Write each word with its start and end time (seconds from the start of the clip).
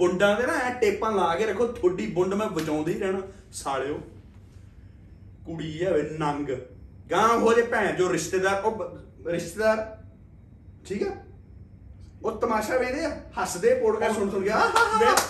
ਬੁੰਡਾਂ 0.00 0.34
ਦੇ 0.40 0.46
ਨਾ 0.46 0.52
ਐ 0.58 0.72
ਟੇਪਾਂ 0.80 1.10
ਲਾ 1.12 1.34
ਕੇ 1.36 1.46
ਰੱਖੋ 1.46 1.66
ਥੋੜੀ 1.72 2.06
ਬੁੰਡ 2.06 2.34
ਮੈਂ 2.34 2.46
ਵਜਾਉਂਦੇ 2.48 2.92
ਹੀ 2.92 2.98
ਰਹਿਣਾ। 2.98 3.20
ਸਾਲਿਓ 3.52 3.98
ਕੁੜੀ 5.46 5.80
ਐ 5.84 5.90
ਵੇ 5.92 6.02
ਨੰਗ। 6.18 6.48
ਗਾਂ 7.10 7.28
ਹੋ 7.38 7.52
ਜੇ 7.52 7.62
ਭੈਣ 7.62 7.96
ਜੋ 7.96 8.12
ਰਿਸ਼ਤੇਦਾਰ 8.12 8.62
ਉਹ 8.64 8.84
ਰਿਸ਼ਤੇਦਾਰ 9.26 9.84
ਠੀਕ 10.86 11.02
ਆ? 11.02 11.10
ਉਹ 12.24 12.40
ਤਮਾਸ਼ਾ 12.40 12.78
ਵੇਖਦੇ 12.78 13.04
ਆ 13.04 13.10
ਹੱਸਦੇ 13.40 13.74
ਪੋਡਕਾਸਟ 13.74 14.14
ਸੁਣ 14.14 14.30
ਸੁਣ 14.30 14.48
ਹਾ। 14.48 14.64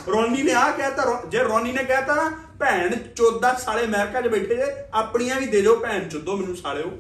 ਰੋਨੀ 0.09 0.43
ਨੇ 0.43 0.53
ਆ 0.53 0.71
ਕਹਿਤਾ 0.71 1.23
ਜੇ 1.29 1.39
ਰੋਨੀ 1.39 1.73
ਨੇ 1.73 1.85
ਕਹਿਤਾ 1.85 2.15
ਨਾ 2.15 2.31
ਭੈਣ 2.61 2.97
ਚੋਦਾ 3.17 3.53
ਸਾਲੇ 3.55 3.85
ਅਮਰੀਕਾ 3.85 4.21
'ਚ 4.21 4.29
ਬੈਠੇ 4.29 4.57
ਜੇ 4.57 4.65
ਆਪਣੀਆਂ 4.95 5.41
ਵੀ 5.41 5.47
ਦੇ 5.47 5.63
ਦਿਓ 5.63 5.77
ਭੈਣ 5.77 6.09
ਚੋਦੋ 6.09 6.37
ਮੈਨੂੰ 6.37 6.57
ਸਾਲਿਓ। 6.57 6.91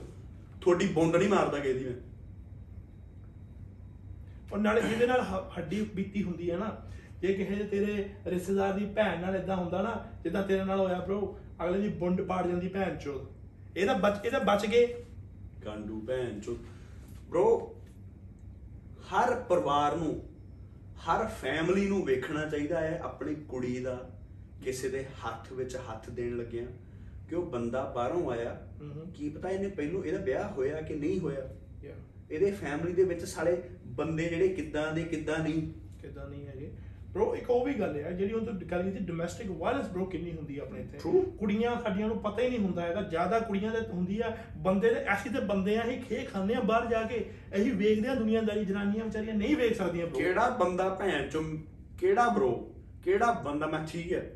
ਤੁਹਾਡੀ 0.60 0.86
ਬੁੰਡ 0.86 1.16
ਨਹੀਂ 1.16 1.28
ਮਾਰਦਾ 1.28 1.58
ਕਿਸੇ 1.58 1.74
ਦੀ 1.74 1.84
ਮੈਂ। 1.84 1.94
ਉਹ 4.52 4.58
ਨਾਲੇ 4.58 4.80
ਜਿਹਦੇ 4.80 5.06
ਨਾਲ 5.06 5.20
ਹੱਡੀ 5.58 5.80
ਬੀਤੀ 5.94 6.22
ਹੁੰਦੀ 6.22 6.50
ਹੈ 6.50 6.56
ਨਾ 6.56 6.76
ਜੇ 7.20 7.34
ਕਿਸੇ 7.34 7.54
ਦੇ 7.54 7.64
ਤੇਰੇ 7.64 8.10
ਰਿਸ਼ਤੇਦਾਰ 8.26 8.72
ਦੀ 8.72 8.86
ਭੈਣ 8.86 9.20
ਨਾਲ 9.20 9.36
ਇਦਾਂ 9.36 9.56
ਹੁੰਦਾ 9.56 9.82
ਨਾ 9.82 10.08
ਜਿੱਦਾਂ 10.22 10.42
ਤੇਰੇ 10.42 10.64
ਨਾਲ 10.64 10.80
ਹੋਇਆ 10.80 11.06
bro 11.10 11.26
ਅਗਲੇ 11.64 11.80
ਦੀ 11.80 11.88
ਬੁੰਡ 11.88 12.22
ਪਾੜ 12.22 12.46
ਜਾਂਦੀ 12.46 12.68
ਭੈਣ 12.68 12.96
ਚੋਦ। 12.96 13.26
ਇਹਦਾ 13.78 13.92
ਬਚ 13.92 14.26
ਇਹਦਾ 14.26 14.38
ਬਚ 14.38 14.66
ਗਏ। 14.66 15.04
ਗਾਂਡੂ 15.64 16.00
ਭੈਣ 16.00 16.40
ਚੋ 16.40 16.58
ਬ్రో 17.30 17.66
ਹਰ 19.00 19.40
ਪਰਿਵਾਰ 19.40 19.96
ਨੂੰ 19.96 20.22
ਹਰ 21.00 21.26
ਫੈਮਿਲੀ 21.26 21.88
ਨੂੰ 21.88 22.04
ਵੇਖਣਾ 22.04 22.44
ਚਾਹੀਦਾ 22.44 22.80
ਹੈ 22.80 23.00
ਆਪਣੀ 23.04 23.34
ਕੁੜੀ 23.34 23.80
ਦਾ 23.80 24.10
ਕਿਸੇ 24.64 24.88
ਦੇ 24.88 25.04
ਹੱਥ 25.04 25.52
ਵਿੱਚ 25.52 25.76
ਹੱਥ 25.76 26.10
ਦੇਣ 26.10 26.36
ਲੱਗਿਆ। 26.36 26.66
ਕਿ 27.28 27.34
ਉਹ 27.34 27.46
ਬੰਦਾ 27.46 27.92
ਬਾਹਰੋਂ 27.94 28.30
ਆਇਆ। 28.30 28.68
ਕੀ 29.14 29.28
ਪਤਾ 29.28 29.48
ਇਹਨੇ 29.48 29.68
ਪਹਿਲੋਂ 29.68 30.04
ਇਹਦਾ 30.04 30.18
ਵਿਆਹ 30.18 30.48
ਹੋਇਆ 30.48 30.80
ਕਿ 30.80 30.94
ਨਹੀਂ 30.94 31.20
ਹੋਇਆ। 31.20 31.56
ਇਹਦੇ 32.30 32.50
ਫੈਮਿਲੀ 32.50 32.92
ਦੇ 32.92 33.04
ਵਿੱਚ 33.04 33.24
ਸਾਲੇ 33.24 33.62
ਬੰਦੇ 33.86 34.28
ਜਿਹੜੇ 34.28 34.48
ਕਿੱਦਾਂ 34.48 34.92
ਦੇ 34.92 35.02
ਕਿੱਦਾਂ 35.02 35.38
ਨਹੀਂ। 35.38 35.72
ਕਿੱਦਾਂ 36.02 36.28
ਨਹੀਂ 36.28 36.46
ਹੈਗੇ। 36.46 36.72
Bro 37.16 37.24
ਇੱਕ 37.36 37.48
ਉਹ 37.50 37.64
ਵੀ 37.64 37.72
ਗੱਲ 37.74 37.96
ਹੈ 37.96 38.10
ਜਿਹੜੀ 38.12 38.32
ਉਹ 38.32 38.40
ਤੋਂ 38.40 38.52
ਗੱਲ 38.70 38.82
ਕੀਤੀ 38.82 38.98
ਡੋਮੈਸਟਿਕ 39.04 39.50
ਵਾਇਲੈਂਸ 39.50 39.86
bro 39.86 40.04
ਕਿੰਨੀ 40.04 40.32
ਹੁੰਦੀ 40.32 40.58
ਹੈ 40.58 40.62
ਆਪਣੇ 40.62 40.80
ਇੱਥੇ. 40.80 40.98
ਕੁੜੀਆਂ 41.38 41.80
ਸਾਡੀਆਂ 41.80 42.08
ਨੂੰ 42.08 42.18
ਪਤਾ 42.18 42.42
ਹੀ 42.42 42.48
ਨਹੀਂ 42.48 42.58
ਹੁੰਦਾ 42.58 42.82
ਹੈਗਾ 42.82 43.02
ਜ਼ਿਆਦਾ 43.02 43.38
ਕੁੜੀਆਂ 43.40 43.72
ਦੇ 43.72 43.80
ਹੁੰਦੀ 43.92 44.20
ਆ 44.20 44.36
ਬੰਦੇ 44.56 44.94
ਦੇ 44.94 45.04
ਅਸੀਂ 45.14 45.30
ਤੇ 45.30 45.40
ਬੰਦੇ 45.40 45.76
ਆ 45.76 45.82
ਅਸੀਂ 45.84 46.00
ਖੇ 46.02 46.22
ਖਾਂਦੇ 46.24 46.54
ਆ 46.54 46.60
ਬਾਹਰ 46.60 46.86
ਜਾ 46.86 47.02
ਕੇ 47.02 47.24
ਅਸੀਂ 47.56 47.72
ਵੇਖਦੇ 47.72 48.08
ਆ 48.08 48.14
ਦੁਨੀਆਦਾਰੀ 48.14 48.64
ਜਨਾਨੀਆਂ 48.64 49.04
ਵਿਚਾਰੀਆਂ 49.04 49.34
ਨਹੀਂ 49.34 49.56
ਵੇਖ 49.56 49.76
ਸਕਦੀਆਂ 49.76 50.06
bro 50.06 50.16
ਕਿਹੜਾ 50.16 50.48
ਬੰਦਾ 50.50 50.88
ਭੈਣ 50.94 51.28
ਚੋ 51.28 51.42
ਕਿਹੜਾ 51.98 52.28
ਬ్రో 52.28 52.52
ਕਿਹੜਾ 53.04 53.32
ਬੰਦਾ 53.32 53.66
ਮੈਂ 53.66 53.86
ਠੀਕ 53.86 54.12
ਹੈ 54.12 54.30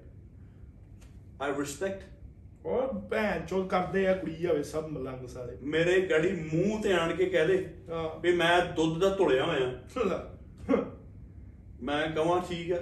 ਆਈ 1.41 1.53
ਰਿਸਪੈਕਟ 1.59 2.67
ਔਰ 2.67 2.87
ਭੈਣ 3.11 3.47
ਚੋਦ 3.47 3.67
ਕਰਦੇ 3.69 4.07
ਆ 4.09 4.15
ਕੁੜੀ 4.17 4.47
ਆਵੇ 4.47 4.63
ਸਭ 4.63 4.87
ਮਲੰਗ 4.89 5.27
ਸਾਰੇ। 5.27 5.57
ਮੇਰੇ 5.63 6.01
ਗੜੀ 6.01 6.31
ਮੂੰਹ 6.55 6.83
ਤੇ 6.83 6.93
ਆਣ 6.93 7.13
ਕੇ 7.17 7.25
ਕਹਿ 7.27 7.47
ਦੇ 7.47 7.57
ਹਾਂ। 7.91 8.21
ਵੀ 8.21 8.33
ਮੈਂ 8.33 8.65
ਦੁੱਧ 8.67 8.99
ਦਾ 9.01 9.09
ਧੁਲਿਆ 9.09 9.45
ਹੋਇਆ। 9.45 9.71
ਮੈਂ 11.83 12.07
ਕਹਾਂ 12.09 12.41
ਠੀਕ 12.49 12.73
ਆ 12.73 12.77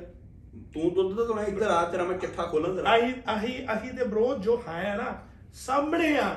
ਤੂੰ 0.75 0.93
ਦੁੱਧ 0.95 1.15
ਦਾ 1.17 1.25
ਧੁਲਿਆ 1.25 1.45
ਇੱਧਰ 1.45 1.71
ਆ 1.71 1.85
ਤੇਰਾ 1.85 2.05
ਮੈਂ 2.05 2.17
ਕਿੱਥਾ 2.19 2.43
ਖੋਲਾਂ 2.43 2.75
ਤੇਰਾ। 2.75 2.91
ਆਹੀ 2.91 3.12
ਆਹੀ 3.29 3.65
ਆਹੀ 3.69 3.89
ਤੇ 3.89 4.05
ਬ్రో 4.05 4.35
ਜੋ 4.41 4.62
ਹੈ 4.69 4.97
ਨਾ 4.97 5.15
ਸਾਹਮਣੇ 5.55 6.17
ਆ। 6.19 6.29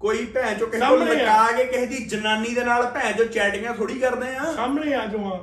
ਕੋਈ 0.00 0.24
ਭੈਣ 0.24 0.58
ਚੋ 0.58 0.66
ਕਿਸੇ 0.66 0.86
ਕੋਲ 0.86 0.98
ਸਾਹਮਣੇ 0.98 1.20
ਆ। 1.20 1.24
ਲਗਾ 1.24 1.56
ਕੇ 1.56 1.64
ਕਿਸੇ 1.64 1.86
ਦੀ 1.86 2.04
ਜਨਾਨੀ 2.04 2.54
ਦੇ 2.54 2.64
ਨਾਲ 2.64 2.86
ਭੈਣ 2.94 3.12
ਚੋ 3.12 3.24
ਚੈਟਿੰਗਾਂ 3.24 3.74
ਥੋੜੀ 3.74 3.98
ਕਰਦੇ 3.98 4.34
ਆ। 4.36 4.52
ਸਾਹਮਣੇ 4.52 4.94
ਆ 4.94 5.06
ਜੋ 5.06 5.24
ਆ। 5.24 5.38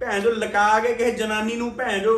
ਭੈਣ 0.00 0.20
ਚੋ 0.20 0.30
ਲਗਾ 0.30 0.78
ਕੇ 0.80 0.92
ਕਿਸੇ 0.94 1.10
ਜਨਾਨੀ 1.10 1.56
ਨੂੰ 1.56 1.70
ਭੈਣ 1.70 2.02
ਚੋ 2.02 2.14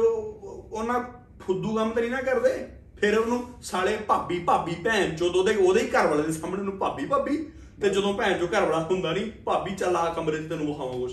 ਉਹਨਾਂ 0.73 1.01
ਫੁੱਦੂ 1.41 1.75
ਕੰਮ 1.77 1.91
ਤੇ 1.91 2.01
ਨਹੀਂ 2.01 2.11
ਨਾ 2.11 2.21
ਕਰਦੇ। 2.23 2.69
ਫਿਰ 3.01 3.19
ਉਹਨੂੰ 3.19 3.45
ਸਾਲੇ 3.63 3.97
ਭਾਬੀ 3.97 4.39
ਭਾਬੀ 4.39 4.75
ਭੈਣ 4.85 5.17
ਚੋ 5.17 5.27
ਉਹਦੇ 5.27 5.55
ਉਹਦੇ 5.57 5.81
ਹੀ 5.81 5.89
ਘਰ 5.91 6.07
ਵਾਲੇ 6.07 6.23
ਦੇ 6.23 6.33
ਸਾਹਮਣੇ 6.33 6.63
ਨੂੰ 6.63 6.79
ਭਾਬੀ 6.79 7.07
ਭਾਬੀ। 7.07 7.37
ਤੇ 7.81 7.89
ਜਦੋਂ 7.89 8.13
ਭੈਣ 8.15 8.39
ਚੋ 8.39 8.47
ਘਰ 8.47 8.61
ਵਾਲਾ 8.61 8.81
ਹੁੰਦਾ 8.81 9.13
ਨਹੀਂ 9.13 9.31
ਭਾਬੀ 9.47 9.75
ਚੱਲ 9.75 9.97
ਆ 9.97 10.05
ਕਮਰੇ 10.13 10.39
'ਚ 10.39 10.49
ਤੈਨੂੰ 10.49 10.67
ਵਿਖਾਵਾਂ 10.67 10.95
ਕੁਛ। 10.95 11.13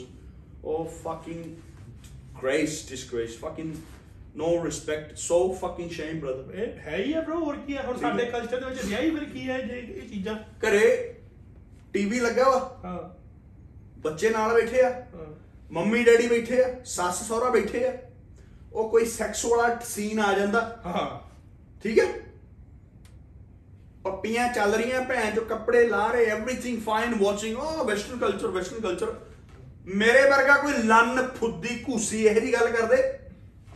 ਉਹ 0.64 0.86
fucking 1.03 1.44
grace 2.44 2.89
disgrace 2.89 3.38
fucking 3.38 3.75
no 4.41 4.47
respect. 4.61 5.09
So 5.23 5.36
fucking 5.58 5.89
shame 5.95 6.19
brother. 6.22 6.53
ਇਹ 6.55 6.80
ਹੈ 6.80 6.97
ਹੀ 6.97 7.13
ਆ 7.13 7.19
bro 7.22 7.39
ਹੋਰ 7.39 7.55
ਕੀ 7.58 7.75
ਆ 7.75 7.81
ਹੁਣ 7.81 7.97
ਸਾਡੇ 7.97 8.25
ਕਲਚਰ 8.25 8.59
ਦੇ 8.59 8.69
ਵਿੱਚ 8.69 8.85
ਵਿਆਹ 8.85 9.02
ਹੀ 9.02 9.09
ਫਿਰ 9.11 9.23
ਕੀ 9.23 9.50
ਹੈ 9.50 9.59
ਜੇ 9.61 9.80
ਇਹ 9.80 10.09
ਚੀਜ਼ਾਂ? 10.09 10.35
ਘਰੇ 10.35 11.16
ਟੀਵੀ 11.94 12.19
ਲੱਗਾ 12.19 12.50
ਵਾ। 12.50 12.81
ਹਾਂ। 12.85 13.09
ਬੱਚੇ 14.00 14.29
ਨਾਲ 14.29 14.53
ਬੈਠੇ 14.53 14.81
ਆ। 14.81 14.90
ਹਾਂ। 14.90 15.25
ਮੰਮੀ 15.72 16.03
ਡੈਡੀ 16.03 16.28
ਬੈਠੇ 16.28 16.63
ਆ। 16.63 16.68
ਸੱਸ 16.85 17.28
ਸਹੁਰਾ 17.28 17.50
ਬੈਠੇ 17.50 17.88
ਆ। 17.88 17.94
ਉਹ 18.73 18.89
ਕੋਈ 18.89 19.06
ਸੈਕਸ 19.06 19.45
ਵਾਲਾ 19.45 19.79
ਸੀਨ 19.79 20.19
ਆ 20.19 20.34
ਜਾਂਦਾ। 20.34 20.81
ਹਾਂ। 20.85 21.07
ਠੀਕ 21.84 22.00
ਹੈ? 22.00 22.06
ਪੱਪੀਆਂ 24.03 24.53
ਚੱਲ 24.53 24.73
ਰਹੀਆਂ 24.73 25.01
ਭੈਣ 25.01 25.35
ਜੋ 25.35 25.41
ਕੱਪੜੇ 25.41 25.88
ਲਾ 25.88 26.07
ਰਹੇ 26.12 26.25
everything 26.25 26.81
fine 26.81 27.16
watching 27.16 27.57
oh 27.57 27.84
western 27.84 28.19
culture 28.19 28.47
western 28.47 28.81
culture 28.81 29.13
ਮੇਰੇ 29.85 30.29
ਵਰਗਾ 30.29 30.57
ਕੋਈ 30.57 30.73
ਲੰਨ 30.73 31.27
ਫੁੱਦੀ 31.39 31.85
ਘੂਸੀ 31.89 32.25
ਇਹ 32.25 32.41
ਜੀ 32.41 32.53
ਗੱਲ 32.53 32.69
ਕਰਦੇ? 32.69 32.97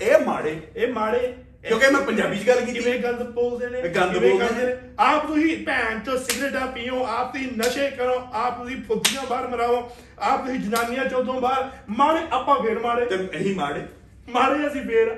ਇਹ 0.01 0.25
ਮਾੜੇ। 0.25 0.62
ਇਹ 0.75 0.94
ਮਾੜੇ। 0.94 1.35
ਕਿਉਂਕਿ 1.68 1.90
ਮੈਂ 1.90 2.01
ਪੰਜਾਬੀ 2.01 2.40
'ਚ 2.40 2.47
ਗੱਲ 2.47 2.62
ਕੀਤੀ। 2.66 2.79
ਕਿਵੇਂ 2.79 3.00
ਗੰਦ 3.00 3.23
ਬੋਲਦੇ 3.23 3.69
ਨੇ? 3.69 3.81
ਗੰਦ 3.81 4.18
ਬੋਲਦੇ 4.18 4.66
ਨੇ। 4.66 4.75
ਆਪ 5.00 5.28
ਤੁਸੀਂ 5.28 5.66
ਭੈਣ 5.66 6.00
ਚੋ 6.00 6.18
ਸਿਗਰਟਾਂ 6.18 6.68
ਪੀਓ 6.68 7.03
ਆਪ 7.03 7.34
ਤੁਸੀਂ 7.34 7.47
ਨਸ਼ੇ 7.57 7.91
ਕਰੋ 7.91 8.28
ਆਪ 8.34 8.63
ਤੁਸੀਂ 8.63 8.84
ਫੁੱਦੀਆਂ 8.84 9.25
ਬਾਹਰ 9.25 9.47
ਮਰਾਓ 9.47 9.91
ਆਪ 10.19 10.45
ਤੁਸੀਂ 10.45 10.59
ਜਨਾਨੀਆਂ 10.59 11.06
ਚੋਦੋਂ 11.06 11.41
ਬਾਹਰ। 11.41 11.69
ਮਾੜੇ 11.90 12.19
ਆਪਾਂ 12.31 12.63
ਫੇਰ 12.63 12.79
ਮਾੜੇ। 12.79 13.06
ਤੇ 13.06 13.28
ਇਹੀ 13.34 13.53
ਮਾੜੇ। 13.53 13.81
ਮਾੜੇ 14.29 14.68
ਅਸੀਂ 14.68 14.81
ਫੇਰ। 14.81 15.16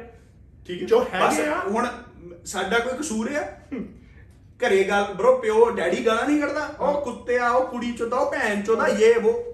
ਠੀਕ 0.68 0.82
ਹੈ। 0.82 0.88
ਜੋ 0.88 1.06
ਹੈਗੇ 1.14 1.46
ਆ। 1.46 1.60
ਹੁਣ 1.60 1.88
ਸਾਡਾ 2.46 2.80
ਕੋਈ 2.80 2.98
ਕਸੂਰ 2.98 3.32
ਆ? 3.36 3.48
ਘਰੇ 4.68 4.84
ਗੱਲ 4.84 5.04
ਬ్రో 5.04 5.36
ਪਿਓ 5.36 5.70
ਡੈਡੀ 5.70 6.06
ਗਾਲਾਂ 6.06 6.28
ਨਹੀਂ 6.28 6.42
ਕੱਢਦਾ? 6.42 6.66
ਉਹ 6.80 7.02
ਕੁੱਤੇ 7.02 7.38
ਆ 7.38 7.50
ਉਹ 7.50 7.68
ਕੁੜੀ 7.68 7.92
ਚੋਦਾ 7.92 8.18
ਉਹ 8.18 8.32
ਭੈਣ 8.32 8.62
ਚੋਦਾ 8.62 8.88
ਇਹ 8.88 9.16
ਉਹ। 9.16 9.49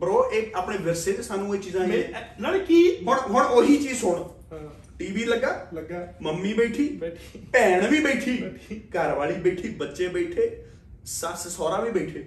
ਬ్రో 0.00 0.30
ਇੱਕ 0.32 0.54
ਆਪਣੇ 0.54 0.78
ਵਿਰਸੇ 0.78 1.12
ਤੇ 1.12 1.22
ਸਾਨੂੰ 1.22 1.54
ਇਹ 1.54 1.60
ਚੀਜ਼ਾਂ 1.60 1.84
ਇਹ 1.84 1.88
ਮੈਂ- 1.88 2.22
ਨਾਲੇ 2.40 2.58
ਕੀ 2.58 2.96
ਹੁਣ 3.06 3.18
ਹੁਣ 3.18 3.42
ਉਹੀ 3.42 3.76
ਚੀਜ਼ 3.76 3.98
ਸੁਣ। 4.00 4.22
ਟੀਵੀ 4.98 5.24
ਲੱਗਾ 5.24 5.70
ਲੱਗਾ। 5.74 6.14
ਮੰਮੀ 6.22 6.52
ਬੈਠੀ। 6.54 6.88
ਭੈਣ 7.52 7.86
ਵੀ 7.88 8.00
ਬੈਠੀ। 8.00 8.36
ਘਰ 8.96 9.14
ਵਾਲੀ 9.14 9.34
ਬੈਠੀ 9.34 9.68
ਬੱਚੇ 9.68 10.08
ਬੈਠੇ 10.08 10.64
ਸੱਸ 11.04 11.48
ਸਹੁਰਾ 11.48 11.80
ਵੀ 11.80 11.90
ਬੈਠੇ। 11.90 12.24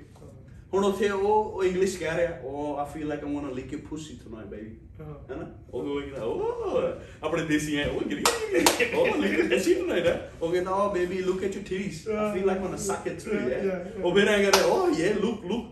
ਹੁਣ 0.74 0.86
ਉੱਥੇ 0.86 1.10
ਉਹ 1.10 1.64
ਇੰਗਲਿਸ਼ 1.64 1.98
ਕਹਿ 1.98 2.18
ਰਿਹਾ 2.18 2.40
ਉਹ 2.44 2.78
I 2.78 2.86
feel 2.94 3.08
like 3.08 3.24
I 3.24 3.34
want 3.34 3.46
to 3.46 3.54
lick 3.56 3.74
you 3.74 3.80
pussy 3.90 4.20
tonight 4.24 4.48
baby. 4.48 4.76
ਹੈਨਾ 5.30 5.46
ਉਹ 5.74 6.00
ਕਹਿੰਦਾ 6.02 6.24
ਉਹ 6.24 7.26
ਆਪਣੇ 7.26 7.44
ਦੇਸੀ 7.44 7.78
ਹੈ 7.78 7.86
ਉਹ 7.90 8.02
ਗਿਰੀ 8.10 8.24
ਉਹ 8.96 9.18
ਲਿਕ 9.18 9.42
ਦੇਸੀ 9.42 9.74
ਟੁਨਾਈਟ 9.74 10.08
ਉਹ 10.42 10.52
ਕਹਿੰਦਾ 10.52 10.72
ਉਹ 10.72 10.94
baby 10.94 11.18
look 11.18 11.44
at 11.44 11.56
you 11.56 11.62
tits 11.70 12.08
I 12.08 12.34
feel 12.34 12.46
like 12.46 12.60
want 12.62 12.72
to 12.72 12.78
suck 12.78 13.08
it 13.08 13.20
Yeah, 13.22 13.66
yeah. 13.66 13.86
ਉਹ 14.04 14.12
ਆ 14.30 14.38
ਕਹਿੰਦਾ 14.38 14.66
ਉਹ 14.66 14.90
ਯੇ 14.92 15.14
ਲੁੱਕ 15.14 15.46
ਲੁੱਕ 15.46 15.66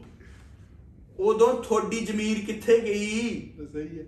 ਉਦੋਂ 1.21 1.63
ਤੁਹਾਡੀ 1.63 1.99
ਜ਼ਮੀਰ 1.99 2.45
ਕਿੱਥੇ 2.45 2.79
ਗਈ? 2.79 3.29
ਸਹੀ 3.73 3.99
ਹੈ। 3.99 4.03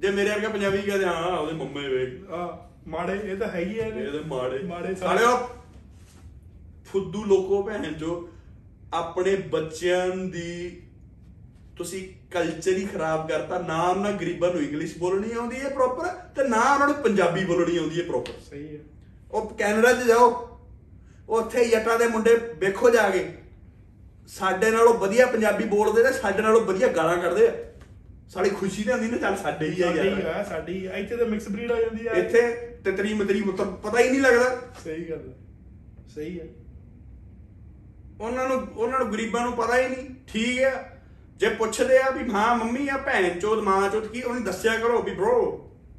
ਜੇ 0.00 0.10
ਮੇਰੇ 0.10 0.30
ਵਰਗਾ 0.30 0.48
ਪੰਜਾਬੀ 0.48 0.78
ਕਹਦੇ 0.78 1.04
ਹਾਂ 1.04 1.38
ਉਹਦੇ 1.38 1.52
ਮੰਮੇ 1.52 1.88
ਵੇਖ। 1.88 2.30
ਆ 2.30 2.68
ਮਾੜੇ 2.86 3.20
ਇਹ 3.24 3.36
ਤਾਂ 3.36 3.48
ਹੈ 3.48 3.60
ਹੀ 3.60 3.80
ਹੈ। 3.80 3.86
ਇਹਦੇ 3.86 4.20
ਮਾੜੇ। 4.20 4.58
ਮਾੜੇ 4.62 5.24
ਉਹ 5.24 5.38
ਫੁੱਦੂ 6.84 7.24
ਲੋਕੋ 7.24 7.62
ਭੈਣ 7.62 7.92
ਜੋ 7.92 8.28
ਆਪਣੇ 8.94 9.36
ਬੱਚਿਆਂ 9.36 10.08
ਦੀ 10.08 10.82
ਤੁਸੀਂ 11.76 12.08
ਕਲਚਰ 12.30 12.72
ਹੀ 12.72 12.86
ਖਰਾਬ 12.86 13.28
ਕਰਤਾ 13.28 13.58
ਨਾ 13.58 13.82
ਉਹਨਾਂ 13.82 14.12
ਗਰੀਬਾਂ 14.12 14.52
ਨੂੰ 14.52 14.62
ਇੰਗਲਿਸ਼ 14.62 14.98
ਬੋਲਣੀ 14.98 15.32
ਆਉਂਦੀ 15.32 15.56
ਹੈ 15.56 15.68
ਪ੍ਰੋਪਰ 15.68 16.06
ਤੇ 16.06 16.48
ਨਾ 16.48 16.74
ਉਹਨਾਂ 16.74 16.86
ਨੂੰ 16.86 16.96
ਪੰਜਾਬੀ 16.96 17.44
ਬੋਲਣੀ 17.44 17.76
ਆਉਂਦੀ 17.76 18.00
ਹੈ 18.00 18.04
ਪ੍ਰੋਪਰ 18.06 18.32
ਸਹੀ 18.50 18.76
ਹੈ। 18.76 18.80
ਉਹ 19.32 19.50
ਕੈਨੇਡਾ 19.50 19.92
'ਚ 19.92 20.06
ਜਾਓ 20.06 20.58
ਉੱਥੇ 21.28 21.64
ਜੱਟਾਂ 21.64 21.98
ਦੇ 21.98 22.06
ਮੁੰਡੇ 22.08 22.36
ਵੇਖੋ 22.58 22.90
ਜਾ 22.90 23.10
ਕੇ। 23.10 23.28
ਸਾਡੇ 24.28 24.70
ਨਾਲੋਂ 24.70 24.94
ਵਧੀਆ 24.94 25.26
ਪੰਜਾਬੀ 25.26 25.64
ਬੋਲਦੇ 25.64 26.02
ਤੇ 26.02 26.12
ਸਾਡੇ 26.12 26.42
ਨਾਲੋਂ 26.42 26.60
ਵਧੀਆ 26.60 26.88
ਗਾਲਾਂ 26.88 27.16
ਕੱਢਦੇ 27.16 27.46
ਆ। 27.48 27.52
ਸਾਡੀ 28.28 28.50
ਖੁਸ਼ੀ 28.50 28.82
ਤੇ 28.84 28.92
ਹੁੰਦੀ 28.92 29.08
ਨਾ 29.08 29.16
ਚੱਲ 29.16 29.36
ਸਾਡੇ 29.36 29.68
ਹੀ 29.70 29.82
ਆ 29.82 29.86
ਸਾਡੀ 29.86 30.08
ਯਾਰ। 30.08 30.22
ਹੈ 30.26 30.42
ਸਾਡੀ 30.48 30.84
ਇੱਥੇ 30.94 31.16
ਤਾਂ 31.16 31.26
ਮਿਕਸ 31.26 31.48
ਬਰੀਡ 31.48 31.70
ਹੋ 31.72 31.76
ਜਾਂਦੀ 31.76 32.06
ਹੈ 32.08 32.12
ਇੱਥੇ 32.12 32.40
ਤਤਰੀ 32.84 33.12
ਮਤਰੀ 33.14 33.42
ਪਤਾ 33.82 33.98
ਹੀ 34.00 34.08
ਨਹੀਂ 34.10 34.20
ਲੱਗਦਾ। 34.20 34.48
ਸਹੀ 34.84 35.08
ਗੱਲ 35.10 35.28
ਹੈ 35.28 35.34
ਸਹੀ 36.14 36.38
ਹੈ 36.40 36.46
ਉਹਨਾਂ 38.20 38.48
ਨੂੰ 38.48 38.56
ਉਹਨਾਂ 38.76 38.98
ਨੂੰ 38.98 39.12
ਗਰੀਬਾਂ 39.12 39.40
ਨੂੰ 39.42 39.52
ਪਤਾ 39.52 39.78
ਹੀ 39.78 39.88
ਨਹੀਂ। 39.88 40.06
ਠੀਕ 40.28 40.62
ਆ। 40.64 40.70
ਜੇ 41.40 41.48
ਪੁੱਛਦੇ 41.48 41.98
ਆ 41.98 42.10
ਵੀ 42.10 42.30
ਹਾਂ 42.30 42.54
ਮੰਮੀ 42.56 42.88
ਆ 42.88 42.96
ਭੈਣ 42.96 43.38
ਚੋਦ 43.40 43.58
ਮਾਂ 43.62 43.88
ਚੋਦ 43.90 44.06
ਕੀ 44.06 44.22
ਉਹਨੂੰ 44.22 44.44
ਦੱਸਿਆ 44.44 44.76
ਕਰੋ 44.78 45.02
ਵੀ 45.02 45.12
bro 45.12 45.32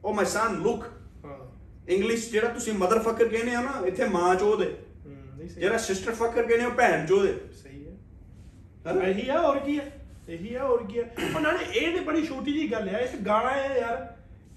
ਉਹ 0.04 0.14
ਮਾਈ 0.14 0.26
ਸਨ 0.26 0.56
ਲੁੱਕ 0.62 0.84
ਹਾਂ। 1.26 1.38
ਇੰਗਲਿਸ਼ 1.88 2.30
ਜਿਹੜਾ 2.32 2.48
ਤੁਸੀਂ 2.48 2.74
ਮਦਰ 2.74 3.00
ਫੱਕਰ 3.00 3.28
ਕਹਿੰਦੇ 3.28 3.56
ਹੋ 3.56 3.62
ਨਾ 3.62 3.82
ਇੱਥੇ 3.86 4.06
ਮਾਂ 4.06 4.34
ਚੋਦ 4.36 4.62
ਹੈ 4.62 4.68
ਹਮ, 4.68 5.38
ਨਹੀਂ 5.38 5.50
ਸਹੀ। 5.50 5.62
ਜਿਹੜਾ 5.62 5.78
ਸਿਸਟਰ 5.78 6.14
ਫੱਕਰ 6.14 6.44
ਕਹਿੰਦੇ 6.44 6.66
ਹੋ 6.66 6.70
ਭੈਣ 6.70 7.06
ਚੋਦ 7.06 7.26
ਹੈ 7.26 7.34
ਹੈ? 8.90 9.08
ਇਹੀ 9.10 9.28
ਆ 9.30 9.40
ਹੋਰ 9.40 9.60
ਕੀ 9.60 9.78
ਹੈ 9.80 9.92
ਇਹੀ 10.30 10.54
ਆ 10.56 10.64
ਹੋਰ 10.64 10.84
ਕੀ 10.86 11.00
ਹੈ 11.00 11.04
ਉਹ 11.28 11.40
ਨਾਲੇ 11.42 11.66
ਇਹ 11.76 11.94
ਤੇ 11.94 12.00
ਬੜੀ 12.04 12.26
ਛੋਟੀ 12.26 12.54
ਜੀ 12.54 12.72
ਗੱਲ 12.72 12.88
ਹੈ 12.90 13.00
ਇੱਕ 13.02 13.16
ਗਾਣਾ 13.22 13.50
ਹੈ 13.52 13.78
ਯਾਰ 13.78 14.06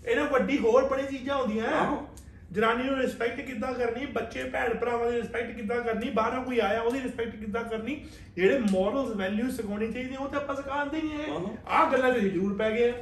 ਇਹਨਾਂ 0.05 0.25
ਵੱਡੀ 0.27 0.59
ਹੋਰ 0.59 0.85
ਬੜੀ 0.85 1.03
ਚੀਜ਼ਾਂ 1.09 1.37
ਹੁੰਦੀਆਂ 1.37 1.67
ਆਹੋ। 1.75 2.07
ਜਨਾਨੀ 2.53 2.85
ਨੂੰ 2.85 2.97
ਰਿਸਪੈਕਟ 2.97 3.41
ਕਿੱਦਾਂ 3.41 3.73
ਕਰਨੀ 3.75 4.07
ਬੱਚੇ 4.07 4.43
ਭੈਣ 4.45 4.75
ਭਰਾਵਾਂ 4.75 5.11
ਦੀ 5.11 5.17
ਰਿਸਪੈਕਟ 5.17 5.51
ਕਿੱਦਾਂ 5.57 5.77
ਕਰਨੀ 5.81 6.11
ਬਾਹਰੋਂ 6.11 6.43
ਕੋਈ 6.45 6.59
ਆਇਆ 6.61 6.81
ਉਹਦੀ 6.81 7.01
ਰਿਸਪੈਕਟ 7.01 7.37
ਕਿੱਦਾਂ 7.37 7.63
ਕਰਨੀ 7.65 7.95
ਜਿਹੜੇ 8.37 8.59
ਮੋਰਲਸ 8.71 9.15
ਵੈਲਿਊ 9.17 9.51
ਸਿਖਾਉਣੀ 9.51 9.91
ਚਾਹੀਦੀ 9.93 10.17
ਉਹ 10.17 10.29
ਤੇ 10.29 10.37
ਆਪਾਂ 10.37 10.57
ਸਿਖਾਉਂਦੇ 10.57 11.03
ਨਹੀਂ 11.03 11.19
ਹੈ 11.19 11.31
ਆਹੋ। 11.31 11.55
ਆਹ 11.69 11.91
ਗੱਲਾਂ 11.93 12.13
ਤੇ 12.13 12.21
ਜ਼ਰੂਰ 12.21 12.57
ਪੈ 12.57 12.71
ਗਏ 12.71 12.89
ਆ 12.91 12.95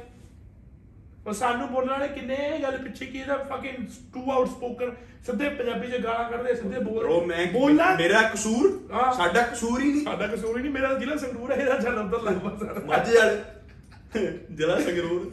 ਉਹ 1.29 1.33
ਸਾਨੂੰ 1.33 1.67
ਬੋਲਣ 1.67 1.89
ਵਾਲੇ 1.89 2.07
ਕਿੰਨੇ 2.07 2.59
ਗੱਲ 2.63 2.77
ਪਿੱਛੇ 2.77 3.05
ਕੀ 3.05 3.19
ਇਹਦਾ 3.19 3.35
ਫਕਿੰਗ 3.37 3.85
ਟੂ 4.13 4.31
ਆਊਟ 4.31 4.47
ਸਪੋਕਨ 4.47 4.91
ਸਿੱਧੇ 5.25 5.49
ਪੰਜਾਬੀ 5.49 5.87
ਚ 5.87 5.97
ਗਾਲਾਂ 5.97 6.29
ਕੱਢਦੇ 6.29 6.55
ਸਿੱਧੇ 6.55 6.79
ਬੋਲ 6.79 7.05
bro 7.05 7.27
ਮੈਂ 7.27 7.45
ਬੋਲਣਾ? 7.45 7.95
ਮੇਰਾ 7.95 8.21
ਕਸੂਰ। 8.21 8.87
ਸਾਡਾ 9.17 9.41
ਕਸੂਰ 9.41 9.81
ਹੀ 9.81 9.91
ਨਹੀਂ। 9.91 10.03
ਸਾਡਾ 10.03 10.27
ਕਸੂਰ 10.27 10.57
ਹੀ 10.57 10.61
ਨਹੀਂ 10.61 10.71
ਮੇਰਾ 10.71 10.93
ਜ਼ਿਲ੍ਹਾ 10.93 11.17
ਸੰਗਰੂਰ 11.17 11.51
ਹੈ 11.51 11.57
ਇਹਦਾ 11.57 11.77
ਚੱਲ 11.77 11.97
ਉਧਰ 11.99 12.21
ਲੱਗ 12.21 12.35
ਪਾ 12.35 12.57
ਸਾਰਾ। 12.59 12.79
ਮੱਝ 12.85 13.15
ਵਾਲੇ। 13.15 13.35
ਜ਼ਿਲ੍ਹਾ 14.55 14.79
ਸੰਗਰੂਰ। 14.79 15.31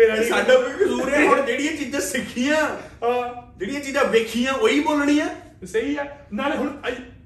ਇਹ 0.00 0.22
ਸਾਡਾ 0.28 0.54
ਕੋਈ 0.54 0.84
ਕਸੂਰ 0.84 1.14
ਹੈ 1.14 1.26
ਹੁਣ 1.26 1.46
ਜਿਹੜੀਆਂ 1.46 1.72
ਚੀਜ਼ਾਂ 1.72 2.00
ਸਿੱਖੀਆਂ 2.00 2.56
ਜਿਹੜੀਆਂ 3.58 3.80
ਚੀਜ਼ਾਂ 3.80 4.04
ਵੇਖੀਆਂ 4.04 4.52
ਉਹੀ 4.52 4.80
ਬੋਲਣੀਆਂ। 4.80 5.28
ਸਹੀ 5.66 5.96
ਆ। 5.96 6.06
ਨਾਲੇ 6.32 6.56
ਹੁਣ 6.56 6.70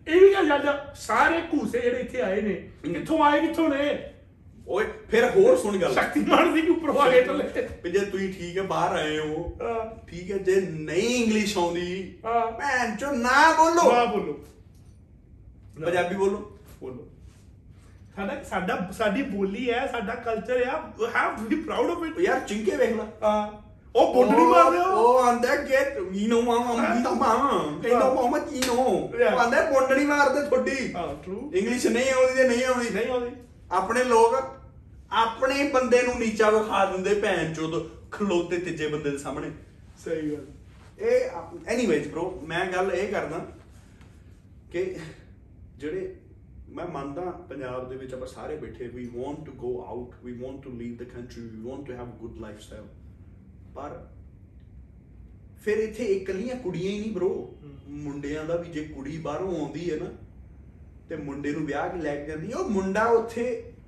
ਇਹ 0.08 0.20
ਵੀ 0.20 0.34
ਗੱਲ 0.34 0.46
ਯਾਦ 0.46 0.94
ਸਾਰੇ 0.94 1.40
ਘੂਸੇ 1.40 1.80
ਜਿਹੜੇ 1.80 2.00
ਇੱਥੇ 2.00 2.20
ਆਏ 2.20 2.40
ਨੇ 2.40 2.54
ਕਿੱਥੋਂ 2.92 3.24
ਆਏ 3.24 3.40
ਕਿੱਥੋਂ 3.40 3.68
ਨੇ? 3.68 4.11
ਓਏ 4.68 4.84
ਫਿਰ 5.10 5.30
ਹੋਰ 5.30 5.56
ਸੁਣ 5.56 5.78
ਗੱਲ। 5.78 5.94
ਸ਼ਕਤੀਮਾਨ 5.94 6.54
ਦੀ 6.54 6.60
ਕਿ 6.62 6.68
ਉੱਪਰੋਂ 6.68 6.98
ਆ 7.00 7.10
ਗਏ 7.10 7.22
ਥੱਲੇ। 7.22 7.68
ਵੀ 7.84 7.90
ਜੇ 7.90 7.98
ਤੁਸੀਂ 7.98 8.34
ਠੀਕ 8.34 8.58
ਹੈ 8.58 8.62
ਬਾਹਰ 8.62 8.96
ਆਏ 8.96 9.18
ਹੋ। 9.18 9.56
ਠੀਕ 10.08 10.30
ਹੈ 10.30 10.38
ਜੇ 10.38 10.60
ਨਹੀਂ 10.60 11.24
ਇੰਗਲਿਸ਼ 11.24 11.58
ਆਉਂਦੀ 11.58 12.18
ਹਾਂ। 12.24 12.52
ਭੈਣ 12.52 12.96
ਚੋ 12.96 13.10
ਨਾ 13.10 13.52
ਬੋਲੋ। 13.52 13.92
ਨਾ 13.92 14.04
ਬੋਲੋ। 14.04 14.32
ਪੰਜਾਬੀ 15.84 16.14
ਬੋਲੋ। 16.16 16.58
ਬੋਲੋ। 16.80 17.08
ਸਾਡਾ 18.16 18.42
ਸਾਡਾ 18.42 18.90
ਸਾਡੀ 18.98 19.22
ਬੋਲੀ 19.22 19.70
ਹੈ 19.70 19.86
ਸਾਡਾ 19.92 20.14
ਕਲਚਰ 20.14 20.66
ਆ 20.66 20.92
have 21.16 21.36
to 21.36 21.42
be 21.42 21.56
proud 21.56 21.90
of 21.90 22.02
it 22.04 22.20
ਯਾਰ 22.20 22.40
ਚਿੰਕੇ 22.40 22.76
ਵੇਖ 22.76 22.90
ਲੈ। 22.90 23.04
ਹਾਂ। 23.22 23.48
ਉਹ 23.96 24.14
ਬੁੱਢ 24.14 24.28
ਨਹੀਂ 24.30 24.46
ਮਾਰਦੇ 24.46 24.78
ਉਹ 24.78 25.18
ਆਂਦਾ 25.18 25.56
ਗੇਟ 25.56 25.98
ਵੀ 25.98 26.26
ਨੋ 26.26 26.42
ਮਾਮਾ 26.42 26.94
ਵੀ 26.94 27.02
ਤਾਂ 27.02 27.12
ਮਾਮਾ 27.12 27.78
ਕਹਿੰਦਾ 27.82 28.14
ਮਾਮਾ 28.14 28.38
ਕੀ 28.38 28.60
ਨੋ 28.66 29.10
Yeah. 29.22 29.38
ਆਂਦਾ 29.38 29.70
ਬੁੰਡ 29.70 29.92
ਨਹੀਂ 29.92 30.06
ਮਾਰਦੇ 30.06 30.48
ਥੋੜੀ 30.50 30.92
ਹਾਂ 30.94 31.14
ਟਰੂ 31.24 31.52
ਇੰਗਲਿਸ਼ 31.54 31.86
ਨਹੀਂ 31.86 32.10
ਆਉਂਦੀ 32.12 32.34
ਤੇ 32.34 32.48
ਨਹੀਂ 32.48 32.64
ਆਉਂਦੀ। 32.64 32.90
ਨਹੀਂ 32.90 33.10
ਆਉਂਦੀ। 33.10 33.30
ਆਪਣੇ 33.72 34.04
ਲੋਕ 34.04 34.34
ਆਪਣੇ 35.12 35.70
ਬੰਦੇ 35.70 36.02
ਨੂੰ 36.02 36.18
ਨੀਚਾ 36.18 36.50
ਵਿਖਾ 36.50 36.84
ਦਿੰਦੇ 36.92 37.14
ਭੈਣ 37.14 37.54
ਚੋਦ 37.54 37.88
ਖਲੋਤੇ 38.10 38.58
ਤੀਜੇ 38.58 38.88
ਬੰਦੇ 38.88 39.10
ਦੇ 39.10 39.18
ਸਾਹਮਣੇ। 39.18 39.50
ਸਹੀ 40.04 40.30
ਗੱਲ। 40.30 40.46
ਇਹ 40.98 41.30
ਐਨੀਵੇਜ਼ 41.66 42.08
bro 42.14 42.24
ਮੈਂ 42.46 42.72
ਗੱਲ 42.72 42.90
ਇਹ 42.92 43.12
ਕਰਦਾ 43.12 43.46
ਕਿ 44.72 44.96
ਜਿਹੜੇ 45.76 46.16
ਮੈਂ 46.68 46.86
ਮੰਨਦਾ 46.86 47.20
ਪੰਜਾਬ 47.20 47.88
ਦੇ 47.88 47.96
ਵਿੱਚ 47.96 48.14
ਆਪਾਂ 48.14 48.28
ਸਾਰੇ 48.28 48.56
ਬੈਠੇ 48.56 48.88
we 48.88 49.10
want 49.14 49.46
to 49.46 49.52
go 49.52 49.84
out 49.88 50.14
we 50.24 50.32
want 50.32 50.62
to 50.62 50.70
leave 50.70 50.96
the 50.96 51.02
country 51.02 51.42
we 51.42 51.60
want 51.60 51.86
to 51.86 51.92
have 51.92 52.10
a 52.10 52.16
good 52.16 52.38
lifestyle 52.60 52.84
ਪਰ 53.74 54.06
ਫਿਰ 55.64 55.78
ਇੱਥੇ 55.78 56.04
ਇਕੱਲੀਆਂ 56.04 56.56
ਕੁੜੀਆਂ 56.56 56.92
ਹੀ 56.92 57.00
ਨਹੀਂ 57.00 57.16
bro 57.16 57.30
ਮੁੰਡਿਆਂ 57.88 58.44
ਦਾ 58.44 58.56
ਵੀ 58.56 58.70
ਜੇ 58.70 58.84
ਕੁੜੀ 58.84 59.18
ਬਾਹਰੋਂ 59.18 59.60
ਆਉਂਦੀ 59.60 59.90
ਹੈ 59.90 59.96
ਨਾ 59.96 60.06
ਤੇ 61.12 61.16
ਮੁੰਡੇ 61.16 61.50
ਨੂੰ 61.52 61.64
ਵਿਆਹ 61.66 61.88
ਕੇ 61.88 61.98
ਲੈ 61.98 62.14
ਕੇ 62.16 62.26
ਜਾਂਦੀ 62.26 62.52
ਉਹ 62.52 62.68
ਮੁੰਡਾ 62.68 63.04
ਉੱਥੇ 63.04 63.42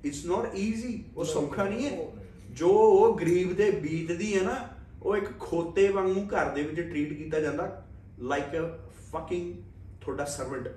ਇਟਸ 0.05 0.25
ਨਾਟ 0.25 0.55
ਈਜ਼ੀ 0.55 1.03
ਉਹ 1.17 1.25
ਸੌਖਾ 1.25 1.63
ਨਹੀਂ 1.63 1.85
ਹੈ। 1.85 2.05
ਜੋ 2.51 2.69
ਉਹ 2.69 3.17
ਗਰੀਬ 3.19 3.55
ਦੇ 3.55 3.69
ਬੀਤਦੀ 3.71 4.35
ਹੈ 4.37 4.41
ਨਾ 4.43 4.57
ਉਹ 5.03 5.17
ਇੱਕ 5.17 5.25
ਖੋਤੇ 5.39 5.87
ਵਾਂਗੂ 5.87 6.25
ਘਰ 6.25 6.49
ਦੇ 6.49 6.63
ਵਿੱਚ 6.63 6.81
ਟ੍ਰੀਟ 6.81 7.13
ਕੀਤਾ 7.13 7.39
ਜਾਂਦਾ 7.39 7.85
ਲਾਈਕ 8.19 8.55
ਅ 8.55 8.67
ਫਕਿੰਗ 9.11 9.53
ਤੁਹਾਡਾ 10.01 10.25
ਸਰਵੈਂਟ 10.25 10.67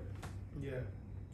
ਯਾ 0.62 0.81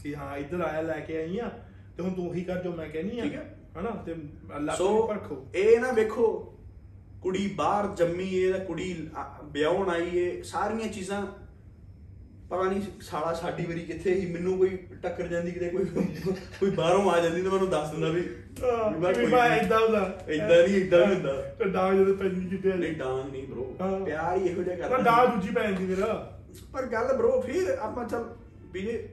ਕਿ 0.02 0.14
ਹਾਂ 0.16 0.37
ਇੱਧਰ 0.37 0.61
ਆਇਆ 0.61 0.81
ਲੈ 0.81 0.99
ਕੇ 1.00 1.16
ਆਈ 1.16 1.38
ਆ 1.38 1.49
ਤੇ 1.96 2.02
ਹੁਣ 2.02 2.12
ਤੂੰ 2.12 2.28
ਉਹੀ 2.28 2.44
ਕਰ 2.44 2.62
ਜੋ 2.62 2.72
ਮੈਂ 2.72 2.88
ਕਹਿਨੀ 2.88 3.19
ਆ। 3.19 3.22
ਠੀਕ 3.22 3.34
ਹੈ। 3.34 3.56
ਹਨਾ? 3.78 3.90
ਤੇ 3.90 4.14
ਅੱਲਾਹ 4.56 4.76
ਤੋਂ 4.76 5.06
ਪਰਖੋ। 5.08 5.46
ਇਹ 5.55 5.81
ਨਾ 5.81 5.93
ਵੇਖੋ 5.93 6.26
ਕੁੜੀ 7.22 7.46
ਬਾਹਰ 7.49 7.94
ਜੰਮੀ 7.96 8.28
ਏ 8.34 8.52
ਕੁੜੀ 8.52 9.08
ਵਿਆਹੁਣ 9.44 9.90
ਆਈ 9.90 10.19
ਏ 10.19 10.43
ਸਾਰੀਆਂ 10.43 10.88
ਚੀਜ਼ਾਂ 10.88 11.26
ਪਤਾ 12.50 12.62
ਨਹੀਂ 12.62 12.81
ਸਾਲਾ 13.02 13.32
ਸਾਡੀ 13.35 13.64
ਵਾਰੀ 13.67 13.81
ਕਿੱਥੇ 13.81 14.14
ਸੀ 14.14 14.26
ਮੈਨੂੰ 14.32 14.56
ਕੋਈ 14.58 14.76
ਟੱਕਰ 15.02 15.26
ਜਾਂਦੀ 15.26 15.50
ਕਿਤੇ 15.50 15.69
ਕੋਈ 15.69 15.85
ਕੋਈ 16.61 16.70
ਬਾਹਰੋਂ 16.70 17.11
ਆ 17.11 17.19
ਜਾਂਦੀ 17.20 17.43
ਤਾਂ 17.43 17.50
ਮੈਨੂੰ 17.50 17.69
ਦੱਸ 17.70 17.91
ਦਿੰਦਾ 17.91 18.08
ਵੀ 18.08 18.20
ਵੀ 18.20 19.12
ਵੀ 19.17 19.26
ਬਾ। 19.26 19.46
ਇਦਾਂ 19.46 19.79
ਹੁੰਦਾ 19.81 20.00
ਏਦਾਂ 20.29 20.49
ਨਹੀਂ, 20.49 20.81
ਨਹੀਂ 20.81 21.05
ਹੁੰਦਾ। 21.06 21.32
ਤੇ 21.58 21.64
ਡਾਂਗ 21.67 21.94
ਜਦੋਂ 21.94 22.14
ਪੈਂਦੀ 22.17 22.49
ਕਿਤੇ 22.49 22.73
ਨਹੀਂ 22.73 22.93
ਡਾਂਗ 22.93 23.31
ਨਹੀਂ 23.32 23.46
ਬ్రో। 23.49 24.05
ਪਿਆਰ 24.05 24.37
ਹੀ 24.37 24.49
ਇਹੋ 24.49 24.62
ਜਿਹਾ 24.62 24.76
ਪਰ 24.79 24.88
ਕਰਦਾ 24.88 25.02
ਡਾਂਗ 25.02 25.29
ਦੂਜੀ 25.35 25.55
ਪੈ 25.55 25.62
ਜਾਂਦੀ 25.62 25.87
ਮੇਰਾ 25.87 26.12
ਪਰ 26.73 26.87
ਗੱਲ 26.87 27.12
ਬ్రో 27.17 27.41
ਫਿਰ 27.43 27.76
ਆਪਾਂ 27.79 28.05
ਚੱਲ 28.05 28.25
ਵੀਰੇ 28.73 29.08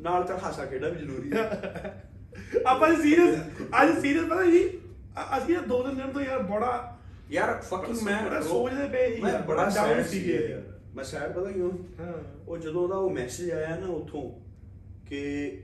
ਨਾਲ 0.00 0.24
ਚੱਲ 0.24 0.38
ਹਾਸਾ 0.42 0.64
ਖੇਡਾ 0.64 0.88
ਵੀ 0.88 0.98
ਜ਼ਰੂਰੀ 0.98 1.32
ਹੈ 1.32 2.04
ਆਪਾਂ 2.66 2.94
ਸੀਰੀਅਸ 2.96 3.38
ਅੱਜ 3.82 3.98
ਸੀਰੀਅਸ 4.00 4.28
ਪਤਾ 4.28 4.44
ਜੀ 4.44 4.62
ਅਸੀਂ 5.38 5.56
ਦੋ 5.68 5.82
ਦਿਨ 5.82 6.10
ਤੋਂ 6.12 6.22
ਯਾਰ 6.22 6.42
ਬੜਾ 6.44 6.72
ਯਾਰ 7.30 7.54
ਫਕਿੰਗ 7.62 8.02
ਮੈਂ 8.02 8.40
ਸੋਚਦੇ 8.42 8.88
ਪਏ 8.88 9.20
ਮੈਂ 9.22 9.38
ਬੜਾ 9.42 9.68
ਸੈਡ। 9.70 10.04
ਸੀਗੇ 10.06 10.34
ਯਾਰ 10.50 10.62
ਮੈਂ 10.98 11.04
ਸੈਡ 11.04 11.32
ਪਤਾ 11.32 11.50
ਕਿਉਂ? 11.50 11.70
ਹਾਂ। 12.00 12.12
ਉਹ 12.48 12.58
ਜਦੋਂ 12.58 12.88
ਦਾ 12.88 12.96
ਉਹ 12.96 13.10
ਮੈਸੇਜ 13.10 13.50
ਆਇਆ 13.50 13.76
ਨਾ 13.76 13.86
ਉਥੋਂ 13.86 14.40
ਕਿ 15.06 15.62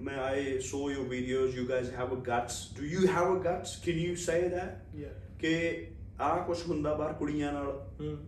ਮੈਂ 0.00 0.18
I 0.18 0.60
saw 0.60 0.90
your 0.90 1.08
videos 1.08 1.56
you 1.56 1.68
guys 1.68 1.90
have 1.90 2.14
a 2.14 2.24
guts 2.24 2.74
do 2.76 2.84
you 2.84 3.00
have 3.06 3.40
a 3.40 3.42
guts 3.42 3.82
can 3.86 3.98
you 3.98 4.14
say 4.14 4.48
that 4.48 4.96
yeah 4.96 5.08
ਕਿ 5.38 5.86
ਆ 6.20 6.36
ਕੁਝ 6.36 6.58
ਹੁੰਦਾ 6.68 6.94
ਬਾਹਰ 6.94 7.12
ਕੁੜੀਆਂ 7.12 7.52
ਨਾਲ। 7.52 7.96
ਹੂੰ। 8.00 8.18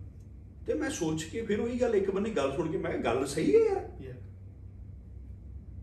ਤੇ 0.67 0.75
ਮੈਂ 0.75 0.91
ਸੋਚ 0.91 1.25
ਕੇ 1.25 1.43
ਫਿਰ 1.43 1.61
ਉਹੀ 1.61 1.81
ਗੱਲ 1.81 1.95
ਇੱਕ 1.95 2.11
ਬੰਨੇ 2.11 2.31
ਗੱਲ 2.31 2.53
ਸੁਣ 2.57 2.73
ਕੇ 2.73 2.79
ਮੈਂ 2.79 2.91
ਕਿਹਾ 2.91 3.03
ਗੱਲ 3.03 3.27
ਸਹੀ 3.27 3.57
ਹੈ 3.57 3.61
ਯਾਰ। 4.01 4.15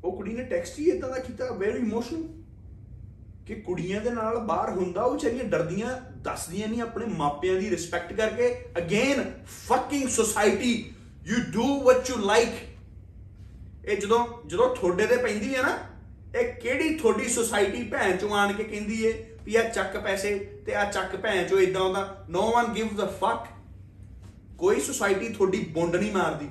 ਉਹ 0.03 0.17
ਕੁੜੀ 0.17 0.33
ਨੇ 0.33 0.43
ਟੈਕਸਟ 0.43 0.79
ਹੀ 0.79 0.85
ਇਦਾਂ 0.85 1.09
ਦਾ 1.09 1.19
ਕੀਤਾ 1.19 1.51
ਵੈਰੀ 1.51 1.79
ਇਮੋਸ਼ਨਲ 1.79 2.23
ਕਿ 3.45 3.55
ਕੁੜੀਆਂ 3.55 4.01
ਦੇ 4.01 4.09
ਨਾਲ 4.09 4.39
ਬਾਹਰ 4.39 4.69
ਹੁੰਦਾ 4.69 5.01
ਉਹ 5.01 5.13
ਵਿਚਾਰੀਆਂ 5.13 5.43
ਡਰਦੀਆਂ 5.43 6.08
ਦੱਸਦੀਆਂ 6.21 6.67
ਨਹੀਂ 6.67 6.81
ਆਪਣੇ 6.81 7.05
ਮਾਪਿਆਂ 7.05 7.55
ਦੀ 7.55 7.69
ਰਿਸਪੈਕਟ 7.69 8.13
ਕਰਕੇ 8.13 8.53
again 8.77 9.31
fucking 9.67 10.09
society 10.09 10.71
you 11.25 11.37
do 11.51 11.81
what 11.83 12.09
you 12.09 12.17
like 12.17 12.49
ਇਹ 13.85 13.97
ਜਦੋਂ 13.97 14.25
ਜਦੋਂ 14.47 14.75
ਤੁਹਾਡੇ 14.75 15.05
ਤੇ 15.05 15.17
ਪੈਂਦੀ 15.17 15.55
ਹੈ 15.55 15.61
ਨਾ, 15.61 15.77
ਇਹ 16.39 16.53
ਕਿਹੜੀ 16.53 16.95
ਤੁਹਾਡੀ 16.95 17.27
ਸੋਸਾਇਟੀ 17.29 17.83
ਭੈਣ 17.83 18.17
ਚੋਂ 18.17 18.31
ਆਣ 18.31 18.53
ਕੇ 18.53 18.63
ਕਹਿੰਦੀ 18.63 19.03
ਏ 19.05 19.13
ਵੀ 19.43 19.55
ਆ 19.55 19.61
ਚੱਕ 19.63 19.97
ਪੈਸੇ 19.97 20.37
ਤੇ 20.65 20.75
ਆ 20.75 20.83
ਚੱਕ 20.91 21.15
ਭੈਣ 21.15 21.47
ਚੋਂ 21.47 21.59
ਇਦਾਂ 21.59 21.81
ਹੁੰਦਾ। 21.81 22.25
ਨੋ 22.29 22.51
ਵਨ 22.51 22.73
ਗਿਵਸ 22.73 23.03
ਅ 23.03 23.11
ਫੱਕ 23.21 23.47
ਕੋਈ 24.57 24.79
ਸੋਸਾਇਟੀ 24.79 25.29
ਤੁਹਾਡੀ 25.29 25.59
ਬੁੰਡ 25.59 25.95
ਨਹੀਂ 25.95 26.11
ਮਾਰਦੀ। 26.11 26.49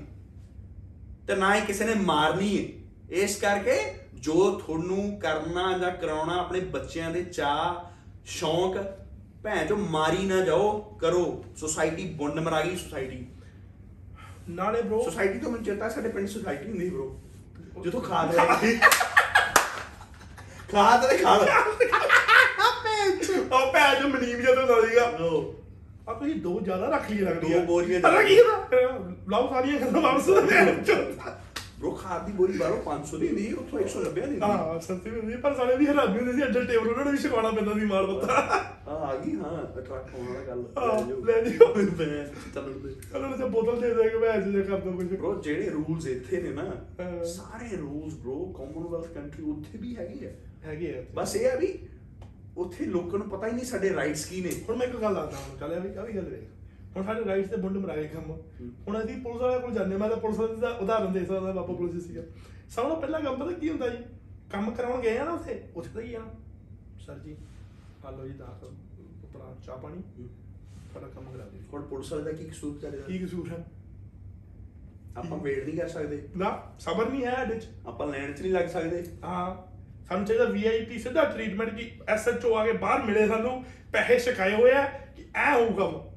ਤੇ 1.26 1.35
ਨਾ 1.37 1.55
ਹੀ 1.55 1.61
ਕਿਸੇ 1.61 1.85
ਨੇ 1.85 1.94
ਮਾਰਨੀ 1.94 2.56
ਹੈ 2.59 3.17
ਇਸ 3.23 3.37
ਕਰਕੇ 3.37 3.79
ਜੋ 4.15 4.50
ਤੁਹਾਨੂੰ 4.50 5.19
ਕਰਨਾ 5.23 5.79
ਜਾਂ 5.79 5.91
ਕਰਾਉਣਾ 5.91 6.37
ਆਪਣੇ 6.37 6.61
ਬੱਚਿਆਂ 6.61 7.11
ਦੇ 7.11 7.23
ਚਾਹ 7.25 7.85
ਸ਼ੌਂਕ 8.26 8.76
ਭੈਣ 9.44 9.67
ਚੋ 9.67 9.76
ਮਾਰੀ 9.76 10.25
ਨਾ 10.26 10.40
ਜਾਓ 10.44 10.70
ਕਰੋ। 11.00 11.25
ਸੋਸਾਇਟੀ 11.56 12.05
ਬੁੰਡ 12.17 12.38
ਮਰਾ 12.38 12.61
ਗਈ 12.61 12.76
ਸੋਸਾਇਟੀ 12.76 13.26
ਨਾਲੇ 14.49 14.81
bro 14.81 15.02
ਸੋਸਾਇਟੀ 15.05 15.38
ਤੋਂ 15.38 15.50
ਮੈਨੂੰ 15.50 15.64
ਚੇਤਾ 15.64 15.88
ਸਾਡੇ 15.88 16.08
ਪਿੰਡ 16.08 16.29
ਸੋਸਾਇਟੀ 16.29 16.69
ਹੁੰਦੀ 16.69 16.88
ਸੀ 16.90 16.96
bro 16.96 17.82
ਜਦੋਂ 17.85 18.00
ਖਾਦ 18.00 18.35
ਰਹਿ 18.35 18.76
ਖਾਦ 20.73 21.06
ਤੇ 21.08 21.17
ਖਾਦ 21.19 21.44
ਭੈਣ 22.85 23.17
ਚੋ 23.19 23.32
ਉਹ 23.56 23.73
ਭੈਣ 23.73 24.00
ਚੋ 24.02 24.08
ਮਨੀਮ 24.08 24.40
ਜਦੋਂ 24.40 24.67
ਲਾ 24.67 24.79
ਲੀਗਾ 24.81 25.05
ਆ 26.08 26.12
ਤੁਸੀਂ 26.14 26.34
ਦੋ 26.43 26.61
ਜ਼ਿਆਦਾ 26.61 26.88
ਰੱਖ 26.91 27.11
ਲਈ 27.11 27.19
ਲੱਗਦੀ 27.19 27.52
ਆ 27.52 27.58
ਦੋ 27.58 27.64
ਬੋਰੀਆਂ 27.67 28.00
ਜ਼ਿਆਦਾ 28.00 28.23
ਕੀ 28.23 28.37
ਲਾਓ 29.31 29.49
ਸਾਰੀਆਂ 29.49 29.79
ਖਤਮ 29.81 30.00
ਵਾਪਸ। 30.00 30.29
ਬ్రో 31.81 31.91
ਖਾਦ 31.96 32.25
ਦੀ 32.26 32.32
ਬੋਰੀ 32.32 32.58
ਬਾਹਰੋਂ 32.58 32.79
500 32.87 33.19
ਦੀ 33.20 33.29
ਦੀ 33.37 33.52
ਉੱਥੋਂ 33.52 33.81
190 33.81 34.26
ਦੀ 34.31 34.41
ਹਾਂ 34.43 34.79
ਸਸਤੀ 34.81 35.11
ਵੀ 35.11 35.20
ਹੁੰਦੀ 35.20 35.37
ਪਰ 35.43 35.55
ਸਾਡੇ 35.55 35.76
ਵੀ 35.76 35.87
ਹੈਰਾਨੀ 35.87 36.19
ਹੁੰਦੀ 36.19 36.32
ਸੀ 36.32 36.44
ਅੱਡੇ 36.44 36.64
ਟੇਬਲ 36.64 36.88
ਉਹਨਾਂ 36.88 37.05
ਨੂੰ 37.05 37.12
ਵੀ 37.12 37.19
ਛਕਾਉਣਾ 37.19 37.50
ਪੈਂਦਾ 37.50 37.75
ਸੀ 37.75 37.84
ਮਾਲ 37.87 38.06
ਪੱਤਾ 38.06 38.64
ਆ 38.88 38.94
ਆ 38.94 39.17
ਗਈ 39.17 39.35
ਹਾਂ। 39.37 39.82
ਟਰੱਕ 39.82 40.14
ਹੋਣ 40.14 40.26
ਵਾਲਾ 40.26 40.40
ਗੱਲ। 40.40 40.64
ਹਾਂ, 40.79 41.25
ਲੈ 41.26 41.40
ਜਿਓ। 41.43 41.67
ਚੱਲਣ 42.55 42.79
ਦੇ 42.79 42.94
ਉਹਨਾਂ 43.14 43.29
ਨੂੰ 43.29 43.38
ਜੇ 43.38 43.44
ਬੋਤਲ 43.44 43.81
ਦੇ 43.81 43.94
ਦੇ 43.94 44.08
ਕੇ 44.08 44.19
ਮੈਂ 44.19 44.40
ਜੇ 44.40 44.62
ਕਰਦਾ 44.62 44.91
ਕੁਝ 44.91 45.06
ਬ్రో 45.06 45.41
ਜਿਹੜੇ 45.43 45.70
ਰੂਲਸ 45.70 46.06
ਇੱਥੇ 46.06 46.43
ਨੇ 46.43 46.51
ਨਾ 46.51 46.65
ਹਾਂ। 46.65 47.24
ਸਾਰੇ 47.24 47.77
ਰੂਲਸ 47.77 48.15
ਬ్రో 48.15 48.53
ਕਾਮਨਵੈਲਥ 48.53 49.06
ਕੰਟਰੀ 49.06 49.43
ਉੱਥੇ 49.43 49.79
ਵੀ 49.79 49.96
ਹੈਗੇ 49.96 50.27
ਆ। 50.27 50.31
ਹੈਗੇ 50.67 50.98
ਆ 50.98 51.03
ਬਸ 51.15 51.36
ਇਹ 51.36 51.51
ਆ 51.51 51.55
ਵੀ 51.56 51.79
ਉੱਥੇ 52.56 52.84
ਲੋਕਾਂ 52.84 53.19
ਨੂੰ 53.19 53.29
ਪਤਾ 53.29 53.46
ਹੀ 53.46 53.53
ਨਹੀਂ 53.53 53.65
ਸਾਡੇ 53.65 53.94
ਰਾਈਟਸ 53.94 54.24
ਕੀ 54.24 54.41
ਨੇ। 54.41 54.51
ਹੁਣ 54.69 54.77
ਮੈਂ 54.77 54.86
ਇੱਕ 54.86 54.96
ਗੱਲ 54.96 55.15
ਦੱਸਦਾ 55.15 55.39
ਹੁਣ 55.39 55.58
ਚੱਲ 55.58 55.81
ਵੀ 55.81 55.94
ਆ 55.96 56.03
ਵੀ 56.03 56.12
ਗੱਲ 56.12 56.24
ਵੇਖ। 56.24 56.96
ਹੁਣ 56.96 57.05
ਸਾਡੇ 57.05 57.24
ਰਾਈਟਸ 57.24 57.51
ਤੇ 57.51 57.56
ਬੁੰਡ 57.56 57.77
ਮਰਾਏ 57.77 58.08
ਕੰਮ। 58.08 58.31
ਹੁਣ 58.89 59.05
ਅਸੀਂ 59.05 59.22
ਪੁਲਿਸ 59.22 59.41
ਵਾਲਿਆਂ 59.41 59.60
ਕੋਲ 59.60 59.72
ਜਾਂਦੇ 59.72 59.96
ਮੈਂ 59.96 60.08
ਤਾਂ 60.08 60.17
ਪੁਲਿਸ 60.17 60.39
ਵਾਲੇ 60.39 60.56
ਦਾ 60.56 60.69
ਉਦਾਹਰਨ 60.70 61.12
ਦੇ 61.12 61.24
ਸਕਦਾ 61.24 61.53
ਬਾਪਾ 61.53 61.72
ਪੁਲਿਸ 61.74 62.06
ਸੀਗਾ। 62.06 62.22
ਸਭ 62.70 62.89
ਤੋਂ 62.89 63.01
ਪਹਿਲਾਂ 63.01 63.20
ਕੰਮ 63.20 63.44
ਪਤਾ 63.44 63.53
ਕੀ 63.53 63.69
ਹੁੰਦਾ 63.69 63.89
ਜੀ? 63.89 63.96
ਕੰਮ 64.51 64.70
ਕਰਾਉਣ 64.70 65.01
ਗਏ 65.01 65.19
ਆ 65.19 65.24
ਨਾ 65.24 65.32
ਉੱਥੇ? 65.32 65.62
ਉੱਥੇ 65.77 65.91
ਤਾਂ 65.94 66.03
ਹੀ 66.03 66.15
ਆ। 66.15 66.20
ਸਰ 67.06 67.19
ਜੀ 67.19 67.36
ਆ 68.05 68.10
ਲਓ 68.10 68.27
ਜੀ 68.27 68.32
ਦਾਖਲ 68.32 68.70
ਚਾਹ 69.55 69.78
ਪਾਣੀ? 69.78 70.02
ਤੁਹਾਡਾ 70.93 71.08
ਕੰਮ 71.08 71.24
ਕਰਾ 71.24 71.44
ਦੇ। 71.44 71.58
ਹੁਣ 71.72 71.82
ਪੁਲਿਸ 71.82 72.12
ਵਾਲੇ 72.12 72.24
ਦਾ 72.24 72.32
ਕੀ 72.32 72.44
ਕਸੂਰ 72.44 72.78
ਚੱਲਦਾ 72.81 73.02
ਕੀ 73.06 73.19
ਕਸੂਰ 73.19 73.48
ਹੈ? 73.48 73.67
ਆਪਾਂ 75.17 75.38
ਵੇਟ 75.38 75.67
ਨਹੀਂ 75.67 75.78
ਕਰ 75.78 75.88
ਸਕਦੇ। 75.88 76.28
ਨਾ 76.36 76.76
ਸਬਰ 76.78 77.10
ਨਹੀਂ 77.10 77.24
ਹੈ 77.24 77.34
ਸਾਡੇ 77.34 77.60
ਚ। 77.60 77.67
ਆਪਾਂ 77.86 78.06
ਲੈਣ 78.06 78.32
'ਚ 78.32 78.43
ਨਹੀਂ 78.43 78.52
ਲੱਗ 78.52 78.69
ਸਕਦੇ। 78.69 79.05
ਹਾਂ 79.24 79.69
ਸਾਨੂੰ 80.06 80.26
ਚਾਹੀਦਾ 80.26 80.44
ਵੀਆਈਪੀ 80.44 80.98
ਸਿੱਧਾ 80.98 81.24
ਟ੍ਰੀਟਮੈਂਟ 81.24 81.74
ਕੀ 81.74 81.93
ਐਸਐਚਓ 82.08 82.55
ਆ 82.55 82.67
ਕੇ 82.67 82.72
ਬਾਹਰ 82.72 83.02
ਮਿਲੇ 83.02 83.28
ਸਾਨੂੰ 83.28 83.64
ਪੈਸੇ 83.93 84.19
ਛਕਾਏ 84.19 84.55
ਹੋਏ 84.55 84.72
ਆ 84.72 84.86
ਕਿ 85.17 85.24
ਐ 85.34 85.55
ਹੋਊਗਾ 85.55 86.14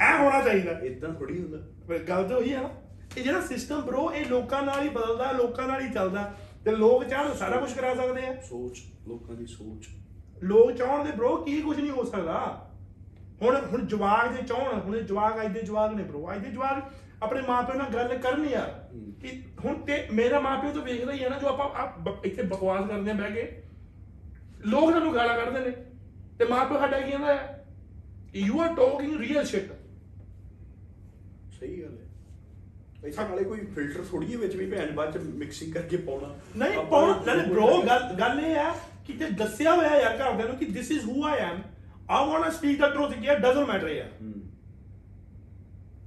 ਐ 0.00 0.18
ਹੋਣਾ 0.18 0.42
ਚਾਹੀਦਾ। 0.42 0.72
ਇਦਾਂ 0.72 1.14
ਥੋੜੀ 1.14 1.42
ਹੁੰਦਾ। 1.42 1.58
ਪਰ 1.88 1.98
ਗੱਲ 1.98 2.28
ਤਾਂ 2.28 2.36
ਉਹੀ 2.36 2.52
ਹੈ 2.52 2.62
ਨਾ। 2.62 2.70
ਇਹ 3.16 3.22
ਜਿਹੜਾ 3.22 3.40
ਸਿਸਟਮ 3.40 3.80
ਬ్రో 3.80 4.10
ਇਹ 4.10 4.26
ਲੋਕਾਂ 4.26 4.62
ਨਾਲ 4.62 4.82
ਹੀ 4.82 4.88
ਬਦਲਦਾ 4.88 5.32
ਲੋਕਾਂ 5.32 5.68
ਨਾਲ 5.68 5.80
ਹੀ 5.80 5.92
ਚੱਲਦਾ। 5.92 6.34
ਤੇ 6.64 6.70
ਲੋਕ 6.70 7.04
ਚਾਹਣ 7.04 7.34
ਸਾਰਾ 7.34 7.56
ਕੁਝ 7.56 7.72
ਕਰਾ 7.72 7.94
ਸਕਦੇ 7.94 8.26
ਆ। 8.26 8.40
ਸੋਚ 8.40 8.82
ਲੋਕਾਂ 9.08 9.34
ਦੀ 9.34 9.46
ਸੋਚ। 9.46 9.86
ਲੋਕ 10.42 10.72
ਚਾਹੁੰਦੇ 10.72 11.12
ਬ్రో 11.12 11.36
ਕੀ 11.36 11.62
ਕੁਝ 11.62 11.80
ਨਹੀਂ 11.80 11.90
ਹੋ 11.90 12.04
ਸਕਦਾ। 12.04 12.70
ਹੁਣ 13.42 13.56
ਹੁਣ 13.66 13.86
ਜਵਾਗ 13.86 14.36
ਦੇ 14.36 14.42
ਚਾਹਣ 14.42 14.80
ਹੁਣ 14.80 14.98
ਜਵਾਗ 14.98 15.44
ਅੱਜ 15.44 15.52
ਦੇ 15.52 15.62
ਜਵਾਗ 15.62 15.94
ਨੇ 15.94 16.02
ਬ్రో 16.02 16.34
ਅੱਜ 16.34 16.42
ਦੇ 16.42 16.50
ਜਵਾਗ 16.50 16.82
ਆਪਣੇ 17.22 17.42
ਮਾਪਿਆਂ 17.42 17.76
ਨਾਲ 17.76 17.90
ਗੱਲ 17.90 18.18
ਕਰਨ 18.18 18.44
ਯਾਰ 18.44 18.88
ਕਿ 19.20 19.42
ਹੁਣ 19.64 19.74
ਤੇ 19.74 20.08
ਮੇਰਾ 20.12 20.40
ਮਾਪਿਓ 20.40 20.72
ਤਾਂ 20.72 20.82
ਵੇਖਦਾ 20.82 21.12
ਹੀ 21.12 21.24
ਹੈ 21.24 21.28
ਨਾ 21.28 21.38
ਜੋ 21.38 21.48
ਆਪਾਂ 21.48 21.90
ਇੱਥੇ 22.24 22.42
ਬਕਵਾਸ 22.42 22.88
ਕਰਦੇ 22.88 23.10
ਆ 23.10 23.14
ਬਹਿ 23.14 23.32
ਕੇ। 23.32 23.62
ਲੋਕ 24.66 24.92
ਸਾਨੂੰ 24.92 25.14
ਗਾਲਾਂ 25.14 25.44
ਕੱਢਦੇ 25.44 25.60
ਨੇ। 25.60 25.76
ਤੇ 26.38 26.44
ਮਾਪਿਓ 26.44 26.78
ਸਾਡਾ 26.78 27.00
ਕੀ 27.00 27.10
ਕਹਿੰਦਾ 27.10 27.34
ਹੈ? 27.34 27.66
You 28.34 28.60
are 28.60 28.68
talking 28.68 29.20
real 29.20 29.44
shit 29.44 29.72
ਸਹੀ 31.60 31.82
ਗੱਲ 31.82 31.98
ਹੈ। 31.98 33.08
ਇਸਾ 33.08 33.28
ਨਾਲੇ 33.28 33.44
ਕੋਈ 33.44 33.60
ਫਿਲਟਰ 33.60 34.04
ਥੋੜੀ 34.10 34.26
ਜਿਹੀ 34.26 34.38
ਵਿੱਚ 34.38 34.56
ਵੀ 34.56 34.70
ਭੈਣ 34.70 34.92
ਬਾਅਦ 34.92 35.14
ਚ 35.14 35.22
ਮਿਕਸਿੰਗ 35.22 35.72
ਕਰਕੇ 35.74 35.96
ਪਾਉਣਾ। 35.96 36.34
ਨਹੀਂ 36.56 36.86
ਪਾਉਣਾ 36.86 37.22
ਨਾਲੇ 37.26 37.42
ਬ్రో 37.42 37.86
ਗੱਲ 37.86 38.14
ਗੱਲ 38.20 38.40
ਇਹ 38.40 38.54
ਹੈ 38.54 38.70
ਕਿ 39.06 39.12
ਜੇ 39.12 39.30
ਦੱਸਿਆ 39.30 39.74
ਹੋਇਆ 39.74 40.00
ਯਾਰ 40.00 40.16
ਘਰਦਿਆਂ 40.16 40.48
ਨੂੰ 40.48 40.56
ਕਿ 40.56 40.66
this 40.66 40.86
is 40.98 41.08
who 41.08 41.16
I 41.16 41.38
am 41.48 41.58
I 42.06 42.32
want 42.32 42.44
to 42.44 42.50
speak 42.50 42.76
the 42.84 42.96
truth 42.96 43.22
ਕਿ 43.22 43.28
it 43.30 43.38
doesn't 43.38 43.72
matter 43.72 43.88
ਯਾਰ। 43.88 44.08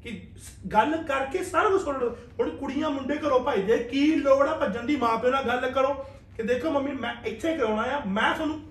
ਕਿ 0.03 0.27
ਗੱਲ 0.73 1.03
ਕਰਕੇ 1.03 1.43
ਸਾਰਾ 1.43 1.69
ਕੁਝ 1.69 1.81
ਸੁਣ 1.81 2.09
ਹੁਣ 2.39 2.49
ਕੁੜੀਆਂ 2.49 2.89
ਮੁੰਡੇ 2.89 3.15
ਘਰੋਂ 3.15 3.39
ਭੱਜਦੇ 3.39 3.77
ਕੀ 3.77 4.15
ਲੋੜ 4.15 4.47
ਆ 4.47 4.57
ਭੱਜਣ 4.57 4.83
ਦੀ? 4.83 4.95
ਮਾਪਿਓ 4.95 5.31
ਨਾਲ 5.31 5.43
ਗੱਲ 5.43 5.71
ਕਰੋ। 5.71 5.93
ਕਿ 6.37 6.43
ਦੇਖੋ 6.43 6.71
ਮੰਮੀ 6.71 6.91
ਮੈਂ 6.91 7.15
ਇੱਥੇ 7.25 7.57
ਕਰਾਉਣਾ 7.57 7.81
ਆ 7.81 8.01
ਮੈਂ 8.07 8.33
ਤੁਹਾਨੂੰ 8.35 8.61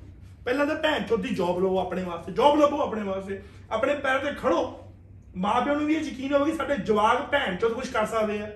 ਪਹਿਲਾਂ 0.44 0.66
ਤਾਂ 0.66 0.76
ਭੈਣ 0.76 1.02
ਚੋਦ 1.02 1.22
ਦੀ 1.22 1.34
ਜੌਬ 1.34 1.58
ਲਵੋ 1.58 1.80
ਆਪਣੇ 1.80 2.02
ਵਾਸਤੇ 2.02 2.32
ਜੌਬ 2.32 2.58
ਲਵੋ 2.58 2.80
ਆਪਣੇ 2.80 3.02
ਵਾਸਤੇ। 3.02 3.42
ਆਪਣੇ 3.70 3.94
ਪੈਰ 3.94 4.18
ਤੇ 4.18 4.30
ਖੜੋ। 4.38 4.78
ਮਾਪਿਓ 5.36 5.74
ਨੂੰ 5.74 5.86
ਵੀ 5.86 5.94
ਇਹ 5.94 6.00
ਯਕੀਨ 6.00 6.34
ਹੋਵੇ 6.34 6.50
ਕਿ 6.50 6.56
ਸਾਡੇ 6.56 6.76
ਜਵਾਕ 6.76 7.30
ਭੈਣ 7.30 7.56
ਚੋਦ 7.56 7.72
ਕੁਝ 7.72 7.88
ਕਰ 7.88 8.06
ਸਕਦੇ 8.06 8.38
ਆ। 8.38 8.50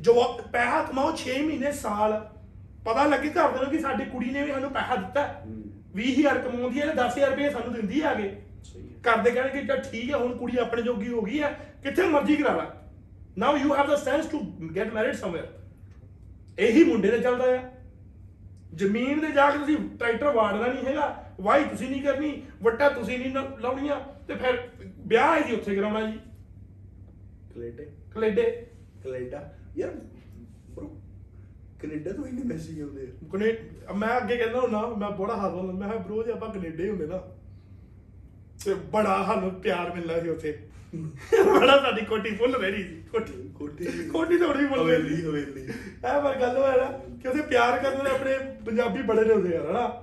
ਜਵਾਕ 0.00 0.40
ਪੈਸਾ 0.40 0.82
ਕਮਾਓ 0.82 1.12
6 1.16 1.42
ਮਹੀਨੇ 1.42 1.72
ਸਾਲ। 1.72 2.35
ਪਤਾ 2.86 3.04
ਲੱਗੇ 3.06 3.28
ਘਰਦਿਆਂ 3.30 3.62
ਨੂੰ 3.62 3.70
ਕਿ 3.70 3.78
ਸਾਡੀ 3.78 4.04
ਕੁੜੀ 4.04 4.30
ਨੇ 4.30 4.42
ਵੀ 4.42 4.52
ਸਾਨੂੰ 4.52 4.70
ਪੈਸਾ 4.70 4.96
ਦਿੱਤਾ। 4.96 5.22
ਹੂੰ। 5.46 5.62
20000 5.94 6.38
ਕਮਾਉਂਦੀ 6.42 6.80
ਹੈ 6.80 6.86
ਤੇ 6.86 6.92
10000 6.94 7.30
ਰੁਪਏ 7.30 7.50
ਸਾਨੂੰ 7.50 7.72
ਦਿੰਦੀ 7.72 8.00
ਆ 8.00 8.14
ਹੈ। 8.14 8.28
ਕਰਦੇ 9.02 9.30
ਕਹਿਣਗੇ 9.30 9.62
ਚੱਲ 9.62 9.80
ਠੀਕ 9.82 10.10
ਹੈ 10.10 10.16
ਹੁਣ 10.16 10.36
ਕੁੜੀ 10.36 10.56
ਆਪਣੇ 10.58 10.82
ਜੋਗੀ 10.82 11.08
ਹੋ 11.08 11.20
ਗਈ 11.22 11.40
ਹੈ 11.42 11.50
ਕਿੱਥੇ 11.82 12.06
ਮਰਜ਼ੀ 12.08 12.36
ਕਰਾ 12.36 12.54
ਲੈ। 12.56 12.64
Now 13.38 13.56
you 13.56 13.74
have 13.74 13.90
the 13.90 13.96
sense 13.98 14.26
to 14.26 14.40
get 14.76 14.92
married 14.94 15.14
somewhere 15.14 15.46
ਇਹੀ 16.58 16.84
ਮੁੰਡੇ 16.84 17.10
ਦੇ 17.10 17.18
ਚੱਲਦਾ 17.18 17.44
ਆ। 17.56 17.62
ਜ਼ਮੀਨ 18.74 19.20
ਦੇ 19.20 19.30
ਜਾ 19.32 19.50
ਕੇ 19.50 19.58
ਤੁਸੀਂ 19.58 19.76
ਟਰੈਕਟਰ 19.98 20.32
ਵਾੜਨਾ 20.32 20.66
ਨਹੀਂ 20.66 20.84
ਹੈਗਾ 20.86 21.04
ਵਾਹੀ 21.40 21.64
ਤੁਸੀਂ 21.64 21.88
ਨਹੀਂ 21.90 22.02
ਕਰਨੀ 22.02 22.30
ਵੱਟਾ 22.62 22.88
ਤੁਸੀਂ 22.88 23.18
ਨਹੀਂ 23.18 23.32
ਲਾਉਣੀਆਂ 23.60 24.00
ਤੇ 24.28 24.34
ਫਿਰ 24.34 24.58
ਵਿਆਹ 25.06 25.34
ਹੈ 25.34 25.40
ਜੀ 25.40 25.54
ਉੱਥੇ 25.54 25.76
ਕਰਾਉਣਾ 25.76 26.00
ਜੀ। 26.00 26.18
ਕੈਨੇਡਾ 27.54 27.84
ਕੈਨੇਡਾ 28.14 28.42
ਕੈਨੇਡਾ 29.04 29.42
ਯਾਰ 29.76 29.94
ਕੈਨੇਡਾ 31.82 32.12
ਤੋਂ 32.12 32.26
ਇੰਨੇ 32.26 32.42
ਮੈਸੇਜ 32.42 32.82
ਆਉਂਦੇ 32.82 33.02
ਆ। 33.02 33.28
ਕਨੇ 33.32 33.56
ਮੈਂ 33.96 34.16
ਅੱਗੇ 34.16 34.36
ਕਹਿੰਦਾ 34.36 34.60
ਹੁੰਦਾ 34.60 34.86
ਮੈਂ 34.96 35.10
ਬੜਾ 35.10 35.36
ਹੱਸਦਾ 35.36 35.58
ਹੁੰਦਾ 35.58 35.72
ਮੈਂ 35.72 35.88
ਕਿਹਾ 35.88 36.02
ਬ్రో 36.02 36.22
ਜੇ 36.22 36.32
ਆਪਾਂ 36.32 36.50
ਕੈਨੇਡਾ 36.50 36.84
ਹੀ 36.84 36.88
ਹੁੰਦੇ 36.88 37.06
ਨਾ। 37.06 37.18
ਤੇ 38.64 38.74
ਬੜਾ 38.74 39.24
ਸਾਨੂੰ 39.26 39.50
ਪਿਆਰ 39.50 39.94
ਮਿਲਣਾ 39.94 40.20
ਸੀ 40.20 40.28
ਉੱਥੇ। 40.28 40.58
ਬੜਾ 41.60 41.80
ਸਾਡੀ 41.80 42.04
ਕੋਟੀ 42.04 42.30
ਫੁੱਲ 42.30 42.54
ਰਹਿਣੀ 42.54 42.82
ਸੀ 42.82 43.02
ਕੋਟੀ 43.12 43.50
ਕੋਠੀ 43.54 44.08
ਕੋਟੀ 44.08 44.38
ਤਾਂ 44.38 44.48
ਬੜੀ 44.48 44.66
ਫੁੱਲ 44.66 44.80
ਹਵੇਲੀ 44.80 45.08
ਰਹਿਣੀ 45.08 45.22
ਹਵੇਲੀ। 45.22 45.68
ਐ 46.04 46.20
ਪਰ 46.20 46.40
ਗੱਲ 46.40 46.56
ਹੋਇਆ 46.56 46.76
ਨਾ 46.76 47.16
ਕਿ 47.22 47.28
ਉੱਥੇ 47.28 47.42
ਪਿਆਰ 47.42 47.78
ਕਰਨ 47.78 47.98
ਵਾਲੇ 47.98 48.10
ਆਪਣੇ 48.10 48.38
ਪੰਜਾਬੀ 48.66 49.02
ਬੜੇ 49.02 49.24
ਨੇ 49.24 49.34
ਹੁੰਦੇ 49.34 49.48
ਯਾਰ 49.48 49.70
ਹਨਾ? 49.70 50.02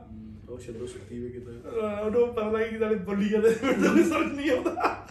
ਉਹ 0.49 0.59
ਸ਼ਬਦ 0.59 0.85
ਸੁੱਤੀ 0.85 1.19
ਵੀ 1.19 1.29
ਕਿਦਾਂ 1.29 2.01
ਉਹਨੂੰ 2.01 2.33
ਪਤਾ 2.33 2.51
ਲੱਗ 2.51 2.61
ਕਿ 2.61 2.77
ਸਾਡੇ 2.77 2.95
ਬੋਲੀ 2.95 3.29
ਜਾਂਦੇ 3.29 3.49
ਮੈਨੂੰ 3.49 4.03
ਸਮਝ 4.03 4.33
ਨਹੀਂ 4.33 4.51
ਆਉਂਦਾ। 4.51 5.07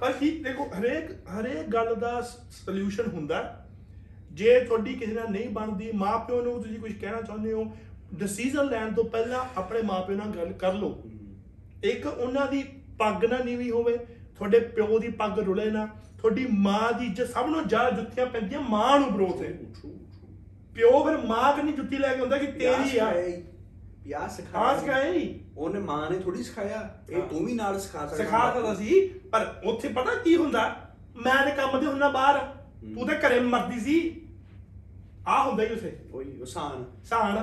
ਪਰ 0.00 0.12
ਕੀ 0.12 0.30
ਦੇਖੋ 0.30 0.70
ਹਰੇਕ 0.80 1.10
ਹਰੇਕ 1.10 1.66
ਗੱਲ 1.68 1.94
ਦਾ 1.94 2.20
ਸੋਲੂਸ਼ਨ 2.50 3.06
ਹੁੰਦਾ। 3.06 3.61
ਜੇ 4.32 4.60
ਤੁਹਾਡੀ 4.60 4.94
ਕਿਸੇ 4.94 5.12
ਨਾਲ 5.12 5.30
ਨਹੀਂ 5.30 5.48
ਬਣਦੀ 5.48 5.90
ਮਾਪਿਓ 5.92 6.42
ਨੂੰ 6.42 6.62
ਤੁਸੀਂ 6.62 6.78
ਕੁਝ 6.80 6.92
ਕਹਿਣਾ 6.92 7.20
ਚਾਹੁੰਦੇ 7.22 7.52
ਹੋ 7.52 7.64
ਡਿਸੀਜਨ 8.14 8.66
ਲੈਣ 8.66 8.92
ਤੋਂ 8.92 9.04
ਪਹਿਲਾਂ 9.04 9.44
ਆਪਣੇ 9.56 9.82
ਮਾਪਿਓ 9.82 10.16
ਨਾਲ 10.16 10.30
ਗੱਲ 10.30 10.52
ਕਰ 10.52 10.74
ਲਓ। 10.74 11.02
ਇੱਕ 11.84 12.06
ਉਹਨਾਂ 12.06 12.46
ਦੀ 12.46 12.62
ਪੱਗ 12.98 13.24
ਨਾ 13.24 13.38
ਨੀਵੀਂ 13.38 13.70
ਹੋਵੇ 13.70 13.96
ਤੁਹਾਡੇ 14.36 14.60
ਪਿਓ 14.60 14.98
ਦੀ 14.98 15.08
ਪੱਗ 15.08 15.38
ਰੁਲੇ 15.38 15.70
ਨਾ 15.70 15.86
ਤੁਹਾਡੀ 16.18 16.46
ਮਾਂ 16.58 16.92
ਦੀ 16.92 17.06
ਇੱਜ਼ਤ 17.06 17.28
ਸਭ 17.30 17.46
ਨੂੰ 17.46 17.68
ਜ਼ਿਆਦਾ 17.68 17.90
ਜੁੱਤੀਆਂ 17.90 18.26
ਪੈਂਦੀਆਂ 18.26 18.60
ਮਾਂ 18.60 18.98
ਨੂੰ 19.00 19.12
ਬਰੋ 19.12 19.26
ਤੇ 19.40 19.48
ਪਿਓ 20.74 21.04
ਫਿਰ 21.04 21.16
ਮਾਂ 21.18 21.52
ਕਨੀ 21.56 21.72
ਜੁੱਤੀ 21.72 21.98
ਲੈ 21.98 22.14
ਕੇ 22.14 22.20
ਹੁੰਦਾ 22.20 22.38
ਕਿ 22.38 22.46
ਤੇਰੀ 22.46 22.98
ਆ? 22.98 23.10
ਪਿਆ 24.04 24.28
ਸਿਖਾ 24.28 24.58
ਆ 24.58 24.78
ਸਿਖਾਈ 24.80 25.40
ਉਹਨੇ 25.56 25.78
ਮਾਂ 25.80 26.10
ਨੇ 26.10 26.18
ਥੋੜੀ 26.18 26.42
ਸਿਖਾਇਆ। 26.42 26.78
ਇਹ 27.10 27.20
ਹਾਂ। 27.20 27.26
ਤੂੰ 27.28 27.44
ਵੀ 27.44 27.52
ਨਾਲ 27.52 27.80
ਸਿਖਾ 27.80 28.06
ਸਕਦਾ। 28.06 28.24
ਸਿਖਾ 28.24 28.52
ਸਕਦਾ 28.54 28.74
ਸੀ 28.74 29.00
ਪਰ 29.32 29.46
ਉੱਥੇ 29.64 29.88
ਪਤਾ 29.88 30.14
ਕੀ 30.14 30.36
ਹੁੰਦਾ? 30.36 30.64
ਮੈਂ 31.16 31.44
ਤੇ 31.46 31.50
ਕੰਮ 31.50 31.78
ਤੇ 31.80 31.86
ਹੁੰਨਾ 31.86 32.08
ਬਾਹਰ 32.08 32.38
ਤੂੰ 32.94 33.06
ਤਾਂ 33.06 33.14
ਘਰੇ 33.14 33.40
ਮਰਦੀ 33.40 33.80
ਸੀ। 33.80 34.21
ਆ 35.26 35.42
ਹੁੰਦਾ 35.44 35.62
ਹੀ 35.62 35.72
ਉਸੇ 35.72 35.92
ਉਹੀ 36.12 36.40
ਆਸਾਨ 36.42 36.84
ਸਾਨ। 37.04 37.42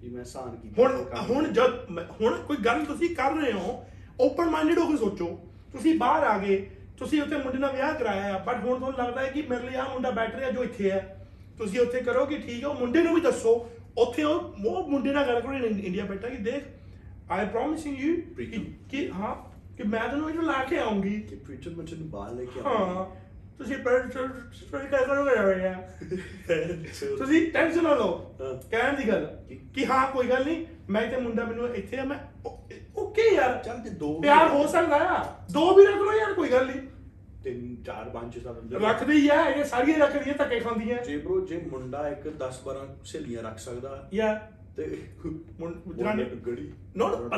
ਜੀ 0.00 0.08
ਮੈਂ 0.08 0.20
ਆਸਾਨ 0.20 0.56
ਕੀਤਾ 0.56 0.82
ਹੁਣ 0.82 1.04
ਹੁਣ 1.30 1.48
ਜਦ 1.52 1.98
ਹੁਣ 2.20 2.36
ਕੋਈ 2.42 2.56
ਗੱਲ 2.56 2.84
ਤੁਸੀਂ 2.84 3.14
ਕਰ 3.16 3.32
ਰਹੇ 3.32 3.52
ਹੋ 3.52 3.84
ਓਪਨ 4.20 4.50
ਮਾਈਂਡਡ 4.50 4.78
ਹੋ 4.78 4.86
ਕੇ 4.88 4.96
ਸੋਚੋ। 4.96 5.26
ਤੁਸੀਂ 5.72 5.98
ਬਾਹਰ 5.98 6.24
ਆ 6.24 6.36
ਗਏ 6.38 6.58
ਤੁਸੀਂ 6.98 7.22
ਉੱਥੇ 7.22 7.36
ਮੁੰਡੇ 7.36 7.58
ਨਾਲ 7.58 7.72
ਵਿਆਹ 7.72 7.92
ਕਰਾਇਆ 7.94 8.38
ਬਟ 8.38 8.64
ਹੁਣ 8.64 8.78
ਤੁਹਾਨੂੰ 8.78 8.98
ਲੱਗਦਾ 8.98 9.20
ਹੈ 9.20 9.30
ਕਿ 9.30 9.42
ਮੇਰੇ 9.42 9.66
ਲਈ 9.66 9.74
ਆ 9.74 9.84
ਮੁੰਡਾ 9.88 10.10
ਬੈਟਰ 10.10 10.42
ਹੈ 10.42 10.50
ਜੋ 10.50 10.62
ਇੱਥੇ 10.64 10.90
ਹੈ। 10.90 11.26
ਤੁਸੀਂ 11.58 11.80
ਉੱਥੇ 11.80 12.00
ਕਰੋ 12.00 12.24
ਕਿ 12.26 12.38
ਠੀਕ 12.38 12.62
ਹੈ 12.62 12.68
ਉਹ 12.68 12.74
ਮੁੰਡੇ 12.74 13.02
ਨੂੰ 13.02 13.14
ਵੀ 13.14 13.20
ਦੱਸੋ। 13.20 13.54
ਉੱਥੇ 13.98 14.22
ਉਹ 14.24 14.40
ਉਹ 14.66 14.88
ਮੁੰਡੇ 14.90 15.12
ਨਾਲ 15.12 15.26
ਗੱਲ 15.26 15.40
ਕਰੋ 15.40 15.52
ਇੰਡੀਆ 15.52 16.04
ਬੈਠਾ 16.04 16.28
ਕਿ 16.28 16.36
ਦੇਖ 16.42 16.64
ਆਈ 17.30 17.46
ਪ੍ਰੋਮਿਸਿੰਗ 17.46 17.98
ਯੂ 17.98 18.14
ਕਿ 18.16 18.20
ਪ੍ਰੀਤਮ। 18.34 18.64
ਕਿ 18.90 19.10
ਹਾਂ 19.10 19.34
ਕਿ 19.76 19.82
ਮੈਂ 19.82 20.08
ਤੈਨੂੰ 20.08 20.28
ਇਹਨੂੰ 20.30 20.44
ਲਾ 20.44 20.62
ਕੇ 20.64 20.78
ਆਉਂਗੀ। 20.78 21.20
ਕਿ 21.20 21.36
ਫਿਊਚਰ 21.36 21.70
ਵਿੱਚ 21.70 21.94
ਨੂੰ 21.94 22.08
ਬਾਹਰ 22.10 22.32
ਲੈ 22.34 22.44
ਕੇ 22.44 22.60
ਹਾਂ। 22.60 23.04
ਤੁਸੀਂ 23.58 23.76
ਸਟੋਰੀ 24.52 24.86
ਕਰ 24.86 25.04
ਕਰੋਗੇ 25.04 25.62
ਯਾਰ 25.62 25.90
ਤੁਸੀਂ 27.18 27.52
ਟੈਨਸ਼ਨ 27.52 27.82
ਨਾ 27.82 27.94
ਲਓ। 27.94 28.36
ਕਹਿਣ 28.70 28.96
ਦੀ 28.96 29.08
ਗੱਲ 29.08 29.38
ਕੀ? 29.74 29.84
ਹਾਂ 29.84 30.12
ਕੋਈ 30.12 30.28
ਗੱਲ 30.28 30.44
ਨਹੀਂ 30.44 30.66
ਮੈਂ 30.90 31.10
ਤੇ 31.10 31.16
ਮੁੰਡਾ 31.16 31.44
ਮੈਨੂੰ 31.44 31.74
ਇੱਥੇ 31.74 31.98
ਆ 31.98 32.04
ਮੈਂ 32.04 32.18
ਓਕੇ 32.96 33.22
ਯਾਰ। 33.34 33.62
ਚੱਲ 33.64 33.78
ਤੇ 33.78 33.90
ਦੋ 33.90 34.20
ਪਿਆਰ 34.20 34.48
ਹੋ 34.48 34.66
ਸਕਦਾ 34.66 34.96
ਆ। 34.96 35.24
ਦੋ 35.52 35.74
ਵੀ 35.74 35.86
ਰੱਖ 35.86 35.96
ਲਓ 35.96 36.12
ਯਾਰ 36.12 36.32
ਕੋਈ 36.32 36.48
ਗੱਲ 36.48 36.66
ਨਹੀਂ। 36.66 36.80
ਤਿੰਨ 37.44 37.82
ਚਾਰ 37.82 38.08
ਪੰਜ 38.08 38.38
ਸੱਤ 38.38 38.72
ਰੱਖਦੇ 38.82 39.28
ਆ 39.30 39.48
ਇਹ 39.48 39.64
ਸਾਰੀਆਂ 39.64 39.98
ਰੱਖਦੀਆਂ 39.98 40.34
ਧੱਕੇ 40.34 40.60
ਖਾਂਦੀਆਂ। 40.60 41.02
ਜੇ 41.02 41.16
ਬ్రో 41.18 41.40
ਜੇ 41.46 41.60
ਮੁੰਡਾ 41.70 42.08
ਇੱਕ 42.08 42.28
10 42.28 42.60
12 42.64 42.86
ਸਹੇਲੀਆਂ 43.04 43.42
ਰੱਖ 43.42 43.58
ਸਕਦਾ 43.58 44.08
ਯਾ। 44.14 44.50
ਤੇ 44.76 45.02
ਜਨਾਨੀ 45.96 46.24
ਗੜੀ। 46.46 46.72
ਨੋ 46.96 47.28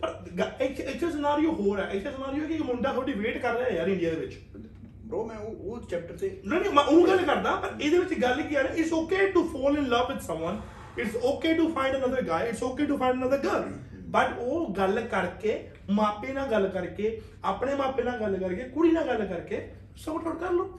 ਪਰ 0.00 0.24
ਇੱਥੇ 0.60 0.82
ਇੱਥੇ 0.82 1.10
ਸਿਨਾਰੀਓ 1.10 1.52
ਹੋਰ 1.52 1.80
ਹੈ 1.80 1.90
ਇੱਥੇ 1.92 2.10
ਸਿਨਾਰੀਓ 2.10 2.46
ਕਿ 2.46 2.54
ਇੱਕ 2.54 2.62
ਮੁੰਡਾ 2.62 2.92
ਤੁਹਾਡੀ 2.92 3.12
ਵੇਟ 3.12 3.38
ਕਰ 3.38 3.54
ਰਿਹਾ 3.54 3.68
ਯਾਰ 3.68 3.88
ਇੰਡੀਆ 3.88 4.10
ਦੇ 4.10 4.16
ਵਿੱਚ। 4.16 4.38
ਬ్రో 5.06 5.24
ਮੈਂ 5.24 5.36
ਉਹ 5.36 5.56
ਉਹ 5.56 5.80
ਚੈਪਟਰ 5.80 6.16
ਤੇ 6.16 6.42
ਨਹੀਂ 6.46 6.60
ਨਹੀਂ 6.60 6.72
ਮੈਂ 6.72 6.84
ਉਹ 6.84 7.06
ਗੱਲ 7.06 7.24
ਕਰਦਾ 7.24 7.56
ਪਰ 7.56 7.74
ਇਹਦੇ 7.80 7.98
ਵਿੱਚ 7.98 8.14
ਗੱਲ 8.14 8.42
ਕੀ 8.42 8.54
ਆ 8.54 8.60
ਰਹੀ? 8.60 8.80
It's 8.80 8.92
okay 8.92 9.26
to 9.26 9.48
fall 9.48 9.78
in 9.78 9.84
love 9.84 10.08
with 10.08 10.20
someone 10.20 10.60
it's 10.98 11.16
okay 11.16 11.54
to 11.54 11.68
find 11.68 11.96
another 11.96 12.22
guy 12.22 12.48
it's 12.48 12.62
okay 12.62 12.86
to 12.86 12.96
find 12.96 13.24
another 13.24 13.38
girl 13.38 13.72
but 14.00 14.38
ਉਹ 14.38 14.74
ਗੱਲ 14.74 15.00
ਕਰਕੇ 15.00 15.68
ਮਾਪੇ 15.90 16.32
ਨਾਲ 16.32 16.50
ਗੱਲ 16.50 16.68
ਕਰਕੇ 16.68 17.22
ਆਪਣੇ 17.44 17.74
ਮਾਪੇ 17.74 18.02
ਨਾਲ 18.02 18.20
ਗੱਲ 18.20 18.36
ਕਰਕੇ 18.36 18.62
ਕੁੜੀ 18.62 18.90
ਨਾਲ 18.90 19.06
ਗੱਲ 19.06 19.26
ਕਰਕੇ 19.26 19.72
ਸੌਟ 19.96 20.26
ਆਊਟ 20.26 20.40
ਕਰ 20.40 20.52
ਲਓ। 20.52 20.78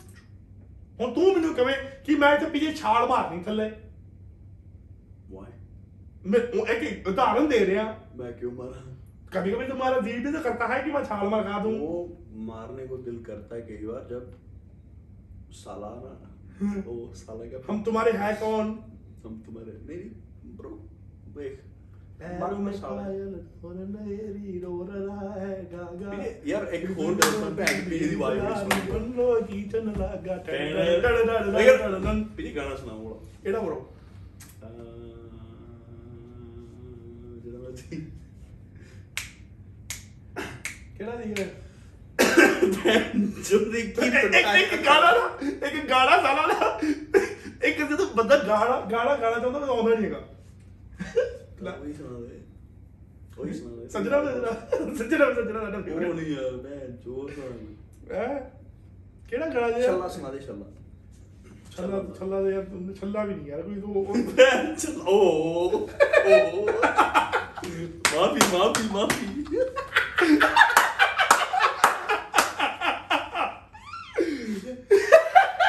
ਹੁਣ 0.99 1.13
ਤੂੰ 1.13 1.33
ਮੈਨੂੰ 1.33 1.55
ਕਹੇ 1.55 1.73
ਕਿ 2.05 2.15
ਮੈਂ 2.15 2.33
ਇੱਥੇ 2.33 2.45
ਪਿੱਛੇ 2.45 2.73
ਛਾਲ 2.73 3.07
ਮਾਰਨੀ 3.07 3.43
ਥੱਲੇ। 3.43 3.71
ਵਾਈ 5.31 5.51
ਮੈਂ 6.25 6.39
ਉਹ 6.59 6.67
ਇੱਕ 6.67 7.07
ਉਦਾਹਰਨ 7.07 7.49
ਦੇ 7.49 7.65
ਰਿਹਾ। 7.65 7.95
ਮੈਂ 8.15 8.31
ਕਿਉਂ 8.31 8.51
ਮਾਰਾਂ? 8.51 8.97
ਕभी 9.31 9.51
कभी 9.53 9.65
तुम्हारा 9.69 9.97
दिल 10.03 10.19
भी 10.25 10.29
तो 10.33 10.41
करता 10.43 10.67
है 10.67 10.75
कि 10.83 10.91
मैं 10.91 10.99
छाल 11.07 11.31
मार 11.31 11.41
खा 11.47 11.55
दूं 11.63 11.71
मारने 12.46 12.86
को 12.86 12.96
दिल 13.08 13.18
करता 13.24 13.56
है 13.56 13.62
कई 13.68 13.86
बार 13.86 14.06
जब 14.10 14.30
साला 15.58 15.90
ना 16.04 16.12
वो 16.86 16.94
साला 17.16 17.50
का 17.50 17.60
हम 17.68 17.82
तुम्हारे 17.84 18.12
है 18.22 18.30
कौन 18.40 18.72
हम 19.24 19.42
तुम्हारे 19.46 19.72
नहीं 19.90 20.06
ब्रो 20.56 20.72
देख 21.36 21.60
पैरों 22.22 22.58
में 22.64 22.72
कायल 22.80 23.30
और 23.66 23.76
अंधेरी 23.84 24.58
रो 24.60 24.74
रहा 24.90 25.30
है 25.34 25.54
गागा 25.70 26.10
ठीक 26.10 26.20
है, 26.20 26.28
यार, 26.50 26.66
एक 26.76 26.98
और 26.98 27.14
डर 27.14 27.32
था, 27.38 27.48
भैन 27.56 27.80
की 27.86 27.96
ये 27.98 28.16
वाली 28.16 28.40
भी 28.40 28.52
सुन 28.60 28.68
लिया। 28.74 28.92
बन्नो 28.92 29.26
की 29.48 29.62
चन 29.72 29.88
लगा 30.02 30.36
पीछे 32.36 32.52
गाना 32.52 32.74
सुना 32.76 32.94
वो 32.94 33.14
ਕਿਹੜਾ 33.42 33.60
ਬਰੋ 33.60 33.78
ਜਿਹੜਾ 37.42 37.58
ਮੈਂ 37.58 37.72
ਸੀ 37.76 37.96
ਕਿਹੜਾ 40.98 41.16
ਦੀ 41.16 41.34
ਹੈ 42.85 43.11
ਜੋ 43.49 43.59
ਦੇਖੀ 43.59 44.07
ਇੱਕ 44.07 44.73
ਇੱਕ 44.73 44.85
ਗਾਣਾ 44.85 45.11
ਨਾ 45.11 45.47
ਇੱਕ 45.67 45.89
ਗਾਣਾ 45.89 46.21
ਸਾਲਾ 46.21 46.45
ਨਾ। 46.47 46.79
ਇੱਕ 47.63 47.77
ਜਦੋਂ 47.83 48.05
ਬੰਦਾ 48.15 48.37
ਗਾਣਾ 48.37 48.79
ਗਾਣਾ 48.91 49.15
ਗਾਣਾ 49.15 49.39
ਚਾਹੁੰਦਾ 49.39 49.59
ਉਹ 49.59 49.77
ਆਉਂਦਾ 49.77 49.95
ਨਹੀਂ 49.95 50.05
ਹੈਗਾ। 50.05 50.23
ਉਹੀ 51.81 51.93
ਸੁਣਾ 51.93 52.19
ਦੇ। 52.19 52.39
ਉਹੀ 53.37 53.53
ਸੁਣਾ 53.53 53.75
ਦੇ। 53.83 53.89
ਸੱਜਣਾ 53.89 54.23
ਸੱਜਣਾ। 54.23 54.51
ਸੱਜਣਾ 54.95 55.33
ਸੱਜਣਾ 55.33 55.59
ਸਾਡਾ 55.61 55.81
ਫੇਵਰਟ 55.81 56.15
ਨਹੀਂ 56.15 56.35
ਯਾਰ 56.35 56.51
ਮੈਂ 56.51 56.87
ਜੋ 57.05 57.29
ਸੁਣਾ 57.35 58.15
ਹੈ? 58.15 58.51
ਕਿਹੜਾ 59.29 59.45
ਗਾਣਾ 59.45 59.69
ਜੀ? 59.69 59.83
ਛੱਲਾ 59.83 60.07
ਸੁਣਾ 60.07 60.29
ਦੇ 60.31 60.39
ਛੱਲਾ। 60.39 60.65
ਛੱਲਾ 61.77 62.03
ਛੱਲਾ 62.19 62.41
ਦੇ 62.41 62.51
ਯਾਰ 62.51 62.63
ਤੂੰ 62.63 62.93
ਛੱਲਾ 63.01 63.23
ਵੀ 63.23 63.33
ਨਹੀਂ 63.33 63.47
ਯਾਰ 63.47 63.61
ਕੋਈ 63.61 63.75
ਤੂੰ 63.75 63.95
ਉਹ- 63.95 64.75
ਚੱਲ 64.75 65.01
ਓ 65.07 65.17
ਓ। 65.69 65.87
ਮਾਫੀ 68.15 68.39
ਮਾਫੀ 68.53 68.87
ਮਾਫੀ 68.91 69.55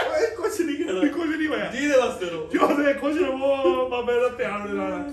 ਓਏ 0.08 0.26
ਕੁਛ 0.36 0.60
ਨਹੀਂ 0.60 0.76
ਕਹਿਣਾ 0.76 1.08
ਕੁਝ 1.12 1.28
ਨਹੀਂ 1.36 1.48
ਹੋਇਆ 1.48 1.70
ਜੀ 1.70 1.88
ਦੇ 1.88 1.96
ਵਾਸਤੇ 1.98 2.26
ਰੋ 2.26 2.48
ਜੋ 2.52 2.66
ਦੇ 2.76 2.92
ਖੁਸ਼ 2.94 3.18
ਰਵੋ 3.18 3.88
ਬਾਬੇ 3.88 4.20
ਦਾ 4.20 4.28
ਪਿਆਰ 4.28 4.66
ਦੇ 4.68 4.74
ਨਾਲ 4.74 5.10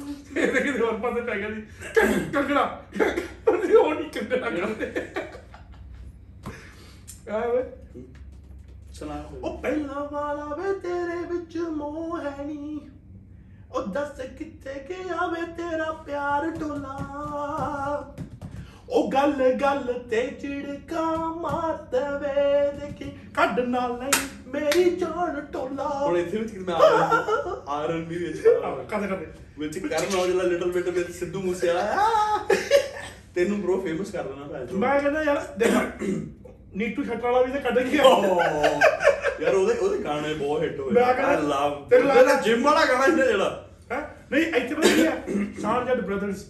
ਹੋਰ 0.95 1.01
ਪਾਸੇ 1.01 1.21
ਪੈ 1.21 1.37
ਗਿਆ 1.37 1.49
ਸੀ 1.49 2.31
ਕੰਗੜਾ 2.33 2.83
ਉਹ 3.49 3.93
ਨਹੀਂ 3.93 4.09
ਕੰਗੜਾ 4.09 4.49
ਕਰਦੇ। 4.49 5.05
ਆ 7.31 7.39
ਵੇ। 7.39 7.63
ਸੁਣਾ 8.93 9.15
ਉਹ 9.43 9.57
ਪਹਿਲਾਂ 9.61 10.05
ਵਾਲਾ 10.11 10.45
ਵੇ 10.45 10.73
ਤੇਰੇ 10.79 11.25
ਵਿੱਚ 11.25 11.57
ਮੋਹ 11.57 12.19
ਹੈ 12.21 12.43
ਨਹੀਂ। 12.45 12.79
ਉਹ 13.71 13.87
ਦੱਸ 13.87 14.21
ਕਿੱਥੇ 14.37 14.85
ਗਿਆ 14.89 15.27
ਵੇ 15.27 15.41
ਤੇਰਾ 15.53 15.91
ਪਿਆਰ 15.91 16.51
ਟੋਲਾ 16.51 16.97
ਉਹ 18.89 19.11
ਗੱਲ 19.11 19.53
ਗੱਲ 19.53 19.93
ਤੇ 20.11 20.27
ਚਿੜਕਾ 20.41 21.01
ਮਾਰਦੇ 21.17 21.99
ਵੇ 21.99 22.71
ਦੇਖੀ। 22.79 23.11
ਕੱਢ 23.33 23.59
ਨਾ 23.59 23.87
ਲਈ 23.87 24.11
ਮੇਰੀ 24.47 24.95
ਜਾਨ 24.95 25.41
ਟੋਲਾ। 25.41 25.99
ਹੁਣ 26.03 26.17
ਇੱਥੇ 26.17 26.37
ਵਿੱਚ 26.37 26.57
ਮੈਂ 26.57 26.75
ਆਰਐਨਬੀ 27.69 28.15
ਵਿੱਚ 28.15 28.39
ਕਦੇ 28.91 29.07
ਕਦੇ। 29.07 29.27
ਵਿੱਚ 29.59 29.79
ਕਰਨ 29.79 30.19
ਔਜਲਾ 30.19 30.43
ਲਿਟਲ 30.43 30.71
ਬਿਟ 30.71 30.87
ਵਿੱਚ 30.89 31.11
ਸਿੱਧੂ 31.11 31.41
ਮੂਸੇਵਾਲਾ। 31.41 32.07
ਤੈਨੂੰ 33.35 33.61
ਬ్రో 33.61 33.81
ਫੇਮਸ 33.81 34.11
ਕਰ 34.11 34.23
ਦੇਣਾ 34.23 34.59
ਚੋਦ। 34.59 34.71
ਮੈਂ 34.71 35.01
ਕਹਿੰਦਾ 35.01 35.23
ਯਾਰ 35.23 35.47
ਦੇਖ 35.57 35.71
ਨੀਟੂ 36.75 37.03
ਛੱਟਰ 37.03 37.21
ਵਾਲਾ 37.21 37.41
ਵੀ 37.41 37.51
ਤੇ 37.51 37.59
ਕੱਢ 37.59 37.79
ਗਿਆ। 37.79 38.03
ਯਾਰ 39.41 39.55
ਉਹਦੇ 39.55 39.73
ਉਹਦੇ 39.73 40.03
ਗਾਣੇ 40.03 40.33
ਬਹੁਤ 40.33 40.61
ਹਿੱਟ 40.61 40.79
ਹੋਏ। 40.79 40.91
ਮੈਂ 40.91 41.13
ਕਹਿੰਦਾ- 41.13 41.35
ਆਈ 41.35 41.69
ਲਵ 41.69 41.87
ਤੇਰਾ 41.89 42.41
ਜਿਮ 42.41 42.63
ਵਾਲਾ 42.63 42.85
ਗਾਣਾ 42.85 43.05
ਇਹਨੇ 43.05 43.27
ਜਿਹੜਾ। 43.27 43.69
ਹੈ? 43.91 44.15
ਨਹੀਂ 44.31 44.45
ਇੱਥੇ 44.45 44.75
ਪਤਾ 44.75 44.87
ਕੀ 44.95 45.05
ਹੈ? 45.07 45.23
ਸਾਂਝਾ 45.61 45.93
ਬ੍ਰਦਰਸ 45.93 46.45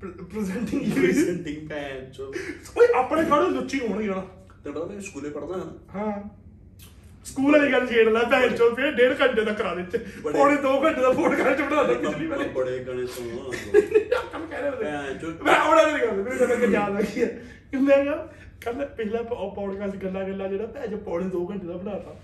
ਪ੍ਰੈਜ਼ੈਂਟਿੰਗ 0.00 0.92
ਪ੍ਰੀਜ਼ੈਂਟਿੰਗ 0.92 1.68
ਭੈਣ 1.68 2.04
ਚੋ 2.12 2.32
ਓਏ 2.78 2.86
ਆਪਣੇ 2.96 3.22
ਗਾਣੇ 3.30 3.48
ਲੁੱਚੀ 3.50 3.80
ਹੋਣਗੇ 3.80 4.06
ਨਾ। 4.08 4.24
ਤੈਨੂੰ 4.64 4.74
ਪਤਾ 4.74 4.92
ਮੈਂ 4.92 5.00
ਸਕੂਲੇ 5.00 5.30
ਪੜਦਾ 5.30 5.56
ਹਾਂ। 5.56 6.00
ਹਾਂ। 6.00 6.22
ਸਕੂਲ 7.24 7.52
ਵਾਲੀ 7.52 7.72
ਗੱਲ 7.72 7.86
ਛੇੜ 7.86 8.08
ਲੈ 8.08 8.22
ਭੈਣ 8.30 8.56
ਚੋ 8.56 8.70
ਫਿਰ 8.74 8.90
ਡੇਢ 8.92 9.20
ਘੰਟੇ 9.20 9.44
ਦਾ 9.44 9.52
ਕਰਾ 9.52 9.74
ਦਿੱਤੇ। 9.74 9.98
ਪੌਣੇ 10.22 10.56
2 10.62 10.74
ਘੰਟੇ 10.84 11.00
ਦਾ 11.02 11.10
ਫੋਨ 11.12 11.34
ਕਰਕੇ 11.36 11.62
ਬਣਾ 11.62 11.82
ਦੇ 11.82 11.94
ਪਿਛਲੀ 11.94 12.26
ਵਾਰੀ 12.26 12.48
ਬੜੇ 12.48 12.78
ਗਾਣੇ 12.84 13.06
ਸੁਣੋ 13.06 13.52
ਕੰਮ 14.32 14.46
ਕਹਿ 14.46 14.62
ਰਹੇ 14.62 15.14
ਚੋ। 15.18 15.32
ਮੈਂ 15.44 15.60
ਉਹਨਾਂ 15.60 15.86
ਦੀ 15.92 16.00
ਗੱਲ 16.02 16.22
ਮੈਨੂੰ 16.22 16.46
ਤਾਂ 16.48 16.68
ਯਾਦ 16.68 16.96
ਆ 16.96 17.02
ਹੈ 17.16 17.26
ਕਿ 17.70 17.76
ਮੈਂ 17.76 18.04
ਕੱਲ 18.64 18.84
ਪਹਿਲਾ 18.86 19.22
ਪੌਡਕਾਸਟ 19.22 19.96
ਗੱਲਾਂ 19.96 20.24
ਗੱਲਾਂ 20.24 20.48
ਜਿਹੜਾ 20.48 20.66
ਭੈਣ 20.66 20.86
ਚੋ 20.90 20.96
ਪੌਣੇ 20.96 21.28
2 21.34 21.44
ਘੰਟੇ 21.50 21.66
ਦਾ 21.66 21.76
ਬਣਾਤਾ। 21.76 22.16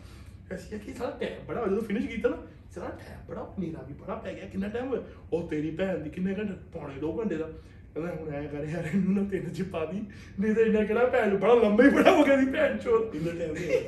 ਅਸੀਂ 0.55 0.79
ਕਿ 0.81 0.95
ਸਾਰਾ 0.95 1.11
ਟਾਈਮ 1.21 1.45
ਬੜਾ 1.47 1.65
ਜਦੋਂ 1.67 1.83
ਫਿਨਿਸ਼ 1.83 2.07
ਕੀਤਾ 2.07 2.29
ਨਾ 2.29 2.37
ਸਾਰਾ 2.75 2.89
ਟਾਈਮ 2.99 3.19
ਬੜਾ 3.29 3.43
ਨੀਰਾ 3.59 3.83
ਵੀ 3.89 3.95
ਬੜਾ 3.95 4.15
ਪੈ 4.15 4.33
ਗਿਆ। 4.35 4.47
ਕਿੰਨਾ 4.49 4.69
ਟਾਈਮ 4.69 4.89
ਹੋਇਆ? 4.89 5.03
ਉਹ 5.33 5.49
ਤੇਰੀ 5.49 5.71
ਭੈਣ 5.77 5.99
ਦੀ 5.99 6.11
ਕਿੰਨੇ 6.11 6.35
ਘੰਟੇ 6.35 6.55
ਪੌਣੇ 6.73 6.95
2 7.01 7.13
ਘੰਟੇ 7.19 7.37
ਦਾ। 7.37 7.49
ਕਹਿੰਦਾ 7.95 8.13
ਹੁਣ 8.13 8.29
ਐ 8.35 8.47
ਕਰ 8.47 8.65
ਯਾਰ 8.69 8.85
ਇਹਨੂੰ 8.87 9.15
ਨਾ 9.15 9.23
ਤਿੰਨ 9.31 9.49
ਚ 9.55 9.63
ਪਾ 9.73 9.85
ਦੀ। 9.85 9.99
ਨਹੀਂ 10.41 10.55
ਤਾਂ 10.55 10.63
ਇਹਨਾਂ 10.63 10.85
ਕਿਹੜਾ 10.85 11.05
ਭੈਣ 11.07 11.37
ਬੜਾ 11.37 11.55
ਲੰਮਾ 11.55 11.85
ਹੀ 11.85 11.89
ਬੜਾ 11.97 12.11
ਹੋ 12.17 12.25
ਗਿਆ 12.25 12.37
ਦੀ 12.37 12.47
ਭੈਣ 12.53 12.77
ਚੋਦ 12.79 13.15
ਇੰਨਾ 13.15 13.33
ਟਾਈਮ 13.39 13.53
ਨਹੀਂ 13.53 13.81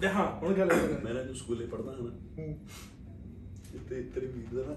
ਤੇ 0.00 0.08
ਹਾਂ 0.08 0.26
ਹੁਣ 0.40 0.54
ਗੱਲ 0.54 0.68
ਕਰ। 0.68 1.00
ਮੈਂ 1.04 1.14
ਨਾ 1.14 1.22
ਜੋ 1.22 1.34
ਸਕੂਲੇ 1.34 1.66
ਪੜਦਾ 1.66 1.92
ਹਾਂ 1.92 2.02
ਨਾ। 2.02 2.10
ਤੇ 3.88 4.02
ਤੇਰੀ 4.14 4.26
ਵੀਰ 4.26 4.54
ਦਾ 4.54 4.62
ਨਾ 4.66 4.76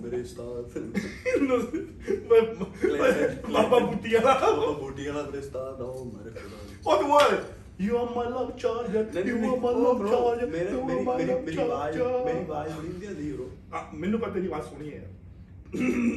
ਮੇਰੇ 0.00 0.20
ਉਸਤਾਦ 0.20 0.78
ਬਾਬਾ 3.52 3.78
ਬੁੱਤੀ 3.78 4.14
ਵਾਲਾ। 4.14 4.34
ਬਾਬਾ 4.40 4.72
ਬੂਟੀ 4.72 5.06
ਵਾਲਾ 5.06 5.22
ਮੇਰੇ 5.22 5.38
ਉਸਤਾਦ 5.38 5.80
ਆ 5.80 5.84
ਉਹ 5.84 6.04
ਮੇਰੇ 6.06 6.30
ਕੋਲ 6.30 6.50
ਉਹ 6.86 7.02
ਦੁਆ 7.02 7.20
you 7.80 7.96
are 7.98 8.08
my 8.16 8.28
love 8.28 8.50
charger 8.58 9.26
you 9.26 9.36
are 9.52 9.58
my 9.58 9.74
love 9.74 10.06
charger 10.08 10.46
ਮੇਰੇ 10.46 10.70
ਮੇਰੀ 10.70 11.04
ਮੇਰੀ 11.06 11.34
ਮੇਰੀ 11.44 11.58
ਆਵਾਜ਼ 11.58 11.96
ਮੇਰੀ 11.98 12.38
ਆਵਾਜ਼ 12.38 12.72
ਬੜੀ 12.72 12.88
ਹੁੰਦੀ 12.88 13.06
ਹੁੰਦੀ 13.06 13.32
ਬ్రో 13.32 13.82
ਮੈਨੂੰ 13.94 14.20
ਪਤਾ 14.20 14.32
ਤੇਰੀ 14.32 14.46
ਆਵਾਜ਼ 14.46 14.64
ਸੁਣੀ 14.64 14.92
ਹੈ 14.92 15.00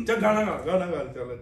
ਚੱਲ 0.08 0.22
ਗਾਣਾ 0.22 0.42
ਗਾ 0.44 0.58
ਗਾਣਾ 0.66 0.86
ਗਾ 0.86 1.04
ਚੱਲ 1.06 1.34
ਅੱਜ। 1.34 1.40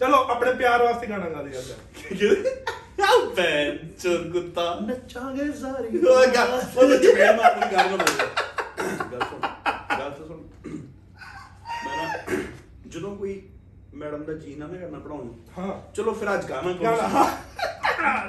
ਚਲੋ 0.00 0.16
ਆਪਣੇ 0.30 0.52
ਪਿਆਰ 0.52 0.82
ਵਾਸਤੇ 0.82 1.06
ਗਾਣਾ 1.06 1.28
ਗਾ 1.28 1.42
ਦੇ 1.42 1.50
ਯਾਰ 1.50 3.02
ਆ 3.02 3.16
ਭੈਣ 3.36 3.76
ਚੋਦ 3.98 4.32
ਕੁੱਤਾ 4.32 4.64
ਨੱਚਾਂਗੇ 4.82 5.50
ਸਾਰੀ 5.52 5.98
ਉਹ 5.98 6.26
ਗਾ 6.34 6.44
ਉਹ 6.44 6.96
ਚਪੇੜ 6.96 7.30
ਮਾਰ 7.36 7.44
ਆਪਣੀ 7.44 7.76
ਗੱਲ 7.76 7.88
ਬੋਲ 7.88 7.98
ਗੱਲ 7.98 9.20
ਸੁਣ 9.20 9.40
ਗੱਲ 9.90 10.10
ਤਾਂ 10.10 10.26
ਸੁਣ 10.28 10.40
ਮੈਂ 11.86 11.96
ਨਾ 11.96 12.36
ਜਦੋਂ 12.86 13.16
ਕੋਈ 13.16 13.40
ਮੈਡਮ 13.96 14.22
ਦਾ 14.24 14.32
ਜੀ 14.34 14.54
ਨਾ 14.54 14.66
ਨਾ 14.66 14.76
ਕਰਨਾ 14.76 14.98
ਪੜਾਉਣ 14.98 15.24
ਨੂੰ 15.24 15.34
ਹਾਂ। 15.58 15.72
ਚਲੋ 15.94 16.12
ਫਿਰ 16.12 16.32
ਅੱਜ 16.34 16.44
ਗਾਣਾ 16.48 16.72
ਗਾਣਾ 16.82 17.24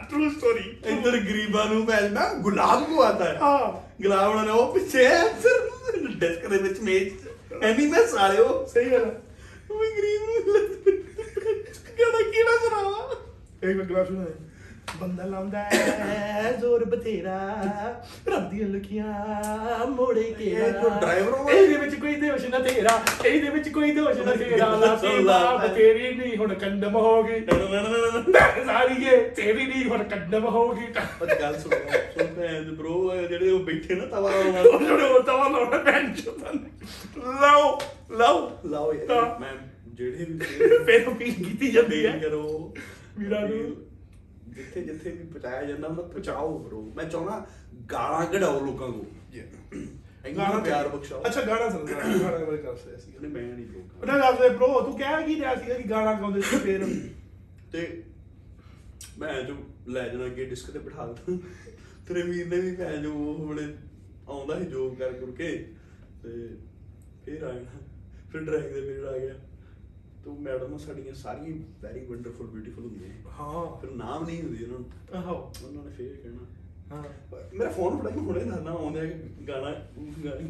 ਟਰੂ 0.10 0.30
ਸਟੋਰੀ 0.30 0.64
ਇੱਧਰ 0.86 1.18
ਗਰੀਬਾਂ 1.20 1.66
ਨੂੰ 1.66 1.84
ਮੈਂ 1.86 2.02
ਮੈਂ 2.10 2.34
ਗੁਲਾਬ 2.40 2.84
ਕੋ 2.84 3.02
ਆਤਾ 3.04 3.26
ਹੈ। 3.26 3.38
ਹਾਂ। 3.42 3.72
ਗੁਲਾਬ 4.02 4.30
ਉਹਨਾਂ 4.30 4.44
ਨੇ 4.46 4.52
ਉਹ 4.52 4.74
ਪਿੱਛੇ 4.74 5.08
ਫਿਰ 5.42 6.08
ਡੈਸਕ 6.18 6.48
ਦੇ 6.48 6.58
ਵਿੱਚ 6.58 6.80
ਮੇਜ਼ 6.80 7.28
ਐਨੀ 7.64 7.88
ਮੈਂ 7.88 8.06
ਸਾਲਿਓ। 8.08 8.66
ਸਹੀ 8.74 8.92
ਗੱਲ 8.92 9.12
ਉਹ 9.72 9.84
ਗਰੀਬ 9.98 10.22
ਨੂੰ 10.22 10.56
ਗਾਣਾ 12.00 12.22
ਕਿਹੜਾ 12.32 12.58
ਸੁਣਾਵਾ 12.60 13.16
ਇੱਕ 13.64 13.78
ਗਲਾਸ 13.80 14.08
ਸੁਣਾ 14.08 14.26
ਬੰਦਾ 15.02 15.26
ਲਾਉਂਦਾ 15.26 15.60
ਹੈ 15.60 16.58
ਜ਼ੋਰ 16.60 16.86
ਬਥੇਰਾ 16.86 17.38
ਰੱਬ 18.28 18.50
ਦੀਆਂ 18.50 18.68
ਲੁਕੀਆਂ 18.68 19.86
ਮੋੜੇ 19.88 20.36
ਕੇਰਾ 20.40 20.66
ਇਹ 20.66 20.72
ਜੋ 20.72 20.90
driver 21.04 21.38
ਹੋਵੇ। 21.38 21.54
ਇਹਦੇ 21.54 21.78
ਵਿੱਚ 21.78 21.96
ਕੋਈ 21.96 22.16
ਦੋਸ਼ 22.16 22.46
ਨਾ 22.46 22.60
ਤੇਰਾ 22.60 23.00
ਇਹਦੇ 23.26 23.50
ਵਿੱਚ 23.50 23.70
ਕੋਈ 23.70 23.92
ਦੋਸ਼ 23.92 24.20
ਨਾ 24.20 24.36
ਤੇਰਾ। 24.36 24.76
ਲਾਤੀ 24.76 25.24
ਬਾਪ 25.24 25.66
ਤੇਰੀ 25.68 26.14
ਨਹੀਂ 26.14 26.38
ਹੁਣ 26.38 26.54
ਕੰਡਮ 26.54 26.96
ਹੋ 26.96 27.24
ਗਈ। 27.24 27.46
ਸਾਰੀਏ 28.66 29.18
ਤੇਰੀ 29.30 29.66
ਨਹੀਂ 29.66 29.86
ਹੁਣ 29.86 30.04
ਕੰਡਮ 30.04 30.46
ਹੋ 30.46 30.70
ਗਈ। 30.70 30.88
ਪਰ 31.20 31.36
ਗੱਲ 31.42 31.60
ਸੁਣ 31.60 31.76
ਸੁਣ 32.14 32.28
ਭੈਣ 32.28 32.76
ਬ్రో 32.76 33.28
ਜਿਹੜੇ 33.30 33.52
ਉਹ 33.52 33.60
ਬੈਠੇ 33.60 33.96
ਨਾ 33.96 34.06
ਤਵਾ 34.06 34.30
ਲਾਉਣ 34.30 34.68
ਉਹ 34.68 34.80
ਜਿਹੜੇ 34.80 35.04
ਉਹ 35.04 35.24
ਤਵਾ 35.24 35.48
ਲਾਉਣਾ 35.48 35.78
ਬੈਂਚ 35.78 36.30
ਲਾਓ 37.42 37.80
ਲਾਓ। 38.12 38.52
ਲਾਓ 38.66 38.94
ਤਾਂ। 38.94 39.16
ਯਾਰ 39.16 39.40
ਮੈਂ 39.40 39.54
ਜਿਹੜੇ 39.88 40.26
ਵੀ 40.30 40.86
ਫੇਰ 40.86 41.08
ਅਪੀਲ 41.08 41.34
ਕੀਤੀ 41.34 41.72
ਜਾਂਦੀ 41.72 42.06
ਹੈ। 42.06 42.18
ਕਰੋ 42.18 42.74
ਵੀਰਾਂ 43.20 43.42
ਨੂੰ। 43.42 43.87
ਜਿੱਥੇ 44.58 44.82
ਜਿੱਥੇ 44.84 45.12
ਵੀ 45.12 45.24
ਪਹੁੰਚਾਇਆ 45.24 45.64
ਜਾਂਦਾ 45.64 45.88
ਉਹਨਾਂ 45.88 46.04
ਪਹੁੰਚਾਓ 46.04 46.58
ਬ్రో 46.60 46.82
ਮੈਂ 46.96 47.06
ਚਾਹਣਾ 47.06 47.46
ਗਾਲਾਂ 47.92 48.26
ਕਢਾਓ 48.26 48.60
ਲੋਕਾਂ 48.66 48.88
ਨੂੰ 48.90 49.06
ਇੰਨਾ 50.26 50.60
ਪਿਆਰ 50.60 50.88
ਬਖਸ਼ਾਓ। 50.88 51.24
ਅੱਛਾ 51.28 51.42
ਗਾਣਾ 51.42 51.70
ਸੁਣ 51.70 51.86
ਗਾਣਾ 51.86 52.18
ਗਾਣਾ 52.18 52.46
ਬਾਰੇ 52.46 52.58
ਕਰ 52.58 52.74
ਰਿਹਾ 52.86 52.98
ਸੀ 52.98 53.12
ਕਹਿੰਦੇ 53.12 53.28
ਮੈਂ 53.28 53.42
ਨਹੀਂ 53.44 53.66
ਲੋਕਾਂ 53.66 54.02
ਉਹਨਾਂ 54.02 54.20
ਗੱਲ 54.20 54.36
ਦੇ 54.42 54.50
ਬ్రో 54.56 54.84
ਤੂੰ 54.86 54.98
ਕਹਿ 54.98 55.24
ਕੀ 55.28 55.36
ਰਿਹਾ 55.36 55.56
ਸੀਗਾ 55.56 55.74
ਕਿ 55.74 55.90
ਗਾਣਾ 55.90 56.14
ਗਾਉਂਦੇ 56.14 56.42
ਸੀ 56.42 56.58
ਫੇਰ? 56.58 56.86
ਤੇ 57.72 58.04
ਮੈਂ 59.20 59.42
ਜੋ 59.44 59.56
ਲੈ 59.88 60.08
ਜਾਣਾ 60.10 60.26
ਅੱਗੇ 60.26 60.46
ਡਿਸਕ 60.46 60.72
ਤੇ 60.72 60.80
ਬਿਠਾ 60.80 61.06
ਦਿੱਤਾ। 61.08 61.38
ਤੇਰੇ 62.08 62.22
ਵੀਰ 62.22 62.48
ਨੇ 62.48 62.60
ਵੀ 62.60 62.76
ਭੈਣ 62.76 63.02
ਜੋ 63.02 63.14
ਉਹ 63.14 63.48
ਬੜੇ 63.48 63.68
ਆਉਂਦਾ 64.28 64.60
ਸੀ 64.60 64.66
ਜੋਬ 64.66 64.98
ਕਰ 65.00 65.14
ਕਰਕੇ 65.14 65.52
ਤੇ 66.24 66.48
ਫਿਰ 67.26 67.44
ਆਇਆ 67.44 67.80
ਫਿਰ 68.32 68.42
ਡਰਾਈਵ 68.42 68.74
ਦੇ 68.74 68.82
ਪੀਰੀਅਡ 68.82 69.06
ਆ 69.06 69.18
ਗਿਆ। 69.18 69.34
ਤੂੰ 70.28 70.42
ਮੈਡਮ 70.42 70.78
ਸਾਡੀਆਂ 70.78 71.14
ਸਾਰੀਆਂ 71.14 71.58
ਵੈਰੀ 71.82 72.06
ਵੰਡਰਫੁਲ 72.06 72.48
ਬਿਊਟੀਫੁਲ 72.48 72.84
ਹੁੰਦੀਆਂ 72.84 73.10
ਨੇ। 73.10 73.16
ਹਾਂ। 73.40 73.82
ਫਿਰ 73.82 73.92
ਨਾਮ 73.92 74.26
ਨਹੀਂ 74.26 74.42
ਹੁੰਦੀ 74.42 74.64
ਉਹਨਾਂ 74.64 74.80
ਨੂੰ। 74.80 74.90
ਆਹੋ। 75.18 75.54
ਉਹਨਾਂ 75.64 75.84
ਨੇ 75.84 75.92
ਫੇਰ 75.92 76.16
ਕਹਿਣਾ। 76.24 76.46
ਹਾਂ। 76.92 77.04
ਮੇਰਾ 77.54 77.70
ਫੋਨ 77.70 77.98
ਫੜਾ 77.98 78.10
ਕੇ 78.10 78.20
ਹੁਣੇ 78.20 78.44
ਦੱਸਣਾ 78.44 78.72
ਆਉਂਦਾ 78.72 79.00
ਗਾਣਾ 79.48 79.72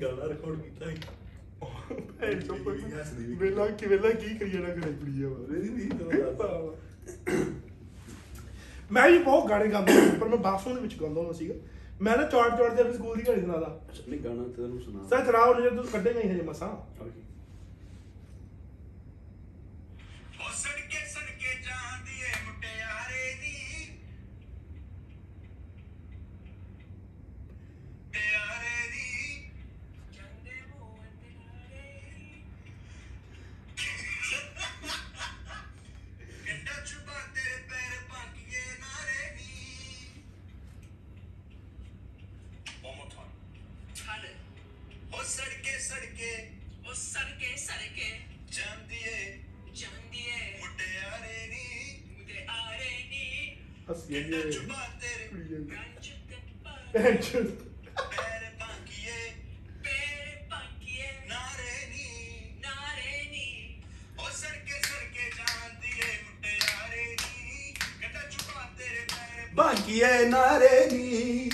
ਗਾਣਾ 0.01 0.27
ਰਿਕਾਰਡ 0.27 0.61
ਕੀਤਾ 0.61 0.85
ਹੈ। 0.85 2.39
ਚੁੱਪ 2.39 2.69
ਹੱਸਦੀ 2.99 3.25
ਵੀ। 3.25 3.35
ਵੇਲਾ 3.35 3.67
ਕਿ 3.67 3.87
ਵੇਲਾ 3.87 4.09
ਕੀ 4.09 4.37
ਕਰੀਏ 4.37 4.59
ਨਾ 4.59 4.69
ਕਰੇ 4.69 4.91
ਪੜੀ 4.91 5.23
ਆ 5.23 5.29
ਨਹੀਂ 5.49 5.71
ਨਹੀਂ 5.71 5.89
ਤੈਨੂੰ 5.89 6.35
ਦੱਸ। 6.35 7.47
ਮੈਂ 8.91 9.11
ਵੀ 9.11 9.17
ਬਹੁਤ 9.17 9.49
ਗਾਣੇ 9.49 9.67
ਗਾਉਂਦਾ 9.67 9.91
ਪਰ 10.21 10.27
ਮੈਂ 10.27 10.37
ਬਾਥਰੂਮ 10.37 10.75
ਦੇ 10.75 10.81
ਵਿੱਚ 10.81 10.99
ਗਾਉਂਦਾ 11.01 11.19
ਹੁੰਦਾ 11.19 11.33
ਸੀਗਾ। 11.33 11.55
ਮੈਂ 12.01 12.17
ਨਾ 12.17 12.23
ਚੌੜ 12.23 12.57
ਚੌੜ 12.57 12.73
ਦੇ 12.73 12.93
ਸਕੂਲ 12.93 13.17
ਦੀ 13.17 13.23
ਕਹਾਣੀ 13.23 13.41
ਸੁਣਾਦਾ। 13.41 13.85
ਅੱਛਾ, 13.89 14.03
ਨਹੀਂ 14.09 14.19
ਗਾਣਾ 14.19 14.43
ਤੇ 14.43 14.49
ਤੈਨੂੰ 14.49 14.81
ਸੁਣਾ। 14.81 15.07
ਸਰ 15.07 15.25
ਚਰਾਓ 15.25 15.59
ਨੇ 15.59 15.61
ਜਦੋਂ 15.61 15.83
ਕੱਢੇਗਾ 15.83 16.19
ਹੀ 16.19 16.31
ਹਜੇ 16.31 16.41
ਮਸਾਂ। 16.41 17.03
ਸਦਕੀਏ 69.87 70.27
ਨਾਰੇ 70.29 70.85
ਦੀ 70.89 71.49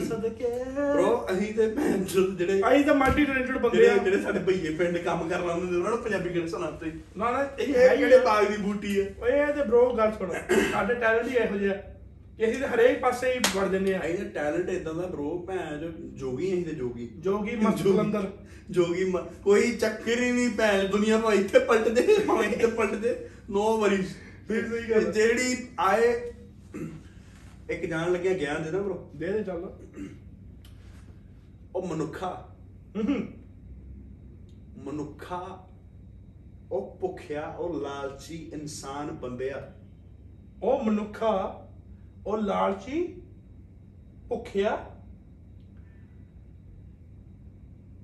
ਸਦਕੇ। 0.00 0.50
ਬ్రో 0.76 1.08
ਅਸੀਂ 1.32 1.52
ਤੇ 1.54 1.66
ਭੈਣ 1.70 2.04
ਚੋਦ 2.04 2.36
ਜਿਹੜੇ 2.38 2.60
ਅਸੀਂ 2.68 2.84
ਤਾਂ 2.84 2.94
ਮਲਟੀ 2.94 3.24
ਟੈਲੈਂਟਡ 3.24 3.58
ਬੰਦੇ 3.58 3.78
ਆ। 3.78 3.80
ਜਿਹੜੇ 3.84 4.04
ਜਿਹੜੇ 4.04 4.22
ਸਾਡੇ 4.22 4.38
ਭਈਏ 4.46 4.70
ਪਿੰਡ 4.76 4.96
ਕੰਮ 4.98 5.28
ਕਰਨ 5.28 5.50
ਆਉਂਦੇ 5.50 5.66
ਨੇ 5.66 5.76
ਉਹਨਾਂ 5.76 5.90
ਨੂੰ 5.90 5.98
ਪੰਜਾਬੀ 6.02 6.34
ਗਾਣੇ 6.34 6.48
ਸੁਣਾਉਂਦੇ 6.48 6.92
ਨਾ 7.16 7.30
ਨਾ 7.30 7.42
ਇਹ 7.58 7.66
ਇਹ 7.66 7.96
ਕਿਹੜੇ 7.96 8.18
ਬਾਗ 8.24 8.46
ਦੀ 8.46 8.56
ਬੂਟੀ 8.62 9.00
ਹੈ 9.00 9.06
ਓਏ 9.22 9.32
ਇਹ 9.40 9.52
ਤੇ 9.54 9.62
ਬ్రో 9.62 9.96
ਗੱਲ 9.98 10.12
ਸੁਣ। 10.18 10.32
ਸਾਡੇ 10.72 10.94
ਟੈਲੈਂਟ 10.94 11.28
ਹੀ 11.28 11.36
ਇਹੋ 11.36 11.58
ਜਿਹਾ 11.58 11.74
ਕਿ 12.38 12.44
ਅਸੀਂ 12.44 12.60
ਤਾਂ 12.60 12.68
ਹਰੇਕ 12.68 13.00
ਪਾਸੇ 13.00 13.32
ਹੀ 13.32 13.38
ਵੜ 13.56 13.68
ਜੰਨੇ 13.72 13.94
ਆ। 13.94 14.00
ਅਸੀਂ 14.04 14.16
ਤਾਂ 14.18 14.28
ਟੈਲੈਂਟ 14.34 14.68
ਇਦਾਂ 14.70 14.94
ਦਾ 14.94 15.06
ਬ్రో 15.06 15.36
ਭੈਣ 15.46 15.90
ਜੋਗੀ 16.18 16.52
ਅਸੀਂ 16.52 16.64
ਤੇ 16.64 16.74
ਜੋਗੀ। 16.74 17.08
ਜੋਗੀ 17.18 17.56
ਮਸਕਲੰਦਰ 17.62 18.30
ਜੋਗੀ 18.70 19.12
ਕੋਈ 19.44 19.72
ਚੱਕਰ 19.76 20.22
ਹੀ 20.22 20.30
ਨਹੀਂ 20.32 20.50
ਭੈਣ 20.58 20.86
ਦੁਨੀਆ 20.88 21.18
ਭਾਈ 21.18 21.38
ਇੱਥੇ 21.38 21.58
ਪਲਟ 21.60 21.88
ਦੇ 21.90 22.16
ਭਾਵੇਂ 22.28 22.48
ਇੱਥੇ 22.48 22.66
ਪਲਟ 22.68 22.94
ਦੇ। 22.96 23.16
ਨੋ 23.50 23.76
ਵਰੀਜ਼ 23.78 24.14
ਜਿਹੜੀ 25.12 25.56
ਆਏ 25.80 26.12
ਇੱਕ 27.70 27.86
ਜਾਣ 27.86 28.12
ਲੱਗਿਆ 28.12 28.34
ਗਿਆਨ 28.34 28.62
ਦੇ 28.62 28.70
ਨਾ 28.70 28.78
ਬ్రో 28.78 28.98
ਦੇ 29.16 29.32
ਦੇ 29.32 29.42
ਚੱਲ। 29.44 29.78
ਉਹ 31.76 31.86
ਮਨੁੱਖਾ। 31.86 32.56
ਮਨੁੱਖਾ 34.78 35.68
ਉਹ 36.72 36.98
ਭੁੱਖਿਆ 37.00 37.48
ਉਹ 37.48 37.80
ਲਾਲਚੀ 37.80 38.36
ਇਨਸਾਨ 38.36 39.10
ਬੰਦਿਆ 39.10 39.74
ਉਹ 40.62 40.84
ਮਨੁੱਖਾ 40.84 41.68
ਉਹ 42.26 42.38
ਲਾਲਚੀ 42.38 43.22
ਭੁੱਖਿਆ। 44.28 44.90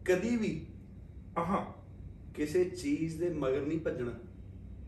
ਕਦੀ 0.05 0.37
ਵੀ 0.37 0.66
ਆਹਾਂ। 1.38 1.66
ਕਿਸੇ 2.35 2.64
ਚੀਜ਼ 2.64 3.18
ਦੇ 3.18 3.29
ਮਗਰ 3.29 3.61
ਨਹੀਂ 3.61 3.81
ਭੱਜਣਾ। 3.81 4.12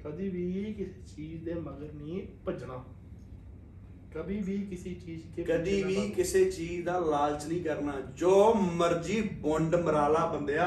ਕਦੀ 0.04 0.28
ਵੀ 0.28 0.74
ਕਿਸੇ 0.74 1.02
ਚੀਜ਼ 1.16 1.44
ਦੇ 1.44 1.54
ਮਗਰ 1.54 1.92
ਨਹੀਂ 1.92 2.26
ਭੱਜਣਾ। 2.44 2.84
ਕभी 4.14 4.42
ਵੀ 4.44 4.56
ਕਿਸੇ 4.70 4.90
ਚੀਜ਼ 4.94 5.22
ਕੇ 5.36 5.42
ਕਦੀ 5.42 5.82
ਵੀ। 5.82 5.94
ਕਿਸੇ 6.10 6.44
ਚੀਜ਼ 6.50 6.84
ਦਾ 6.86 6.98
ਲਾਲਚ 6.98 7.44
ਨਹੀਂ 7.46 7.62
ਕਰਨਾ। 7.64 7.92
ਜੋ 8.16 8.54
ਮਰਜ਼ੀ 8.54 9.20
ਬੁੰਡ 9.20 9.74
ਮਰਾਲਾ 9.74 10.26
ਬੰਦਿਆ 10.26 10.66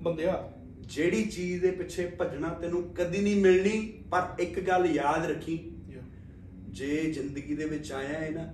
ਬੰਦਿਆ 0.00 0.52
ਜਿਹੜੀ 0.86 1.24
ਚੀਜ਼ 1.24 1.62
ਦੇ 1.62 1.70
ਪਿੱਛੇ 1.70 2.06
ਭੱਜਣਾ 2.06 2.48
ਤੈਨੂੰ 2.48 2.82
ਕਦੀ 2.94 3.20
ਨਹੀਂ 3.20 3.36
ਮਿਲਣੀ 3.36 4.04
ਪਰ 4.10 4.26
ਇੱਕ 4.40 4.60
ਗੱਲ 4.60 4.86
ਯਾਦ 4.86 5.30
ਰੱਖੀ। 5.30 5.58
ਜੇ 6.68 7.00
ਜ਼ਿੰਦਗੀ 7.12 7.56
ਦੇ 7.56 7.64
ਵਿੱਚ 7.64 7.92
ਆਇਆ 7.92 8.18
ਹੈ 8.18 8.30
ਨਾ 8.30 8.52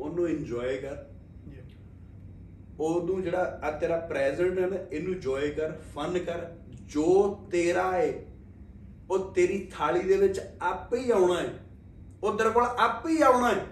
ਉਹਨੂੰ 0.00 0.28
ਇੰਜੋਏ 0.28 0.76
ਕਰ। 0.76 0.96
ਉਦੋਂ 2.80 3.20
ਜਿਹੜਾ 3.20 3.60
ਆ 3.62 3.70
ਤੇਰਾ 3.70 3.96
ਪ੍ਰੈਜ਼ੈਂਟ 3.96 4.58
ਹੈ 4.58 4.66
ਨਾ 4.66 4.76
ਇਹਨੂੰ 4.92 5.12
ਇੰਜੋਏ 5.12 5.50
ਕਰ 5.50 5.72
ਫਨ 5.94 6.18
ਕਰ। 6.18 6.46
ਜੋ 6.88 7.34
ਤੇਰਾ 7.52 7.90
ਹੈ 7.92 8.12
ਉਹ 9.10 9.34
ਤੇਰੀ 9.34 9.70
ਥਾਲੀ 9.72 10.00
ਦੇ 10.00 10.16
ਵਿੱਚ 10.16 10.40
ਆਪੇ 10.62 10.98
ਹੀ 10.98 11.10
ਆਉਣਾ 11.10 11.40
ਹੈ। 11.40 11.66
ਉਹ 12.22 12.38
ਤੇਰੇ 12.38 12.50
ਕੋਲ 12.50 12.62
ਆਪੇ 12.62 13.12
ਹੀ 13.12 13.22
ਆਉਣਾ 13.22 13.54
ਹੈ। 13.54 13.66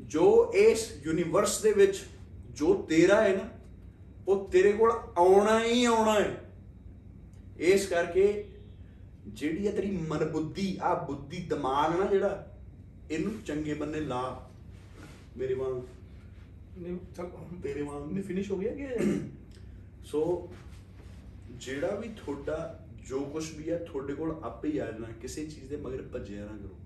ਜੋ 0.00 0.52
ਇਸ 0.54 0.92
ਯੂਨੀਵਰਸ 1.02 1.62
ਦੇ 1.62 1.72
ਵਿੱਚ 1.72 2.02
ਜੋ 2.50 2.74
ਤੇਰਾ 2.74 3.20
ਹੈ 3.20 3.36
ਨਾ 3.36 3.50
ਉਹ 4.28 4.48
ਤੇਰੇ 4.48 4.72
ਕੋਲ 4.72 4.90
ਆਉਣਾ 5.18 5.64
ਹੀ 5.64 5.84
ਆਉਣਾ 5.84 6.20
ਹੈ। 6.20 6.50
ਇਸ 7.58 7.86
ਕਰਕੇ 7.86 8.48
ਜਿਹੜੀ 9.26 9.66
ਆ 9.66 9.70
ਤੇਰੀ 9.70 9.96
ਮਨਬੁੱਧੀ 9.96 10.78
ਆ 10.82 10.94
ਬੁੱਧੀ 10.94 11.36
ਦਿਮਾਗ 11.36 12.00
ਨਾ 12.00 12.06
ਜਿਹੜਾ 12.06 12.58
ਇਹਨੂੰ 13.10 13.42
ਚੰਗੇ 13.42 13.74
ਬੰਨੇ 13.74 14.00
ਲਾ। 14.00 14.50
ਮੇਰੇ 15.36 15.54
ਵਾਂਗ। 15.54 15.82
ਨਹੀਂ 16.78 16.98
ਚੱਲ 17.16 17.30
ਤੇਰੇ 17.62 17.82
ਵਾਂਗ। 17.82 18.12
ਨਹੀਂ 18.12 18.24
ਫਿਨਿਸ਼ 18.24 18.50
ਹੋ 18.50 18.56
ਗਿਆ 18.56 18.74
ਕਿ 18.74 18.88
ਸੋ 20.04 20.48
ਜਿਹੜਾ 21.50 21.94
ਵੀ 21.94 22.08
ਤੁਹਾਡਾ 22.08 22.83
ਜੋ 23.04 23.20
ਕੁਝ 23.20 23.54
ਵੀ 23.54 23.70
ਹੈ 23.70 23.78
ਤੁਹਾਡੇ 23.78 24.14
ਕੋਲ 24.14 24.40
ਆਪੇ 24.42 24.68
ਹੀ 24.68 24.78
ਆ 24.78 24.90
ਜਾਣਾ 24.90 25.08
ਕਿਸੇ 25.22 25.44
ਚੀਜ਼ 25.44 25.68
ਦੇ 25.68 25.76
ਮਗਰ 25.76 26.02
ਭੱਜਿਆ 26.02 26.40
ਨਾ 26.40 26.56
ਕਰੋ। 26.56 26.78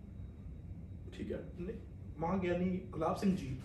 ਠੀਕ 1.13 1.33
ਹੈ? 1.33 1.49
ਨਹੀਂ, 1.61 1.77
ਮਾਂ 2.19 2.39
ਗਿਆਨੀ 2.39 2.81
ਗੁਲਾਬ 2.89 3.17
ਸਿੰਘ 3.17 3.37
ਜੀ। 3.37 3.57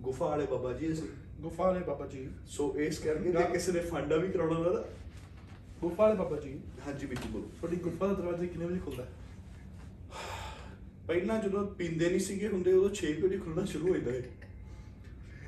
ਗੁਫਾ 0.00 0.26
ਵਾਲੇ 0.26 0.46
ਬਾਬਾ 0.46 0.72
ਜੀ 0.72 0.92
ਅਸੀਂ। 0.92 1.08
ਗੁਫਾ 1.40 1.64
ਵਾਲੇ 1.64 1.80
ਬਾਬਾ 1.80 2.06
ਜੀ। 2.06 2.30
ਸੋ 2.46 2.78
ਇਸ 2.78 2.98
ਕਰਕੇ 2.98 3.32
ਜੇ 3.32 3.44
ਕਿਸੇ 3.52 3.72
ਨੇ 3.72 3.80
ਫਾਂਡਾ 3.80 4.16
ਵੀ 4.16 4.28
ਕਰਾਉਣਾ 4.28 4.54
ਹੁੰਦਾ 4.54 4.72
ਨਾ। 4.72 4.82
ਗੁਫਾ 5.80 6.02
ਵਾਲੇ 6.02 6.18
ਬਾਬਾ 6.18 6.40
ਜੀ। 6.40 6.60
ਹਾਂਜੀ 6.86 7.06
ਬਿੱਟੂ 7.06 7.28
ਬੋਲੋ। 7.28 7.44
ਤੁਹਾਡੀ 7.44 7.76
ਗੁਫਾ 7.76 8.06
ਦਾ 8.06 8.14
ਦਰਵਾਜ਼ਾ 8.14 8.46
ਕਿੰਨੇ 8.46 8.66
ਵਜੇ 8.66 8.78
ਖੁੱਲਦਾ 8.78 9.06
ਪਹਿਲਾਂ 11.06 11.42
ਜਦੋਂ 11.42 11.66
ਪੀਂਦੇ 11.66 12.08
ਨਹੀਂ 12.08 12.20
ਸੀਗੇ 12.20 12.48
ਹੁੰਦੇ 12.48 12.72
ਉਦੋਂ 12.72 12.90
6 12.94 13.22
ਵਜੇ 13.22 13.38
ਖੁੱਲਣਾ 13.38 13.64
ਸ਼ੁਰੂ 13.64 13.88
ਹੋ 13.88 13.98
ਜਾਂਦਾ 13.98 14.12
ਹੈ 14.12 14.22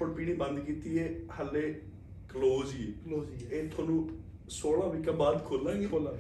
ਹੁਣ 0.00 0.14
ਪੀਣੀ 0.14 0.34
ਬੰਦ 0.34 0.60
ਕੀਤੀ 0.60 0.98
ਹੈ 0.98 1.14
ਹੱਲੇ 1.40 1.82
ਕਲੋਜ਼ 2.28 2.74
ਹੀ 2.74 2.94
ਹੀ 3.08 3.46
ਹੈ। 3.46 3.50
ਇਹ 3.50 3.68
ਤੁਹਾਨੂੰ 3.68 4.23
16 4.48 4.88
ਵੀਕਾਂ 4.92 5.12
ਬਾਅਦ 5.14 5.44
ਖੋਲਾਂਗੇ। 5.44 5.86
ਖੋਲਾਂ 5.86 6.12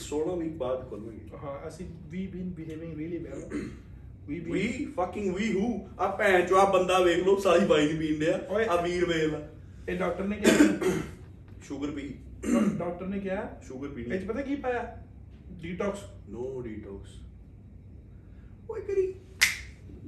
16 0.00 0.36
ਵੀਕ 0.38 0.52
ਬਾਅਦ 0.56 0.88
ਖੋਲਾਂਗੇ। 0.90 1.36
ਹਾਂ 1.42 1.56
ਅਸੀਂ 1.68 1.86
ਵੀ 2.10 2.26
been 2.26 2.50
behaving 2.52 2.96
really 2.98 3.18
well 3.18 3.42
we 4.26 4.38
we 4.40 4.62
fucking 4.98 5.34
we 5.36 5.52
who 5.52 5.68
ਆ 6.00 6.06
ਭੈਣ 6.16 6.46
ਚੋ 6.46 6.56
ਆ 6.56 6.64
ਬੰਦਾ 6.72 6.98
ਵੇਖ 7.00 7.24
ਲਓ 7.26 7.36
ਸਾਲੀ 7.40 7.66
ਬਾਈ 7.66 7.86
ਨਹੀਂ 7.86 7.98
ਪੀਂਦੇ 7.98 8.32
ਆ 8.32 8.38
ਓਏ। 8.50 8.64
ਆ 8.64 8.76
ਵੀਰ 8.82 9.04
ਵੇਖ 9.04 9.32
ਲਾ। 9.32 9.40
ਇਹ 9.88 9.98
ਡਾਕਟਰ 9.98 10.24
ਨੇ 10.24 10.36
ਕਿਹਾ 10.36 10.90
ਸ਼ੂਗਰ 11.66 11.90
ਪੀ। 11.90 12.08
ਡਾਕਟਰ 12.78 13.06
ਨੇ 13.06 13.18
ਕਿਹਾ 13.20 13.48
ਸ਼ੂਗਰ 13.66 13.88
ਇਹ 13.88 13.92
ਪੀਣੀ 13.94 14.18
ਪਤਾ 14.26 14.40
ਕੀ 14.42 14.56
ਪਾਇਆ? 14.56 14.82
ਡੀਟੌਕਸ 15.62 16.00
ਨੋ 16.28 16.60
ਡੀਟੌਕਸ 16.62 17.18
ਓਏ 18.70 18.80
ਕਰੀ। 18.80 19.06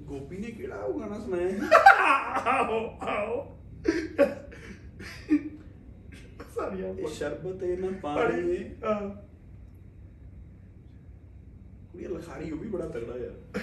ਗੋਪੀ 0.07 0.37
ਨੇ 0.39 0.51
ਕਿਹੜਾ 0.51 0.77
ਉਹ 0.77 1.01
ਗਾਣਾ 1.01 1.19
ਸੁਣਾਇਆ? 1.21 1.69
ਆਓ 2.47 2.79
ਆਓ 3.09 3.43
ਸਾਰੀਆਂ 6.55 6.89
ਇਹ 6.95 7.07
ਸ਼ਰਬਤ 7.09 7.63
ਇਹ 7.63 7.79
ਨਾ 7.79 7.89
ਪਾਣੀ 8.03 8.51
ਇਹ 8.53 8.85
ਹਾਂ। 8.85 9.11
ਕੁੜੀ 11.93 12.05
ਲਖਾਰੀ 12.05 12.51
ਉਹ 12.51 12.59
ਵੀ 12.59 12.69
ਬੜਾ 12.69 12.89
ਤਗੜਾ 12.89 13.17
ਯਾਰ 13.19 13.59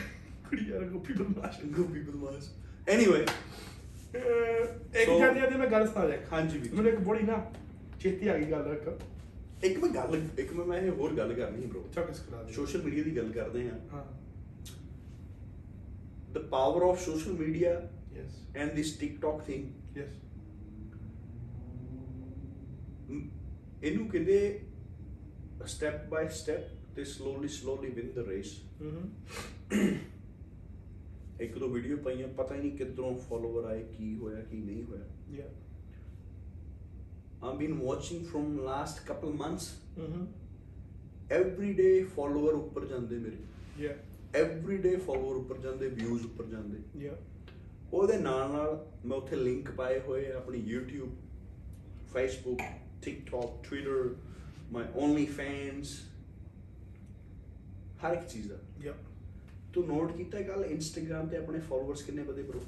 ਕੁੜੀ 0.50 0.70
ਯਾਰ 0.70 0.84
ਗੋਪੀ 0.84 1.14
ਬਦਮਾਸ਼। 1.14 1.66
ਗੋਪੀ 1.66 2.00
ਬਦਮਾਸ਼। 2.00 2.50
ਐਨੀਵੇ 2.90 3.26
ਇੱਕ 4.96 5.20
ਜਾਂਦੀ 5.20 5.40
ਜਾਂਦੀ 5.40 5.56
ਮੈਂ 5.58 5.68
ਗੱਲ 5.68 5.88
ਸੁਣਾ 5.88 6.08
ਜਾ 6.08 6.18
ਹਾਂਜੀ 6.32 6.58
ਵੀ 6.60 6.70
ਮੈਨੂੰ 6.70 6.92
ਇੱਕ 6.92 7.00
ਬੜੀ 7.00 7.24
ਨਾ 7.24 7.52
ਚੇਤੀ 8.00 8.28
ਆ 8.28 8.38
ਗਈ 8.38 8.52
ਗੱਲ 8.52 8.74
ਇੱਕ 8.74 9.00
ਇੱਕ 9.64 9.80
ਮੈਂ 9.84 9.90
ਗੱਲ 9.90 10.22
ਇੱਕ 10.40 10.54
ਮੈਂ 10.54 10.66
ਮੈਂ 10.66 10.82
ਇਹ 10.82 10.90
ਹੋਰ 10.92 11.14
ਗੱਲ 11.14 11.34
ਕਰਨੀ 11.34 11.66
ਬ్రో 11.66 11.82
ਚੱਕ 11.94 12.14
ਸਕਰਾ 12.14 12.44
ਦੇ। 12.44 12.54
ਸੋਸ਼ਲ 12.54 12.82
ਮੀਡੀਆ 12.82 13.04
ਦੀ 13.04 13.18
ਗੱਲ 13.18 13.32
ਕਰਦੇ 13.32 13.70
ਹਾਂ। 13.70 13.80
ਹਾਂ। 13.94 14.06
The 16.34 16.42
power 16.42 16.82
of 16.88 17.00
social 17.08 17.34
media 17.42 17.72
yes 18.14 18.36
and 18.56 18.78
this 18.78 18.92
TikTok 19.02 19.40
thing 19.50 19.64
yes 19.98 20.12
ਇਹਨੂੰ 23.84 24.08
ਕਹਿੰਦੇ 24.08 24.38
ਸਟੈਪ 25.68 26.10
ਬਾਈ 26.10 26.28
ਸਟੈਪ 26.30 26.96
ਤੇ 26.96 27.04
slowly 27.04 27.48
slowly 27.48 27.90
win 27.90 28.12
the 28.12 28.28
race 28.28 28.54
ਇੱਕ 31.42 31.58
ਦੋ 31.58 31.68
ਵੀਡੀਓ 31.68 31.98
ਪਾਈਆਂ 31.98 32.28
ਪਤਾ 32.28 32.56
ਹੀ 32.56 32.62
ਨਹੀਂ 32.62 32.72
ਕਿੱਧਰੋਂ 32.78 33.18
ਫਾਲੋਅਰ 33.20 33.66
ਆਏ 33.66 33.84
ਕੀ 33.98 34.16
ਹੋਇਆ 34.16 34.44
ਕੀ 34.44 34.62
ਨਹੀਂ 34.62 34.84
ਹੋਇਆ 34.84 35.06
ਯਾ 35.30 35.50
I've 37.42 37.58
been 37.58 37.80
watching 37.80 38.20
from 38.24 38.50
last 38.66 39.00
couple 39.06 39.32
months. 39.38 39.68
ਹੂੰ 39.98 40.28
every 41.38 41.70
day 41.78 41.94
follower 42.18 42.54
ਉੱਪਰ 42.56 42.86
ਜਾਂਦੇ 42.86 43.18
ਮੇਰੇ 43.20 43.38
ਯਾ 43.80 43.94
every 44.42 44.78
day 44.84 44.94
follower 45.08 45.38
ਉੱਪਰ 45.38 45.58
ਜਾਂਦੇ 45.58 45.90
views 45.96 46.26
ਉੱਪਰ 46.26 46.46
ਜਾਂਦੇ 46.46 47.06
ਯਾ 47.06 47.16
ਉਹਦੇ 47.94 48.18
ਨਾਲ 48.18 48.52
ਨਾਲ 48.52 48.78
ਮੈਂ 49.06 49.18
ਉੱਥੇ 49.18 49.36
ਲਿੰਕ 49.36 49.72
ਪਾਏ 49.72 50.00
ਹੋਏ 50.00 50.32
ਆਪਣੀ 50.32 50.64
YouTube 50.68 51.16
Facebook 52.16 52.62
TikTok 53.02 53.70
Twitter 53.70 54.00
my 54.74 54.84
OnlyFans 55.04 55.88
ਹਰ 58.04 58.14
ਇੱਕ 58.14 58.28
ਚੀਜ਼ 58.28 58.48
ਦਾ 58.48 58.56
ਯਾ 58.82 58.94
ਤੂੰ 59.74 59.88
ਨੋਟ 59.88 60.18
ਕੀਤਾ 60.18 60.42
ਕੱਲ 60.42 60.64
Instagram 60.64 61.30
ਤੇ 61.30 61.38
ਆਪਣੇ 61.38 61.60
ਫਾਲੋਅਰਸ 61.60 62.04
ਕਿੰਨੇ 62.04 62.24
ਵਧੇ 62.24 62.44
ਬਰੋ 62.44 62.60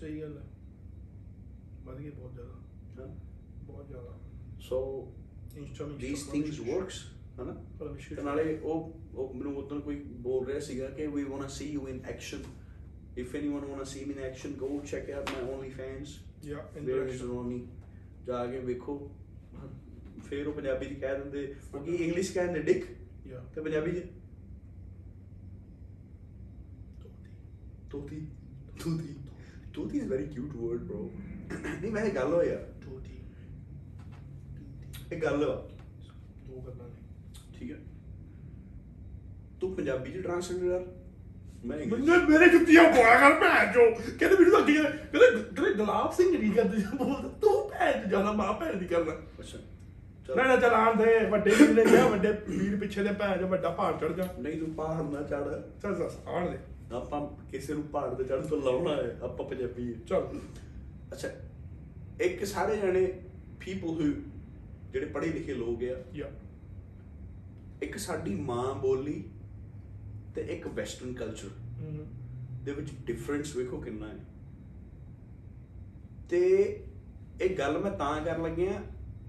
ਸਹੀ 0.00 0.20
ਗੱਲ 0.20 0.38
ਹੈ 0.38 0.42
ਵਧ 1.84 1.98
ਗਏ 1.98 2.10
ਬਹੁਤ 2.10 2.32
ਜ਼ਿਆਦਾ 2.32 2.52
ਹਾਂ 2.98 3.08
ਬਹੁਤ 3.64 3.88
ਜ਼ਿਆਦਾ 3.88 4.18
ਸੋ 4.60 5.12
ਇੰਸਟਾ 5.56 5.84
ਵਿੱਚ 5.84 6.04
these 6.04 6.26
things 6.34 6.68
works 6.68 6.94
ਹਨਾ 7.40 7.64
ਤੇ 8.16 8.22
ਨਾਲੇ 8.22 8.58
ਉਹ 8.58 8.92
ਉਹ 9.14 9.34
ਮੈਨੂੰ 9.34 9.56
ਉਦੋਂ 9.56 9.80
ਕੋਈ 9.80 9.96
ਬੋਲ 9.96 10.46
ਰਿਹਾ 10.46 10.60
ਸੀਗਾ 10.60 10.88
ਕਿ 10.88 11.06
we 11.06 11.24
wanna 11.26 11.48
see 11.48 11.72
you 11.76 11.86
in 11.92 12.00
action 12.14 12.44
if 13.24 13.34
anyone 13.40 13.66
wanna 13.72 13.88
see 13.94 14.04
me 14.06 14.14
in 14.14 14.22
action 14.32 14.56
go 14.60 14.70
check 14.92 15.10
out 15.16 15.32
my 15.32 15.42
OnlyFans 15.54 16.08
ਯਾ 16.44 16.70
There 16.74 16.76
is 16.76 16.78
ਇੰਟਰੈਕਸ਼ਨ 16.78 17.26
only 17.26 17.60
ਜਾ 18.26 18.46
ਕੇ 18.46 18.58
ਵੇਖੋ 18.58 19.10
ਫੇਰ 20.28 20.48
ਉਹ 20.48 20.52
ਪੰਜਾਬੀ 20.52 20.86
ਚ 20.86 20.98
ਕਹਿ 21.00 21.18
ਦਿੰਦੇ 21.18 21.54
ਉਹ 21.74 21.84
ਕੀ 21.84 21.94
ਇੰਗਲਿਸ਼ 21.94 22.32
ਕਹਿੰਦੇ 22.34 22.62
ਡਿਕ। 22.62 22.84
ਯਾ 23.26 23.44
ਤੇ 23.54 23.60
ਪੰਜਾਬੀ 23.60 23.92
ਚ 23.92 24.04
ਤੋਤੀ 27.90 28.26
ਤੋਤੀ 28.80 29.14
ਤੋਤੀ 29.74 29.98
is 29.98 30.06
very 30.06 30.26
cute 30.26 30.54
word 30.56 30.80
bro 30.80 31.10
ਨਹੀਂ 31.80 31.90
ਮੈਂ 31.92 32.08
ਗੱਲ 32.14 32.32
ਹੋ 32.34 32.42
ਯਾਰ। 32.42 32.66
ਟੋਟੀ 32.84 33.18
ਇਹ 35.12 35.20
ਗੱਲ 35.22 35.44
ਵਾ 35.46 35.54
ਦੋ 36.46 36.60
ਗੱਲਾਂ 36.60 36.88
ਨੇ। 36.88 37.58
ਠੀਕ 37.58 37.70
ਹੈ। 37.72 37.78
ਤੂੰ 39.60 39.74
ਪੰਜਾਬੀ 39.76 40.12
ਚ 40.12 40.22
ਟ੍ਰਾਂਸਲੇਟ 40.22 40.60
ਕਰ 40.62 40.86
ਮੈਂ। 41.64 41.78
ਮੈਨੂੰ 41.86 42.30
ਮੇਰੇ 42.30 42.48
ਜੁੱਤੀਆਂ 42.48 42.82
ਪਵਾ 42.92 43.14
ਕਰ 43.20 43.38
ਭੈਣ 43.40 43.72
ਜੋ 43.72 43.90
ਕਹਿੰਦੇ 44.18 44.36
ਮੈਨੂੰ 44.36 44.52
ਤਾਂ 44.52 44.60
ਅੱਗੇ 44.60 44.72
ਕਹਿੰਦੇ 44.74 45.42
ਕਹਿੰਦੇ 45.54 45.72
ਗੁਲਾਬ 45.74 46.12
ਸਿੰਘ 46.12 46.30
ਨਹੀਂ 46.38 46.52
ਕਰਦੇ 46.52 46.82
ਬੋਲ 46.96 47.28
ਤੂੰ 47.40 47.52
ਭੈਣ 47.70 48.08
ਜਾਣਾ 48.08 48.32
ਮਾਂ 48.32 48.52
ਭੈਣ 48.52 48.76
ਦੀ 48.76 48.86
ਕਰਨਾ 48.86 49.12
ਅੱਛਾ। 49.40 49.58
ਨਾ 50.28 50.44
ਨਾ 50.44 50.56
ਚਲਾਣ 50.56 50.96
ਦੇ 50.96 51.26
ਵੱਡੇ 51.30 51.50
ਵੀਰ 51.50 51.74
ਨੇ 51.74 52.10
ਵੱਡੇ 52.10 52.32
ਵੀਰ 52.48 52.76
ਪਿੱਛੇ 52.76 53.02
ਦੇ 53.02 53.12
ਭੈਣ 53.12 53.38
ਜੋ 53.38 53.46
ਵੱਡਾ 53.46 53.70
ਪਹਾੜ 53.70 53.94
ਚੜ 54.00 54.12
ਜਾ। 54.12 54.28
ਨਹੀਂ 54.38 54.60
ਤੂੰ 54.60 54.74
ਪਹਾੜ 54.74 55.02
ਨਾ 55.02 55.22
ਚੜ 55.22 55.42
ਚੱਲ 55.82 55.94
ਚੱਲ 55.94 56.10
ਆਣ 56.26 56.50
ਦੇ। 56.50 56.58
ਆਪਾਂ 56.92 57.50
ਕਿਸੇ 57.50 57.74
ਨੂੰ 57.74 57.82
ਪਹਾੜ 57.82 58.14
ਤੇ 58.14 58.24
ਚੜ੍ਹਨ 58.24 58.46
ਤੋਂ 58.46 58.62
ਲਾਉਣਾ 58.62 58.96
ਹੈ 58.96 59.18
ਆਪਾਂ 59.22 59.46
ਪੰਜਾਬੀ 59.46 59.94
ਹੈ। 59.94 59.98
ਚੱਲ। 60.06 60.40
ਅੱਛਾ 61.12 61.28
ਇੱਕ 62.20 62.44
ਸਾਰੇ 62.46 62.76
ਜਣੇ 62.76 63.20
ਪੀਪਲ 63.60 63.88
ਹੂ 63.88 64.12
ਜਿਹੜੇ 64.92 65.06
ਪੜ੍ਹੇ 65.06 65.28
ਲਿਖੇ 65.32 65.54
ਲੋਕ 65.54 65.82
ਆ। 65.82 66.02
ਯਾ। 66.14 66.30
ਇੱਕ 67.82 67.98
ਸਾਡੀ 67.98 68.34
ਮਾਂ 68.34 68.74
ਬੋਲੀ 68.74 69.30
ਤੇ 70.34 70.40
ਇੱਕ 70.40 70.66
ਵੈਸਟਰਨ 70.68 71.14
ਕਲਚਰ 71.14 71.48
ਦੇ 72.62 72.72
ਵਿੱਚ 72.72 72.88
ਡਿਫਰੈਂਸ 73.06 73.56
ਵੇਖੋ 73.56 73.80
ਕਿੰਨਾ 73.80 74.08
ਹੈ। 74.08 74.18
ਤੇ 76.30 76.40
ਇਹ 77.40 77.56
ਗੱਲ 77.58 77.78
ਮੈਂ 77.78 77.90
ਤਾਂ 77.90 78.20
ਕਰਨ 78.20 78.42
ਲੱਗਿਆ 78.42 78.82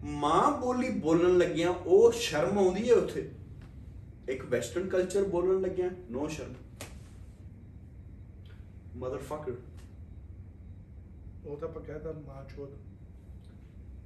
ਮਾਂ 0.06 0.62
ਬੋਲੀ 0.62 0.90
ਬੋਲਣ 0.90 1.38
ਲੱਗਿਆ 1.38 1.70
ਉਹ 1.70 2.12
ਸ਼ਰਮ 2.12 2.58
ਆਉਂਦੀ 2.58 2.90
ਹੈ 2.90 2.96
ਉੱਥੇ। 2.96 3.32
ਇੱਕ 4.30 4.46
ਵੈਸਟਰਨ 4.46 4.90
ਕਲਚਰ 4.90 5.24
ਬੋਲਣ 5.24 5.62
ਲੱਗਿਆ 5.62 5.90
ਨੋ 6.10 6.28
ਸ਼ਰਮ। 6.28 6.54
ਮਦਰਫੱਕਰ 8.96 9.52
ਉਹ 11.46 11.58
ਤਾਂ 11.58 11.70
ਆਪਾਂ 11.70 11.82
ਕਹਿਤਾ 11.82 12.12
ਮਾਂ 12.12 12.46
ਚੋਦ। 12.46 12.70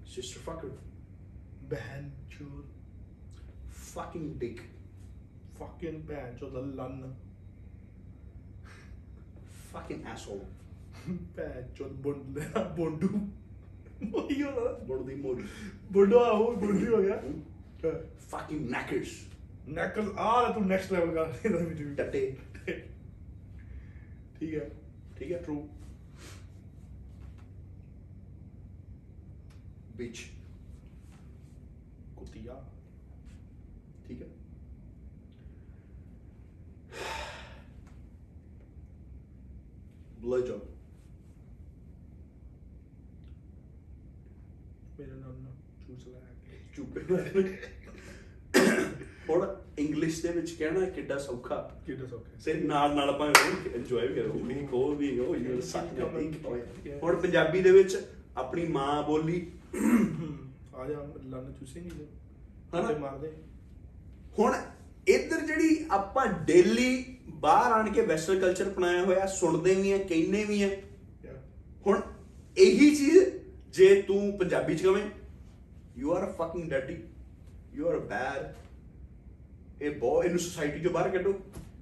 ਸਿਸਟਰ 0.05 0.39
ਫੱਕਰ 0.39 0.69
ਬਹਿਨ 1.63 2.11
ਚੋਦ। 2.29 2.65
ਫੱਕਿੰਗ 3.69 4.39
ਡਿਕ 4.39 4.61
ਫਕਿੰਗ 5.59 6.03
ਭੈਣ 6.07 6.37
ਚੋਦ 6.37 6.55
ਲੰਨ। 6.75 7.15
Fucking 9.73 10.01
asshole 10.01 11.17
ਪੈ 11.35 11.61
ਚੋਦ 11.75 11.91
ਬੁੰਡ 11.91 12.39
ਬੁੰਡੂ। 12.77 13.09
ਉਹੀ 14.13 14.43
ਹੋਣਾ 14.43 14.71
ਬੁੱਢ 14.73 15.07
ਦੀ 15.07 15.15
ਮੋਰੀ 15.15 15.43
ਬੁੰਡੋ 15.91 16.19
ਆਹੋ 16.19 16.55
ਬੁੰਡੀ 16.55 16.87
ਹੋ 16.87 17.01
ਗਿਆ। 17.01 17.23
fucking 18.31 18.63
knackers 18.69 19.11
ਨੈਕਲ 19.67 20.13
ਆ 20.17 20.51
ਤੂੰ 20.51 20.67
ਨੈਕਸਟ 20.67 20.93
ਲੈਵਲ 20.93 21.13
ਕਰ। 21.13 21.49
ਰਿਹਾ 21.49 21.63
ਮੈਨੂੰ 21.63 21.95
ਟੱਟੇ। 21.95 22.37
ਠੀਕ 24.39 24.53
ਹੈ। 24.55 24.69
ਠੀਕ 25.19 25.31
ਹੈ 25.31 25.41
ਟਰੂ 25.41 25.69
bitch 29.99 30.19
ਕੁੱਤੀਆ। 32.15 32.63
ਠੀਕ 34.07 34.21
ਹੈ। 34.21 34.27
Blowjob 40.23 40.65
ਮੇਰੇ 44.99 45.11
ਨਾਲ 45.11 45.33
ਨਾ 45.33 45.51
ਚੂਸ 45.87 46.07
ਲੈ 46.07 46.19
ਕੇ 46.19 46.57
ਚੁੱਪ 46.79 46.97
ਹੁਣ 49.29 49.55
ਇੰਗਲਿਸ਼ 49.79 50.21
ਦੇ 50.23 50.31
ਵਿੱਚ 50.31 50.51
ਕਹਿਣਾ 50.51 50.85
ਕਿੱਡਾ 50.85 51.17
ਸੌਖਾ। 51.17 51.79
ਕਿਹੜਾ 51.85 52.05
ਸੌਖਾ। 52.05 52.39
ਸੇ 52.39 52.53
ਨਾਲ 52.53 52.95
ਨਾਲ 52.95 53.09
ਆਪਾਂ 53.09 53.27
ਇੰਜੋਏ 53.75 54.07
ਵੀ 54.07 54.15
ਕਰੋ। 54.15 54.33
ਵੀ 54.33 54.67
ਕੋ 54.67 54.95
ਵੀ 54.95 55.19
ਉਹ 55.19 55.35
ਯੂ 55.35 55.61
ਸੱਕ 55.61 55.99
ਹੁਣ 57.03 57.15
ਪੰਜਾਬੀ 57.15 57.61
ਦੇ 57.61 57.71
ਵਿੱਚ 57.71 57.97
ਆਪਣੀ 58.37 58.65
ਮਾਂ 58.67 59.03
ਬੋਲੀ। 59.03 59.51
ਆ 60.75 60.85
ਜਾ 60.85 61.07
ਲੰਨ 61.23 61.53
ਚੂਸੇਂਗੇ 61.59 61.89
ਜੇ। 61.89 62.05
ਹਨਾ? 62.75 62.97
ਮਾਰਦੇ। 62.97 63.31
ਹੁਣ 64.39 64.55
ਇੱਧਰ 65.07 65.41
ਜਿਹੜੀ 65.41 65.85
ਆਪਾਂ 65.91 66.27
ਡੇਲੀ 66.27 67.17
ਬਾਹਰ 67.27 67.71
ਆਣ 67.71 67.91
ਕੇ 67.91 68.01
ਵੈਸਟਰਨ 68.01 68.39
ਕਲਚਰ 68.39 68.67
ਅਪਣਾਇਆ 68.67 69.03
ਹੋਇਆ 69.05 69.25
ਸੁਣਦੇ 69.25 69.75
ਵੀ 69.75 69.91
ਆ 69.91 69.97
ਕਹਿੰਦੇ 69.97 70.43
ਵੀ 70.43 70.63
ਆ। 70.63 70.69
ਹੁਣ 71.87 72.01
ਇਹੀ 72.57 72.95
ਚੀਜ਼ 72.95 73.17
ਜੇ 73.69 74.01
ਤੂੰ 74.01 74.37
ਪੰਜਾਬੀ 74.37 74.75
ਚ 74.75 74.83
ਕਵੇਂ 74.83 75.03
you 75.99 76.11
are 76.13 76.25
fucking 76.31 76.69
daddy 76.69 76.97
you 77.73 77.87
are 77.87 77.99
bad 77.99 79.81
ਇਹ 79.81 79.91
ਬਹੁਤ 79.91 80.25
ਇਹਨੂੰ 80.25 80.39
ਸੋਸਾਇਟੀ 80.39 80.79
ਚੋਂ 80.79 80.91
ਬਾਹਰ 80.91 81.09
ਕੱਢੋ। 81.09 81.33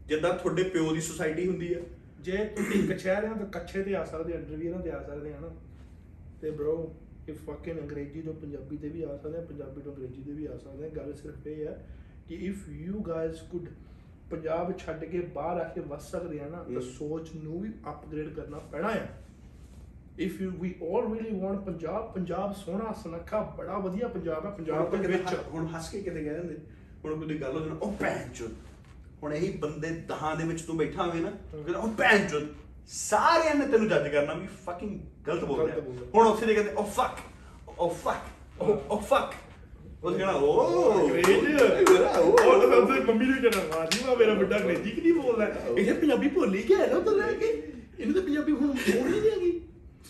ਜਿੱਦਾਂ 0.08 0.34
ਤੁਹਾਡੇ 0.34 0.64
ਪਿਓ 0.64 0.94
ਦੀ 0.94 1.02
ਸੋਸਾਇਟੀ 1.02 1.48
ਹੁੰਦੀ 1.48 1.74
ਹੈ। 1.74 1.80
ਜੇ 2.22 2.46
ਤੁਸੀਂ 2.56 2.88
ਕਚਹਿਰਿਆਂ 2.90 3.36
ਤੋਂ 3.36 3.48
ਕੱਛੇ 3.48 3.84
ਤੇ 3.84 3.96
ਆ 3.96 4.04
ਸਕਦੇ 4.06 4.36
ਅੰਡਰਵੀਅਰਾਂ 4.38 4.80
ਤੇ 4.80 4.92
ਆ 4.92 5.02
ਸਕਦੇ 5.04 5.34
ਆ 5.34 5.40
ਨਾ। 5.40 5.50
ਤੇ 6.42 6.52
ਬ్రో 6.52 6.76
ਇਹ 7.30 7.34
ਫਕਿੰਗ 7.34 7.80
ਅੰਗਰੇਜ਼ੀ 7.80 8.22
ਤੋਂ 8.22 8.34
ਪੰਜਾਬੀ 8.34 8.78
ਤੇ 8.78 8.90
ਵੀ 8.90 9.04
ਆ 9.04 9.18
ਸਕਦੇ 9.18 9.38
ਆ 9.38 9.42
ਪੰਜਾਬੀ 9.42 9.82
ਤੋਂ 9.82 9.94
ਅੰਗਰੇਜ਼ੀ 9.94 10.24
ਤੇ 10.24 10.32
ਵੀ 10.32 10.46
ਆ 10.46 10.58
ਸਕਦੇ 10.58 10.86
ਆ। 10.86 10.90
ਗੱਲ 10.90 11.14
ਸਿਰਫ 11.14 11.48
ਇਹ 11.48 11.66
ਹੈ 11.68 11.86
ਕਿ 12.28 12.36
if 12.36 12.70
you 12.70 13.00
guys 13.00 13.38
could 13.52 13.70
Punjab 14.30 14.78
ਛੱਡ 14.78 15.04
ਕੇ 15.06 15.20
ਬਾਹਰ 15.20 15.58
ਆ 15.58 15.64
ਕੇ 15.64 15.82
ਵਸ 15.82 16.12
ਸਕਦੇ 16.12 16.40
ਆ 16.40 16.48
ਨਾ 16.48 16.64
ਤਾਂ। 16.64 16.82
ਸੋਚ 16.82 17.30
ਨੂੰ 17.36 17.62
ਵੀ 17.62 17.70
ਅਪਗ੍ਰੇਡ 17.90 18.34
ਕਰਨਾ 18.34 18.60
ਪੈਣਾ 18.72 18.88
ਆ। 18.88 19.08
If 20.18 20.40
you 20.42 20.52
we 20.62 20.74
all 20.84 21.08
really 21.14 21.40
want 21.40 21.60
Punjab 21.66 22.12
Punjab 22.14 22.54
ਸੋਹਣਾ 22.56 22.94
ਸੁਨੱਖਾ 23.04 23.42
ਬੜਾ 23.58 23.78
ਵਧੀਆ 23.80 24.08
ਪੰਜਾਬ 24.08 24.46
ਹੈ 24.46 24.52
ਪੰਜਾਬ 24.52 24.96
ਦੇ 24.96 25.08
ਵਿੱਚ 25.08 25.36
ਹੁਣ 25.54 25.68
ਹੱਸ 25.76 25.90
ਕੇ 25.90 26.02
ਕਿਤੇ 26.02 26.24
ਕਹਿ 26.24 26.34
ਦਿੰਦੇ 26.34 26.56
ਹੁਣ 27.04 27.20
ਕੋਈ 27.20 27.38
ਗੱਲ 27.40 27.54
ਹੋ 27.54 27.60
ਜਾਣਾ 27.60 27.76
ਉਹ 27.82 27.92
ਭੈਣ 28.00 28.30
ਚੋਦ। 28.36 28.54
ਹੁਣ 29.24 29.34
ਇਹੀ 29.34 29.52
ਬੰਦੇ 29.58 29.90
ਦਹਾਂ 30.10 30.36
ਦੇ 30.36 30.44
ਵਿੱਚ 30.44 30.62
ਤੂੰ 30.62 30.78
ਬੈਠਾ 30.78 31.04
ਹੋਵੇ 31.04 31.20
ਨਾ 31.20 31.30
ਕਹਿੰਦਾ 31.52 31.80
ਉਹ 31.80 31.92
ਭੈਣ 31.98 32.28
ਚੋਦ 32.28 32.48
ਸਾਰਿਆਂ 32.90 33.56
ਨੇ 33.56 33.68
ਤੈਨੂੰ 33.68 33.88
ਜੱਜ 33.90 34.08
ਕਰਨਾ 34.08 34.34
ਵੀ 34.34 34.48
ਫਕਿੰਗ 34.66 35.00
ਗਲਤ 35.28 35.44
ਬੋਲ 35.46 35.66
ਰਿਹਾ। 35.66 35.82
ਹੁਣ 36.16 36.28
ਉੱਥੇ 36.28 36.46
ਦੇ 36.46 36.54
ਕਹਿੰਦੇ 36.54 36.72
ਉਹ 36.74 36.84
ਫਕ 36.98 37.20
ਉਹ 37.78 37.96
ਫਕ 38.04 38.62
ਉਹ 38.62 39.00
ਫਕ 39.10 39.34
ਉਹ 40.04 40.12
ਕਹਿਣਾ 40.12 40.32
ਉਹ 40.32 41.02
ਅੰਗਰੇਜ਼ 41.02 41.30
ਉਹ 41.30 41.98
ਤਾਂ 41.98 42.78
ਉਹਦੀ 42.78 43.00
ਮੰਮੀ 43.02 43.26
ਨੂੰ 43.26 43.38
ਕਹਿਣਾ 43.42 43.64
ਮਾਰੀ 43.76 44.04
ਵਾ 44.08 44.16
ਮੇਰਾ 44.16 44.34
ਵੱਡਾ 44.34 44.58
ਅੰਗਰੇਜ਼ੀ 44.58 44.92
ਕਿ 44.92 45.02
ਨਹੀਂ 45.02 45.14
ਬੋਲਦਾ? 45.14 45.48
ਇਹ 45.78 45.94
ਪੰਜਾਬੀ 45.94 46.28
ਭੁੱਲ 46.30 46.56
ਹੀ 46.56 46.64
ਗਿਆ 46.70 46.86
ਨਾ 46.86 46.98
ਉਧਰ 46.98 47.16
ਰਹਿ 47.22 47.36
ਕੇ। 47.36 47.48
ਇਹਨੂੰ 48.00 48.14
ਤਾਂ 48.14 48.22
ਪੰਜਾਬੀ 48.24 48.52
ਹੁਣ 48.52 48.68
ਬੋਲ 48.68 49.10
ਨਹੀਂ 49.10 49.22
ਦੇਗੀ 49.22 49.52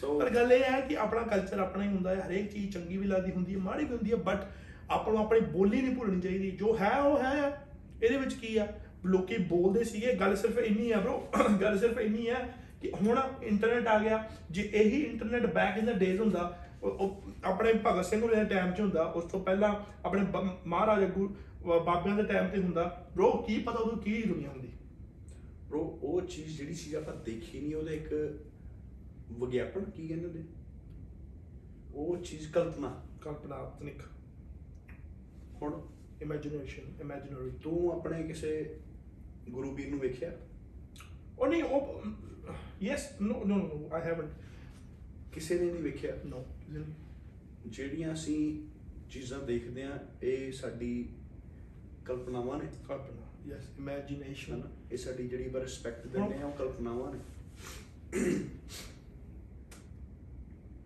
ਸੋ 0.02 0.20
ਪਰ 0.20 0.30
ਗੱਲ 0.30 0.54
ਇਹ 0.54 0.64
ਹੈ 0.64 0.82
ਕਿ 0.82 0.98
ਆਪਣਾ 0.98 1.22
ਕਲਚਰ 1.22 1.60
ਆਪਣਾ 1.60 1.84
ਹੀ 1.84 1.88
ਹੁੰਦਾ 1.88 2.16
ਹੈ 2.16 2.28
ਹਰੇਕ 2.28 2.52
ਚੀਜ਼ 2.52 2.74
ਚੰਗੀ 2.74 2.98
ਵੀ 2.98 3.08
ਲੱਗਦੀ 3.08 3.32
ਹੁੰਦੀ 3.32 3.54
ਹੈ 3.54 3.60
ਮਾੜੀ 3.60 3.86
ਵੀ 3.86 3.96
ਹੁੰਦੀ 3.96 4.12
ਹੈ 4.12 4.16
ਬਟ 4.16 4.48
ਆਪਾਂ 4.90 5.14
ਨੂੰ 5.14 5.24
ਆਪਣੀ 5.24 5.40
ਬੋਲੀ 5.40 5.82
ਨਹੀਂ 5.82 5.96
ਭੁੱਲਣੀ 5.96 6.22
ਚਾਹੀਦੀ। 6.22 6.52
ਜੋ 6.52 6.78
ਹੈ 6.82 7.00
ਉਹ 7.02 7.20
ਹੈ। 7.20 7.68
ਇਹਦੇ 8.04 8.18
ਵਿੱਚ 8.18 8.34
ਕੀ 8.34 8.58
ਆ? 8.58 8.68
ਲੋਕੀ 9.06 9.38
ਬੋਲਦੇ 9.38 9.84
ਸੀਗੇ 9.84 10.14
ਗੱਲ 10.14 10.36
ਸਿਰਫ 10.36 10.58
ਇੰਨੀ 10.58 10.92
ਆ 10.92 10.98
ਬ్రో 10.98 11.58
ਗੱਲ 11.62 11.80
ਸਿਰਫ 11.80 12.00
ਇੰਨੀ 12.00 12.28
ਆ 12.28 12.48
ਕਿ 12.82 12.92
ਹੁਣ 13.02 13.20
ਇੰਟਰਨੈਟ 13.44 13.88
ਆ 13.88 14.00
ਗਿਆ। 14.00 14.30
ਜੇ 14.52 14.70
ਇਹੀ 14.74 15.02
internet 15.04 15.46
back 15.46 15.78
in 15.78 15.86
the 15.86 15.94
days 15.94 16.22
ਹੁੰਦਾ 16.22 16.60
ਆਪਣੇ 17.44 17.74
ਭਗਤ 17.74 18.06
ਸਿੰਘ 18.06 18.22
ਹੋਰੇ 18.22 18.36
ਦੇ 18.36 18.44
ਟਾਈਮ 18.44 18.72
'ਚ 18.72 18.82
ਹੁੰਦਾ 18.82 19.04
ਉਸ 19.04 19.24
ਤੋਂ 19.24 19.40
ਪਹਿਲਾਂ 19.40 19.76
ਆਪਣੇ 20.06 20.26
ਮਹਾਰਾਜਾ 20.66 21.08
ਗੁਰੂ 21.08 21.36
ਬਾਬਿਆਂ 21.84 22.16
ਦੇ 22.16 22.24
ਟਾਈਮ 22.24 22.48
ਤੇ 22.48 22.62
ਹੁੰਦਾ। 22.62 23.08
ਬ్రో 23.18 23.32
ਕੀ 23.32 23.60
ਪਤਾ 23.60 23.80
ਉਹ 23.80 23.98
ਕੀ 23.98 24.22
ਦੁਨੀਆ 24.22 24.50
ਹੁੰਦੀ? 24.50 24.68
ਬ్రో 25.70 25.80
ਉਹ 25.80 26.22
ਚੀਜ਼ 26.22 26.58
ਜਿਹੜੀ 26.58 26.74
ਚੀਜ਼ 26.74 26.96
ਆਪਾਂ 26.96 27.16
ਦੇਖੀ 27.16 27.60
ਨਹੀਂ 27.60 27.76
ਉਹਦਾ 27.76 27.92
ਇੱਕ 27.92 28.40
ਵਿਗਿਆਪਨ 29.32 29.90
ਕੀ 29.92 30.08
ਕਹਿੰਦੇ 30.08 30.28
ਨੇ 30.28 30.44
ਉਹ 31.94 32.18
ਚੀਜ਼ 32.18 32.52
ਕਲਪਨਾ। 32.52 32.90
ਕਲਪਨਾਤਮਿਕ 33.22 34.02
ਹੁਣ 35.62 35.82
ਇਮੇਜਿਨੇਸ਼ਨ 36.22 36.94
ਇਮੇਜਿਨਰੀ 37.02 37.50
ਤੂੰ 37.64 37.92
ਆਪਣੇ 37.92 38.24
ਕਿਸੇ 38.24 38.80
ਗੁਰੂ 39.50 39.72
ਵੀਰ 39.76 39.90
ਨੂੰ 39.90 40.00
ਵੇਖਿਆ? 40.00 40.32
ਉਹ 41.40 41.48
ਨਹੀਂ 41.48 41.64
ਉਹ 41.64 42.02
ਯੈਸ 42.84 43.08
ਨੋ 43.22 43.44
ਨੋ 43.46 43.58
ਨੋ 43.58 43.90
ਆਈ 43.94 44.02
ਹੈਵਨਟ 44.02 44.32
ਕਿਸੇ 45.34 45.60
ਨੇ 45.60 45.72
ਨਹੀਂ 45.72 45.84
ਵੇਖਿਆ? 45.84 46.14
ਨੋ 46.26 46.46
ਜਿਹੜੀਆਂ 47.68 48.14
ਅਸੀਂ 48.14 48.40
ਚੀਜ਼ਾਂ 49.10 49.40
ਦੇਖਦੇ 49.40 49.84
ਆ 49.84 50.00
ਇਹ 50.24 50.52
ਸਾਡੀ 50.52 51.10
ਕਲਪਨਾਵਾਂ 52.06 52.58
ਨੇ। 52.58 52.70
ਕਲਪਨਾ 52.88 53.26
ਯੈਸ 53.48 53.70
ਇਮੇਜਿਨੇਸ਼ਨ 53.80 54.62
ਇਹ 54.92 54.98
ਸਾਡੀ 54.98 55.28
ਜਿਹੜੀ 55.28 55.46
ਆਪਾਂ 55.46 55.62
ਰਿਸਪੈਕਟ 55.62 56.08
ਦਿੰਦੇ 56.08 56.42
ਆ 56.42 56.46
ਉਹ 56.46 56.52
ਕਲਪਨਾਵਾਂ 56.52 57.14
ਨੇ। 57.14 57.20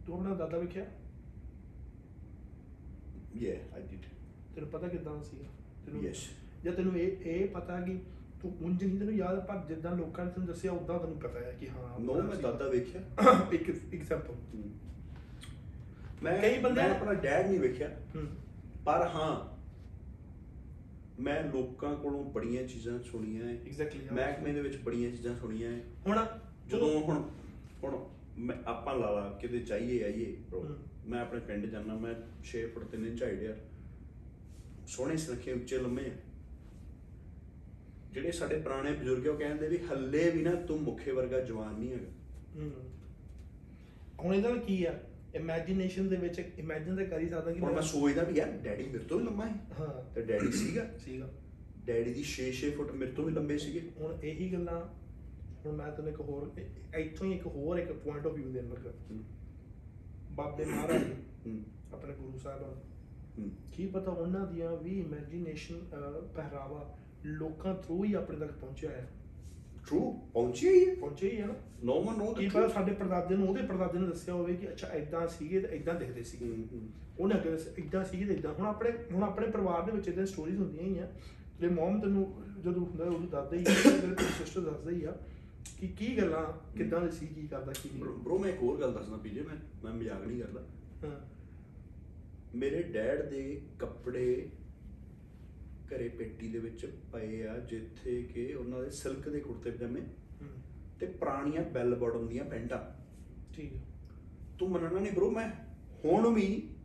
ਤੂੰ 0.05 0.15
ਆਪਣਾ 0.17 0.35
ਦਾਦਾ 0.35 0.57
ਵੇਖਿਆ? 0.57 0.85
ਯੇ 3.35 3.59
ਆਈ 3.73 3.81
ਡਿਡ 3.81 4.05
ਤੈਨੂੰ 4.55 4.69
ਪਤਾ 4.69 4.87
ਕਿਦਾਂ 4.87 5.23
ਸੀਗਾ 5.23 5.43
ਤੈਨੂੰ 5.85 6.01
Yes. 6.03 6.17
ਜਾਂ 6.63 6.73
ਤੈਨੂੰ 6.73 6.97
ਇਹ 6.97 7.17
ਇਹ 7.25 7.47
ਪਤਾ 7.47 7.79
ਕਿ 7.81 7.99
ਤੂੰ 8.41 8.57
ਉਂਝ 8.61 8.83
ਨਹੀਂ 8.83 8.99
ਤੈਨੂੰ 8.99 9.13
ਯਾਦ 9.13 9.45
ਪਰ 9.47 9.57
ਜਿੱਦਾਂ 9.67 9.95
ਲੋਕਾਂ 9.95 10.25
ਨੇ 10.25 10.31
ਤੈਨੂੰ 10.31 10.47
ਦੱਸਿਆ 10.47 10.71
ਉਦਾਂ 10.71 10.99
ਤੈਨੂੰ 10.99 11.19
ਪਤਾ 11.19 11.39
ਹੈ 11.39 11.57
ਕਿ 11.59 11.69
ਹਾਂ 11.69 11.99
ਨੋ 11.99 12.21
ਮੈਂ। 12.21 12.35
ਦਾਦਾ 12.35 12.67
ਵੇਖਿਆ। 12.67 13.01
ਇੱਕ 13.51 13.69
ਐਗਜ਼ਾਮਪਲ 13.93 14.35
ਮੈਂ 16.23 16.39
ਕਈ 16.41 16.59
ਬੰਦੇ- 16.59 16.83
ਮੈਂ 16.83 16.95
ਆਪਣਾ 16.95 17.13
ਡੈਡ 17.13 17.47
ਨਹੀਂ 17.47 17.59
ਵੇਖਿਆ 17.59 17.89
ਹੂੰ। 18.15 18.27
ਪਰ 18.85 19.07
ਹਾਂ 19.07 19.31
ਮੈਂ 21.21 21.43
ਲੋਕਾਂ 21.43 21.95
ਕੋਲੋਂ 21.95 22.23
ਬੜੀਆਂ 22.25 22.63
ਚੀਜ਼ਾਂ 22.63 22.99
ਸੁਣੀਆਂ 22.99 23.45
ਹੈ। 23.45 23.53
ਐਗਜ਼ੈਕਟਲੀ 23.53 24.07
ਮਹਿਕਮੇ 24.11 24.53
ਦੇ 24.53 24.61
ਵਿੱਚ 24.61 24.77
ਬੜੀਆਂ 24.77 25.11
ਚੀਜ਼ਾਂ 25.11 25.35
ਸੁਣੀਆਂ 25.35 25.71
ਹੈ। 25.71 25.81
ਹੁਣ 26.07 26.25
ਜਦੋਂ 26.67 27.01
ਹੁਣ 27.01 27.23
ਹੁਣ 27.83 28.05
ਮੈਂ 28.41 28.55
ਆਪਾਂ 28.65 28.99
ਲਾ 28.99 29.11
ਲਾ 29.11 29.37
ਕਿਤੇ 29.41 29.59
ਚਾਹੀਏ 29.59 30.03
ਆਈਏ 30.03 30.37
bro, 30.51 30.61
ਹਮ। 30.61 30.79
ਮੈਂ 31.07 31.21
ਆਪਣੇ 31.21 31.39
ਪਿੰਡ 31.39 31.65
ਜਾਣਾ 31.65 31.95
ਮੈਂ 31.95 32.13
6 32.43 32.67
ਫੁੱਟ 32.73 32.95
3 32.95 33.05
ਇੰਚ 33.05 33.23
ਹਾਈਟ 33.23 33.49
ਆ 33.49 33.55
ਸੋਹਣੇ 34.87 35.17
ਸੁਨੱਖੇ 35.17 35.53
ਉੱਚੇ 35.53 35.77
ਲੰਮੇ। 35.77 36.01
ਆ 36.01 36.13
ਜਿਹੜੇ 38.11 38.31
ਸਾਡੇ 38.31 38.59
ਪੁਰਾਣੇ 38.59 38.91
ਬਜ਼ੁਰਗ 38.91 39.27
ਆ 39.27 39.31
ਉਹ 39.31 39.37
ਕਹਿੰਦੇ 39.37 39.67
ਵੀ 39.67 39.77
ਹੱਲੇ 39.77 40.29
ਵੀ 40.31 40.41
ਨਾ 40.41 40.55
ਤੂੰ 40.55 40.81
ਮੁੱਖੇ 40.81 41.11
ਵਰਗਾ 41.11 41.39
ਜਵਾਨ 41.39 41.79
ਨਹੀਂ 41.79 41.91
ਹੈਗਾ। 41.91 42.09
ਹੂੰ। 42.55 42.71
ਹੁਣ 44.23 44.35
ਇਹਦਾ 44.35 44.55
ਕੀ 44.55 44.85
ਆ? 44.85 44.99
ਇਮੇਜਿਨੇਸ਼ਨ 45.35 46.09
ਦੇ 46.09 46.15
ਵਿੱਚ 46.15 46.39
ਇਮੇਜਿਨ 46.57 46.95
ਤਾਂ 46.95 47.05
ਕਰ 47.05 47.19
ਹੀ 47.19 47.29
ਸਕਦਾ 47.29 47.53
ਕਿ 47.53 47.59
ਹੁਣ 47.59 47.73
ਮੈਂ 47.73 47.81
ਸੋਚਦਾ 47.81 48.23
ਵੀ 48.23 48.33
ਯਾਰ 48.33 48.51
ਡੈਡੀ 48.51 48.83
ਮੇਰੇ 48.83 49.03
ਤੋਂ 49.03 49.19
ਵੀ 49.19 49.25
ਲੰਮਾ 49.25 49.45
ਹੈ 49.45 49.55
ਹਾਂ। 49.79 50.13
ਤੇ 50.13 50.21
ਡੈਡੀ 50.21 50.51
ਸੀਗਾ। 50.51 50.97
ਸੀਗਾ। 50.99 51.29
ਡੈਡੀ 51.85 52.13
ਦੀ 52.13 52.23
6-6 52.23 52.71
ਫੁੱਟ 52.71 52.91
ਮੇਰੇ 52.91 53.11
ਤੋਂ 53.11 53.25
ਵੀ 53.25 53.31
ਲੰਬੇ 53.31 53.57
ਸੀਗੇ। 53.57 53.81
ਹੁਣ 53.97 54.17
ਇਹੀ 54.23 54.53
ਗੱਲਾਂ 54.53 55.00
ਹੁਣ 55.65 55.75
ਮੈਂ 55.75 55.91
ਤੈਨੂੰ 55.91 56.11
ਇੱਕ 56.11 56.19
ਹੋਰ 56.19 56.51
ਇੱਥੋਂ 56.97 57.27
ਹੀ 57.27 57.33
ਇੱਕ 57.33 57.47
ਹੋਰ 57.47 57.77
ਇੱਕ 57.77 57.91
ਪੁਆਇੰਟ 57.91 58.27
ਆਫ 58.27 58.33
View 58.33 58.47
ਦੇਣ 58.47 58.69
ਲੱਗਾ। 58.69 58.93
ਬਾਬੇ 60.31 60.65
ਮਹਾਰਾਜ 60.65 61.01
ਆਪਣੇ 61.93 62.13
ਗੁਰੂ 62.13 62.37
ਸਾਹਿਬਾਨ। 62.37 62.75
ਕੀ 63.71 63.87
ਪਤਾ 63.87 64.11
ਉਹਨਾਂ 64.11 64.47
ਦੀਆਂ 64.47 64.77
ਵੀ 64.77 64.99
ਇਮੇਜਿਨੇਸ਼ਨ 64.99 65.79
ਪਹਿਰਾਵਾ 66.35 66.97
ਲੋਕਾਂ 67.25 67.75
ਥਰੂ 67.75 68.03
ਹੀ 68.03 68.13
ਆਪਣੇ 68.13 68.37
ਤੱਕ 68.37 68.51
ਪਹੁੰਚਿਆ 68.51 68.89
ਹੈ 68.89 69.09
ਟਰੂ 69.89 70.11
ਪਹੁੰਚੀ 70.33 70.67
ਹੀ 70.69 70.89
ਹੈ। 70.89 70.95
ਪਹੁੰਚੇ 70.95 71.29
ਹੀ 71.29 71.41
ਹੈ 71.41 71.45
ਨਾ। 71.45 71.53
ਨੋ 71.83 72.03
ਮਨ 72.03 72.17
ਨੋ 72.17 72.33
ਕੀ 72.33 72.47
ਪਤਾ 72.47 72.67
ਸਾਡੇ 72.67 72.93
ਪਰਦਾਦੇ 72.93 73.35
ਨੂੰ 73.35 73.49
ਉਹਦੇ 73.49 73.61
ਪਰਦਾਦੇ 73.61 73.99
ਨੇ 73.99 74.07
ਦੱਸਿਆ 74.07 74.33
ਹੋਵੇ 74.33 74.55
ਕਿ 74.55 74.69
ਅੱਛਾ 74.69 74.87
ਇਦਾਂ 74.87 75.27
ਸੀਗੇ 75.27 75.59
ਤੇ 75.59 75.75
ਇਦਾਂ 75.77 75.95
ਦਿਖਦੇ 75.95 76.23
ਸੀਗੇ। 76.23 76.65
ਉਹਨੇ 77.19 77.35
ਅੱਗੇ 77.35 77.57
ਇਦਾਂ 77.77 78.03
ਸੀਗੇ 78.05 78.25
ਤੇ 78.25 78.33
ਇਦਾਂ 78.33 78.53
ਹੁਣ 78.53 78.67
ਆਪਣੇ 78.67 78.91
ਹੁਣ 79.13 79.23
ਆਪਣੇ 79.23 79.47
ਪਰਿਵਾਰ 79.47 79.81
ਦੇ 79.81 79.91
ਵਿੱਚ 79.91 80.07
ਇਦਾਂ 80.07 80.25
ਸਟੋਰੀਜ਼ 80.25 80.57
ਹੁੰਦੀਆਂ 80.57 80.83
ਹੀ 80.83 80.97
ਆ। 80.97 81.11
ਤੇ 81.61 81.67
ਮਮ 81.67 81.99
ਤੈਨੂੰ 81.99 82.43
ਜਦੋਂ 82.61 82.85
ਹੁੰਦਾ 82.85 83.05
ਉਦੋਂ 83.05 83.27
ਦੱਸਦਾ 83.27 83.57
ਹੀ 83.57 83.61
ਆ 83.61 83.99
ਤੇਰੇ 84.01 84.15
ਸਿਸਟਰ 84.37 84.61
ਦੱਸਦਾ 84.61 84.91
ਹੀ 84.91 85.03
ਆ 85.03 85.17
ਕਿ 85.81 85.87
ਕੀ 85.87 86.17
ਗੱਲਾਂ 86.17 86.77
ਕਿਦਾਂ 86.77 87.01
ਦੀ 87.01 87.11
ਸੀ 87.11 87.27
ਕੀ 87.27 87.47
ਕਰਦਾ 87.47 87.71
ਕੀ 87.71 87.89
ਬ్రో 87.89 88.37
ਮੈਂ 88.37 88.49
ਇੱਕ 88.49 88.61
ਹੋਰ 88.61 88.81
ਗੱਲ 88.81 88.93
ਦੱਸਣਾ 88.93 89.17
ਪੀਜੇ 89.17 89.41
ਮੈਂ 89.41 89.55
ਮੈਂ 89.83 89.93
ਮਜ਼ਾਕ 89.93 90.27
ਨਹੀਂ 90.27 90.41
ਕਰਦਾ। 90.41 90.61
ਹਾਂ। 91.03 91.19
ਮੇਰੇ 92.57 92.83
ਡੈਡ 92.83 93.29
ਦੇ 93.29 93.61
ਕੱਪੜੇ 93.79 94.49
ਘਰੇ 95.87 96.09
ਪੇਟੀ 96.09 96.47
ਦੇ 96.47 96.59
ਵਿੱਚ 96.59 96.97
ਪਏ 97.13 97.47
ਆ 97.47 97.59
ਜਿੱਥੇ 97.59 98.23
ਕਿ 98.23 98.53
ਉਹਨਾਂ 98.53 98.81
ਦੇ 98.81 98.89
ਸਿਲਕ 98.89 99.29
ਦੇ 99.29 99.39
ਕੁੜਤੇ 99.39 99.71
ਪਜਾਮੇ 99.71 100.01
ਤੇ 100.99 101.05
ਪੁਰਾਣੀਆਂ 101.05 101.63
ਬੈਲ 101.63 101.95
ਬਾਟਮ 101.95 102.27
ਦੀਆਂ 102.27 102.45
ਪੈਂਟਾਂ। 102.45 102.79
ਠੀਕ 103.53 103.73
ਤੂੰ 104.59 104.69
ਮੰਨਣਾ 104.69 104.99
ਨਹੀਂ 104.99 105.13
ਬ్రో 105.13 105.29
ਮੈਂ 105.29 105.51
ਹੁਣ 106.05 106.33
ਵੀ 106.33 106.75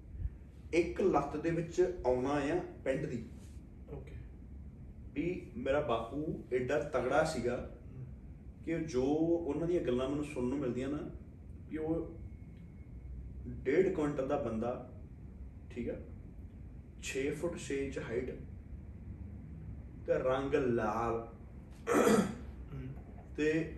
ਇੱਕ 0.74 1.00
ਲੱਤ 1.00 1.36
ਦੇ 1.36 1.50
ਵਿੱਚ 1.50 2.00
ਆਉਣਾ 2.06 2.28
ਆ 2.28 2.60
ਪੈਂਟ 2.84 3.04
ਦੀ। 3.04 3.24
ਓਕੇ। 3.90 4.12
ਵੀ 5.12 5.50
ਮੇਰਾ 5.56 5.80
ਬਾਪੂ 5.80 6.44
ਐਡਾ 6.52 6.78
ਤਗੜਾ 6.80 7.24
ਸੀਗਾ 7.24 7.75
ਕਿ 8.66 8.78
ਜੋ 8.78 9.02
ਉਹਨਾਂ 9.02 9.66
ਦੀਆਂ 9.66 9.80
ਗੱਲਾਂ 9.80 10.08
ਮੈਨੂੰ 10.08 10.24
ਸੁਣਨ 10.24 10.48
ਨੂੰ 10.48 10.58
ਮਿਲਦੀਆਂ 10.58 10.88
ਨਾ 10.88 10.98
ਕਿ 11.70 11.76
ਉਹ 11.78 12.16
ਡੇਢ 13.48 13.94
ਕੁਇੰਟਲ 13.94 14.28
ਦਾ 14.28 14.42
ਬੰਦਾ 14.42 14.72
ਠੀਕ 15.70 15.88
ਹੈ 15.88 16.04
6 17.02 17.22
ਫੁੱਟ 17.40 17.58
6 17.58 17.76
ਇੰਚ 17.76 17.98
ਹਾਈਟ 17.98 18.30
ਤੇ 20.06 20.18
ਰੰਗ 20.18 20.54
ਲਾਲ। 20.54 21.28
ਤੇ 23.36 23.76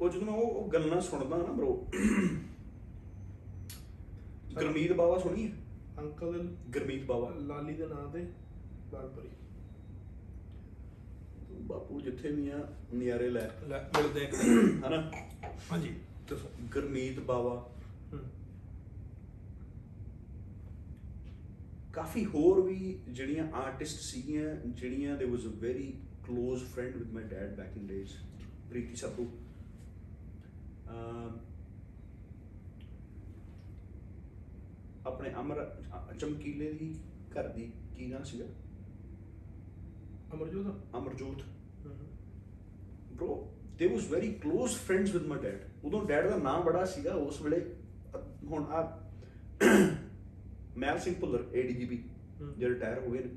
ਉਹ 0.00 0.08
ਜਦੋਂ 0.08 0.26
ਮੈਂ 0.26 0.34
ਉਹ 0.34 0.50
ਉਹ 0.50 0.68
ਗੱਲਾਂ 0.68 1.00
ਸੁਣਦਾ 1.00 1.36
ਨਾ 1.36 1.52
ਬ్రో 1.52 1.74
ਗਰਮੀਤ 4.56 4.92
ਬਾਵਾ 4.92 5.18
ਸੁਣੀ 5.18 5.46
ਹੈ 5.46 5.52
ਅੰਕਲ 5.98 6.56
ਗਰਮੀਤ 6.74 7.04
ਬਾਵਾ। 7.04 7.30
ਲਾਲੀ 7.30 7.74
ਦੇ 7.74 7.86
ਨਾਂ 7.86 8.08
ਤੇ 8.08 8.22
ਲਾਲਪਰੀ 8.92 9.28
ਬਾਪੂ 11.60 12.00
ਜਿੱਥੇ 12.00 12.30
ਵੀ 12.30 12.48
ਆ 12.48 12.68
ਨਜ਼ਾਰੇ 12.94 13.30
ਲੈ। 13.30 13.48
ਲੈ 13.68 13.82
ਮਿਲਦੇ 13.82 14.20
ਦਿਨ। 14.20 14.84
ਹਨਾ? 14.84 15.12
ਹਾਂਜੀ 15.72 15.94
ਦੱਸੋ। 16.30 16.48
ਗਰਮੀਤ 16.76 17.20
ਬਾਵਾ। 17.20 17.72
ਹੂੰ। 18.12 18.20
ਕਾਫੀ 21.92 22.24
ਹੋਰ 22.24 22.60
ਵੀ 22.60 22.98
ਜਿਹੜੀਆਂ 23.08 23.52
ਆਰਟਿਸਟ 23.52 24.00
ਸੀਗੀਆਂ 24.00 24.56
ਜਿਹੜੀਆਂ 24.56 25.16
ਦੇ 25.16 25.24
was 25.24 25.40
a 25.40 25.48
very 25.48 25.94
close 26.28 26.64
friend 26.64 26.96
with 26.96 27.12
my 27.12 27.24
dad 27.24 27.56
back 27.56 27.76
in 27.76 27.86
days 27.86 28.10
Preeti 28.68 28.96
Sappu 28.96 29.28
um 30.90 31.38
ਆਪਣੇ 35.06 35.34
ਅਮਰ 35.34 35.64
ਅ- 35.64 36.16
ਚਮਕੀਲੇ 36.16 36.72
ਦੀ 36.72 36.94
ਘਰ 37.38 37.48
ਦੀ 37.48 37.72
ਕੀ 37.96 38.06
ਨਾਂ 38.06 38.24
ਸੀਗਾ? 38.24 38.44
ਅਮਰਜੋਤ 40.34 40.66
ਅਮਰਜੋਤ 40.96 41.42
ਹੂੰ 41.86 41.96
bro 43.16 43.28
they 43.80 43.88
was 43.90 44.06
very 44.10 44.28
close 44.42 44.74
friends 44.86 45.12
with 45.16 45.26
my 45.30 45.38
dad. 45.44 45.60
ਉਦੋਂ 45.84 46.04
ਡੈਡ 46.06 46.28
ਦਾ 46.28 46.36
ਨਾਮ 46.38 46.62
ਬੜਾ 46.64 46.84
ਸੀਗਾ 46.84 47.12
ਉਸ 47.16 47.40
ਵੇਲੇ 47.42 47.60
ਹੁਣ 48.50 48.64
ਆ 48.70 48.82
ਮੈਲ 50.76 50.98
ਸਿੰਘ 50.98 51.14
ਭੁੱਲਰ 51.20 51.44
ਏਡੀਜੀਪੀ। 51.54 51.96
ਜਿਹੜੇ 52.58 52.74
ਰਿਟਾਇਰ 52.74 52.98
ਹੋ 52.98 53.10
ਗਏ 53.10 53.20
ਨੇ 53.20 53.30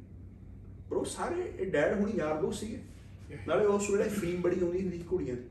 bro 0.92 1.04
ਸਾਰੇ 1.10 1.44
ਇਹ 1.60 1.72
ਡੈਡ 1.72 2.00
ਹੁਣ 2.00 2.10
ਯਾਰ 2.18 2.42
ਦੋਸਤ 2.42 2.60
ਸੀਗੇ 2.60 3.38
ਨਾਲੇ 3.48 3.66
ਉਸ 3.66 3.90
ਵੇਲੇ 3.90 4.10
ਫੀਮ 4.12 4.42
ਬੜੀ 4.42 4.60
ਆਉਂਦੀ 4.62 4.82
ਹੁੰਦੀ 4.82 4.98
ਸੀ 4.98 5.04
ਕੁੜੀਆਂ 5.04 5.36
ਦੀ 5.36 5.44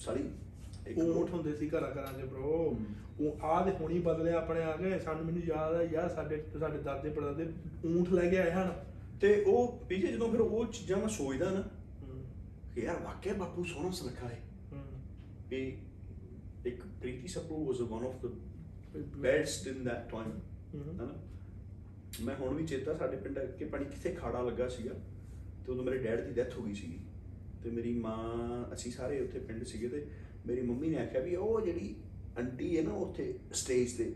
ਸਾਰੀ 0.00 0.28
ਇੱਕ 0.86 0.98
ਊਂਠ 0.98 1.30
ਹੁੰਦੇ 1.30 1.54
ਸੀ 1.56 1.68
ਘਰਾਂ 1.70 1.90
ਘਰਾਂ 1.92 2.12
'ਚ 2.12 2.28
bro। 2.32 2.74
ਉਹ 3.20 3.40
ਆਹ 3.44 3.64
ਦੇ 3.64 3.72
ਹੁਣੀ 3.80 3.98
ਬਦਲੇ 4.00 4.32
ਆਪਣੇ 4.32 4.62
ਆ 4.62 4.76
ਗਏ 4.76 4.98
ਸਾਨੂੰ 4.98 5.24
ਮੈਨੂੰ 5.26 5.42
ਯਾਦ 5.44 5.74
ਆ 5.74 5.82
ਯਾਰ 5.92 6.08
ਸਾਡੇ 6.08 6.42
ਸਾਡੇ 6.60 6.78
ਦਾਦੇ 6.82 7.10
ਪੜਦਾਦੇ 7.10 7.46
ਊਂਠ 7.86 8.12
ਲੈ 8.12 8.28
ਕੇ 8.30 8.38
ਆਏ 8.38 8.50
ਹਨ 8.50 8.72
ਤੇ 9.20 9.42
ਉਹ 9.42 9.84
ਪਿੱਛੇ 9.88 10.06
ਜਦੋਂ 10.06 10.30
ਫਿਰ 10.30 10.40
ਉਹ 10.40 10.66
ਚੀਜ਼ਾਂ 10.66 10.98
ਮੈਂ 10.98 11.08
ਸੋਚਦਾ 11.08 11.50
ਨਾ 11.50 11.60
ਕਿ 12.74 12.80
ਯਾਰ 12.80 12.96
ਵਾਕਿਆ 13.02 13.32
ਬਾਪੂ 13.34 13.64
ਸੋਹਣਾ 13.64 13.90
ਸੁਨੱਖਾ 13.90 14.28
ਹੈ। 14.28 14.42
ਵੀ 15.48 15.78
ਇੱਕ 16.66 16.80
Preeti 16.80 17.28
Sappu 17.28 17.66
was 17.66 17.80
one 17.80 18.06
of 18.06 18.26
the 18.26 18.32
best 18.96 19.66
in 19.66 19.88
time 19.88 20.30
ਹੂੰ। 20.74 20.94
ਹਨਾ? 20.94 21.22
ਮੈਂ 22.20 22.36
ਹੁਣ 22.36 22.54
ਵੀ 22.54 22.66
ਚੇਤਾ 22.66 22.94
ਸਾਡੇ 22.94 23.16
ਪਿੰਡ 23.16 23.38
ਕਿ 23.38 23.64
ਪਾਣੀ 23.64 23.84
ਕਿੱਥੇ 23.84 24.12
ਖਾੜਾ 24.12 24.42
ਲੱਗਾ 24.42 24.68
ਸੀਗਾ 24.68 24.94
ਤੇ 25.66 25.72
ਉਦੋਂ 25.72 25.84
ਮੇਰੇ 25.84 25.98
ਡੈਡ 25.98 26.20
ਦੀ 26.20 26.32
ਡੈਥ 26.32 26.58
ਹੋ 26.58 26.62
ਗਈ 26.62 26.74
ਸੀਗੀ। 26.74 26.98
ਤੇ 27.64 27.70
ਮੇਰੀ 27.70 27.94
ਮਾਂ 27.94 28.74
ਅਸੀਂ 28.74 28.92
ਸਾਰੇ 28.92 29.20
ਉੱਥੇ 29.20 29.38
ਪਿੰਡ 29.38 29.64
ਸੀਗੇ 29.64 29.88
ਤੇ 29.88 30.10
ਮੇਰੀ 30.46 30.62
ਮੰਮੀ 30.62 30.88
ਨੇ 30.88 30.98
ਆਖਿਆ 30.98 31.20
ਵੀ 31.20 31.36
ਉਹ 31.36 31.60
ਜਿਹੜੀ 31.60 31.96
ਆਂਟੀ 32.38 32.78
ਹੈ 32.78 32.82
ਨਾ 32.82 32.92
ਉੱਥੇ 32.92 33.38
ਸਟੇਜ 33.52 33.92
ਤੇ। 33.98 34.14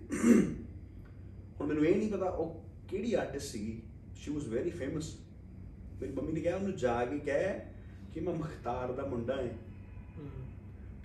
ਹੁਣ 1.61 1.67
ਮੈਨੂੰ 1.67 1.87
ਇਹ 1.87 1.97
ਨਹੀਂ 1.97 2.12
ਪਤਾ 2.12 2.27
ਉਹ 2.27 2.64
ਕਿਹੜੀ 2.88 3.14
ਆਰਟਿਸਟ 3.14 3.47
ਸੀਗੀ। 3.47 3.83
ਸ਼ੀ 4.14 4.33
ਵਾਸ 4.33 4.46
ਵੈਰੀ 4.48 4.70
ਫੇਮਸ 4.70 5.14
ਮੇਰੀ 6.00 6.12
ਮੰਮੀ 6.12 6.33
ਨੇ 6.33 6.40
ਕਿਹਾ 6.40 6.57
ਉਹਨੂੰ 6.57 6.77
ਜਾ 6.77 7.05
ਕੇ 7.05 7.18
ਕਹਿ 7.18 7.59
ਕਿ 8.14 8.20
ਮੈਂ 8.20 8.35
ਮੁਖਤਾਰ 8.35 8.92
ਦਾ 8.92 9.07
ਮੁੰਡਾ 9.07 9.35
ਹਾਂ 9.37 9.48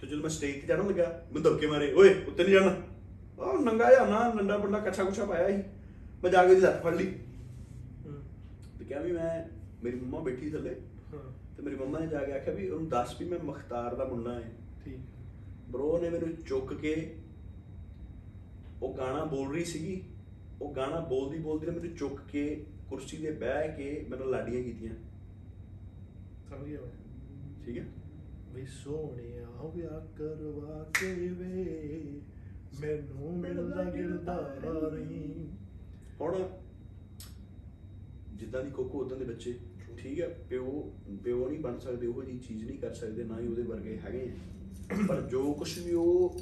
ਤੇ 0.02 0.08
ਜਦੋਂ 0.08 0.22
ਮੈਂ 0.22 0.30
ਸਟੇਜ 0.30 0.56
ਤੇ 0.62 0.67
ਚੜਨ 0.67 0.88
ਲੱਗਾ 0.88 1.06
ਮੈਂ 1.34 1.41
ਧੱਕੇ 1.41 1.67
ਮਾਰੇ 1.67 1.91
ਓਏ 1.93 2.13
ਉੱਤੇ 2.28 2.43
ਨਹੀਂ 2.43 2.54
ਜਾਣਾ? 2.54 2.76
ਉਹ 3.39 3.60
ਨੰਗਾ 3.60 3.89
ਜਿਹਾ 3.89 4.06
ਨਾ 4.06 4.34
ਨੰਡਾ 4.34 4.58
ਬੰਦਾ 4.58 4.80
ਕੱਛਾ 4.80 5.04
ਕੁਛਾ 5.04 5.26
ਪਾਇਆ 5.26 5.48
ਸੀ। 5.48 5.63
ਮੈਂ 6.24 6.32
ਜਾ 6.32 6.45
ਕੇ 6.45 6.54
ਉਹਦੀ 6.54 6.65
ਹੱਥ 6.65 6.82
ਫੜ 6.84 6.93
ਲਈ। 6.95 7.06
ਤੇ 8.80 8.86
ਕਿਹਾ 8.86 9.00
ਵੀ 9.00 9.12
ਮੈਂ 9.12 9.43
ਮੇਰੀ 9.84 10.00
ਮੰਮਾ 10.00 10.19
ਬੈਠੀ 10.19 10.50
ਥੱਲੇ। 10.50 10.76
ਤੇ 11.58 11.63
ਮੇਰੀ 11.63 11.76
ਮੰਮਾ 11.76 12.00
ਨੇ 12.00 12.08
ਜਾ 12.08 12.24
ਕੇ 12.26 12.32
ਆਖਿਆ 12.32 12.54
ਵੀ 12.54 12.69
ਉਹਨੂੰ 12.69 12.89
ਦੱਸ 12.89 13.15
ਵੀ 13.22 13.26
ਮੈਂ 13.26 13.39
ਮੁਖਤਾਰ 13.39 13.95
ਦਾ 13.95 14.06
ਮੁੰਡਾ 14.06 14.34
ਹਾਂ 14.34 14.41
ਠੀਕ। 14.86 14.98
ਬਰੋ 15.69 15.98
ਨੇ 16.02 16.10
ਮੈਨੂੰ 16.10 16.34
ਚੁੱਕ 16.48 16.74
ਕੇ 16.74 16.93
ਉਹ 18.82 18.93
ਗਾਣਾ 18.98 19.24
ਬੋਲ 19.26 19.54
ਰਹੀ 19.54 19.63
ਸੀਗੀ। 19.65 20.02
ਉਹ 20.62 20.74
ਗਾਣਾ 20.76 21.00
ਬੋਲਦੀ 21.00 21.38
ਬੋਲਦੀ 21.39 21.65
ਨੇ 21.65 21.72
ਮੈਨੂੰ 21.72 21.95
ਚੁੱਕ 21.95 22.22
ਕੇ 22.32 22.65
ਕੁਰਸੀ 22.89 23.17
ਤੇ 23.17 23.32
ਬਹਿ 23.32 23.67
ਕੇ 23.78 24.06
ਮੈਨੂੰ 24.10 24.30
ਲਾਡੀਆਂ 24.32 24.63
ਕੀਤੀਆਂ। 24.63 24.93
ਸਮਝ 26.49 26.67
ਗਿਆ 26.67 26.82
ਮੈਂ 26.82 27.65
ਠੀਕ 27.65 27.78
ਹੈ? 27.78 27.86
ਵੀ 28.54 28.65
ਸੋਹਣਿਆ 28.65 29.69
ਵਿਆਹ 29.75 30.15
ਕਰਵਾ 30.17 30.91
ਕੇ 30.99 31.13
ਵੇ 31.13 32.21
ਮੈਨੂੰ 32.82 33.38
ਮਿਲਦਾ 33.39 33.84
ਗਿਰਦਾ 33.84 34.60
ਰਹੀ 34.63 35.49
ਹੁਣ 36.21 36.47
ਜਿੱਦਾਂ 38.36 38.63
ਦੀ 38.63 38.71
ਕੋਕੋ 38.71 38.99
ਉਦਾਂ 38.99 39.17
ਦੇ 39.17 39.25
ਬੱਚੇ। 39.25 39.54
ਠੀਕ 39.97 40.19
ਹੈ? 40.21 40.28
ਪਿਓ 40.49 40.93
ਪਿਓ 41.23 41.49
ਨਹੀਂ 41.49 41.60
ਬਣ 41.60 41.80
ਸਕਦੇ 41.80 42.08
ਉਹੋ 42.08 42.23
ਜੀ 42.23 42.38
ਚੀਜ਼ 42.39 42.63
ਨਹੀਂ 42.65 42.78
ਕਰ 42.80 42.93
ਸਕਦੇ 42.93 43.23
ਨਾ 43.23 43.39
ਹੀ 43.39 43.47
ਉਹਦੇ 43.47 43.62
ਵਰਗੇ 43.62 43.97
ਹੈਗੇ। 43.97 44.32
ਆ। 44.93 44.95
ਪਰ 45.08 45.21
ਜੋ 45.21 45.54
ਕੁਝ 45.54 45.80
ਵੀ 45.80 45.93
ਉਹ 45.93 46.39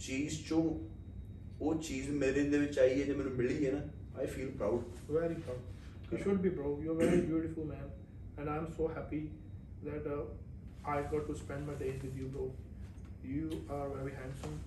ਚੀਜ਼ 0.00 0.48
ਚੋਂ 0.48 0.62
ਉਹ 1.63 1.81
ਚੀਜ਼ 1.83 2.09
ਮੇਰੇ 2.23 2.43
ਦੇ 2.49 2.57
ਵਿੱਚ 2.57 2.79
ਆਈ 2.79 2.99
ਹੈ 2.99 3.05
ਜੇ 3.05 3.13
ਮੈਨੂੰ 3.13 3.31
ਮਿਲੀ 3.37 3.65
ਹੈ 3.65 3.71
ਨਾ 3.71 3.81
I 4.19 4.27
feel 4.35 4.51
proud 4.57 4.83
very 5.15 5.37
proud 5.45 6.11
you 6.13 6.19
should 6.23 6.41
be 6.43 6.49
bro 6.57 6.69
you're 6.83 6.95
a 6.95 7.05
very 7.05 7.21
beautiful 7.31 7.65
man 7.71 7.87
and 8.41 8.51
i'm 8.55 8.67
so 8.77 8.87
happy 8.97 9.19
that 9.87 10.07
uh, 10.15 10.21
i 10.93 10.97
got 11.13 11.25
to 11.31 11.35
spend 11.41 11.71
my 11.71 11.75
days 11.81 11.97
with 12.05 12.19
you 12.21 12.29
bro 12.35 12.45
you 13.33 13.47
are 13.77 13.87
very 13.95 14.13
handsome 14.21 14.57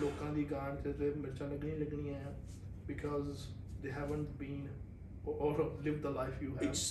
ਲੋਕਾਂ 0.00 0.32
ਦੀ 0.34 0.44
ਗਾਣ 0.50 0.76
ਤੇ 0.82 0.92
ਤੇ 0.92 1.10
ਮਿਰਚਾਂ 1.24 1.48
ਲੱਗਣੀ 1.48 1.76
ਲੱਗਣੀਆਂ 1.78 2.20
ਆ 2.28 2.32
because 2.88 3.42
they 3.82 3.92
haven't 3.98 4.32
been 4.40 4.64
or, 5.26 5.34
or 5.46 5.52
lived 5.86 6.02
the 6.06 6.12
life 6.16 6.40
you 6.46 6.50
have 6.56 6.64
it's 6.68 6.82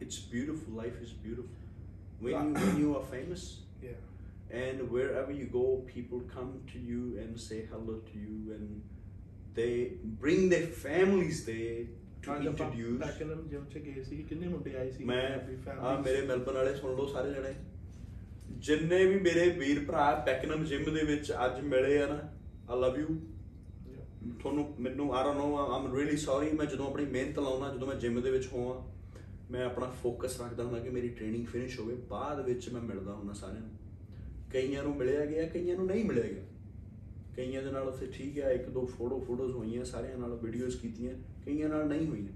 it's 0.00 0.18
beautiful 0.34 0.76
life 0.82 1.00
is 1.06 1.12
beautiful 1.24 1.60
when 2.26 2.34
you 2.46 2.54
when 2.60 2.78
you 2.82 2.94
are 2.98 3.04
famous 3.14 3.44
yeah 3.50 3.67
and 4.49 4.81
wherever 4.89 5.31
you 5.31 5.45
go 5.45 5.63
people 5.87 6.21
come 6.29 6.51
to 6.67 6.79
you 6.79 7.01
and 7.17 7.39
say 7.39 7.57
hello 7.71 7.95
to 8.05 8.19
you 8.19 8.53
and 8.53 8.81
they 9.55 9.73
bring 10.21 10.49
their 10.49 10.67
families 10.77 11.41
there 11.45 11.83
to 12.23 12.35
introduce. 12.35 12.99
ਪੈਕਨਮ 12.99 13.47
gym 13.47 13.65
ਚ 13.65 13.77
ਗਏ 13.77 14.03
ਸੀ 14.03 14.17
ਕਿੰਨੇ 14.23 14.47
ਮੁੰਡੇ 14.47 14.75
ਆਏ 14.75 14.91
ਸੀ 14.91 15.03
ਮੈਂ 15.03 15.21
ਆ? 15.69 16.01
ਮੇਰੇ 16.05 16.21
Melbourne 16.21 16.53
ਵਾਲੇ 16.53 16.75
ਸੁਣ 16.75 16.95
ਲਓ 16.95 17.07
ਸਾਰੇ 17.07 17.33
ਜਣੇ 17.33 17.53
ਜਿੰਨੇ 18.57 19.05
ਵੀ 19.05 19.19
ਮੇਰੇ 19.19 19.49
ਵੀਰ 19.49 19.85
ਭਰਾ 19.85 20.11
ਪੈਕਨਮ 20.25 20.63
ਜਿਮ 20.65 20.83
ਦੇ 20.93 21.03
ਵਿੱਚ 21.03 21.31
ਅੱਜ 21.45 21.59
ਮਿਲੇ 21.61 22.01
ਆ 22.01 22.07
ਨਾ 22.07 22.19
ਆਈ 22.69 22.79
ਲਵ 22.81 22.99
ਯੂ. 22.99 23.07
ਤੁਹਾਨੂੰ 24.39 24.75
ਮੈਨੂੰ 24.79 25.13
I 25.15 25.23
don't 25.23 25.37
know 25.37 25.57
um 25.57 25.95
really 25.97 26.17
sorry 26.17 26.51
ਮੈਂ 26.51 26.65
ਜਦੋਂ 26.65 26.87
ਆਪਣੀ 26.87 27.05
ਮਿਹਨਤ 27.05 27.39
ਲਾਉਣਾ 27.39 27.73
ਜਦੋਂ 27.73 27.87
ਮੈਂ 27.87 27.95
ਜਿਮ 27.95 28.21
ਦੇ 28.21 28.31
ਵਿੱਚ 28.31 28.47
ਹੋਵਾਂ 28.53 28.81
ਮੈਂ 29.51 29.65
ਆਪਣਾ 29.65 29.85
ਫੋਕਸ 30.03 30.41
ਰੱਖਦਾ 30.41 30.63
ਹੁੰਦਾ 30.63 30.79
ਕਿ 30.79 30.89
ਮੇਰੀ 30.89 31.09
ਟ੍ਰੇਨਿੰਗ 31.09 31.45
ਫਿਨਿਸ਼ 31.47 31.79
ਹੋਵੇ 31.79 31.95
ਬਾਅਦ 32.09 32.39
ਵਿੱਚ 32.45 32.69
ਮੈਂ 32.69 32.81
ਮਿਲਦਾ 32.81 33.13
ਹੁੰਦਾ 33.13 33.33
ਸਾਰਿਆਂ 33.33 33.61
ਨੂੰ 33.61 33.69
ਕਈਆਂ 34.51 34.83
ਨੂੰ 34.83 34.95
ਮਿਲਿਆ 34.95 35.25
ਗਿਆ 35.25 35.47
ਕਈਆਂ 35.47 35.75
ਨੂੰ 35.75 35.85
ਨਹੀਂ 35.85 36.05
ਮਿਲਿਆ 36.05 36.23
ਗਿਆ। 36.23 36.43
ਕਈਆਂ 37.35 37.63
ਦੇ 37.63 37.71
ਨਾਲ 37.71 37.87
ਉੱਥੇ 37.87 38.05
ਠੀਕ 38.05 38.39
ਹੈ 38.39 38.51
ਇੱਕ 38.51 38.69
ਦੋ 38.69 38.85
ਫੋਟੋ 38.85 39.19
ਫੋਟੋਜ਼ 39.19 39.55
ਹੋਈਆਂ 39.55 39.85
ਸਾਰਿਆਂ 39.85 40.17
ਨਾਲ 40.17 40.39
ਵੀਡੀਓਜ਼ 40.43 40.77
ਕੀਤੀਆਂ 40.77 41.13
ਕਈਆਂ 41.45 41.69
ਨਾਲ 41.69 41.87
ਨਹੀਂ 41.87 42.07
ਹੋਈਆਂ। 42.07 42.33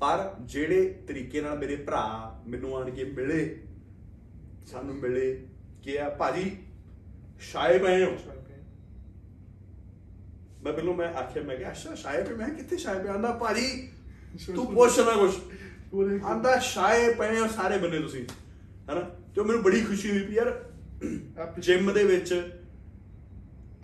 ਪਰ 0.00 0.34
ਜਿਹੜੇ 0.40 1.04
ਤਰੀਕੇ 1.08 1.40
ਨਾਲ 1.40 1.58
ਮੇਰੇ 1.58 1.76
ਭਰਾ 1.76 2.42
ਮੈਨੂੰ 2.46 2.76
ਆਣ 2.76 2.90
ਕੇ 2.90 3.04
ਮਿਲੇ 3.04 3.62
ਸਾਨੂੰ 4.66 4.94
ਮਿਲੇ 4.94 5.46
ਕਿ 5.82 6.00
ਆ 6.00 6.08
ਭਾਜੀ 6.10 6.56
ਸ਼ਾਇਬ 7.40 7.84
ਆਏ 7.86 8.04
ਹੋ। 8.04 8.16
ਮੈਂ 10.62 10.72
ਪਹਿਲਾਂ 10.72 10.94
ਮੈਂ 10.94 11.14
ਆਖਿਆ 11.14 11.42
ਮੈਂ 11.42 11.56
ਕਿਹਾ 11.56 11.70
ਅੱਛਾ 11.70 11.94
ਸ਼ਾਇਬ 11.94 12.36
ਮੈਂ 12.36 12.48
ਕਿੱਥੇ 12.48 12.76
ਸ਼ਾਇਬ 12.76 13.06
ਆਂਦਾ 13.06 13.32
ਭਾਜੀ 13.32 13.88
ਤੂੰ 14.54 14.66
ਪੁੱਛ 14.66 14.98
ਨਾ 14.98 15.12
ਕੁਛ। 15.16 15.36
ਆਂਦਾ 16.24 16.58
ਸ਼ਾਇਬ 16.58 17.18
ਪਏ 17.18 17.38
ਹੋ 17.38 17.46
ਸਾਰੇ 17.46 17.78
ਬੰਨੇ 17.78 17.98
ਤੁਸੀਂ। 17.98 18.24
ਹਨਾ? 18.90 19.00
ਤੇ 19.34 19.42
ਮੈਨੂੰ 19.42 19.62
ਬੜੀ 19.62 19.80
ਖੁਸ਼ੀ 19.80 20.10
ਹੋਈ 20.10 20.22
ਵੀ 20.22 20.34
ਯਾਰ 20.34 20.67
ਜਿਮ 21.58 21.92
ਦੇ 21.92 22.04
ਵਿੱਚ 22.04 22.52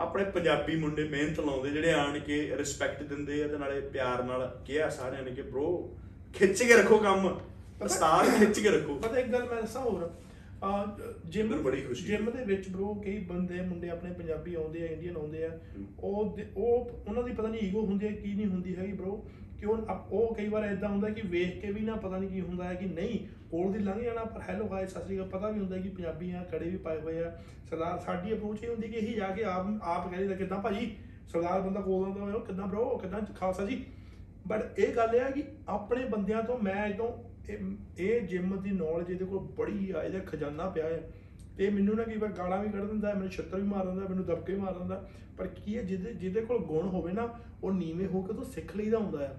ਆਪਣੇ 0.01 0.24
ਪੰਜਾਬੀ 0.24 0.76
ਮੁੰਡੇ 0.76 1.05
ਮਿਹਨਤ 1.09 1.41
ਲਾਉਂਦੇ 1.41 1.70
ਜਿਹੜੇ 1.70 1.93
ਆਣ 1.93 2.18
ਕੇ 2.18 2.57
ਰਿਸਪੈਕਟ 2.57 3.03
ਦਿੰਦੇ 3.03 3.45
ਆ 3.45 3.49
ਤੇ 3.49 3.59
ਨਾਲੇ 3.59 3.80
ਪਿਆਰ 3.80 4.24
ਨਾਲ 4.24 4.62
ਕਿਹਾ 4.66 4.88
ਸਾਰਿਆਂ 4.88 5.22
ਨੇ 5.22 5.30
ਕਿ 5.30 5.43
bro 5.43 5.82
ਖਿੱਚ 6.34 6.62
ਕੇ 6.62 6.74
ਰੱਖੋ 6.74 6.99
ਕੰਮ 6.99 7.41
ਸਟਾਰ 7.86 8.26
ਖਿੱਚ 8.38 8.61
ਕੇ 8.61 8.68
ਰੱਖੋ। 8.68 8.95
ਪਤਾ 8.95 9.18
ਇੱਕ 9.18 9.28
ਗੱਲ 9.28 9.45
ਮੈਂ 9.45 9.62
ਦੱਸਾਂ 9.62 9.82
ਹੋਰ? 9.82 10.11
ਜਿਮ 11.24 11.62
ਬੜੀ 11.62 11.80
ਖੁਸ਼ੀ 11.82 12.05
ਜਿਮ 12.05 12.30
ਦੇ 12.30 12.45
ਵਿੱਚ 12.45 12.68
bro 12.68 12.95
ਕਈ 13.01 13.18
ਬੰਦੇ 13.18 13.61
ਮੁੰਡੇ 13.61 13.91
ਆਪਣੇ 13.91 14.12
ਪੰਜਾਬੀ 14.12 14.55
ਆਉਂਦੇ 14.55 14.82
ਆ 14.82 14.86
ਇੰਡੀਅਨ 14.86 15.16
ਆਉਂਦੇ 15.16 15.45
ਆ 15.47 15.59
ਉਹ 15.99 16.38
ਉਹ 16.57 16.91
ਉਹਨਾਂ 17.09 17.22
ਦੀ 17.22 17.32
ਪਤਾ 17.32 17.49
ਨਹੀਂ 17.49 17.61
ਈਗੋ 17.61 17.80
ਹੁੰਦੀ 17.86 18.07
ਹੈ 18.07 18.12
ਕੀ 18.12 18.34
ਨਹੀਂ 18.34 18.47
ਹੁੰਦੀ 18.47 18.76
ਹੈਗੀ 18.76 18.93
bro 18.93 19.16
ਕਿ 19.59 19.66
ਉਹ 19.66 19.78
ਅਪ- 19.78 20.12
ਉਹ 20.12 20.34
ਕਈ 20.34 20.48
ਵਾਰ 20.48 20.64
ਇਦਾਂ 20.64 20.88
ਹੁੰਦਾ 20.88 21.09
ਕਿ 21.09 21.22
ਵੇਖ 21.26 21.61
ਕੇ 21.61 21.72
ਵੀ 21.72 21.80
ਨਾ 21.80 21.96
ਪਤਾ 21.96 22.18
ਨਹੀਂ 22.18 22.30
ਕੀ 22.30 22.40
ਹੁੰਦਾ 22.40 22.64
ਹੈ 22.64 22.74
ਕਿ 22.74 22.86
ਨਹੀਂ, 22.86 23.18
ਕੋਲ 23.50 23.72
ਦੀ 23.72 23.78
ਲੰਘ 23.78 24.02
ਜਾਣਾ, 24.02 24.24
ਪਰ 24.24 24.40
ਹੈਲੋ 24.48 24.68
ਹਾਈ 24.72 24.86
ਸਤਿ 24.86 25.00
ਸ਼੍ਰੀ 25.00 25.16
ਅਕਾਲ। 25.16 25.28
ਪਤਾ 25.28 25.50
ਵੀ 25.50 25.61
ਹੁੰਦਾ 25.61 25.76
ਕਿ 25.76 25.88
ਪੰਜਾਬੀ 25.88 26.30
ਆ 26.30 26.42
ਕੜੇ 26.42 26.70
ਵੀ 26.70 26.76
ਪਾਏ 26.76 27.00
ਹੋਏ 27.00 27.24
ਆ। 27.24 27.40
ਸਰਦਾਰ, 27.70 27.98
ਸਾਡੀ 27.98 28.32
ਅਪਰੋਚ 28.32 28.64
ਇਹ 28.64 28.68
ਹੁੰਦੀ 28.68 28.88
ਕਿ 28.88 28.96
ਇਹ 28.96 29.16
ਜਾ 29.16 29.28
ਕੇ 29.30 29.44
ਆਪ 29.44 29.66
ਆਪ 29.82 30.11
ਕਹਿੰਦੇ 30.11 30.34
ਕਿਦਾਂ 30.34 30.59
ਭਾਜੀ? 30.59 30.96
ਸਰਦਾਰ 31.28 31.61
ਬੰਦਾ 31.61 31.80
ਕੋਲ 31.80 32.05
ਆਉਂਦਾ 32.05 32.20
ਹੋਇਆ 32.20 32.38
ਕਿਦਾਂ 32.38 32.66
ਬ్రో 32.66 32.98
ਕਿਦਾਂ 32.98 33.20
ਖਾਲਸਾ 33.34 33.64
ਜੀ? 33.64 33.84
ਬਟ 34.48 34.78
ਇਹ 34.78 34.96
ਗੱਲ 34.96 35.14
ਇਹ 35.14 35.20
ਆ 35.20 35.30
ਕਿ 35.30 35.42
ਆਪਣੇ 35.68 36.05
ਬੰਦਿਆਂ 36.05 36.42
ਤੋਂ 36.42 36.59
ਮੈਂ 36.59 36.88
ਜਦੋਂ 36.88 37.34
ਇਹ- 37.48 37.76
ਇਹ 37.98 38.20
ਜਿਮ 38.20 38.62
ਦੀ 38.62 38.70
ਨੌਲੇਜ 38.70 39.11
ਇਹਦੇ 39.11 39.24
ਕੋਲ 39.24 39.38
ਬੜੀ 39.38 39.90
ਆ, 39.90 40.02
ਇਹਦਾ 40.02 40.18
ਖਜ਼ਾਨਾ 40.18 40.68
ਪਿਆ 40.68 40.86
ਹੈ 40.86 41.11
ਤੇ 41.59 41.70
ਮੈਨੂੰ 41.70 41.96
ਨਾ 41.96 42.02
ਕਈ 42.02 42.16
ਵਾਰ 42.16 42.32
ਗਾਲਾਂ 42.32 42.62
ਵੀ 42.62 42.68
ਕੱਢ 42.68 42.84
ਦਿੰਦਾ 42.84 43.14
ਮੈਨੂੰ 43.14 43.30
ਛੱਤਰ 43.30 43.57
ਵੀ 43.57 43.66
ਮਾਰ 43.66 43.86
ਦਿੰਦਾ 43.86 44.09
ਮੈਨੂੰ 44.09 44.24
ਦਬਕੇ 44.24 44.55
ਮਾਰ 44.55 44.78
ਦਿੰਦਾ। 44.78 45.09
ਪਰ 45.38 45.46
ਕੀ 45.46 45.76
ਹੈ 45.76 45.82
ਜਿਹਦੇ 45.82 46.12
ਜਿਹਦੇ 46.14 46.40
ਕੋਲ 46.40 46.59
ਗੁਣ 46.59 46.86
ਹੋਵੇ 46.88 47.12
ਨਾ 47.12 47.28
ਉਹ 47.62 47.72
ਨੀਵੇਂ 47.72 48.07
ਹੋ 48.07 48.22
ਕੇ 48.22 48.32
ਤੋਂ 48.32 48.44
ਸਿੱਖ 48.44 48.76
ਲਈਦਾ 48.76 48.98
ਹੁੰਦਾ 48.98 49.24
ਆ। 49.26 49.34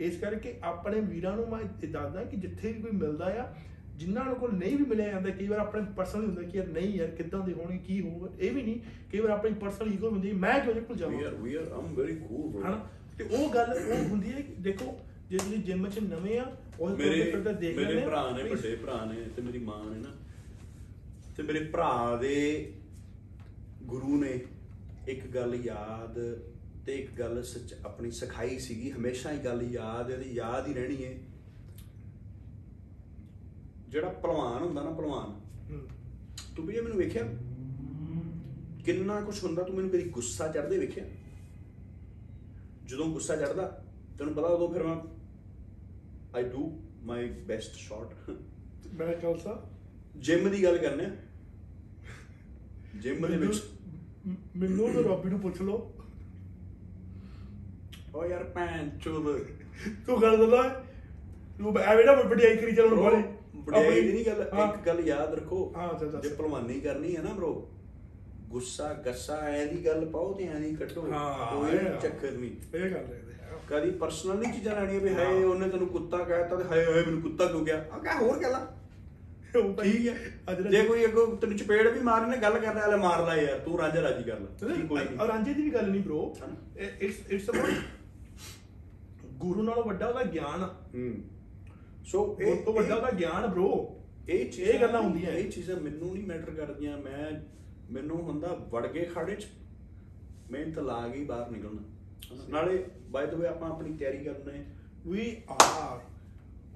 ਇਸ 0.00 0.16
ਕਰਕੇ 0.16 0.54
ਆਪਣੇ 0.62 1.00
ਵੀਰਾਂ 1.00 1.36
ਨੂੰ 1.36 1.48
ਮੈਂ 1.48 1.58
ਦੱਸਦਾ 1.86 2.24
ਕਿ 2.24 2.36
ਜਿੱਥੇ 2.36 2.72
ਵੀ 2.72 2.82
ਕੋਈ 2.82 2.90
ਮਿਲਦਾ 2.90 3.26
ਆ 3.42 3.54
ਜਿਨ੍ਹਾਂ 3.96 4.34
ਕੋਲ 4.34 4.52
ਨਹੀਂ 4.52 4.76
ਵੀ 4.76 4.84
ਮਿਲਿਆ 4.84 5.10
ਜਾਂਦਾ 5.10 5.30
ਕਈ 5.30 5.46
ਵਾਰ 5.48 5.58
ਆਪਣੇ 5.58 5.82
ਪਰਸਨਲ 5.96 6.24
ਹੁੰਦਾ 6.24 6.42
ਕਿ 6.42 6.58
ਯਾਰ 6.58 6.66
ਨਹੀਂ 6.66 6.92
ਯਾਰ 6.94 7.10
ਕਿੱਦਾਂ 7.10 7.40
ਦੇ 7.40 7.52
ਹੋਣੇ 7.52 7.78
ਕੀ 7.78 8.00
ਹੋਊਗਾ 8.00 8.28
ਇਹ 8.38 8.52
ਵੀ 8.52 8.62
ਨਹੀਂ। 8.62 8.80
ਕਈ 9.12 9.20
ਵਾਰ 9.20 9.30
ਆਪਣੀ 9.30 9.52
ਪਰਸਨਲ 9.54 9.92
ਈਗੋ 9.92 10.10
ਹੁੰਦੀ 10.10 10.32
ਮੈਂ 10.32 10.58
ਕਿਉਂ 10.60 10.74
ਕੋਲ 10.74 10.96
ਜਾਵਾਂ? 10.96 11.22
Are 11.24 11.34
we 11.34 11.54
are 11.54 11.70
um 11.72 11.94
very 11.94 12.14
cool 12.16 12.50
bro 12.50 12.62
ਹਨਾ? 12.66 12.84
ਤੇ 13.18 13.24
ਉਹ 13.24 13.48
ਗੱਲ 13.54 13.72
ਉਹ 13.72 14.08
ਹੁੰਦੀ 14.08 14.32
ਹੈ 14.32 14.42
ਦੇਖੋ 14.60 14.98
ਜੇ 15.30 15.38
ਤੁਸੀਂ 15.38 15.58
ਜਿਮ 15.58 15.88
'ਚ 15.88 15.98
ਨਵੇਂ 15.98 16.38
ਆ 16.40 16.44
ਉਹ 16.80 16.88
ਮੇਰੇ 16.88 17.32
ਮੇਰੇ 17.76 18.00
ਭਰਾ 18.06 18.30
ਨੇ। 18.30 18.42
ਵੱਡੇ 18.50 18.74
ਭਰਾ 18.76 19.04
ਨੇ 19.04 19.16
ਤੇ 19.36 19.42
ਮੇਰੀ 19.42 19.58
ਮਾਂ 19.58 19.84
ਨੇ 19.84 19.98
ਨਾ 19.98 20.14
ਤੇ 21.36 21.42
ਮੇਰੇ 21.42 21.58
ਭਰਾ 21.58 22.16
ਦੇ 22.16 22.72
ਗੁਰੂ 23.82 24.20
ਨੇ 24.20 24.40
ਇੱਕ 25.08 25.26
ਗੱਲ 25.26 25.54
ਯਾਦ 25.54 26.14
ਤੇ 26.86 26.96
ਇੱਕ 26.96 27.12
ਗੱਲ 27.18 27.42
ਸੱਚ 27.42 27.74
ਆਪਣੀ 27.84 28.10
ਸਿਖਾਈ 28.10 28.58
ਸੀਗੀ। 28.58 28.90
ਹਮੇਸ਼ਾ 28.90 29.32
ਹੀ 29.32 29.38
ਗੱਲ 29.38 29.62
ਯਾਦ 29.62 30.10
ਇਹਦੀ 30.10 30.30
ਯਾਦ 30.30 30.68
ਹੀ 30.68 30.74
ਰਹਿਣੀ 30.74 31.04
ਹੈ। 31.04 31.14
ਜਿਹੜਾ 33.88 34.08
ਪਹਿਲਵਾਨ 34.08 34.62
ਹੁੰਦਾ 34.62 34.82
ਨਾ 34.82 34.90
ਪਹਿਲਵਾਨ। 34.90 35.40
ਤੂੰ 36.56 36.66
ਵੀ 36.66 36.80
ਮੈਨੂੰ 36.80 36.98
ਵੇਖਿਆ? 36.98 37.22
ਕਿੰਨਾ 38.84 39.20
ਕੁਝ 39.20 39.44
ਹੁੰਦਾ 39.44 39.62
ਤੂੰ 39.62 39.76
ਮੈਨੂੰ 39.76 39.90
ਕਦੀ 39.90 40.08
ਗੁੱਸਾ 40.08 40.48
ਚੜਦੇ 40.48 40.78
ਵੇਖਿਆ? 40.78 41.04
ਜਦੋਂ 42.86 43.06
ਗੁੱਸਾ 43.06 43.36
ਚੜਦਾ 43.36 43.84
ਤੈਨੂੰ 44.18 44.34
ਪਤਾ 44.34 44.46
ਉਦੋਂ 44.46 44.74
ਫਿਰ 44.74 44.82
ਮੈਂ 44.82 44.96
I 46.36 46.42
do 46.42 46.80
my 47.02 47.28
best 47.28 47.74
shot 47.74 48.30
ਮੈਂ 48.94 49.16
ਕੱਲ 49.16 49.38
ਸਾ। 49.38 49.70
ਜਿਮ 50.16 50.50
ਦੀ 50.50 50.64
ਗੱਲ 50.64 50.78
ਕਰਨੇ 50.78 51.06
ਜਿਮ 53.00 53.26
ਦੇ 53.26 53.36
ਵਿੱਚ 53.36 53.62
ਮੈਨੂੰ 54.56 54.92
ਤੇ 54.92 55.02
ਰੋਬੀ 55.02 55.30
ਨੂੰ 55.30 55.40
ਪੁੱਛ 55.40 55.62
ਲਓ। 55.62 55.92
ਓ 58.14 58.24
ਯਾਰ 58.24 58.44
ਭੈਣ 58.44 58.98
ਚੋਦ। 58.98 59.38
ਤੂੰ 60.06 60.22
ਗੱਲ 60.22 60.36
ਦੱਸਦਾ 60.36 60.84
ਤੂੰ 61.58 61.78
ਐਵੇਂ 61.78 62.04
ਨਾ 62.04 62.12
ਵਡਿਆਈ 62.12 62.56
ਕਰੀ 62.56 62.72
ਚੱਲ 62.72 62.88
ਬੋਲੇ। 62.88 63.22
ਬੜਾਈ 63.56 64.00
ਦੀ 64.00 64.12
ਨਹੀਂ 64.12 64.24
ਗੱਲ। 64.24 64.42
ਇੱਕ 64.42 64.86
ਗੱਲ 64.86 65.00
ਯਾਦ 65.00 65.34
ਰੱਖੋ। 65.34 65.72
ਹਾਂ, 65.76 65.94
ਚੱਲ। 65.98 66.20
ਜੇ 66.22 66.28
ਭਲਵਾਨੀ 66.28 66.80
ਕਰਨੀ 66.80 67.16
ਹੈ 67.16 67.22
ਨਾ 67.22 67.30
ਬ్రో 67.30 67.52
ਗੁੱਸਾ 68.48 68.92
ਗੱਸਾ 68.94 69.36
ਐ 69.36 69.66
ਦੀ 69.66 69.86
ਗੱਲ 69.86 70.06
ਪਾਓ 70.06 70.34
ਤੇ 70.34 70.48
ਐ 70.48 70.58
ਦੀ 70.58 70.74
ਕੱਢੋ। 70.74 71.12
ਹਾਂ, 71.12 71.60
ਕੋਈ 71.60 71.78
ਚੱਕਰ 72.02 72.30
ਨਹੀਂ 72.30 72.50
ਇਹ 72.74 72.90
ਗੱਲ 72.90 73.04
ਹੈ 73.04 73.22
ਕਦੀ 73.70 73.90
ਪਰਸਨਲ 73.90 74.38
ਨਹੀਂ 74.38 74.52
ਚੀਜ਼ਾਂ 74.52 74.74
ਲੈਣੀਆਂ 74.74 75.00
ਵੀ 75.00 75.14
ਹਾਏ 75.14 75.44
ਉਹਨੇ 75.44 75.68
ਤੈਨੂੰ 75.68 75.88
ਕੁੱਤਾ 75.88 76.18
ਕਹਿਤਾ 76.18 76.56
ਤੇ 76.56 76.64
ਹਾਏ 76.64 76.84
ਹਾਏ 76.84 77.04
ਮੈਨੂੰ 77.04 77.22
ਕੁੱਤਾ 77.22 77.46
ਕਿਉਂ 77.46 77.64
ਗਿਆ 77.64 77.84
ਆ 77.92 77.98
ਕਹ 77.98 78.18
ਹੋਰ 78.20 78.38
ਗੱਲਾਂ। 78.38 78.85
ਉਹ 79.56 79.82
ਠੀਕ 79.82 80.08
ਹੈ। 80.08 80.54
ਜੇ 80.70 80.82
ਕੋਈ 80.82 81.04
ਅੱਗੋਂ 81.04 81.36
ਤੈਨੂੰ 81.36 81.56
ਚਪੇੜ 81.56 81.88
ਵੀ 81.88 82.00
ਮਾਰਨੇ 82.00 82.36
ਗੱਲ 82.36 82.58
ਕਰਦਾ 82.58 82.88
ਹਲੇ 82.88 82.96
ਮਾਰ 82.96 83.26
ਲੈ 83.26 83.42
ਯਾਰ 83.42 83.58
ਤੂੰ 83.58 83.78
ਰਾਂਝਾ 83.78 84.02
ਰਾਜੀ 84.02 84.24
ਕਰ 84.30 84.40
ਲੈ। 84.40 84.86
ਕੋਈ 84.86 85.00
ਔਰ 85.00 85.04
ਨਹੀਂ 85.04 85.28
ਰਾਂਝੇ 85.28 85.54
ਦੀ 85.54 85.62
ਵੀ 85.62 85.70
ਗੱਲ 85.70 85.90
ਨਹੀਂ 85.90 86.02
ਬ్రో? 86.02 86.48
ਇਟਸ 87.00 87.32
ਇਟਸ 87.32 87.50
ਅਬਾਊਟ 87.50 87.70
ਗੁਰੂ 89.34 89.62
ਨਾਲੋਂ 89.62 89.84
ਵੱਡਾ 89.84 90.06
ਉਹਦਾ 90.06 90.22
ਗਿਆਨ। 90.22 90.62
ਹੂੰ। 90.94 91.14
ਸੋ 92.04 92.22
ਉਹ 92.22 92.64
ਤੋਂ 92.64 92.72
ਵੱਡਾ 92.72 92.94
ਉਹਦਾ 92.94 93.10
ਗਿਆਨ 93.10 93.46
ਬ్రో 93.46 93.96
ਇਹ 94.28 94.50
ਚੀਜ਼ਾਂ 94.50 94.74
ਇਹ 94.74 94.80
ਗੱਲਾਂ 94.80 95.02
ਹੁੰਦੀਆਂ 95.02 95.30
ਇਹ 95.30 95.50
ਚੀਜ਼ਾਂ 95.50 95.76
ਮੈਨੂੰ 95.76 96.14
ਨਹੀਂ 96.14 96.26
ਮੈਟਰ 96.26 96.50
ਕਰਦੀਆਂ। 96.50 96.98
ਮੈਂ 96.98 97.32
ਮੈਨੂੰ 97.90 98.22
ਹੁੰਦਾ 98.22 98.48
ਵੜ 98.48 98.86
ਗਏ 98.86 99.04
ਖਾੜੇ 99.04 99.34
'ਚ 99.34 99.46
ਮਿਹਨਤ 100.50 100.78
ਲਾ 100.78 101.08
ਕੇ 101.08 101.24
ਬਾਹਰ 101.24 101.50
ਨਿਕਲਣਾ? 101.50 101.82
ਨਾਲੇ 102.48 102.84
ਬਾਈ 103.10 103.26
ਦ 103.26 103.34
ਵੇ 103.34 103.46
ਆਪਾਂ 103.48 103.70
ਆਪਣੀ 103.70 103.92
ਤਿਆਰੀ 103.96 104.18
ਕਰਨੇ 104.18 104.64
ਵੀ 105.06 105.36
ਆਰ 105.50 106.00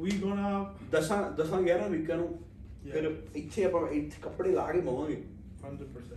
ਵੀ 0.02 0.10
ਗੋਣਾ 0.10 0.74
ਦਸਾਂ 0.92 1.30
ਦਸਾਂ 1.30 1.60
11 1.62 1.88
ਵੀਕਾਂ 1.88 2.16
ਨੂੰ. 2.16 2.49
ਫਿਰ 2.88 3.22
ਇੱਥੇ 3.36 3.64
ਆਪਾਂ 3.64 3.88
ਇੱਥੇ 3.88 4.16
ਕੱਪੜੇ 4.22 4.52
ਲਾ 4.52 4.72
ਕੇ 4.72 4.80
ਪਾਵਾਂਗੇ। 4.80 5.22
100% 5.66 6.16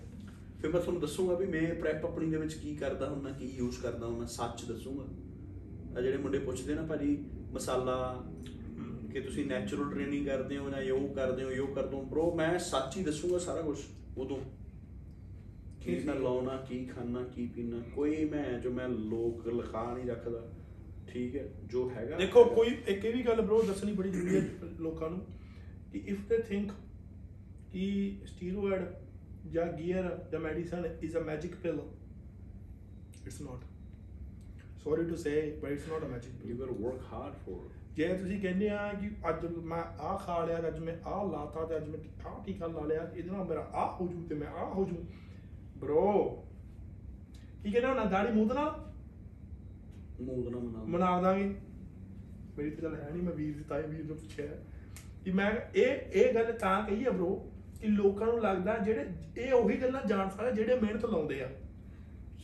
ਫਿਰ 0.61 0.71
ਮੈਂ 0.71 0.81
ਤੁਹਾਨੂੰ 0.81 1.01
ਦੱਸੂਗਾ 1.01 1.35
ਵੀ 1.35 1.45
ਮੈਂ 1.45 1.75
ਪ੍ਰੈਪ 1.75 2.05
ਆਪਣੀ 2.05 2.29
ਦੇ 2.29 2.37
ਵਿੱਚ 2.37 2.53
ਕੀ 2.53 2.75
ਕਰਦਾ 2.75 3.09
ਹੁੰਦਾ 3.09 3.31
ਕੀ 3.31 3.45
ਯੂਜ਼ 3.45 3.79
ਕਰਦਾ 3.79 4.07
ਹੁੰਦਾ 4.07 4.25
ਸੱਚ 4.25 4.65
ਦੱਸੂਗਾ। 4.65 5.03
ਆ 5.97 6.01
ਜਿਹੜੇ 6.01 6.17
ਮੁੰਡੇ 6.17 6.39
ਪੁੱਛਦੇ 6.39 6.75
ਨਾ 6.75 6.81
ਭਾਜੀ 6.81 7.25
ਮਸਾਲਾ 7.51 8.23
ਕਿ 9.13 9.21
ਤੁਸੀਂ 9.21 9.45
ਨੈਚੁਰਲ 9.45 9.93
ਟ੍ਰੇਨਿੰਗ 9.93 10.27
ਕਰਦੇ 10.27 10.57
ਹੋ 10.57 10.69
ਜਾਂ 10.69 10.81
ਯੋ 10.81 11.07
ਕਰਦੇ 11.07 11.43
ਹੋ 11.43 11.51
ਯੋ 11.51 11.67
ਕਰਦੇ 11.67 11.97
ਹੋ 11.97 12.01
ਬ్రో 12.01 12.35
ਮੈਂ 12.35 12.59
ਸੱਚ 12.59 12.97
ਹੀ 12.97 13.03
ਦੱਸੂਗਾ 13.03 13.37
ਸਾਰਾ 13.37 13.61
ਕੁਝ 13.61 13.79
ਉਦੋਂ। 14.17 14.37
ਕੀ 15.81 15.99
ਮੈਂ 16.05 16.15
ਲਾਉਣਾ 16.15 16.57
ਕੀ 16.57 16.85
ਖਾਣਾ 16.85 17.23
ਕੀ 17.23 17.47
ਪੀਣਾ 17.47 17.77
ਕੋਈ 17.95 18.25
ਮੈਂ 18.25 18.59
ਜੋ 18.59 18.69
ਮੈਂ 18.69 18.89
ਲੋਕ 18.89 19.47
ਲਿਖਾ 19.47 19.93
ਨਹੀਂ 19.93 20.05
ਰੱਖਦਾ। 20.05 20.51
ਠੀਕ 21.07 21.35
ਹੈ 21.35 21.53
ਜੋ 21.65 21.89
ਹੈਗਾ। 21.89 22.17
ਦੇਖੋ 22.17 22.45
ਕੋਈ 22.45 22.67
ਇੱਕ 22.87 23.05
ਇਹ 23.05 23.13
ਵੀ 23.13 23.23
ਗੱਲ 23.23 23.41
ਬ్రో 23.41 23.61
ਦੱਸਣੀ 23.61 23.93
ਬੜੀ 23.93 24.09
ਜ਼ਰੂਰੀ 24.09 24.35
ਹੈ 24.35 24.49
ਲੋਕਾਂ 24.79 25.09
ਨੂੰ। 25.09 25.25
ਕਿ 25.93 26.03
ਇਫ 26.07 26.27
ਦੇ 26.27 26.37
ਥਿੰਕ 26.37 26.71
ਕਿ 27.71 28.17
ਸਟੀਰੋਇਡ 28.25 28.81
ਜਾਂ 29.51 29.65
ਗੀਅਰ 29.73 30.29
ਜਾਂ 30.31 30.39
medicine 30.39 30.97
is 31.01 31.17
a 31.17 31.19
magic 31.19 31.55
pill 31.55 31.79
it's 33.25 33.41
not 33.41 33.65
sorry 34.83 35.05
to 35.05 35.15
say 35.15 35.59
but 35.63 35.69
it's 35.69 35.87
not 35.87 36.03
a 36.03 36.07
magic 36.07 36.45
you 36.45 36.57
pill 36.57 36.67
got 36.67 36.93
work 36.93 37.13
hard 37.13 37.33
for 37.33 37.57
ਜੇ 37.93 38.13
ਤੁਸੀਂ 38.13 38.41
ਕਹਿੰਦੇ 38.41 38.69
ਆ 38.69 38.93
ਕਿ 38.93 39.09
ਅੱਜ 39.29 39.45
ਮੈਂ 39.45 39.83
ਆਹ 39.83 40.17
ਖਾ 40.17 40.45
ਲਿਆ 40.45 40.67
ਅੱਜ 40.67 40.79
ਮੈਂ 40.79 40.97
ਆਹ 41.05 41.31
ਲਾਤਾ 41.31 41.65
ਤੇ 41.65 41.77
ਅੱਜ 41.77 41.83
ਮੈਂ 41.83 42.27
ਆਹ 42.27 42.43
ਟੀਕਾ 42.43 42.67
ਲਾ 42.67 42.85
ਲਿਆ 42.85 43.11
ਇਹਦੇ 43.15 43.29
ਨਾਲ 43.29 43.45
ਮੇਰਾ 43.45 43.61
ਆਹ 43.61 43.95
ਹੋ 43.95 44.07
ਜੂ 44.07 44.27
ਤੇ 44.27 44.35
ਮੈਂ 44.35 44.47
ਆਹ 44.47 44.73
ਹੋ 44.73 44.85
ਜੂ। 44.85 44.95
ਬ్రో 45.77 46.29
ਕੀ 47.63 47.71
ਕਹਿੰਦੇ 47.71 47.87
ਹੁਣ 47.87 48.09
ਦਾੜੀ 48.09 48.31
ਮੂੰਹ 48.31 48.53
ਨਾਲ? 48.53 48.93
ਮੂਡ 50.21 50.47
ਨਾ 50.47 50.83
ਮਨਾ 50.83 51.21
ਦਾਂਗੇ। 51.21 51.55
ਮੇਰੀ 52.57 52.69
ਤਾਂ 52.71 52.89
ਗੱਲ 52.89 52.99
ਹੈ 52.99 53.09
ਨਹੀਂ 53.13 53.23
ਮੈਂ 53.23 53.33
ਵੀਰ 53.33 53.57
ਦੀ 53.57 53.63
ਤਾਏ 53.63 53.87
ਵੀਰ 53.87 54.05
ਨੂੰ 54.05 54.15
ਪੁੱਛਿਆ 54.17 54.45
ਕਿ 55.23 55.31
ਮੈਂ 55.31 55.51
ਇਹ 55.75 56.21
ਇਹ 56.21 56.33
ਗੱਲ 56.35 56.51
ਤਾਂ 56.51 56.83
ਕਹੀ 56.87 57.05
ਆ 57.05 57.09
ਬ్రో 57.09 57.33
ਕਿ 57.81 57.87
ਲੋਕਾਂ 57.87 58.27
ਨੂੰ 58.27 58.41
ਲੱਗਦਾ 58.41 58.77
ਜਿਹੜੇ 58.77 59.05
ਇਹ 59.37 59.53
ਉਹੀ 59.53 59.77
ਗੱਲਾਂ 59.81 60.01
ਜਾਣ 60.05 60.29
ਸਕਦੇ 60.29 60.51
ਜਿਹੜੇ 60.51 60.79
ਮਿਹਨਤ 60.79 61.05
ਲਾਉਂਦੇ 61.05 61.41
ਆ। 61.43 61.49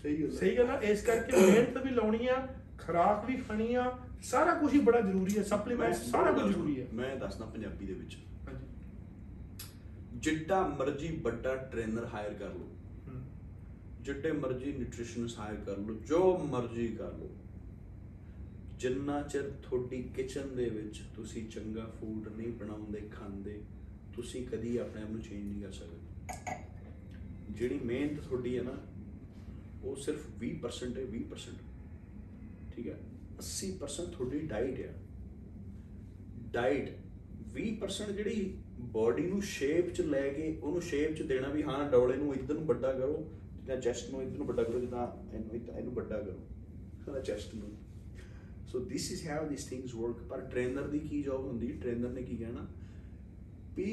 ਸਹੀ 0.02 0.22
ਗੱਲ 0.22 0.32
ਸਹੀ 0.32 0.58
ਗੱਲ 0.58 0.70
ਆ 0.70 0.80
ਇਸ 0.82 1.02
ਕਰਕੇ 1.02 1.38
ਮਿਹਨਤ 1.38 1.78
ਵੀ 1.78 1.90
ਲਾਉਣੀ 1.90 2.28
ਆ 2.28 2.36
ਖੁਰਾਕ 2.78 3.26
ਵੀ 3.26 3.36
ਖਾਣੀ 3.38 3.74
ਆ 3.74 3.92
ਸਾਰਾ 4.22 4.54
ਕੁਝ 4.54 4.74
ਹੀ 4.74 4.80
ਬੜਾ 4.80 5.02
ਜ਼ਰੂਰੀ 5.02 5.38
ਹੈ 5.38 5.44
ਸਪਲੀਮੈਂਟ 5.44 5.96
ਸਾਰਾ 5.96 6.32
ਕੁਝ 6.32 6.52
ਜ਼ਰੂਰੀ 6.52 6.80
ਹੈ 6.82 6.88
ਮੈਂ 6.94 7.16
ਦੱਸਦਾ 7.16 7.46
ਪੰਜਾਬੀ 7.46 7.86
ਦੇ 7.86 7.94
ਵਿੱਚ। 7.94 8.18
ਹਾਂਜੀ। 8.48 8.68
ਜਿੱਡਾ 10.20 10.62
ਮਰਜ਼ੀ 10.68 11.20
ਵੱਡਾ 11.22 11.56
ਟ੍ਰੇਨਰ 11.56 12.06
ਹਾਇਰ 12.06 12.34
ਕਰ 12.34 12.50
ਲਓ। 12.50 12.68
ਜਿੱਡੇ 14.02 14.32
ਮਰਜ਼ੀ 14.32 14.72
ਨਿਊਟ੍ਰੀਸ਼ਨਿਸਟ 14.74 15.40
ਹਾਇਰ 15.40 15.56
ਕਰ 15.56 15.78
ਲਓ 15.78 15.96
ਜੋ 15.96 16.38
ਮਰਜ਼ੀ 16.38 16.88
ਕਰ 16.88 17.12
ਲਓ। 17.14 17.30
ਜਿੰਨਾ 18.80 19.22
ਚਿਰ 19.22 19.44
ਤੁਹਾਡੀ 19.44 20.04
ਕਿਚਨ 20.04 20.56
ਦੇ 20.56 20.70
ਵਿੱਚ 20.70 21.02
ਤੁਸੀਂ 21.16 21.50
ਚੰਗਾ 21.50 21.86
ਫੂਡ 22.00 22.28
ਨਹੀਂ 22.28 22.48
ਬਣਾਉਂਦੇ, 22.48 23.02
ਖਾਂਦੇ, 23.12 23.62
ਤੁਸੀਂ 24.14 24.48
ਕਦੀ 24.48 24.78
ਆਪਣੇ 24.78 25.02
ਆਪ 25.02 25.10
ਨੂੰ 25.10 25.22
ਚੇਂਜ 25.22 25.44
ਨਹੀਂ 25.44 25.62
ਕਰ 25.62 25.72
ਸਕਦੇ। 25.72 25.98
ਜਿਹੜੀ 27.50 27.80
ਮਿਹਨਤ 27.80 28.20
ਤੁਹਾਡੀ 28.20 28.58
ਹੈ 28.58 28.64
ਨਾ, 28.64 28.74
ਉਹ 29.84 29.96
ਸਿਰਫ 29.96 30.28
20% 30.30 30.98
ਹੈ 30.98 31.06
20% 31.06 31.58
ਠੀਕ 32.76 32.88
ਹੈ? 32.88 33.00
80% 33.40 34.06
ਤੁਹਾਡੀ 34.06 34.40
ਡਾਈਟ 34.40 34.80
ਹੈ 34.80 34.96
ਡਾਈਟ 36.52 36.90
20% 37.54 38.12
ਜਿਹੜੀ 38.12 38.58
ਬਾਡੀ 38.80 39.24
ਨੂੰ 39.24 39.42
ਸ਼ੇਪ 39.42 39.94
ਚ 39.94 40.02
ਲੈ 40.02 40.30
ਕੇ 40.30 40.60
ਉਹਨੂੰ 40.64 40.82
ਸ਼ੇਪ 40.82 41.16
ਚ 41.16 41.22
ਦੇਣਾ 41.22 41.50
ਵੀ 41.50 41.64
ਹਾਂ, 41.64 41.92
ਡੌਲੇ 41.92 42.18
ਨੂੰ 42.18 42.36
ਇੱਧਰ 42.36 42.54
ਨੂੰ 42.54 42.66
ਵੱਡਾ 42.66 42.94
ਕਰੋ, 42.94 43.40
ਜਾਂ 43.66 43.78
ਚੈਸਟ 43.78 44.10
ਨੂੰ 44.10 44.24
ਇੱਧਰ 44.24 44.38
ਨੂੰ 44.38 44.48
ਵੱਡਾ 44.48 44.64
ਕਰੋ 44.64 44.80
ਜਿੱਦਾਂ 44.80 45.36
ਇਹਨੂੰ 45.36 45.52
ਇੱਧਰ- 45.52 45.76
ਇਹਨੂੰ 45.76 45.94
ਵੱਡਾ 45.94 46.22
ਕਰੋ। 46.22 46.48
ਹਾਂ 47.10 47.22
ਚੈਸਟ 47.22 47.56
ਨੂੰ। 47.56 47.79
So 48.72 48.80
this 48.86 49.12
is 49.12 49.28
how 49.28 49.48
this 49.50 49.66
things 49.66 49.96
work 49.96 50.22
ਪਰ 50.24 50.42
ਟ੍ਰੇਨਰ 50.42 50.88
ਦੀ 50.88 51.00
ਕੀ 51.00 51.24
ਜੌਬ 51.24 51.46
ਹੁੰਦੀ 51.46 51.68
ਟ੍ਰੇਨਰ 51.68 52.10
ਨੇ 52.10 52.24
ਕੀ 52.24 52.36
ਕਹਿਣਾ 52.38 52.68
ਵੀ 53.76 53.86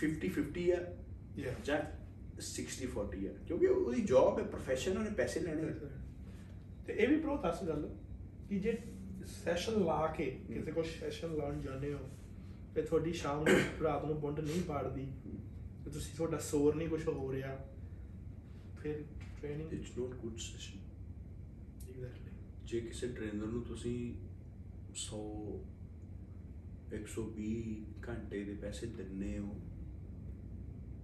50 0.00 0.34
50 0.36 0.70
ਹੈ 0.70 0.82
Yeah. 1.38 1.54
ਜਾਂ 1.64 1.76
60 2.46 2.64
40 2.86 3.20
ਹੈ 3.26 3.32
ਕਿਉਂਕਿ 3.46 3.66
ਉਹਦੀ 3.66 4.00
ਜੌਬ 4.02 4.38
ਹੈ 4.38 4.44
ਪ੍ਰੋਫੈਸ਼ਨ 4.44 4.96
ਉਹਨੇ 4.98 5.10
ਪੈਸੇ 5.10 5.40
ਲੈਣੇ 5.40 5.62
ਆ। 5.62 5.88
ਤੇ 6.86 6.92
ਇਹ 6.92 7.08
ਵੀ 7.08 7.16
ਪ੍ਰੋ 7.16 7.36
ਦੱਸ 7.36 7.62
ਗੱਲ 7.64 7.86
ਕਿ 8.48 8.58
ਜੇ 8.58 8.76
ਸੈਸ਼ਨ 9.44 9.84
ਲਾ 9.84 10.06
ਕੇ 10.06 10.24
ਕਿਸੇ 10.48 10.72
ਕੋਲ 10.72 10.84
ਸੈਸ਼ਨ 10.84 11.34
ਲਾਉਣ 11.36 11.60
ਜਾਂਦੇ 11.60 11.92
ਹੋ 11.94 11.98
ਤੇ 12.74 12.82
ਤੁਹਾਡੀ 12.82 13.12
ਸ਼ਾਮ 13.12 13.44
ਨੂੰ 13.48 13.56
ਰਾਤ 13.82 14.04
ਨੂੰ 14.04 14.20
ਬੁੰਡ 14.20 14.40
ਨਹੀਂ 14.40 14.62
ਪਾੜਦੀ 14.62 15.06
ਤੇ 15.84 15.90
ਤੁਸੀਂ 15.90 16.14
ਤੁਹਾਡਾ 16.16 16.38
ਸੋਰ 16.38 16.74
ਨਹੀਂ 16.74 16.88
ਕੁਝ 16.88 17.06
ਹੋ 17.08 17.32
ਰਿਹਾ 17.32 17.56
ਫਿਰ 18.82 19.02
training 19.40 19.72
it's 19.72 19.98
not 19.98 20.14
good 20.14 20.36
session 20.36 20.78
ਜੇ 22.64 22.80
ਕਿਸੇ 22.80 23.08
ਟ੍ਰੇਨਰ 23.08 23.46
ਨੂੰ 23.46 23.62
ਤੁਸੀਂ 23.62 24.14
100 24.92 25.22
120 26.96 27.76
ਘੰਟੇ 28.08 28.44
ਦੇ 28.44 28.54
ਪੈਸੇ 28.54 28.86
ਦਿੰਨੇ 28.86 29.38
ਹੋ 29.38 29.60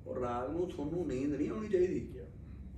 ਔਰ 0.07 0.19
ਰਾਤ 0.19 0.51
ਨੂੰ 0.51 0.71
ਤੁਹਾਨੂੰ 0.71 1.07
ਨੀਂਦ 1.09 1.35
ਨਹੀਂ 1.35 1.51
ਆਉਣੀ 1.51 1.69
ਚਾਹੀਦੀ 1.69 2.09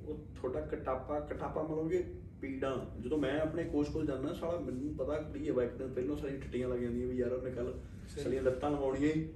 ਉਹ 0.03 0.27
ਤੁਹਾਡਾ 0.37 0.61
ਕਟਾਪਾ 0.61 1.21
ਕਟਾਪਾ 1.21 1.63
ਮਤਲਬ 1.63 1.93
ਪੀੜਾਂ 2.41 3.01
ਜਦੋਂ 3.01 3.19
ਮੈਂ 3.19 3.41
ਆਪਣੇ 3.41 3.65
ਕੋਚ 3.65 3.89
ਕੋਲ 3.89 4.07
ਜਾਂਦਾ 4.07 4.33
ਸਾਲਾ 4.35 4.61
ਮੈਨੂੰ 4.61 4.95
ਪਤਾ 4.97 5.23
ਕੁੜੀ 5.23 5.49
ਹੈ 5.49 5.53
ਬਾਈਕ 5.53 5.71
ਤੇ 5.71 5.87
ਪਹਿਲਾਂ 5.87 6.17
ਸਾਰੀਆਂ 6.17 6.41
ਠੱਟੀਆਂ 6.41 6.69
ਲੱਗ 6.69 6.79
ਜਾਂਦੀਆਂ 6.79 7.09
ਵੀ 7.09 7.17
ਯਾਰ 7.17 7.33
ਉਹਨੇ 7.33 7.51
ਕੱਲ। 7.51 7.81
ਸਾਲੀਆਂ 8.09 8.43
ਲੱਤਾਂ 8.43 8.71
ਲਵਾਉਣੀਆਂ 8.71 9.15
ਹੀ। 9.15 9.29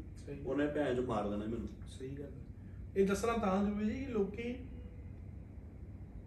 ਉਹਨੇ 0.47 0.67
ਭੈਣ 0.67 0.97
ਚ 0.97 1.01
ਮਾਰ 1.01 1.29
ਦੇਣਾ 1.29 1.45
ਮੈਨੂੰ 1.45 1.69
ਸਹੀ 1.87 2.09
ਗੱਲ। 2.09 2.31
ਇਹ 2.97 3.07
ਦੱਸਣਾ 3.07 3.37
ਤਾਂ 3.37 3.65
ਜ਼ਰੂਰੀ 3.65 3.91
ਜੀ 3.91 4.05
ਕਿ 4.05 4.13
ਲੋਕੀ 4.13 4.55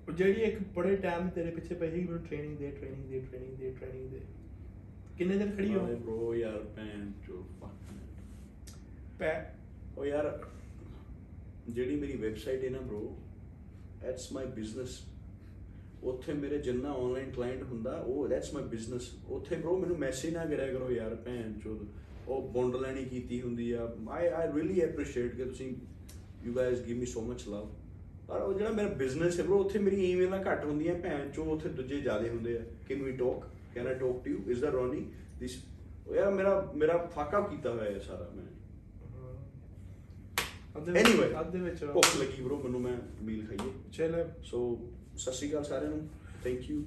ਉਹ 0.07 0.13
ਜਿਹੜੀ 0.13 0.41
ਇੱਕ 0.41 0.59
ਬੜੇ 0.75 0.95
ਟਾਈਮ 0.95 1.29
ਤੇਰੇ 1.29 1.51
ਪਿੱਛੇ 1.51 1.75
ਪਈ 1.75 1.91
ਸੀ 1.91 2.03
ਮੈਨੂੰ 2.03 2.19
ਟ੍ਰੇਨਿੰਗ 2.23 2.57
ਦੇ 2.57 2.71
ਟ੍ਰੇਨਿੰਗ 2.71 3.05
ਦੇ 3.05 3.19
ਟ੍ਰੇਨਿੰਗ 3.19 3.57
ਦੇ 3.57 3.71
ਟ੍ਰੇਨਿੰਗ 3.71 4.09
ਦੇ। 4.09 4.21
ਕਿੰਨੇ 5.17 5.37
ਦਿਨ 5.37 5.55
ਖੜੀ 5.55 5.75
ਹੋ? 5.75 5.81
ਓਏ 5.81 5.95
bro 5.95 6.35
ਯਾਰ 6.35 6.63
ਭੈਣ 6.75 7.11
ਚੋ 7.27 7.45
ਪੈ। 9.19 9.55
ਉਹ 9.97 10.05
ਯਾਰ 10.05 10.45
ਜਿਹੜੀ 11.69 11.95
ਮੇਰੀ 11.95 12.17
ਵੈਬਸਾਈਟ 12.17 12.63
ਹੈ 12.63 12.69
ਨਾ 12.69 12.79
bro 12.79 13.01
that's 14.03 14.27
my 14.37 14.45
business 14.59 14.89
ਉੱਥੇ 16.03 16.33
ਮੇਰੇ 16.33 16.57
ਜਿੰਨਾ 16.57 16.91
ਆਨਲਾਈਨ 16.93 17.31
ਕਲਾਇੰਟ 17.31 17.63
ਹੁੰਦਾ 17.63 17.97
ਉਹ 17.97 18.27
that's 18.27 18.51
my 18.57 18.63
business 18.73 19.03
ਉੱਥੇ 19.27 19.55
bro 19.55 19.77
ਮੈਨੂੰ 19.77 19.97
ਮੈਸੇਜ 19.99 20.33
ਨਾ 20.33 20.45
ਕਰਿਆ 20.45 20.73
ਕਰੋ 20.73 20.91
ਯਾਰ 20.91 21.15
ਭੈਣ 21.15 21.59
ਚੋ 21.59 21.85
ਉਹ 22.27 22.49
ਬੌਂਡ 22.51 22.75
ਲੈਣੀ 22.75 23.05
ਕੀਤੀ 23.05 23.41
ਹੁੰਦੀ 23.41 23.71
ਆ। 23.71 23.95
ਆਈ 24.09 24.27
ਆਈ 24.27 24.47
ਰੀਲੀ 24.55 24.81
ਐਪਰੀਸ਼ੀਏਟ 24.81 25.35
ਕਿ 25.35 25.45
ਤੁਸੀਂ 25.45 25.75
you 26.43 26.53
guys 26.53 26.81
give 26.81 26.97
me 26.97 27.05
so 27.05 27.21
much 27.21 27.47
love 27.47 27.75
ਪਰ 28.27 28.41
ਉਹ 28.41 28.53
ਜਿਹੜਾ 28.53 28.71
ਮੇਰਾ 28.71 28.89
ਬਿਜ਼ਨਸ 28.89 29.39
ਹੈ 29.39 29.45
bro 29.45 29.53
ਉੱਥੇ 29.53 29.79
ਮੇਰੀ 29.79 30.11
ਈਮੇਲਾਂ 30.11 30.39
ਘੱਟ 30.43 30.65
ਹੁੰਦੀਆਂ 30.65 30.95
ਭੈਣ 30.95 31.29
ਚੋ 31.31 31.43
ਉੱਥੇ 31.43 31.69
ਦੂਜੇ 31.69 31.99
ਜ਼ਿਆਦੇ 32.01 32.29
ਹੁੰਦੇ 32.29 32.57
ਆ। 32.57 32.61
Can 32.87 33.03
we 33.03 33.11
talk 33.11 33.45
can 33.75 33.87
I 33.87 33.93
talk 33.93 34.23
to 34.25 34.29
you 34.29 34.39
is 34.47 34.61
the 34.61 34.69
Ronnie 34.69 35.05
this 35.39 35.57
ਯਾਰ 36.15 36.31
ਮੇਰਾ 36.33 36.71
ਮੇਰਾ 36.75 36.97
ਫਾਕਾ 37.15 37.39
ਕੀਤਾ 37.41 37.71
ਹੋਇਆ 37.71 37.91
ਹੈ 37.91 37.99
ਸਾਰਾ 37.99 38.29
ਮੈਂ। 38.35 38.45
ਐਨੀਵੇ 40.95 41.29
ਅੱਧੇ 41.39 41.59
ਵਿੱਚ 41.59 41.83
ਭੁੱਖ 41.85 42.15
ਲੱਗੀ 42.19 42.43
bro 42.43 42.57
ਮੈਨੂੰ 42.63 42.81
ਮੈਂ 42.81 42.97
ਮੀਲ 43.21 43.45
ਖਾਈਏ। 43.47 43.71
ਚਲ। 43.93 44.31
ਸੋ 44.43 44.59
ਸਤਿ 45.17 45.33
ਸ਼੍ਰੀ 45.33 45.49
ਅਕਾਲ 45.49 45.63
ਸਾਰਿਆਂ 45.63 45.91
ਨੂੰ। 45.91 46.07
ਥੈਂਕ 46.43 46.69
ਯੂ 46.69 46.83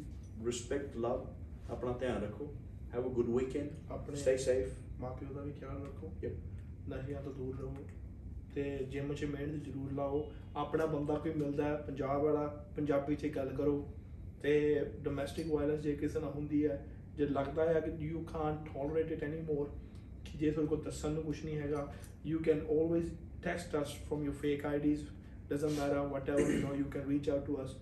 ਰਿਸਪੈਕਟ 0.46 0.96
ਲਵ 0.96 1.26
ਆਪਣਾ 1.70 1.92
ਧਿਆਨ 1.92 2.22
ਰੱਖੋ। 2.22 2.54
Have 2.94 3.08
a 3.08 3.14
good 3.14 3.28
weekend 3.28 4.14
stay 4.14 4.36
safe 4.36 4.72
ਮਾਪਿਓ 5.00 5.34
ਦਾ 5.34 5.42
ਵੀ 5.42 5.52
ਖਿਆਲ 5.52 5.82
ਰੱਖੋ। 5.86 6.12
ਯਪ 6.24 6.88
ਨਸ਼ਿਆਂ 6.88 7.22
ਤੋਂ 7.22 7.32
ਦੂਰ 7.32 7.56
ਰਹੋ। 7.56 7.74
ਤੇ 8.54 8.78
ਜਿਮ 8.90 9.14
'ਚ 9.14 9.24
ਮਿਹਨਤ 9.24 9.64
ਜ਼ਰੂਰ 9.64 9.92
ਲਾਓ। 9.92 10.30
ਆਪਣਾ 10.56 10.86
ਬੰਦਾ 10.86 11.14
ਕੋਈ 11.14 11.32
ਮਿਲਦਾ 11.32 11.64
ਹੈ, 11.64 11.76
ਪੰਜਾਬ 11.76 12.22
ਵਾਲਾ, 12.22 12.46
ਪੰਜਾਬੀ 12.76 13.14
'ਚ 13.14 13.26
ਗੱਲ 13.26 13.48
ਕਰੋ 13.48 13.88
ਤੇ 14.42 14.84
ਡੋਮੈਸਟਿਕ 15.02 15.46
ਵਾਇਲੈਂਸ 15.52 15.80
ਜੇ 15.80 15.92
ਕਿਸੇ 15.92 16.20
ਨਾਲ 16.20 16.30
ਹੁੰਦੀ 16.30 16.66
ਹੈ, 16.66 16.86
ਜੇ 17.16 17.26
ਲੱਗਦਾ 17.26 17.72
ਹੈ 17.72 17.80
ਕਿ 17.80 18.04
you 18.04 18.24
can't 18.32 18.66
tolerate 18.66 19.12
it 19.12 19.22
any 19.22 19.40
more 19.40 19.70
ਕਿ 20.24 20.38
ਜੇ 20.38 20.50
ਤੁਹਾਡੇ 20.50 20.68
ਕੋਲ 20.68 20.82
ਦੱਸਣ 20.82 21.10
ਨੂੰ 21.10 21.22
ਕੁਝ 21.22 21.44
ਨਹੀਂ 21.44 21.58
ਹੈਗਾ 21.58 21.92
you 22.26 22.38
can 22.38 22.60
always 22.60 23.10
text 23.42 23.82
us 23.82 23.94
from 24.08 24.24
your 24.24 24.34
fake 24.34 24.66
IDs 24.66 25.04
doesn't 25.50 25.70
matter 25.70 25.98
whatever 25.98 26.40
you 26.40 26.68
know 26.68 26.74
you 26.74 26.84
can 26.84 27.08
reach 27.08 27.30
out 27.30 27.46
to 27.46 27.64
us 27.64 27.76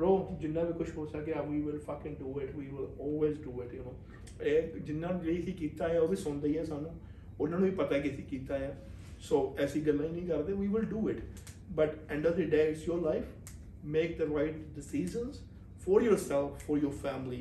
bro, 0.00 0.38
ਜਿੰਨਾ 0.40 0.62
ਵੀ 0.62 0.72
ਕੁਝ 0.72 0.90
ਹੋ 0.96 1.06
ਸਕਿਆ, 1.06 1.36
we 1.42 1.58
will 1.66 1.80
fucking 1.80 2.14
do 2.20 2.30
it, 2.42 2.48
we 2.60 2.64
will 2.76 2.88
always 3.04 3.36
do 3.44 3.52
it, 3.64 3.74
you 3.76 3.82
know 3.82 3.94
ਇਹ 4.42 4.80
ਜਿੰਨਾ 4.80 5.08
ਵੀ 5.12 5.40
ਅਸੀਂ 5.40 5.54
ਕੀਤਾ 5.54 5.88
ਹੈ, 5.88 6.00
ਉਹ 6.00 6.08
ਵੀ 6.08 6.16
ਸੁਣਦੇ 6.16 6.48
ਹੀ 6.48 6.56
ਆ 6.56 6.64
ਸਾਨੂੰ। 6.64 7.00
ਉਹਨਾਂ 7.40 7.58
ਨੂੰ 7.58 7.68
ਵੀ 7.68 7.74
ਪਤਾ 7.74 7.98
ਕਿ 7.98 8.08
ਅਸੀਂ 8.08 8.24
ਕੀਤਾ 8.24 8.58
ਹੈ। 8.58 8.93
ਸੋ 9.28 9.40
ਐਸੀ 9.60 9.80
ਗੱਲਾਂ 9.86 10.06
ਹੀ 10.06 10.12
ਨਹੀਂ 10.12 10.26
ਕਰਦੇ 10.28 10.52
we 10.52 10.70
will 10.74 10.86
do 10.92 11.02
it 11.12 11.20
but 11.78 11.94
end 12.16 12.30
of 12.30 12.38
the 12.38 12.46
day 12.54 12.64
it's 12.72 12.86
your 12.88 13.00
life 13.04 13.28
make 13.96 14.16
the 14.20 14.26
right 14.30 14.58
decisions 14.78 15.38
for 15.86 16.00
yourself 16.06 16.64
for 16.66 16.76
your 16.82 16.92
family 17.04 17.40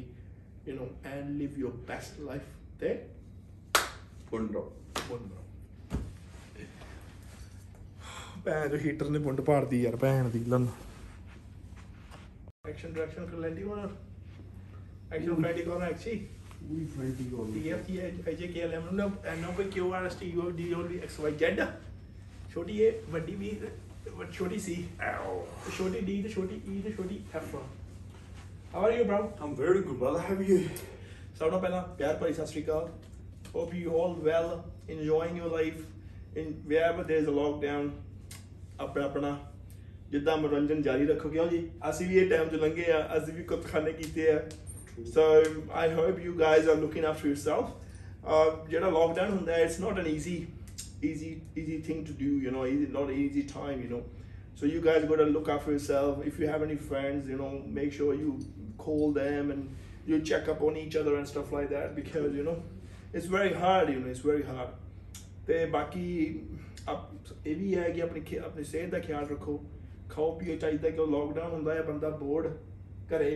you 0.68 0.76
know 0.78 0.88
and 1.14 1.34
live 1.42 1.58
your 1.64 1.74
best 1.90 2.22
life 2.30 2.52
ਤੇ 2.80 2.94
ਗੁੱਡ 4.32 4.52
ਬ్రో 4.52 4.62
ਬੁੰਡ 5.10 5.30
ਭੈਣ 8.46 8.70
ਜੋ 8.70 8.78
ਹੀਟਰ 8.78 9.10
ਨੇ 9.10 9.20
ਬੁੰਡ 9.20 9.42
ਪਾੜਦੀ 9.42 9.82
ਯਾਰ 9.84 9.96
ਭੈਣ 9.96 10.30
ਦੀ 10.30 10.44
ਲੰਨ 10.48 10.68
action 12.68 12.94
direction 12.94 13.26
ਕਰ 13.26 13.38
ਲੈਂਦੀ 13.38 13.64
ਹੁਣ 13.64 13.88
ਐਕਸ਼ਨ 15.12 15.36
ਫ੍ਰੈਂਡੀ 15.36 15.64
ਕੋਲ 15.64 15.82
ਐਕਚੀ 15.82 16.20
We 16.66 16.84
all 17.38 17.48
the 17.54 17.62
L 18.62 18.74
M 18.74 18.84
ਨੂੰ 18.92 19.10
ਨੋ 19.42 19.52
ਕੋਈ 19.58 19.80
R 19.94 20.10
U 20.24 20.52
D 20.52 21.00
X 21.00 21.20
Y 21.20 21.32
Z 21.40 21.60
ਛੋਟੀ 22.54 22.80
ਏ 22.82 22.92
ਵੱਡੀ 23.10 23.36
ਵੀ 23.36 23.52
ਛੋਟੀ 24.34 24.60
ਸੀ 24.60 24.76
ਛੋਟੀ 25.78 26.00
ਡੀ 26.00 26.22
ਤੇ 26.24 26.30
ਛੋਟੀ 26.30 26.62
ਈ 26.68 26.82
ਤੇ 26.82 26.92
ਛੋਟੀ 26.98 27.20
f 27.36 27.56
how 27.56 28.84
are 28.84 28.92
you 28.92 29.04
bro 29.06 29.18
I'm 29.42 29.56
very 29.62 29.82
good 29.88 30.00
brother. 30.02 30.22
How 30.28 30.38
are 30.38 30.50
you? 30.52 30.60
ਸਭ 31.40 31.50
ਤੋਂ 31.50 31.60
ਪਹਿਲਾਂ 31.60 31.84
ਪਿਆਰ 31.98 32.18
ਭਰੀ 32.18 32.34
ਸਤਿ 32.34 32.46
ਸ਼੍ਰੀ 32.46 32.64
ਅਕਾਲ 32.64 32.90
hope 33.56 33.74
you 33.76 34.02
all 34.02 34.14
well 34.24 34.50
enjoying 34.90 35.38
your 35.38 35.52
life 35.52 36.38
in 36.38 36.54
where 36.68 37.04
there 37.04 37.18
is 37.18 37.28
a 37.28 37.32
lockdown 37.32 37.92
ਆਪਣਾ 38.80 39.06
ਆਪਣਾ 39.06 39.38
ਜਿੱਦਾਂ 40.12 40.38
ਮਨੋਰੰਜਨ 40.38 40.82
ਜਾਰੀ 40.82 41.06
ਰੱਖੋ 41.06 41.30
ਕਿਉਂ 41.30 41.48
ਜੀ। 41.48 41.60
ਅਸੀਂ 41.90 42.08
ਵੀ 42.08 42.18
ਇਹ 42.18 42.30
ਟਾਈਮ 42.30 42.50
ਚ 42.50 42.54
ਲੰਘੇ 42.54 42.92
ਆ 42.92 42.98
ਅਸੀਂ 43.18 43.34
ਵੀ 43.34 43.44
ਕੁੱਤਖਾਨੇ 43.44 43.92
ਕੀਤੇ 43.92 44.32
ਆ। 44.32 44.42
so 45.15 45.23
I 45.73 45.93
hope 45.95 46.19
you 46.21 46.33
guys 46.39 46.69
are 46.69 46.77
looking 46.77 47.05
after 47.05 47.29
yourself 47.29 48.69
ਜਿਹੜਾ 48.71 48.89
ਲੋਕਡਾਊਨ 48.91 49.31
ਹੁੰਦਾ 49.31 49.57
it's 49.59 49.81
not 49.81 49.99
an 49.99 50.07
easy 50.07 50.45
easy 51.07 51.29
easy 51.61 51.75
thing 51.87 51.99
to 52.07 52.15
do 52.21 52.29
you 52.45 52.53
know 52.55 52.63
easy 52.69 52.87
not 52.95 53.11
an 53.13 53.19
easy 53.25 53.43
time 53.51 53.83
you 53.83 53.89
know 53.91 53.99
so 54.61 54.69
you 54.71 54.79
guys 54.87 55.05
got 55.11 55.21
to 55.21 55.27
look 55.35 55.51
after 55.55 55.75
yourself 55.75 56.25
if 56.31 56.41
you 56.43 56.49
have 56.53 56.65
any 56.67 56.77
friends 56.87 57.29
you 57.33 57.37
know 57.41 57.51
make 57.77 57.93
sure 57.99 58.17
you 58.23 58.33
call 58.85 59.13
them 59.19 59.53
and 59.55 60.09
you 60.11 60.19
check 60.31 60.51
up 60.55 60.65
on 60.69 60.79
each 60.81 60.97
other 61.03 61.13
and 61.19 61.31
stuff 61.33 61.53
like 61.57 61.69
that 61.75 61.95
because 61.99 62.35
you 62.39 62.47
know 62.49 62.57
it's 63.13 63.29
very 63.37 63.53
hard 63.61 63.93
you 63.95 64.01
know 64.01 64.11
it's 64.15 64.25
very 64.25 64.45
hard 64.49 64.75
ਤੇ 65.47 65.65
ਬਾਕੀ 65.77 66.07
ਆਪ- 66.89 67.47
ਇਹ 67.47 67.57
ਵੀ 67.57 67.75
ਹੈ 67.75 67.89
ਕਿ 67.91 68.03
ਆਪਣੀ 68.03 68.21
ਖੇ- 68.31 68.41
ਆਪਣੀ 68.45 68.65
ਸਿਹਤ 68.65 68.91
ਦਾ 68.91 68.99
ਖਿਆਲ 68.99 69.29
ਰੱਖੋ 69.29 69.57
ਖਾਓ 70.09 70.31
ਪੀਓ 70.39 70.57
ਚਾਹੀਦਾ 70.57 70.91
ਕਿ 70.91 71.07
ਲੋਕਡਾਊਨ 71.11 71.53
ਹੁੰਦਾ 71.53 71.75
ਹੈ 71.75 71.83
ਬੰਦਾ 71.83 72.11
ਬੋਰਡ 72.25 72.47
ਘਰੇ 73.13 73.31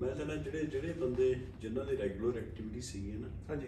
ਮੈਂ 0.00 0.08
ਕਹਿੰਦਾ 0.16 0.34
ਜਿਹੜੇ 0.36 0.64
ਜਿਹੜੇ 0.64 0.92
ਬੰਦੇ 0.92 1.34
ਜਿਨ੍ਹਾਂ 1.60 1.84
ਦੀ 1.84 1.96
ਰੈਗੂਲਰ 1.96 2.38
ਐਕਟੀਵਿਟੀ 2.38 2.80
ਸੀਗੀ 2.80 3.12
ਨਾ 3.12 3.28
ਹਾਂਜੀ 3.50 3.66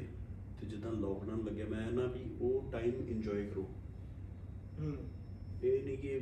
ਤੇ 0.61 0.67
ਜਿੱਦਾਂ 0.67 0.93
ਲੋਕਡਾਊਨ 0.93 1.45
ਲੱਗਿਆ 1.47 1.67
ਮੈਂ 1.67 1.91
ਨਾ 1.93 2.07
ਵੀ 2.07 2.25
ਉਹ 2.41 2.69
ਟਾਈਮ 2.73 3.09
ਇੰਜੋਏ 3.09 3.45
ਕਰੋ 3.47 3.63
ਹੂੰ 4.81 4.97
ਇਹ 5.63 5.83
ਨਹੀਂ 5.85 5.97
ਕਿ 5.99 6.21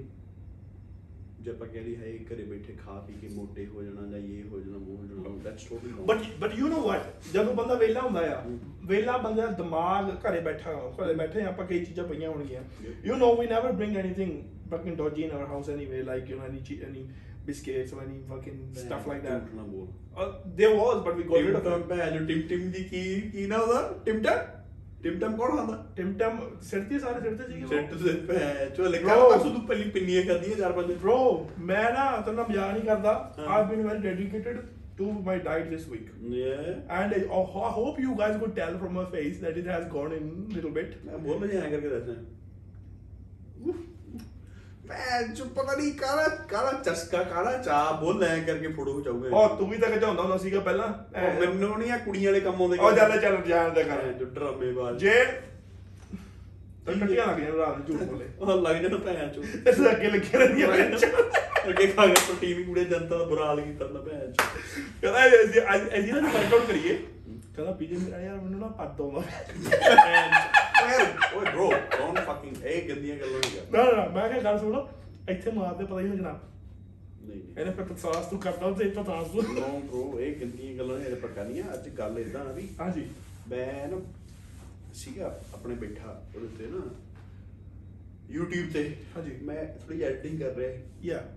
ਜੇ 1.40 1.50
ਆਪਾਂ 1.50 1.66
ਕਹਿ 1.66 1.82
ਲਈ 1.82 1.94
ਹੈ 1.96 2.12
ਘਰੇ 2.30 2.44
ਬੈਠੇ 2.44 2.72
ਖਾ 2.74 2.98
ਪੀ 3.00 3.14
ਕੇ 3.20 3.28
ਮੋਟੇ 3.34 3.66
ਹੋ 3.66 3.82
ਜਾਣਾ 3.82 4.06
ਜਾਂ 4.06 4.18
ਇਹ 4.18 4.44
ਹੋ 4.44 4.60
ਜਾਣਾ 4.60 4.76
ਉਹ 4.76 4.96
ਹੋ 4.96 5.06
ਜਾਣਾ 5.06 5.36
that's 5.44 5.64
totally 5.64 5.90
wrong 5.90 6.06
but 6.06 6.22
but 6.40 6.58
you 6.58 6.68
know 6.68 6.80
what 6.86 7.12
ਜਦੋਂ 7.32 7.54
ਬੰਦਾ 7.54 7.74
ਵਿਹਲਾ 7.74 8.00
ਹੁੰਦਾ 8.00 8.20
ਆ 8.36 8.42
ਵਿਹਲਾ 8.84 9.16
ਬੰਦਾ 9.18 9.46
ਦਾ 9.46 9.52
ਦਿਮਾਗ 9.52 10.10
ਘਰੇ 10.26 10.40
ਬੈਠਾ 10.40 10.72
ਘਰੇ 10.96 11.14
ਬੈਠੇ 11.14 11.42
ਆਪਾਂ 11.42 11.66
ਕਈ 11.66 11.84
ਚੀਜ਼ਾਂ 11.84 12.04
ਪਈਆਂ 12.08 12.30
ਹੋਣਗੀਆਂ 12.30 12.60
Yeah. 12.60 13.06
You 13.06 13.14
know 13.14 13.40
we 13.40 13.46
never 13.46 13.72
bring 13.72 13.96
anything 13.96 14.42
fucking 14.70 14.94
dodgy 14.98 15.24
in 15.24 15.32
our 15.34 15.46
house 15.50 15.68
anyway 15.72 15.98
like 16.06 16.30
you 16.30 16.36
know 16.38 16.46
any 16.46 16.60
che- 16.68 16.78
any 16.86 17.02
biscuits 17.45 17.93
or 17.93 17.99
any 18.03 18.17
fucking 18.27 18.57
stuff 18.75 19.05
like 19.07 19.23
that 19.23 19.43
uh, 20.17 20.27
there 20.55 20.73
was 20.75 21.03
but 21.05 21.15
we 21.15 21.23
got 21.23 21.45
rid 21.45 21.55
of 21.55 21.67
it 21.67 22.25
Tim 22.27 22.41
Tim 22.49 22.69
ਦੀ 22.71 22.83
ਕੀ 22.83 23.03
ਕੀ 23.31 23.45
ਨਾ 23.47 23.57
ਉਹਦਾ 23.57 24.01
Tim 24.05 24.21
ਟਮ 24.21 24.41
Tim 25.03 25.19
ਟਮ 25.19 25.35
ਕੌਣ 25.37 25.55
ਖਾਂਦਾ 25.57 25.77
Tim 25.95 26.13
ਟਮ 26.17 26.37
ਸਿਰ 26.63 26.83
ਤੇ 26.89 26.99
ਸਾਰੇ 26.99 27.21
ਸਿਰ 27.21 27.35
ਤੇ 27.37 27.51
ਸੀਗੇ 27.53 27.67
ਸੈੱਟ 27.67 27.93
ਤੇ 28.03 28.13
ਭੈਣ 28.27 28.69
ਚੋ 28.75 28.89
ਲੈ 28.89 28.99
Bro. 28.99 29.07
ਕੱਲ 29.07 29.29
ਪਰਸੋਂ 29.29 29.53
ਤੂੰ 29.53 29.61
ਪਹਿਲੀ 29.67 29.89
ਪਿੰਨੀਆਂ 29.91 30.23
ਖਾਧੀਆਂ 30.25 30.57
ਚਾਰ 30.57 30.71
ਪੰਜ 30.71 30.91
bro 31.05 31.15
ਮੈਂ 31.71 31.83
ਨਾ 31.93 32.05
ਤੁਹਾਨੂੰ 32.17 32.45
ਮਜ਼ਾਕ 32.49 32.73
ਨਹੀਂ 32.73 32.83
ਕਰਦਾ 32.83 33.13
ਹਾਂ। 33.39 33.47
I've 33.55 33.71
been 33.71 33.83
very 33.87 34.03
dedicated 34.03 34.59
to 34.99 35.07
my 35.29 35.35
diet 35.47 35.71
this 35.73 35.87
week 35.91 36.07
Yeah. 36.33 36.67
and 36.95 37.15
I, 37.17 37.21
oh, 37.37 37.43
I 37.61 37.71
hope 37.77 37.99
you 38.05 38.15
guys 38.19 38.35
could 38.41 38.53
tell 38.59 38.77
from 38.83 38.93
my 38.99 39.05
face 39.15 39.39
that 39.45 39.57
it 39.63 39.69
has 39.73 39.87
gone 39.95 40.13
in 40.19 40.27
a 40.33 40.55
little 40.57 40.75
bit 40.77 40.93
ਮੈਂ 41.05 41.17
ਬੋਲ 41.25 41.47
ਰਿਹਾ 41.47 41.69
ਕਰਕੇ 41.69 41.89
ਦੱਸਣਾ 41.89 42.15
ਭੈਣ 44.87 45.33
ਚੋ 45.33 45.45
ਪਤਾ 45.55 45.75
ਨਹੀਂ 45.75 45.91
ਕਾਲਾ 45.93 46.27
ਕਾਲਾ 46.49 46.71
ਚਸਕਾ 46.85 47.21
ਕਾਲਾ 47.23 47.51
ਚਾ 47.57 47.91
ਬੋਲ 48.01 48.23
ਐ 48.23 48.39
ਕਰਕੇ 48.45 48.67
ਫੋਟੋ 48.67 48.97
ਖਿਚਾਊਗਾ 48.97 49.37
ਉਹ 49.37 49.57
ਤੂੰ 49.57 49.69
ਵੀ 49.69 49.77
ਤਾਂ 49.77 49.89
ਖਿਚਾਉਂਦਾ 49.89 50.21
ਹੁੰਦਾ 50.21 50.37
ਸੀਗਾ 50.37 50.59
ਪਹਿਲਾਂ। 50.59 50.87
ਉਹ 51.21 51.39
ਮੈਨੂੰ 51.39 51.77
ਨਹੀਂ 51.79 51.91
ਆ 51.91 51.97
ਕੁੜੀਆਂ 51.97 52.31
ਵਾਲੇ 52.31 52.39
ਕੰਮ 52.41 52.61
ਆਉਂਦੇ 52.61 52.77
ਉਹ 52.77 52.91
ਚੱਲ 52.91 53.19
ਚੱਲ 53.21 53.41
ਜਾਣ 53.47 53.69
ਦੇ 53.73 53.83
ਕਰ। 53.83 54.11
ਜੋ 54.19 54.25
ਡਰਾਮੇ 54.25 54.71
ਬਾਜ। 54.73 54.97
ਜੇ 54.99 55.13
ਤਾਂ 56.85 56.93
ਟੱਟੀਆਂ 56.93 57.25
ਲੱਗ 57.27 57.39
ਜਾਣ 57.39 57.55
ਰਾਤ 57.57 57.77
ਨੂੰ 57.77 57.85
ਝੂਠ 57.87 58.03
ਬੋਲੇ। 58.09 58.25
ਉਹ 58.39 58.61
ਲੱਗ 58.61 58.81
ਜਾਣਾ 58.81 58.97
ਭੈਣ 59.05 59.29
ਚੋ 59.33 59.41
ਇਸ 59.69 59.79
ਅੱਗੇ 59.91 60.09
ਲੱਗੇ 60.09 60.37
ਰਹਿੰਦੀਆਂ 60.37 60.67
ਵਿੱਚ। 60.67 61.05
ਅੱਗੇ 61.69 61.87
ਖਾ 61.87 62.05
ਕੇ 62.05 62.13
ਪ੍ਰੋਟੀਨ 62.13 62.63
ਕੂੜੇ 62.63 62.85
ਜਨਤਾ 62.85 63.17
ਦਾ 63.17 63.23
ਬੁਰਾ 63.25 63.45
ਹਾਲ 63.45 63.61
ਕੀਤਾ 63.61 63.87
ਨਾ 63.93 63.99
ਭੈਣ 64.01 64.31
ਚੋ 64.31 64.43
ਕਹਿੰਦਾ 65.01 65.25
ਇਹ 65.25 65.31
ਇਹ 65.31 66.07
ਇਹ 66.07 66.13
ਨਾ 66.13 66.29
ਵਰਕਆਊਟ 66.29 66.65
ਕਰੀਏ। 66.67 66.97
ਕਹਿੰਦਾ 67.55 67.71
ਪੀਜੇ 67.71 67.95
ਮੇਰਾ 67.95 68.19
ਯਾਰ 68.21 68.35
ਮੈਨੂੰ 68.35 68.59
ਨਾ 68.59 68.67
ਪੱਦ 68.77 69.01
ਆਉਂਦਾ। 69.01 69.21
ਓਏ 70.99 71.37
ਓਏ 71.37 71.45
bro 71.45 71.75
ਡੋਨਟ 71.97 72.19
ਫਕਿੰਗ 72.19 72.65
ਇਹ 72.65 72.89
ਗੰਦੀਆਂ 72.89 73.17
ਗੱਲਾਂ 73.17 73.39
ਨਹੀਂ 73.39 73.61
ਕਰ 73.61 73.95
ਨਾ 73.95 73.97
ਨਾ 73.97 74.07
ਮੈਂ 74.07 74.29
ਕਿਹਾ 74.29 74.41
ਗੱਲ 74.43 74.59
ਸੁਣੋ 74.59 74.89
ਇੱਥੇ 75.29 75.51
ਮਾਰਦੇ 75.51 75.85
ਪਤਾ 75.85 75.99
ਹੀ 75.99 76.03
ਨਹੀਂ 76.03 76.13
ਲੱਗਣਾ। 76.13 76.39
ਨਹੀਂ 77.21 77.37
ਨਹੀਂ। 77.37 77.59
ਇਹਨੇ 77.59 77.71
ਫਿਰ 77.71 77.85
ਪਤਾਸ 77.85 78.25
ਤੂੰ 78.29 78.39
ਕਰਦਾ 78.39 78.71
ਤੇ 78.71 78.89
ਪਤਾਸ 78.89 79.27
ਤੂੰ। 79.27 79.43
ਨੋ 79.43 79.81
bro 79.91 80.19
ਇਹ 80.19 80.41
ਗੰਦੀਆਂ 80.41 80.77
ਗੱਲਾਂ 80.77 80.99
ਨਹੀਂ 80.99 81.15
ਪਰ 81.15 81.27
ਕਰਨੀਆਂ 81.27 81.73
ਅੱਜ 81.73 81.89
ਗੱਲ 81.89 82.19
ਇਦਾਂ 82.19 82.41
ਆ 82.41 82.51
ਵੀ 82.51 82.69
ਹਾਂਜੀ। 82.79 83.09
ਮੈਂ 83.49 83.87
ਨਾ 83.87 83.97
ਸੀਗਾ 84.93 85.41
ਆਪਣੇ 85.53 85.75
ਬੈਠਾ 85.75 86.25
ਉਹਦੇ 86.35 86.47
ਤੇ 86.47 86.67
ਨਾ 86.67 86.79
YouTube 88.33 88.73
ਤੇ। 88.73 88.95
ਹਾਂਜੀ। 89.15 89.31
ਮੈਂ 89.41 89.65
ਥੋੜੀ 89.65 90.01
ਐਡੀਟਿੰਗ 90.01 90.39
ਕਰ 90.39 90.51
ਰਿਹਾ। 90.51 90.81
ਯਾ। 91.03 91.29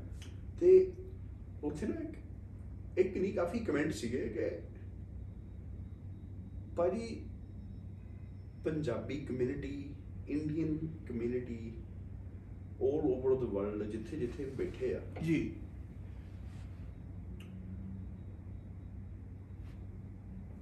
ਤੇ 0.61 0.93
ਉੱਥੇ 1.65 1.87
ਨਾ 1.87 2.01
ਇੱਕ 2.01 2.13
ਇੱਕ 2.99 3.17
ਨਹੀਂ 3.17 3.35
ਕਾਫੀ 3.35 3.59
ਕਮੈਂਟ 3.59 3.93
ਸੀਗੇ 3.93 4.29
ਕਿ 4.29 4.51
ਭਾਜੀ 6.77 7.27
Punjabi 8.65 9.17
community 9.17 9.95
Indian 10.29 10.79
community 11.09 11.73
올 12.81 12.91
over 12.91 13.35
the 13.37 13.43
world 13.43 13.91
ਜਿੱਥੇ 13.91 14.17
ਜਿੱਥੇ 14.17 14.45
ਬੈਠੇ 14.45 14.95
ਆ। 14.95 15.01
ਜੀ। 15.25 15.53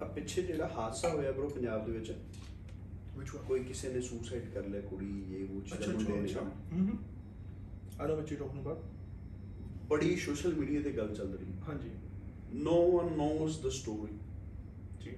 ਆ 0.03 0.05
ਪਿੱਛੇ 0.05 0.43
ਜਿਹੜਾ 0.43 0.69
ਹਾਦਸਾ 0.69 1.09
ਹੋਇਆ 1.09 1.33
ਬਰੋ 1.33 1.49
ਪੰਜਾਬ 1.49 1.87
ਦੇ 1.87 1.93
ਵਿੱਚ 1.93 2.11
one? 2.11 3.39
ਕੋਈ 3.49 3.65
ਕਿਸੇ 3.65 3.93
ਨੇ 3.93 4.01
ਸੁਸਾਈਡ 4.01 4.43
ਕਰ 4.55 4.67
ਲਿਆ 4.67 4.81
ਕੁੜੀ 4.81 5.25
ਇਹ 5.35 5.49
ਉਹ 5.49 5.61
ਚੀਜ਼ਾਂ 5.61 5.95
ਮੁੰਡੇ 5.95 6.13
ਨੇ। 6.13 6.35
ਹੂੰ 6.73 6.99
I 8.01 8.07
know 8.07 8.15
what 8.15 8.25
you're 8.25 8.43
talking 8.45 8.67
about 8.67 8.77
ਬੜੀ 9.89 10.17
ਸੋਸ਼ਲ 10.17 10.55
ਮੀਡੀਆ 10.55 10.83
ਤੇ 10.83 10.93
ਗੱਲ 10.93 11.15
ਚੱਲ 11.15 11.35
ਰਹੀ। 11.35 11.53
ਹਾਂਜੀ। 11.69 11.91
No 12.69 12.79
one 12.99 13.11
knows 13.11 13.51
the 13.51 13.73
story 13.79 14.13
ਜੀ। 15.01 15.17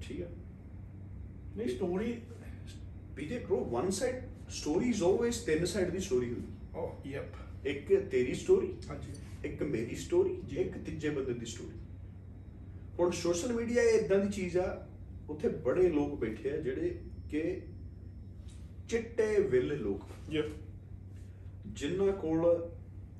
ਠੀਕ 0.00 0.20
ਹੈ 0.20 0.30
ਨਹੀਂ 1.58 1.68
ਸਟੋਰੀ 1.68 2.12
ਵੀਰੇ 3.14 3.38
bro 3.46 3.56
one 3.70 3.88
side 3.94 4.18
story 4.56 4.90
is 4.90 5.00
always 5.06 5.44
ਤਿੰਨ 5.46 5.64
ਸਾਈਡ 5.66 5.88
ਦੀ 5.90 5.98
ਸਟੋਰੀ 6.00 6.28
ਹੁੰਦੀ। 6.32 6.76
ਓ 6.78 6.90
ਯੈਪ 7.06 7.66
ਇੱਕ 7.66 7.92
ਤੇਰੀ 8.10 8.34
ਸਟੋਰੀ 8.34 8.72
ਹਾਂਜੀ। 8.90 9.12
ਇੱਕ 9.44 9.62
ਮੇਰੀ 9.62 9.96
ਸਟੋਰੀ 9.96 10.36
ਜੀ। 10.46 10.56
ਇੱਕ 10.56 10.78
ਤੀਜੇ 10.86 11.10
ਬੰਦੇ 11.10 11.32
ਦੀ 11.32 11.46
ਸਟੋਰੀ 11.46 11.78
ਹੁਣ 12.98 13.10
ਸੋਸ਼ਲ 13.10 13.52
ਮੀਡੀਆ 13.52 13.82
ਇਦਾਂ 13.82 14.18
ਦੀ 14.18 14.30
ਚੀਜ਼ 14.30 14.56
ਆ 14.58 14.86
ਉੱਥੇ 15.30 15.48
ਬੜੇ 15.66 15.88
ਲੋਕ 15.88 16.18
ਬੈਠੇ 16.20 16.50
ਆ 16.50 16.56
ਜਿਹੜੇ 16.56 16.94
ਕਿ 17.30 17.60
ਚਿੱਟੇ 18.88 19.40
ਵਿਲੇ 19.40 19.76
ਲੋਕ। 19.76 20.04
ਯੈਪ 20.30 20.50
ਜਿਨ੍ਹਾਂ 21.66 22.12
ਕੋਲ 22.12 22.70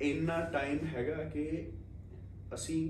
ਇੰਨਾ 0.03 0.41
ਟਾਈਮ 0.53 0.87
ਹੈਗਾ 0.87 1.23
ਕਿ 1.25 1.73
ਅਸੀਂ 2.55 2.81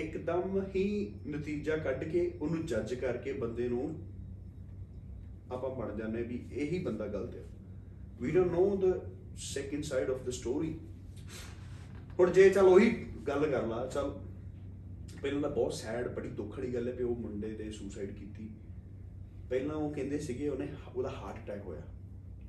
ਇੱਕਦਮ 0.00 0.60
ਹੀ 0.76 0.86
ਨਤੀਜਾ 1.26 1.76
ਕੱਢ 1.76 2.04
ਕੇ 2.04 2.30
ਉਹਨੂੰ 2.40 2.66
ਜੱਜ 2.66 2.94
ਕਰਕੇ 2.94 3.32
ਬੰਦੇ 3.32 3.68
ਨੂੰ 3.68 3.94
ਆਪਾਂ 5.52 5.70
ਬਣ 5.76 5.96
ਜਾਂਦੇ 5.96 6.22
ਵੀ 6.22 6.48
ਇਹੀ 6.52 6.78
ਬੰਦਾ 6.78 7.06
ਗਲਤ 7.06 7.34
ਹੈ। 7.34 7.42
We 8.20 8.30
don't 8.30 8.52
know 8.52 8.76
the 8.76 9.00
second 9.36 9.84
side 9.84 10.10
of 10.10 10.22
the 10.22 10.30
story 10.30 10.78
ਹੁਣ 12.20 12.32
ਜੇ 12.32 12.50
ਚਲ 12.50 12.64
ਉਹੀ 12.64 12.90
ਗੱਲ 13.28 13.46
ਕਰ 13.50 13.66
ਲਾ 13.66 13.86
ਚਲ 13.86 14.18
ਪਹਿਲਾਂ 15.22 15.42
ਤਾਂ 15.42 15.50
ਬਹੁਤ 15.50 15.72
ਸੈਡ 15.72 16.08
ਬੜੀ 16.08 16.28
ਦੁੱਖ 16.28 16.58
ਵਾਲੀ 16.58 16.74
ਗੱਲ 16.74 16.88
ਹੈ 16.88 16.92
ਕਿ 16.92 17.02
ਉਹ 17.02 17.16
ਮੁੰਡੇ 17.16 17.50
ਦੇ 17.50 17.70
ਸੁਸਾਈਡ 17.72 18.10
ਕੀਤੀ। 18.10 18.48
ਪਹਿਲਾਂ 19.50 19.76
ਉਹ 19.76 19.94
ਕਹਿੰਦੇ 19.94 20.18
ਸੀਗੇ 20.18 20.48
ਉਹਨੇ 20.48 20.68
ਉਹਦਾ 20.96 21.10
ਹਾਰਟ 21.10 21.44
ਅਟੈਕ 21.44 21.62
ਹੋਇਆ। 21.62 21.82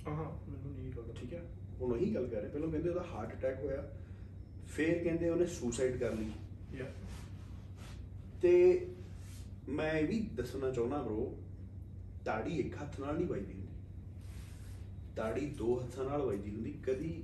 ਹਾਂ 0.07 0.51
ਮੈਨੂੰ 0.51 0.71
ਨਹੀਂ 0.73 0.93
ਲੱਗਦਾ 0.93 1.13
ਠੀਕ 1.21 1.33
ਹੈ? 1.33 1.43
ਹੁਣ 1.81 1.91
ਉਹੀ 1.91 2.15
ਗੱਲ 2.15 2.27
ਕਰ 2.27 2.41
ਰਹੇ 2.41 2.49
ਪਹਿਲਾਂ 2.49 2.69
ਕਹਿੰਦੇ 2.69 2.89
ਉਹਦਾ 2.89 3.05
ਹਾਰਟ 3.11 3.33
ਅਟੈਕ 3.33 3.59
ਹੋਇਆ 3.59 3.91
ਫਿਰ 4.67 5.03
ਕਹਿੰਦੇ 5.03 5.29
ਉਹਨੇ 5.29 5.45
ਸੁਸਾਈਡ 5.45 5.97
ਕਰ 5.97 6.13
ਲਈ। 6.13 6.31
ਯਾ 6.77 6.85
ਤੇ 8.41 8.87
ਮੈਂ 9.69 9.93
ਇਹ 9.93 10.07
ਵੀ 10.07 10.19
ਦੱਸਣਾ 10.35 10.71
ਚਾਹੁੰਦਾ 10.71 11.01
ਬ్రో 11.01 11.25
ਤਾੜੀ 12.27 12.55
ਇੱਕ 12.59 12.75
ਹੱਥ 12.75 12.99
ਨਾਲ 12.99 13.15
ਨਹੀਂ 13.15 13.27
ਵੱਜਦੀ 13.27 13.53
ਹੁੰਦੀ। 13.53 13.67
ਤਾੜੀ 15.15 15.45
ਦੋ 15.45 15.79
ਹੱਥਾਂ 15.79 16.05
ਨਾਲ 16.05 16.21
ਵੱਜਦੀ 16.21 16.51
ਹੁੰਦੀ। 16.51 16.71
ਕਦੀ 16.71 17.23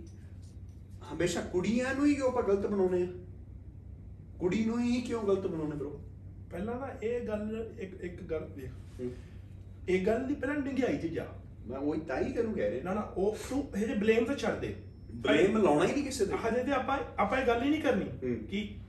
ਹਮੇਸ਼ਾ 1.14 1.42
ਕੁੜੀਆਂ 1.42 1.96
ਨੂੰ 1.96 2.06
ਹੀ 2.06 2.16
ਕਿਉਂ 2.16 2.28
ਆਪਾਂ 2.28 2.44
ਗਲਤ 2.44 2.68
ਬਣਾਉਨੇ 2.68 3.04
ਆ 3.04 3.08
ਕੁੜੀ 4.40 4.66
ਨੂੰ 4.66 4.82
ਹੀ 4.82 5.02
ਕਿਉਂ 5.02 5.24
ਗਲਤ 5.24 5.48
ਬਣਾਉਨੇ 5.48 5.76
ਬ్రో 5.76 5.90
ਪਹਿਲਾਂ 6.52 6.80
ਨਾ 6.80 6.90
ਇਹ 7.04 7.28
ਗੱਲ 7.28 7.74
ਇੱਕ 7.80 8.02
ਇੱਕ 8.02 8.22
ਗੱਲ 8.22 8.50
ਦੇਖ। 8.56 9.12
ਇਹ 9.90 10.06
ਗੱਲ 10.06 10.28
ਦੀ 10.28 10.36
ਪਹਿਲਾਂ 10.36 10.56
ਡਿੰਗਾਈ 10.56 10.98
ਚ 10.98 11.06
ਜਾ। 11.06 11.28
ਮੈਂ 11.68 11.80
ਉਹੀ 11.80 12.00
ਤਾਂ 12.00 12.22
ਹੀ 12.22 12.34
ਤੈਨੂੰ 12.34 12.54
ਕਹਿ 12.54 12.72
ਰਿਹਾ। 12.72 12.84
ਨਾ 12.84 12.94
ਨਾ 12.94 13.02
ਉਹ 13.02 13.38
ਤੂੰ 13.50 13.72
ਇਹ 13.78 13.88
ਜੇ 13.88 13.96
ਬਲੇਮ 13.96 14.26
ਤੇ 14.26 14.36
ਛੱਡ 14.36 14.60
ਦੇ। 14.60 14.76
ਬਲੇਮ 15.12 15.58
ਲਾਉਣਾ 15.58 15.86
ਹੀ 15.86 15.94
ਨਹੀਂ 15.94 16.04
ਕਿਸੇ 16.04 16.26
ਤੇ। 16.26 16.34
ਹਜੇ 16.34 16.64
ਤੇ 16.64 16.72
ਆਪਾਂ 16.72 17.00
ਆਪਾਂ 17.18 17.42
ਇਹ 17.42 17.48
ਗੱਲ 17.48 17.64
ਹੀ 17.64 17.70
ਨਹੀਂ 17.70 17.82
ਕਰਨੀ। 17.82 18.06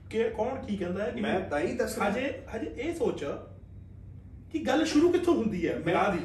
ਕਿ 0.09 0.29
ਕੌਣ 0.37 0.65
ਕੀ 0.65 0.77
ਕਹਿੰਦਾ 0.77 1.03
ਹੈ 1.03 1.13
ਮੈਂ 1.21 1.49
ਤਾਂ 1.49 1.59
ਹੀ 1.59 1.73
ਦੱਸ। 1.73 1.99
ਹਜੇ 2.07 2.33
ਹਜੇ 2.55 2.73
ਇਹ 2.77 2.95
ਸੋਚ 2.95 3.25
ਕਿ 4.55 4.61
ਗੱਲ 4.61 4.85
ਸ਼ੁਰੂ 4.85 5.11
ਕਿੱਥੋਂ 5.11 5.35
ਹੁੰਦੀ 5.35 5.67
ਹੈ? 5.67 5.79
ਵਿਆਹ 5.79 6.11
ਦੀ। 6.15 6.19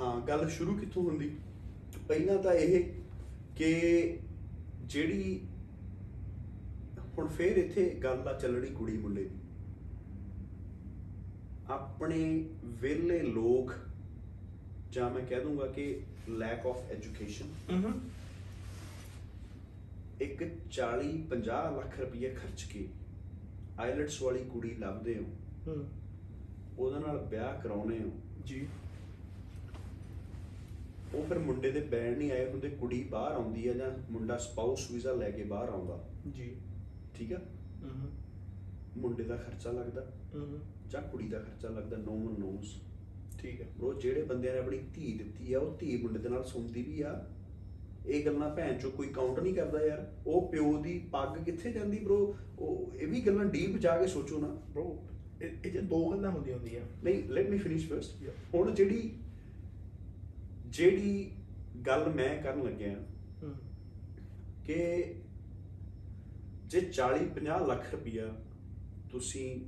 ਹਾਂ 0.00 0.20
ਗੱਲ 0.20 0.48
ਸ਼ੁਰੂ 0.48 0.74
ਕਿੱਥੋਂ 0.74 1.02
ਹੁੰਦੀ? 1.02 1.36
ਪਹਿਲਾਂ 2.08 2.38
ਤਾਂ 2.38 2.52
ਇਹ 2.52 2.84
ਕਿ 3.56 4.18
ਜਿਹੜੀ 4.84 5.40
ਹੁਣ 7.18 7.28
ਫੇਰ 7.28 7.56
ਇੱਥੇ 7.56 8.00
ਗੱਲ 8.04 8.28
ਆ 8.28 8.38
ਚੱਲਣੀ 8.38 8.66
ਕੁੜੀ 8.66 8.96
ਮੁੰਡੇ 8.98 9.24
ਦੀ। 9.24 9.36
ਆਪਣੇ 11.68 12.48
ਵਿਹਲੇ 12.64 13.22
ਲੋਕ 13.22 13.72
ਜਾਂ 14.90 15.10
ਮੈਂ 15.10 15.22
ਕਹਿ 15.22 15.40
ਦੂੰਗਾ 15.40 15.66
ਕਿ 15.66 16.00
ਲੈਕ 16.28 16.66
ਆਫ 16.66 16.90
ਐਜੂਕੇਸ਼ਨ 16.90 17.46
ਹੂੰ 17.72 17.92
ਇੱਕ 20.20 20.44
40 20.70 21.16
50 21.30 21.64
ਲੱਖ 21.76 22.00
ਰੁਪਏ 22.00 22.34
ਖਰਚ 22.34 22.62
ਕੇ 22.62 22.88
ਆਈਲਟਸ 23.78 24.22
ਵਾਲੀ 24.22 24.44
ਕੁੜੀ 24.44 24.74
ਲੱਭਦੇ 24.74 25.18
ਹੋ। 25.18 25.24
ਹੂੰ 25.66 26.03
ਉਹਦੇ 26.78 27.00
ਨਾਲ 27.00 27.26
ਵਿਆਹ 27.30 27.60
ਕਰਾਉਨੇ 27.60 27.98
ਹੋ 27.98 28.10
ਜੀ। 28.44 28.68
ਉਹ 31.14 31.24
ਫਿਰ 31.24 31.38
ਮੁੰਡੇ 31.38 31.70
ਦੇ 31.70 31.80
ਬੈਣ 31.80 32.18
ਨਹੀਂ 32.18 32.32
ਆਏ 32.32 32.50
ਹੁੰਦੇ 32.50 32.68
ਕੁੜੀ 32.68 33.04
ਬਾਹਰ 33.04 33.32
ਆਉਂਦੀ 33.32 33.68
ਹੈ 33.68 33.74
ਜਾਂ 33.74 34.12
ਮੁੰਡਾ 34.12 34.36
ਸਪਾਊਸ 34.36 34.90
ਵੀਜ਼ਾ 34.90 35.12
ਲੈ 35.12 35.30
ਕੇ 35.30 35.44
ਬਾਹਰ 35.44 35.68
ਆਉਂਦਾ। 35.68 36.08
ਜੀ। 36.30 36.56
ਠੀਕ 37.14 37.32
ਆ? 37.32 37.40
ਮੁੰਡੇ 38.96 39.22
ਦਾ 39.22 39.36
ਖਰਚਾ 39.36 39.70
ਲੱਗਦਾ 39.70 40.06
ਜਾਂ 40.90 41.02
ਕੁੜੀ 41.02 41.28
ਦਾ 41.28 41.38
ਖਰਚਾ 41.38 41.68
ਲੱਗਦਾ 41.68 41.96
ਨੋ 41.96 42.16
ਮਨ 42.16 42.40
ਨੋਸ 42.40 42.82
ਠੀਕ 43.38 43.60
ਹੈ 43.60 43.66
ਬ్రో 43.78 43.92
ਜਿਹੜੇ 43.92 44.22
ਬੰਦਿਆਂ 44.22 44.54
ਨੇ 44.54 44.58
ਆਪਣੀ 44.60 44.78
ਧੀ 44.94 45.12
ਦਿੱਤੀ 45.18 45.52
ਆ 45.52 45.58
ਉਹ 45.60 45.76
ਧੀ 45.78 45.96
ਮੁੰਡੇ 46.02 46.18
ਦੇ 46.18 46.28
ਨਾਲ 46.28 46.44
ਸੁਣਦੀ 46.44 46.82
ਵੀ 46.82 47.02
ਆ। 47.02 47.30
ਇਹ 48.06 48.24
ਗੱਲਾਂ 48.26 48.56
ਭੈਣ 48.56 48.78
ਚੋ 48.78 48.90
ਕੋਈ 48.90 49.08
ਕਾਊਂਟ 49.08 49.40
ਨਹੀਂ 49.40 49.54
ਕਰਦਾ 49.54 49.86
ਯਾਰ। 49.86 50.12
ਉਹ 50.26 50.48
ਪਿਓ 50.48 50.82
ਦੀ 50.82 50.98
ਪੱਗ 51.12 51.44
ਕਿੱਥੇ 51.44 51.72
ਜਾਂਦੀ 51.72 51.98
ਬ్రో 51.98 52.16
ਉਹ 52.58 52.92
ਇਹ 52.94 53.06
ਵੀ 53.06 53.20
ਗੱਲਾਂ 53.20 53.44
ਡੀਪ 53.44 53.76
ਜਾ 53.78 53.96
ਕੇ 54.00 54.06
ਸੋਚੋ 54.06 54.38
ਨਾ। 54.38 54.48
ਬ్రో 54.48 54.86
ਇਹ 55.42 55.50
ਇਹ 55.64 55.70
ਜੇ 55.70 55.80
ਦੋ 55.80 56.10
ਗੱਲਾਂ 56.10 56.30
ਹੁੰਦੀਆਂ 56.30 56.56
ਹੁੰਦੀਆਂ। 56.56 56.80
ਨਹੀਂ 57.04 57.24
ਲੈਟ 57.24 57.48
ਮੀ 57.48 57.58
ਫਿਨਿਸ਼ 57.58 57.88
ਫਰਸਟ. 57.88 58.16
ਹੁਣ 58.54 58.74
ਜਿਹੜੀ 58.74 59.18
ਜਿਹੜੀ 60.66 61.32
ਗੱਲ 61.86 62.12
ਮੈਂ 62.14 62.42
ਕਰਨ 62.42 62.64
ਲੱਗਿਆ 62.64 62.98
ਹੂੰ 63.42 63.54
ਕਿ 64.64 65.04
ਜੇ 66.66 66.80
40 66.80 67.26
50 67.26 67.66
ਲੱਖ 67.66 67.92
ਰੁਪਇਆ 67.92 68.40
ਤੁਸੀਂ 69.10 69.60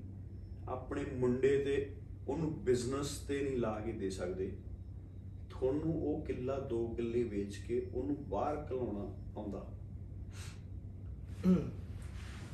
ਆਪਣੇ 0.69 1.05
ਮੁੰਡੇ 1.15 1.59
ਤੇ 1.65 1.97
ਉਹਨੂੰ 2.29 2.65
ਬਿਜ਼ਨਸ 2.65 3.19
ਤੇ 3.19 3.43
ਨਹੀਂ 3.43 3.57
ਲਾ 3.57 3.81
ਕੇ 3.81 3.93
ਦੇ 3.93 4.11
ਸਕਦੇ 4.11 4.57
ਤੁਹਾਨੂੰ 5.51 6.07
ਉਹ 6.07 6.25
ਕਿੱਲਾ 6.25 6.61
ਦੋ 6.61 6.89
ਕਿੱਲੇ 6.89 7.23
ਵੇਚ 7.23 7.57
ਕੇ 7.57 7.91
ਉਹਨੂੰ 7.95 8.29
ਬਾਹਰ 8.29 8.57
ਕਲਾਉਣਾ 8.57 9.17
ਆਉਂਦਾ। 9.37 9.59
ਹੂੰ। 11.47 11.57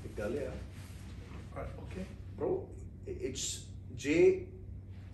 ਇਹ 0.05 0.11
ਗੱਲ 0.19 0.39
ਆ। 0.39 0.53
ਓਕੇ 1.79 2.05
ਬ్రో 2.37 2.82
ਇਟਸ 3.11 3.67
ਜੇ 3.93 4.47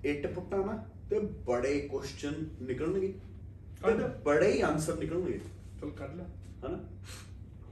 ਇੱਟ 0.05 0.26
ਪੁੱਟਾ 0.26 0.57
ਨਾ 0.57 0.89
ਤੇ 1.11 1.18
ਬੜੇ 1.20 1.80
ਕੁਐਸਚਨ 1.80 2.49
ਨਿਕਲਣਗੇ। 2.62 3.09
ਤੇ 3.09 3.82
ਕੱਢ। 3.82 4.22
ਬੜੇ 4.22 4.53
ਹੀ 4.53 4.61
ਆਨਸਰ 4.61 4.99
ਨਿਕਲਣਗੇ। 4.99 5.41
ਚਲ 5.80 5.91
ਕੱਢ 5.91 6.16
ਲੈ। 6.16 6.24
ਹਨਾ? 6.66 6.89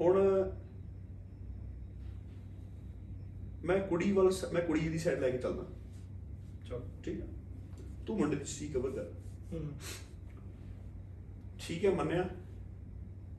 ਹੁਣ 0.01 0.19
ਮੈਂ 3.64 3.89
ਕੁੜੀ 3.89 4.12
ਵੱਲ 4.12 4.33
ਮੈਂ 4.53 4.62
ਕੁੜੀ 4.62 4.89
ਦੀ 4.89 4.99
ਸਾਈਡ 4.99 5.19
ਲੈ 5.19 5.31
ਕੇ 5.31 5.39
ਚੱਲਦਾ। 5.39 5.67
ਚਲ। 6.67 6.81
ਠੀਕ 7.05 7.21
ਹੈ 7.21 7.27
ਤੂੰ 8.07 8.19
ਮੁੰਡੇ 8.19 8.37
ਦੀ 8.37 8.45
ਸੀ 8.45 8.69
ਕਵਰ 8.69 8.91
ਕਰ। 8.91 9.05
ਠੀਕ 11.59 11.85
ਹੈ 11.85 11.91
ਮੰਨਿਆ? 11.91 12.29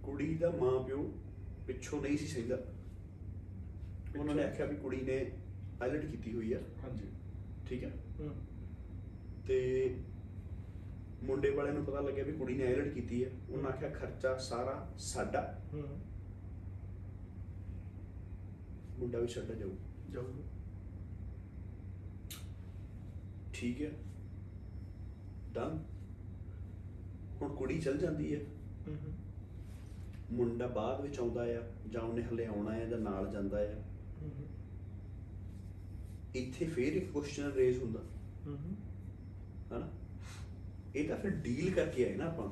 ਕੁੜੀ 0.04 0.36
ਦਾ 0.36 0.52
ਮਾਂ 0.52 0.84
ਪਿਓ 0.84 1.14
ਪਿੱਛੋਂ 1.68 2.02
ਨਹੀਂ 2.02 2.18
ਸੀ 2.18 2.28
ਸਹਿੰਦਾ। 2.28 2.58
ਉਹਨਾਂ 4.20 4.36
ਨੇ 4.36 4.44
ਆਖਿਆ 4.44 4.66
ਵੀ 4.66 4.76
ਕੁੜੀ 4.76 5.02
ਨੇ 5.02 5.32
ਪਾਇਲਟ 5.80 6.06
ਕੀਤੀ 6.06 6.34
ਹੋਈ 6.36 6.54
ਆ। 6.54 6.60
ਹਾਂਜੀ। 6.84 7.06
ਠੀਕ 7.68 7.84
ਹੈ 7.84 7.92
ਹੂੰ। 8.20 8.36
ਤੇ 9.48 9.96
ਮੁੰਡੇ 11.24 11.50
ਵਾਲੇ 11.50 11.72
ਨੂੰ 11.72 11.86
ਪਤਾ 11.86 12.00
ਲੱਗਿਆ 12.00 12.24
ਵੀ 12.24 12.32
ਕੁੜੀ 12.32 12.56
ਨੇ 12.56 12.64
ਆਇਲਟ 12.68 12.94
ਕੀਤੀ 12.94 13.26
ਹੈ 13.26 13.32
ਉਹਨਾਂ 13.50 13.70
ਆਖਿਆ 13.72 13.90
ਖਰਚਾ 13.90 14.38
ਸਾਰਾ 14.38 14.94
ਸਾਡਾ। 14.98 15.60
ਹੂੰ। 15.74 15.84
ਮੁੰਡਾ 19.00 19.20
ਵੀ 19.20 19.28
ਸਾਡਾ 19.28 19.54
ਜਾਊ। 19.54 19.70
ਜਾਊ 20.12 20.24
ਠੀਕ 23.54 23.82
ਹੈ 23.82 23.92
ਡਨ 25.54 25.84
ਹੁਣ 27.42 27.56
ਕੁੜੀ 27.56 27.82
ਚਲ 27.82 27.98
ਜਾਂਦੀ 27.98 28.36
ਹੈ 28.36 28.40
ਹੂੰ। 28.88 28.98
ਮੁੰਡਾ 30.32 30.68
ਬਾਅਦ 30.68 31.02
ਵਿੱਚ 31.02 31.20
ਆਉਂਦਾ 31.20 31.42
ਆ 31.42 31.62
ਜਾਂ 31.90 32.02
ਉਹਨੇ 32.02 32.24
ਹਲੇ 32.24 32.46
ਆਉਣਾ 32.46 32.74
ਹੈ 32.74 32.86
ਜਾਂ 32.86 33.00
ਨਾਲ 33.00 33.32
ਜਾਂਦਾ 33.32 33.58
ਆ। 33.58 33.74
ਹੂੰ। 34.22 34.32
ਇੱਥੇ 36.35 36.67
ਫੇਰ 36.67 36.93
ਇੱਕ 36.93 37.11
ਕੁਐਸਚਨ 37.13 37.51
ਰੇਜ਼ 37.53 37.79
ਹੁੰਦਾ 37.79 38.01
ਹੂੰ 38.47 38.57
ਹਨਾ 39.71 39.89
ਇਹ 40.95 41.09
ਤਾਂ 41.09 41.17
ਫਿਰ 41.17 41.31
ਡੀਲ 41.43 41.71
ਕਰਕੇ 41.75 42.05
ਆਏ 42.05 42.15
ਨਾ 42.17 42.25
ਆਪਾਂ 42.27 42.49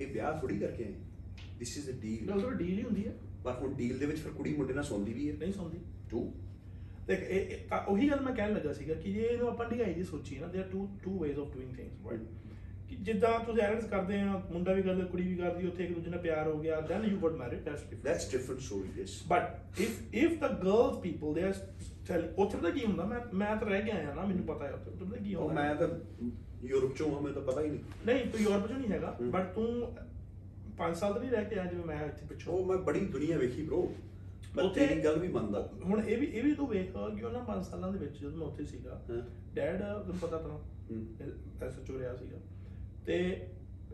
ਇਹ 0.00 0.06
ਵਿਆਹ 0.06 0.40
ਥੋੜੀ 0.40 0.58
ਕਰਕੇ 0.58 0.84
ਆਏ 0.84 0.94
ਦਿਸ 1.58 1.76
ਇਜ਼ 1.78 1.88
ਅ 1.90 2.00
ਡੀਲ 2.00 2.26
ਗੱਲ 2.28 2.40
ਤਾਂ 2.40 2.50
ਡੀਲ 2.52 2.78
ਹੀ 2.78 2.82
ਹੁੰਦੀ 2.82 3.06
ਹੈ 3.06 3.14
ਪਰ 3.44 3.54
ਹੁਣ 3.54 3.74
ਡੀਲ 3.74 3.98
ਦੇ 3.98 4.06
ਵਿੱਚ 4.06 4.20
ਫਿਰ 4.20 4.32
ਕੁੜੀ 4.32 4.54
ਮੁੰਡੇ 4.54 4.74
ਨਾਲ 4.74 4.84
ਸੌਂਦੀ 4.84 5.12
ਵੀ 5.12 5.28
ਹੈ 5.30 5.36
ਨਹੀਂ 5.36 5.52
ਸੁਣਦੀ 5.52 5.78
ਟੂ 6.10 6.24
ਦੇਖ 7.06 7.20
ਇਹ 7.20 7.40
ਇਹ- 7.40 7.68
ਤਾਂ 7.68 7.78
ਉਹੀ 7.82 8.08
ਗੱਲ 8.10 8.20
ਮੈਂ 8.20 8.34
ਕਹਿਣ 8.34 8.52
ਲੱਗਾ 8.54 8.72
ਸੀਗਾ 8.72 8.94
ਕਿ 8.94 9.12
ਜੇ 9.12 9.20
ਇਹਨੂੰ 9.22 9.48
ਆਪਾਂ 9.48 9.68
ਡਿਗਾਈ 9.68 9.94
ਦੀ 9.94 10.04
ਸੋਚੀਏ 10.04 10.38
ਨਾ 10.40 10.46
there 10.48 10.70
two 10.72 10.88
two 11.02 11.18
ways 11.18 11.38
of 11.38 11.52
doing 11.52 11.74
things 11.76 12.06
right 12.06 12.20
ਕਿ 12.88 12.96
ਜਿੱਦਾਂ 12.96 13.38
ਤੁਸੀਂ 13.40 13.62
ਐਡਸ 13.62 13.84
ਕਰਦੇ 13.86 14.20
ਆ 14.20 14.36
ਮੁੰਡਾ 14.50 14.72
ਵੀ 14.72 14.82
ਕਰਦਾ 14.82 15.04
ਕੁੜੀ 15.04 15.22
ਵੀ 15.24 15.36
ਕਰਦੀ 15.36 15.66
ਉੱਥੇ 15.66 15.84
ਇੱਕ 15.84 15.92
ਦੂਜੇ 15.94 16.10
ਨਾਲ 16.10 16.20
ਪਿਆਰ 16.20 16.48
ਹੋ 16.48 16.58
ਗਿਆ 16.58 16.80
then 16.88 17.04
you 17.04 17.18
got 17.18 17.32
married 17.34 17.62
that's 17.64 17.80
different 17.80 18.04
that's 18.04 18.30
different 18.32 18.60
story 18.60 18.98
yes 18.98 19.22
but 19.28 19.80
if 19.80 20.14
if 20.14 20.38
the 20.40 20.52
girls 20.62 20.98
people 21.02 21.34
they 21.34 21.42
are 21.42 21.52
tell 22.11 22.33
ਉੱਥੇ 22.37 22.57
ਦਾ 22.57 22.69
ਕੀ 22.69 22.85
ਹੁੰਦਾ 22.85 23.05
ਮੈਂ 23.05 23.19
ਮੈਂ 23.33 23.55
ਤਾਂ 23.55 23.67
ਰਹਿ 23.67 23.81
ਕੇ 23.81 23.91
ਆਇਆ 23.91 24.13
ਨਾ 24.13 24.25
ਮੈਨੂੰ 24.25 24.45
ਪਤਾ 24.45 24.67
ਹੈ 24.67 24.73
ਉੱਥੇ 24.73 24.91
ਉੱਥੇ 24.91 25.05
ਦਾ 25.05 25.17
ਕੀ 25.17 25.35
ਉਹ 25.35 25.47
ਹੁੰਦਾ 25.47 25.61
ਮੈਂ 25.61 25.75
ਤਾਂ 25.75 25.87
ਯੂਰਪ 26.63 26.95
ਚੋਂ 26.95 27.07
ਆ 27.17 27.19
ਮੈਨੂੰ 27.19 27.33
ਤਾਂ 27.33 27.41
ਪਤਾ 27.41 27.61
ਹੀ 27.61 27.69
ਨਹੀਂ 27.69 27.79
ਨਹੀਂ 28.05 28.25
ਤੂੰ 28.31 28.39
ਯੂਰਪ 28.41 28.67
ਚ 28.67 28.71
ਨਹੀਂ 28.71 28.91
ਹੈਗਾ 28.91 29.15
ਹੂੰ। 29.21 29.31
ਬਟ 29.31 29.53
ਤੂੰ 29.53 29.65
5 30.77 30.93
ਸਾਲ 30.93 31.13
ਤਾਂ 31.13 31.21
ਨਹੀਂ 31.21 31.31
ਰਹਿ 31.31 31.45
ਕੇ 31.45 31.55
ਆਇਆ 31.59 31.69
ਜਿਵੇਂ 31.71 31.85
ਮੈਂ 31.85 32.05
ਇੱਥੇ 32.05 32.25
ਪਿੱਛੋਂ 32.25 32.53
ਉਹ 32.53 32.65
ਮੈਂ 32.65 32.77
ਬੜੀ 32.77 32.99
ਦੁਨੀਆ 32.99 33.37
ਵੇਖੀ 33.37 33.63
ਬ్రో 33.63 33.81
ਮੈਂ 34.55 34.63
ਉੱਥੇ- 34.63 34.87
ਤੇਰੀ 34.87 35.03
ਗੱਲ 35.03 35.19
ਵੀ 35.19 35.27
ਮੰਨਦਾ 35.27 35.69
ਹੁਣ 35.83 36.01
ਇਹ 36.05 36.17
ਵੀ 36.17 36.25
ਇਹ 36.25 36.43
ਵੀ 36.43 36.53
ਤੂੰ 36.55 36.67
ਵੇਖ 36.67 36.91
ਕਿ 36.91 37.23
ਉਹਨਾਂ 37.25 37.43
5 37.45 37.63
ਸਾਲਾਂ 37.63 37.91
ਦੇ 37.91 37.97
ਵਿੱਚ 37.97 38.17
ਜਦੋਂ 38.17 38.37
ਮੈਂ 38.37 38.47
ਉੱਥੇ 38.47 38.65
ਸੀਗਾ 38.65 39.01
ਹਾਂ। 39.09 39.21
ਡੈਡ 39.53 39.79
ਤੈਨੂੰ 39.79 40.17
ਪਤਾ 40.21 40.37
ਤਾਂ 40.37 40.49
ਹੂੰ। 40.49 41.05
ਐਸਐਚਓ 41.61 41.99
ਰਿਹਾ 41.99 42.15
ਸੀਗਾ 42.15 42.37
ਤੇ 43.05 43.17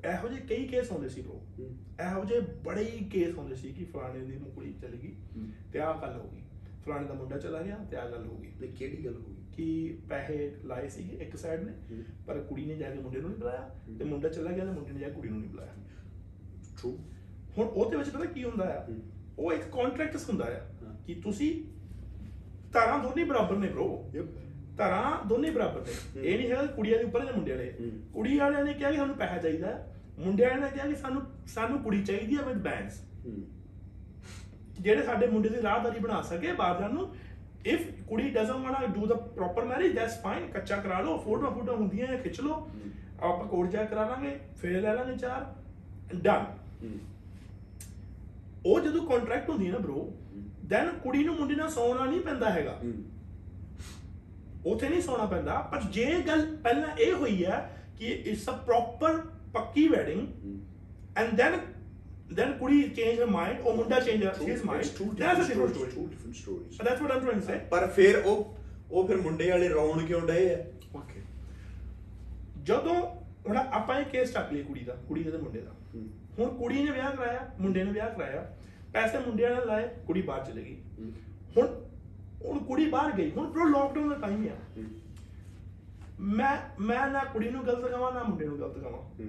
ਇਹੋ 0.06 0.28
ਜਿਹੇ 0.28 0.42
ਕਈ 0.48 0.68
ਕੇਸ 0.68 0.92
ਹੁੰਦੇ 0.92 1.10
ਸੀ 1.10 1.22
ਬ్రో 1.22 1.38
ਹੂੰ। 1.60 1.68
ਇਹੋ 2.02 2.26
ਜਿਹੇ 2.26 2.40
ਬੜੇ 2.40 2.84
ਹੀ 2.84 3.06
ਕੇਸ 3.10 3.38
ਹੁੰਦੇ 3.38 3.56
ਸੀ 3.56 3.72
ਕਿ 3.74 3.86
ਫਲਾਣੇ 3.86 4.20
ਦੀ 4.20 4.36
ਨੂੰ 4.36 4.52
ਕੁੜੀ 4.52 4.74
ਚਲੀ 4.74 4.98
ਗਈ 5.04 5.16
ਹੂੰ। 5.38 5.48
ਤੇ 5.74 5.80
ਆਹ 5.80 6.02
ਗੱਲ 6.02 6.18
ਹੋ 6.18 6.30
ਗਈ 6.30 6.42
ਫਲਾਣੇ 6.88 7.08
ਦਾ 7.08 7.14
ਮੁੰਡਾ 7.14 7.38
ਚਲਾ 7.38 7.62
ਗਿਆ 7.62 7.76
ਤੇ 7.92 7.98
ਆਹ 7.98 8.10
ਗੱਲ 8.10 8.26
ਹੋ 8.26 8.38
ਗਈ। 8.38 8.52
ਨਹੀਂ 8.62 8.74
ਕਿਹੜੀ 8.74 9.06
ਗੱਲ 9.06 9.16
ਹੋ 9.16 9.26
ਗਈ? 9.26 9.36
ਕਿ 9.58 9.98
ਪੈਸੇ 10.10 10.56
ਲਾਏ 10.64 10.90
ਸੀਗੇ 10.90 11.18
ਇੱਕ 11.18 11.36
ਸਾਈਡ 11.36 11.60
ਨੇ। 11.64 12.04
ਪਰ 12.28 12.40
ਕੁੜੀ 12.40 12.66
ਨੇ 12.66 12.76
ਜਾ 12.76 12.90
ਕੇ 12.90 13.00
ਮੁੰਡੇ 13.00 13.22
ਨੂੰ 13.22 13.30
ਨਹੀਂ 13.30 13.40
ਬੁਲਾਇਆ 13.40 13.76
ਤੇ 14.00 14.06
ਮੁੰਡਾ 14.06 14.30
ਚਲਾ 14.30 14.52
ਗਿਆ 14.52 14.66
ਤੇ 14.66 14.72
ਮੁੰਡੇ 14.72 14.92
ਨੇ 14.92 15.00
ਜਾ 15.00 15.08
ਕੇ 15.08 15.14
ਕੁੜੀ 15.14 15.30
ਨੂੰ 15.30 15.40
ਨਹੀਂ 15.40 15.50
ਬੁਲਾਇਆ। 15.50 15.74
ਟਰੂ 16.82 17.00
ਹੁਣ 17.58 17.68
ਉਹਦੇ 17.68 17.98
ਵਿੱਚ 17.98 18.10
ਪਤਾ 18.10 18.26
ਕੀ 18.26 18.44
ਹੁੰਦਾ 18.44 18.66
ਆ? 18.66 18.88
ਹੂੰ। 18.88 19.02
ਉਹ 19.40 19.54
ਇੱਕ 19.54 19.64
ਕੰਟਰੈਕਟਸ 19.64 20.30
ਹੁੰਦਾ 20.30 20.46
ਆ 20.46 20.88
ਹਾਂ। 20.88 20.96
ਕਿ 21.06 21.16
ਤੁਸੀਂ 21.16 21.64
ਧਾਰਾਂ 22.74 23.00
ਦੋਨੇ 23.00 23.24
ਬਰਾਬਰ 23.24 23.58
ਨੇ 23.58 23.68
ਬ్రో 23.68 23.86
ਯਪ 24.14 24.26
ਧਾਰਾਂ 24.78 25.28
ਦੋਨੇ 25.28 25.52
ਬਰਾਬਰ 25.52 25.82
ਨੇ। 25.82 26.22
ਇਹ 26.28 26.38
ਨਹੀਂ 26.38 26.50
ਹੈਗਾ 26.50 26.66
ਕੁੜੀਆਂ 26.66 26.98
ਦੇ 26.98 27.04
ਉੱਪਰ 27.04 27.26
ਜਾਂ 27.26 27.34
ਮੁੰਡੇ 27.34 27.52
ਵਾਲੇ। 27.52 27.74
ਹੂੰ। 27.80 27.92
ਕੁੜੀ 28.14 28.38
ਵਾਲਿਆਂ 28.38 28.64
ਨੇ 28.66 28.74
ਕਿਹਾ 28.74 28.92
ਕਿ 28.92 28.98
ਸਾਨੂੰ 28.98 29.16
ਪੈਸਾ 29.16 29.38
ਚਾਹੀਦਾ। 29.38 29.68
ਹੈ 29.68 29.96
ਮੁੰਡੇ 30.20 30.44
ਵਾਲਿਆਂ 30.44 30.62
ਨੇ 30.62 30.68
ਕਿਹਾ 30.68 30.88
ਕਿ 30.88 30.96
ਸਾਨੂੰ 30.96 31.22
ਸਾਨੂੰ 31.48 31.84
ਕੁੜੀ 31.84 32.04
ਚਾਹੀਦੀ 32.04 32.38
ਹੈ 32.38 32.44
ਵਿਦ 32.44 32.58
ਬੈਂਕਸ 32.58 33.02
ਹੂੰ। 33.26 33.57
ਜਿਹੜੇ 34.80 35.04
ਸਾਡੇ 35.04 35.28
ਮੁੰਡੇ 35.28 35.50
ਦੀ 35.50 35.62
ਰਾਹਦਾਰੀ 35.62 36.00
ਬਣਾ 36.00 36.22
ਸਕੇ 36.22 36.48
ਜਾਣ 36.48 36.94
ਨੂੰ 36.94 37.16
ਇਫ 37.66 38.04
ਕੁੜੀ 38.08 38.30
doesn't 38.30 38.56
want 38.56 38.96
to 38.96 39.02
do 39.02 39.08
the 39.08 39.14
proper 39.14 39.66
marriage 39.66 39.96
that's 39.96 40.22
fine 40.22 40.48
ਕੱਚਾ 40.48 40.78
ਕਰਾ 40.78 41.00
ਲਓ 41.00 41.18
ਫੋਟੋ 41.18 41.52
ਫੋਟੋ 41.52 41.76
ਹੁੰਦੀਆਂ 41.76 42.08
ਹੈ 42.08 42.18
ਖਿੱਚ 42.18 42.42
ਲਓ 42.42 42.70
ਆਪਾਂ 43.22 43.46
ਕੋਰਟ 43.46 43.70
ਜਾ 43.70 43.84
ਕਰਾ 43.84 44.10
ਲਾਂਗੇ 44.10 44.40
ਫੇਰ 44.62 44.82
ਲੈ 44.82 44.94
ਲਾਂਗੇ 44.94 45.18
ਚਾਰ 45.18 45.56
ਡਨ 46.16 46.46
ਉਹ 48.66 48.80
ਜਦੋਂ 48.80 49.08
ਕੰਟਰੈਕਟ 49.08 49.50
ਹੁੰਦੀ 49.50 49.68
ਹੈ 49.68 49.72
ਨਾ 49.72 49.78
ਬ్రో 49.78 50.06
ਦੈਨ 50.66 50.90
ਕੁੜੀ 50.90 51.24
ਨੂੰ 51.24 51.36
ਮੁੰਡੇ 51.36 51.56
ਨਾਲ 51.56 51.70
ਸੌਣਾ 51.70 52.06
ਨਹੀਂ 52.06 52.22
ਪੈਂਦਾ 52.22 52.50
ਹੈਗਾ। 52.50 52.80
ਉਥੇ 54.66 54.90
ਨਹੀਂ 54.90 55.02
ਸੌਣਾ 55.02 55.26
ਪੈਂਦਾ 55.26 55.60
ਪਰ 55.62 55.82
ਜੇ 55.82 56.24
ਗੱਲ 56.28 56.56
ਪਹਿਲਾਂ 56.64 56.98
ਇਹ 56.98 57.14
ਹੋਈ 57.14 57.46
ਹੈ 57.46 57.78
ਕਿ 57.98 58.06
ਇਟਸ 58.06 58.50
ਅ 58.50 58.52
ਪ੍ਰੋਪਰ 58.52 59.18
ਪੱਕੀ 59.54 59.88
ਵੈਡਿੰਗ 59.88 60.28
ਐਂਡ 61.18 61.36
ਦੈਨ 61.36 61.54
ਦੈਨ 62.30 62.52
ਕੁੜੀ 62.54 62.82
ਚੇਂਜ 62.90 63.20
ਹਰ 63.20 63.26
ਮਾਈਂਡ 63.26 63.60
ਉਹ 63.62 63.76
ਮੁੰਡਾ 63.76 64.00
change 64.00 64.24
his 64.26 64.42
It's 64.44 64.66
mind 64.66 64.86
two 64.98 65.10
that's 65.16 65.40
a 65.40 65.44
different 65.44 65.74
different 65.74 65.74
stories. 65.74 65.92
Story 65.92 65.92
Two 65.94 66.08
different 66.08 66.38
stories. 66.38 66.84
That's 66.84 67.02
what 67.02 67.12
I'm 67.12 67.20
trying 67.20 67.42
to 67.42 67.46
say 67.48 67.58
ਪਰ 67.70 67.88
ਫਿਰ 67.88 68.22
ਉਹ 68.26 68.56
ਉਹ 68.92 69.08
ਫਿਰ 69.08 69.18
ਮੁੰਡੇ 69.18 69.50
ਵਾਲੇ 69.52 69.68
ਰੌਣ 69.70 70.06
ਕਿਉਂ 70.06 70.22
ਡਏ 70.28 70.54
ਆ 70.54 70.58
ਓਕੇ 70.96 71.22
ਜਦੋਂ 72.64 72.96
ਹੁਣ 73.48 73.58
ਆਪਾਂ 73.58 74.00
ਇਹ 74.00 74.06
ਕੇਸ 74.06 74.32
ਚੱਕ 74.34 74.52
ਲਈ 74.54 74.64
ਕੁੜੀ 74.64 74.84
ਦਾ 74.84 74.94
ਕੁੜੀ 75.08 75.24
ਦੇ 75.24 75.32
ਤੇ 75.32 75.38
ਮੁੰਡੇ 75.38 75.62
ਦਾ 75.62 75.72
ਹੁਣ 76.40 76.58
ਕੁੜੀ 76.58 76.84
ਨੇ 76.84 76.92
ਵਿਆਹ 76.92 77.12
ਕਰਾਇਆ 77.12 77.50
ਮੁੰਡੇ 77.60 77.84
ਨੇ 77.84 77.92
ਵਿਆਹ 77.92 78.10
ਕਰਾਇਆ 78.10 78.46
ਪੈਸੇ 78.94 79.20
ਮੁੰਡਿਆਂ 79.20 79.50
ਨੇ 79.50 79.66
ਲਾਏ 79.66 79.88
ਕੁੜੀ 80.08 80.22
ਬਾਹਰ 80.22 80.46
ਚਲੇ 80.46 80.64
ਗਈ 80.64 80.78
ਹੁਣ 81.58 81.68
ਹੁਣ 82.46 82.60
ਕੁੜੀ 82.60 82.90
ਬਾਹਰ 82.90 83.12
ਗਈ 83.12 83.32
ਹੁਣ 83.32 83.50
ਪ੍ਰੋ 83.52 83.66
ਲੋਕਡਾਊਨ 83.66 84.10
ਦਾ 84.10 84.16
ਟਾਈਮ 84.18 84.48
ਆ 84.48 84.56
ਮੈਂ 86.20 86.56
ਮੈਂ 86.82 87.08
ਨਾ 87.10 87.24
ਕੁੜੀ 87.24 87.50
ਨੂੰ 87.50 87.66
ਗਲਤ 87.66 87.86
ਕਹਾਂ 87.86 88.12
ਨਾ 88.12 88.24
ਮੁੰਡੇ 88.24 88.46
ਨੂੰ 88.46 88.60
ਗਲਤ 88.60 88.78
ਕਹਾਂ 88.78 89.28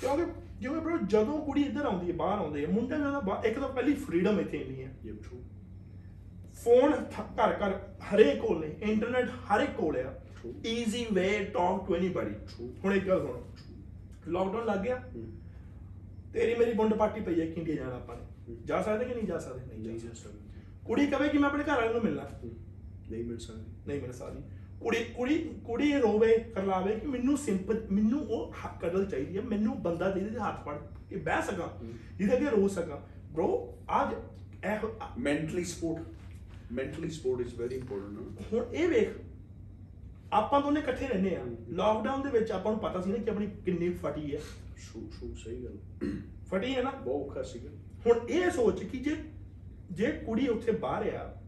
ਕਿਉਂਕਿ 0.00 0.24
ਜਿਵੇਂ 0.60 0.80
ਬ్రో 0.80 1.06
ਜਦੋਂ 1.06 1.46
ਕੁੜੀ 1.46 1.62
ਇੱਧਰ 1.62 1.84
ਆਉਂਦੀ 1.84 2.10
ਹੈ 2.10 2.16
ਬਾਹਰ 2.16 2.38
ਆਉਂਦੇ 2.38 2.64
ਆ 2.64 2.68
ਮੁੰਡੇ 2.68 2.96
ਜਦੋਂ 2.96 3.22
ਬਾਹਰ 3.22 3.44
ਇੱਕ 3.44 3.58
ਤਾਂ 3.58 3.68
ਪਹਿਲੀ 3.68 3.94
ਫਰੀडम 3.94 4.40
ਇੱਥੇ 4.40 4.58
ਇੰਨੀ 4.58 4.84
ਹੈ। 4.84 4.96
ਯੇ 5.04 5.12
ਟਰੂ 5.12 5.44
ਫੋਨ 6.54 6.94
ਘਰ 7.20 7.50
ਘਰ 7.50 7.78
ਹਰੇਕ 7.78 8.38
ਕੋਲ 8.40 8.60
ਨੇ 8.60 8.76
ਇੰਟਰਨੈਟ 8.82 9.28
ਹਰੇਕ 9.28 9.70
ਕੋਲ 9.70 9.96
ਆ। 9.96 10.20
Easy 10.66 11.06
way 11.12 11.50
talk 11.54 11.86
to 11.86 11.96
anybody 11.96 12.34
ਹੁਣ 12.84 12.94
ਇੱਕ 12.94 13.08
ਗੱਲ 13.08 13.18
ਸੁਣੋ। 13.18 13.44
ਲਾਕਡਾਊਨ 14.26 14.66
ਲੱਗ 14.66 14.78
ਗਿਆ। 14.78 15.02
ਤੇਰੀ 16.32 16.54
ਮੇਰੀ 16.54 16.72
ਬੁੰਡ 16.72 16.94
ਪਾਰਟੀ 16.94 17.20
ਪਈ 17.20 17.40
ਹੈ 17.40 17.46
ਕਿ 17.46 17.52
ਇੰਡੀਆ 17.52 17.74
ਜਾਣਾ 17.74 17.94
ਆਪਾਂ 17.94 18.16
ਨੇ। 18.16 18.56
ਜਾ 18.64 18.82
ਸਕਦੇ 18.82 19.04
ਕਿ 19.04 19.14
ਨਹੀਂ 19.14 19.24
ਜਾ 19.24 19.38
ਸਕਦੇ? 19.38 19.76
ਨਹੀਂ 19.76 19.98
ਜਾ 19.98 20.14
ਸਕਦੇ। 20.14 20.38
ਕੁੜੀ 20.84 21.06
ਕਵੇ 21.06 21.28
ਕਿ 21.28 21.38
ਮੈਂ 21.38 21.50
ਆਪਣੇ 21.50 21.64
ਘਰ 21.64 21.76
ਵਾਲੇ 21.76 21.92
ਨੂੰ 21.92 22.02
ਮਿਲਣਾ। 22.04 22.24
ਨਹੀਂ 23.10 23.24
ਮਿਲ 23.24 23.38
ਸਕਦੀ। 23.38 23.72
ਨਹੀਂ 23.86 24.00
ਮਿਲ 24.00 24.12
ਸਕਦੀ। 24.12 24.55
ਕੁੜੀ 24.80 25.04
ਕੁੜੀ 25.04 25.54
ਕੁੜੀ 25.64 25.92
ਰੋਵੇ 25.92 26.38
ਕਰਲਾਵੇ 26.38 27.00
ਕਿ 27.00 27.06
ਮੈਨੂੰ 27.06 27.38
ਸਿੰਪਲ 27.38 27.86
ਮੈਨੂੰ 27.90 28.20
ਉਹ 28.20 28.52
ਹੱਕ 28.52 28.84
ਕਦਲ 28.84 29.06
ਚਾਹੀਦੀ 29.06 29.36
ਹੈ 29.36 29.42
ਮੈਨੂੰ 29.42 29.82
ਬੰਦਾ 29.82 30.10
ਜਿਹਦੇ 30.10 30.30
ਦੇ 30.30 30.38
ਹੱਥ 30.38 30.64
ਫੜ 30.64 30.74
ਕੇ 31.10 31.16
ਬਹਿ 31.16 31.42
ਸਕਾਂ। 31.42 31.84
ਜਿਹਦੇ 32.16 32.36
ਅੱਗੇ 32.36 32.50
ਰੋ 32.50 32.68
ਸਕਾਂ। 32.68 33.00
ਬ్రో 33.32 33.46
ਅੱਜ 34.02 34.14
ਇਹ 34.66 34.88
mentally 35.18 35.64
support 35.64 36.02
mentally 36.72 37.10
support 37.10 37.40
is 37.40 37.54
very 37.54 37.74
important 37.74 38.18
ਹੁਣ 38.52 38.74
ਇਹ 38.74 38.88
ਵੇਖ 38.88 39.08
ਆਪਾਂ 40.32 40.60
ਦੋਨੇ 40.60 40.80
ਇਕੱਠੇ 40.80 41.08
ਰਹਿੰਦੇ 41.08 41.36
ਆ। 41.36 41.44
ਲਾਕਡਾਊਨ 41.68 42.22
ਦੇ 42.22 42.38
ਵਿੱਚ 42.38 42.50
ਆਪਾਂ 42.50 42.72
ਨੂੰ 42.72 42.80
ਪਤਾ 42.80 43.00
ਸੀ 43.00 43.10
ਨਾ 43.10 43.16
ਕਿ 43.16 43.30
ਆਪਣੀ 43.30 43.46
ਕਿੰਨੀ 43.46 43.88
ਫਟੀ 43.90 44.34
ਹੈ 44.34 44.40
ਸ਼ੂ 44.76 45.10
ਸ਼ੂ 45.10 45.34
ਸਹੀ 45.34 45.64
ਗੱਲ। 45.64 45.78
ਫਟੀ 46.50 46.76
ਹੈ 46.76 46.82
ਨਾ। 46.82 46.90
ਬਹੁਤ 46.90 47.26
ਔਖਾ 47.26 47.42
ਸੀਗਾ। 47.42 47.70
ਹੁਣ 48.06 48.28
ਇਹ 48.28 48.50
ਸੋਚ 48.50 48.84
ਕਿ 48.84 48.98
ਜੇ 48.98 49.16
ਜੇ 49.92 50.06
ਕੁੜੀ 50.06 50.48
ਉੱਥੇ 50.48 50.72
ਬਾਹਰ 50.72 51.06
ਆ 51.08 51.42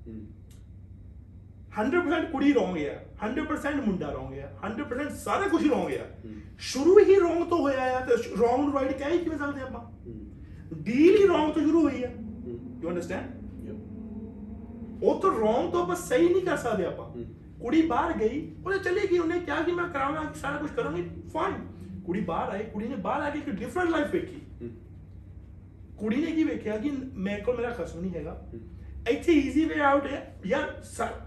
100% 1.82 2.30
ਕੁੜੀ 2.32 2.52
ਰੋਂਗ 2.52 2.78
ਆ 2.78 3.00
100% 3.26 3.86
ਮੁੰਡਾ 3.86 4.10
ਰੋਂਗ 4.12 4.38
ਆ 4.38 4.50
100% 4.66 5.14
ਸਾਰਾ 5.16 5.48
ਕੁਝ 5.48 5.66
ਰੋਂਗ 5.66 5.92
ਹੂੰ। 6.24 6.34
ਸ਼ੁਰੂ 6.58 6.98
ਹੀ 6.98 7.14
ਰੋਂਗ 7.14 7.48
ਤੋਂ 7.48 7.58
ਹੋਇਆ 7.58 7.98
ਆ 7.98 8.00
ਤੇ 8.00 8.14
ਰੋਂਗ 8.16 8.60
ਨੂੰ 8.60 8.72
ਰਾਈਟ 8.72 8.92
ਕਹਿ 8.92 9.12
ਹੀ 9.12 9.18
ਕਿਵੇਂ 9.18 9.38
ਸਕਦੇ 9.38 9.60
ਆਪਾਂ? 9.60 9.80
ਹੂੰ। 9.80 10.26
ਡੀਲ 10.82 11.16
ਹੀ 11.16 11.26
ਰੋਂਗ 11.26 11.52
ਤੋਂ 11.52 11.62
ਸ਼ੁਰੂ 11.62 11.82
ਹੋਈ 11.82 12.02
ਆ। 12.04 12.08
ਹੂੰ। 12.08 12.80
ਯੂ 12.82 12.88
ਅੰਡਰਸਟੈਂਡ 12.88 13.38
ਉਹ 15.02 15.20
ਤਾਂ 15.20 15.30
ਰੋਂਗ 15.30 15.72
ਤੋਂ 15.72 15.86
ਬਸ 15.86 16.08
ਸਹੀ 16.08 16.28
ਨਹੀਂ 16.28 16.42
ਕਰ 16.42 16.56
ਸਕਦੇ 16.56 16.84
ਆਪਾਂ। 16.84 17.08
ਹੂੰ। 17.08 17.24
ਕੁੜੀ 17.60 17.82
ਬਾਹਰ 17.82 18.18
ਗਈ 18.18 18.54
ਉਹਨੇ 18.66 18.78
ਚਲੀ 18.78 19.00
ਗਈ 19.10 19.18
ਉਹਨੇ 19.18 19.40
ਕਿਹਾ 19.40 19.62
ਕਿ 19.62 19.72
ਮੈਂ 19.72 19.88
ਕਰਾਉਣਾ 19.88 20.32
ਸਾਰਾ 20.34 20.56
ਕੁਝ 20.56 20.70
ਕਰਾਂਗੀ 20.70 21.08
ਫਾਈਨ 21.32 21.54
ਕੁੜੀ 22.06 22.20
ਬਾਹਰ 22.20 22.50
ਆਈ 22.50 22.62
ਕੁੜੀ 22.62 22.88
ਨੇ 22.88 22.96
ਬਾਹਰ 22.96 23.22
ਆ 23.22 23.30
ਕੇ 23.30 23.38
ਇੱਕ 23.38 23.50
ਡਿਫਰੈਂਟ 23.50 23.88
ਲਾਈਫ 23.90 24.12
ਵੇਖੀ। 24.12 24.40
ਹੂੰ। 24.62 24.70
ਕੁੜੀ 25.96 26.16
ਨੇ 26.16 26.32
ਕੀ 26.32 26.44
ਵੇਖਿਆ 26.44 26.76
ਕਿ 26.76 26.92
ਮੇਰੇ 27.14 27.40
ਕੋਲ 27.40 27.56
ਮੇਰਾ 27.56 27.70
ਖਸਮ 27.70 28.00
ਨਹੀਂ 28.00 28.14
ਹੈਗਾ। 28.14 28.48
ਹੂੰ। 28.52 28.60
ਇੱਥੇ 29.08 29.32
ਈਜ਼ੀ 29.32 29.64
ਵੇ 29.64 29.80
ਆਊਟ 29.80 30.06
ਹੈ। 30.06 30.20
ਯਾਰ 30.46 30.72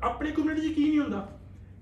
ਆਪਣੀ 0.03 0.31
ਕਮਿਊਨਿਟੀ 0.31 0.69
'ਚ 0.69 0.73
ਕੀ 0.73 0.87
ਨਹੀਂ 0.87 0.99
ਹੁੰਦਾ? 0.99 1.27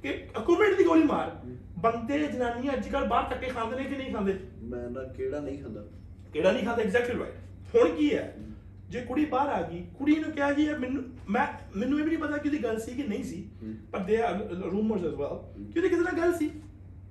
ਕਿ 0.03 0.11
ਕਮਿਊਨਿਟੀ 0.35 0.75
ਦੀ 0.75 0.83
ਗੋਲੀ 0.83 1.03
ਮਾਰ। 1.03 1.31
ਬੰਦੇ 1.79 2.17
ਜਨਾਨੀਆਂ 2.19 2.73
ਅੱਜ 2.73 2.87
ਕੱਲ 2.89 3.05
ਬਾਹਰ 3.07 3.29
ਧੱਕੇ 3.29 3.47
ਖਾਂਦੇ 3.47 3.75
ਨੇ 3.75 3.83
ਕਿ 3.83 3.95
ਨਹੀਂ 3.97 4.13
ਖਾਂਦੇ? 4.13 4.37
ਮੈਂ 4.63 4.89
ਨਾ 4.89 5.03
ਕਿਹੜਾ 5.13 5.39
ਨਹੀਂ 5.39 5.57
ਖਾਂਦਾ। 5.63 5.85
ਕਿਹੜਾ 6.33 6.51
ਨਹੀਂ 6.51 6.65
ਖਾਂਦਾ? 6.65 6.81
ਐਗਜ਼ੈਕਟਲੀ 6.83 7.19
ਰਾਈਟ 7.19 7.75
ਹੁਣ 7.75 7.95
ਕੀ 7.97 8.13
ਹੈ? 8.13 8.33
ਜੇ 8.89 9.01
ਕੁੜੀ 9.01 9.25
ਬਾਹਰ 9.25 9.49
ਆ 9.49 9.61
ਗਈ 9.61 9.83
ਕੁੜੀ 9.97 10.15
ਨੂੰ 10.15 10.31
ਕਿਹਾ 10.31 10.51
ਜੀ 10.53 10.67
ਮੈਨੂੰ 10.75 11.03
ਮੈਂ 11.29 11.45
ਮੈਨੂੰ 11.75 11.99
ਇਹ 11.99 12.03
ਵੀ 12.03 12.09
ਨਹੀਂ 12.09 12.19
ਪਤਾ 12.19 12.37
ਕਿ 12.37 12.49
ਉਹਦੀ 12.49 12.63
ਗੱਲ 12.63 12.79
ਸੀ 12.79 12.95
ਕਿ 12.95 13.03
ਨਹੀਂ 13.03 13.23
ਸੀ। 13.23 13.43
ਪਰ 13.91 13.99
they 13.99 14.21
are 14.21 14.39
rumours 14.71 15.03
as 15.05 15.13
well 15.13 15.37
ਕਿ 15.65 15.79
ਉਹਦੀ 15.79 15.89
ਕਿਸੇ 15.89 16.01
ਨਾਲ 16.01 16.17
ਗੱਲ 16.17 16.33
ਸੀ। 16.37 16.49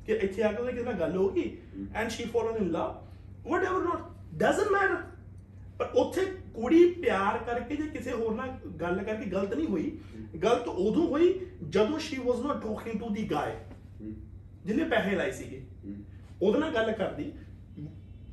ਕਿ 0.06 0.12
ਇੱਥੇ 0.14 0.42
ਆ 0.42 0.50
ਕੇ 0.52 0.62
ਉਹਦੀ 0.62 0.72
ਕਿਸੇ 0.72 0.84
ਨਾਲ 0.84 0.98
ਗੱਲ 1.00 1.16
ਹੋ। 1.16 1.28
ਗਈ 1.28 1.56
and 1.94 2.10
she 2.10 2.24
fallen 2.24 2.56
in 2.56 2.70
love 2.70 3.50
whatever 3.64 3.82
not 3.82 4.00
doesn't 4.38 4.70
matter 4.72 4.96
ਪਰ 5.78 5.90
ਉੱਥੇ 5.94 6.26
ਕੁੜੀ 6.60 6.90
ਪਿਆਰ 6.92 7.38
ਕਰਕੇ 7.38 7.76
ਜੇ 7.76 7.82
ਕਿਸੇ 7.82 8.12
ਹੋਰ 8.12 8.34
ਨਾਲ 8.34 8.48
ਗੱਲ 8.80 9.02
ਕਰਕੇ 9.04 9.26
ਗਲਤ 9.26 9.54
ਨਹੀਂ 9.54 9.66
ਹੋਈ। 9.66 9.98
ਗਲਤ 10.42 10.68
ਉਦੋਂ 10.68 11.06
ਹੋਈ 11.08 11.46
ਜਦੋਂ 11.68 11.98
she 11.98 12.18
was 12.18 12.38
not 12.40 12.62
talking 12.62 13.00
to 13.00 13.10
the 13.10 13.28
ਹੂੰ। 14.00 14.14
ਜਿਹਨੇ 14.66 14.84
ਪੈਸੇ 14.84 15.16
ਲਾਏ 15.16 15.30
ਸੀਗੇ। 15.30 15.66
ਹੂੰ। 15.84 15.94
ਉਹਦੇ 16.42 16.58
ਨਾਲ 16.58 16.74
ਗੱਲ 16.74 16.92
ਕਰਦੀ 16.92 17.32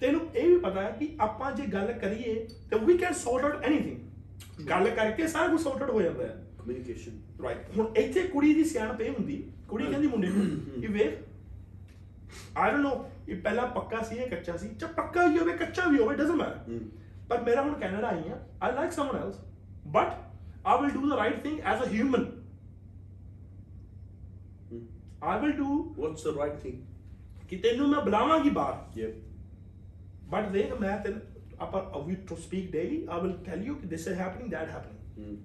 ਤੈਨੂੰ 0.02 0.22
ਇਹ 0.36 0.50
ਵੀ 0.50 0.58
ਪਤਾ 0.58 0.82
ਹੈ 0.82 0.92
ਕਿ 1.00 1.16
ਆਪਾਂ 1.20 1.52
ਜੇ 1.52 1.66
ਗੱਲ 1.66 1.94
ਕਰੀਏ 1.94 2.34
ਤੇ 2.72 2.80
we 2.86 2.98
can 2.98 3.14
sort 3.14 3.44
out 3.44 3.64
anything 3.64 4.66
ਗੱਲ 4.70 4.90
ਕਰਕੇ 4.90 5.28
ਸਾਰਾ 5.28 5.48
ਕੁਝ 5.48 5.62
ਸੌਰਟ 5.62 5.82
ਆਊਟ 5.82 5.92
ਹੋ 5.92 6.02
ਜਾਂਦਾ 6.02 6.24
ਹੈ। 6.24 6.48
ਕਮਿਊਨੀਕੇਸ਼ਨ 6.60 7.22
ਰਾਈਟ 7.44 7.58
ਹੁਣ 7.78 7.94
ਇੱਥੇ 7.98 8.22
ਕੁੜੀ 8.24 8.54
ਦੀ 8.54 8.64
ਸਿਆਣਪ 8.64 9.02
ਇਹ 9.02 9.10
ਹੁੰਦੀ। 9.10 9.44
ਕੁੜੀ 9.70 9.86
ਕਹਿੰਦੀ 9.86 10.08
ਮੁੰਡੇ 10.08 10.28
ਨੂੰ 10.28 10.82
ਕਿ 10.82 10.88
ਵੇਖ 10.88 11.18
ਆਈ 12.58 12.72
ਡੋਨਟ 12.72 12.84
ਨੋ 12.84 13.10
ਇਹ 13.30 13.42
ਪਹਿਲਾਂ 13.42 13.68
ਪੱਕਾ 13.68 14.02
ਸੀ 14.04 14.16
ਇਹ 14.16 14.28
ਕੱਚਾ 14.28 14.58
ਸੀ? 14.58 14.70
ਚਾ 14.80 14.88
ਪੱਕਾ 14.88 15.28
ਵੀ 15.28 15.38
ਹੋਵੇ 15.40 15.54
ਕੱਚਾ 15.54 15.88
ਵੀ 15.88 15.98
ਹੋਵੇ 15.98 16.16
ਡਸਨਟ 16.16 16.36
ਮੈਟਰ 16.36 16.60
ਹੂੰ। 16.68 16.80
ਪਰ 17.30 17.42
ਮੇਰਾ 17.44 17.62
ਹੁਣ 17.62 17.74
ਕੈਨੇਡਾ 17.80 18.08
ਆਈ 18.08 18.30
ਆ 18.30 18.38
I 18.62 18.74
like 18.76 18.92
someone 18.92 19.22
else 19.22 19.36
but 19.96 20.18
I 20.66 20.82
will 20.82 20.92
do 20.92 21.10
the 21.10 21.18
right 21.18 21.44
thing 21.44 21.60
as 21.60 21.84
a 21.84 21.88
human 21.94 22.26
I 25.24 25.40
will 25.40 25.52
do 25.58 25.84
what's 25.98 26.28
the 26.28 26.38
right 26.38 26.60
thing 26.64 26.82
ਕਿ 27.50 27.58
ਤੈਨੂੰ 27.64 27.90
ਮੈਂ 27.90 28.02
ਬੁਲਾਵਾਂਗੀ 28.02 28.50
ਬਾਹਰ 28.50 29.00
ਯਪ 29.00 29.24
But 30.30 30.48
then 30.54 30.80
ਮੈਂ 30.82 30.98
ਤੈਨੂੰ 31.04 31.22
ਆਪਾਂ 31.62 31.82
we 32.06 32.16
to 32.30 32.38
speak 32.46 32.72
daily 32.72 32.96
I 33.08 33.18
will 33.24 33.36
tell 33.48 33.66
you 33.68 33.76
this 33.92 34.08
is 34.12 34.18
happening 34.22 34.48
that 34.54 34.72
happening 34.76 35.02
ਹੂੰ 35.18 35.36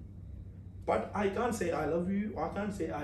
but 0.87 1.11
I 1.19 1.27
can't 1.35 1.57
say 1.59 1.67
I 1.81 1.83
love 1.91 2.09
you 2.13 2.31
I 2.45 2.47
can't 2.55 2.73
say 2.79 2.87
I 2.99 3.03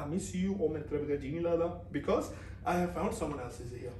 I 0.00 0.06
miss 0.12 0.30
you 0.38 0.54
or 0.54 0.70
ਮੈਂ 0.72 0.80
ਤੇਰੇ 0.80 1.02
ਬਗੈਰ 1.02 1.16
ਜੀ 1.16 1.30
ਨਹੀਂ 1.30 1.40
ਲੱਗਦਾ 1.40 1.66
because 1.96 2.30
I 2.72 2.76
have 2.78 2.90
found 2.96 3.18
someone 3.20 3.42
else 3.46 3.60
is 3.66 3.76
here 3.82 3.94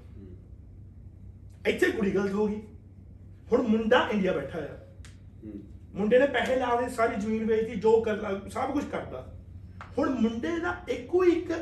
ਇੱਥੇ 1.70 1.90
ਕੁੜੀ 1.90 2.10
ਗਲਤ 2.10 2.32
ਹੋ 2.34 2.46
ਗਈ 2.46 2.60
ਹੁਣ 3.52 3.62
ਮੁੰਡਾ 3.62 4.08
ਇੰਡੀਆ 4.12 4.32
ਬੈਠਾ 4.32 4.58
ਆ। 4.58 4.78
ਮੁੰਡੇ 5.94 6.18
ਨੇ 6.18 6.26
ਪੈਸੇ 6.26 6.56
ਲਾ 6.56 6.80
ਦੇ 6.80 6.88
ਸਾਰੀ 6.88 7.16
ਜ਼ਮੀਨ 7.20 7.44
ਵੇਚਦੀ 7.44 7.74
ਜੋ 7.74 8.00
ਕਰ 8.00 8.48
ਸਭ 8.50 8.72
ਕੁਝ 8.72 8.84
ਕਰਦਾ। 8.84 9.34
ਹੁਣ 9.98 10.08
ਮੁੰਡੇ 10.08 10.60
ਦਾ 10.60 10.76
ਇੱਕੋ 10.88 11.24
ਇੱਕ 11.24 11.52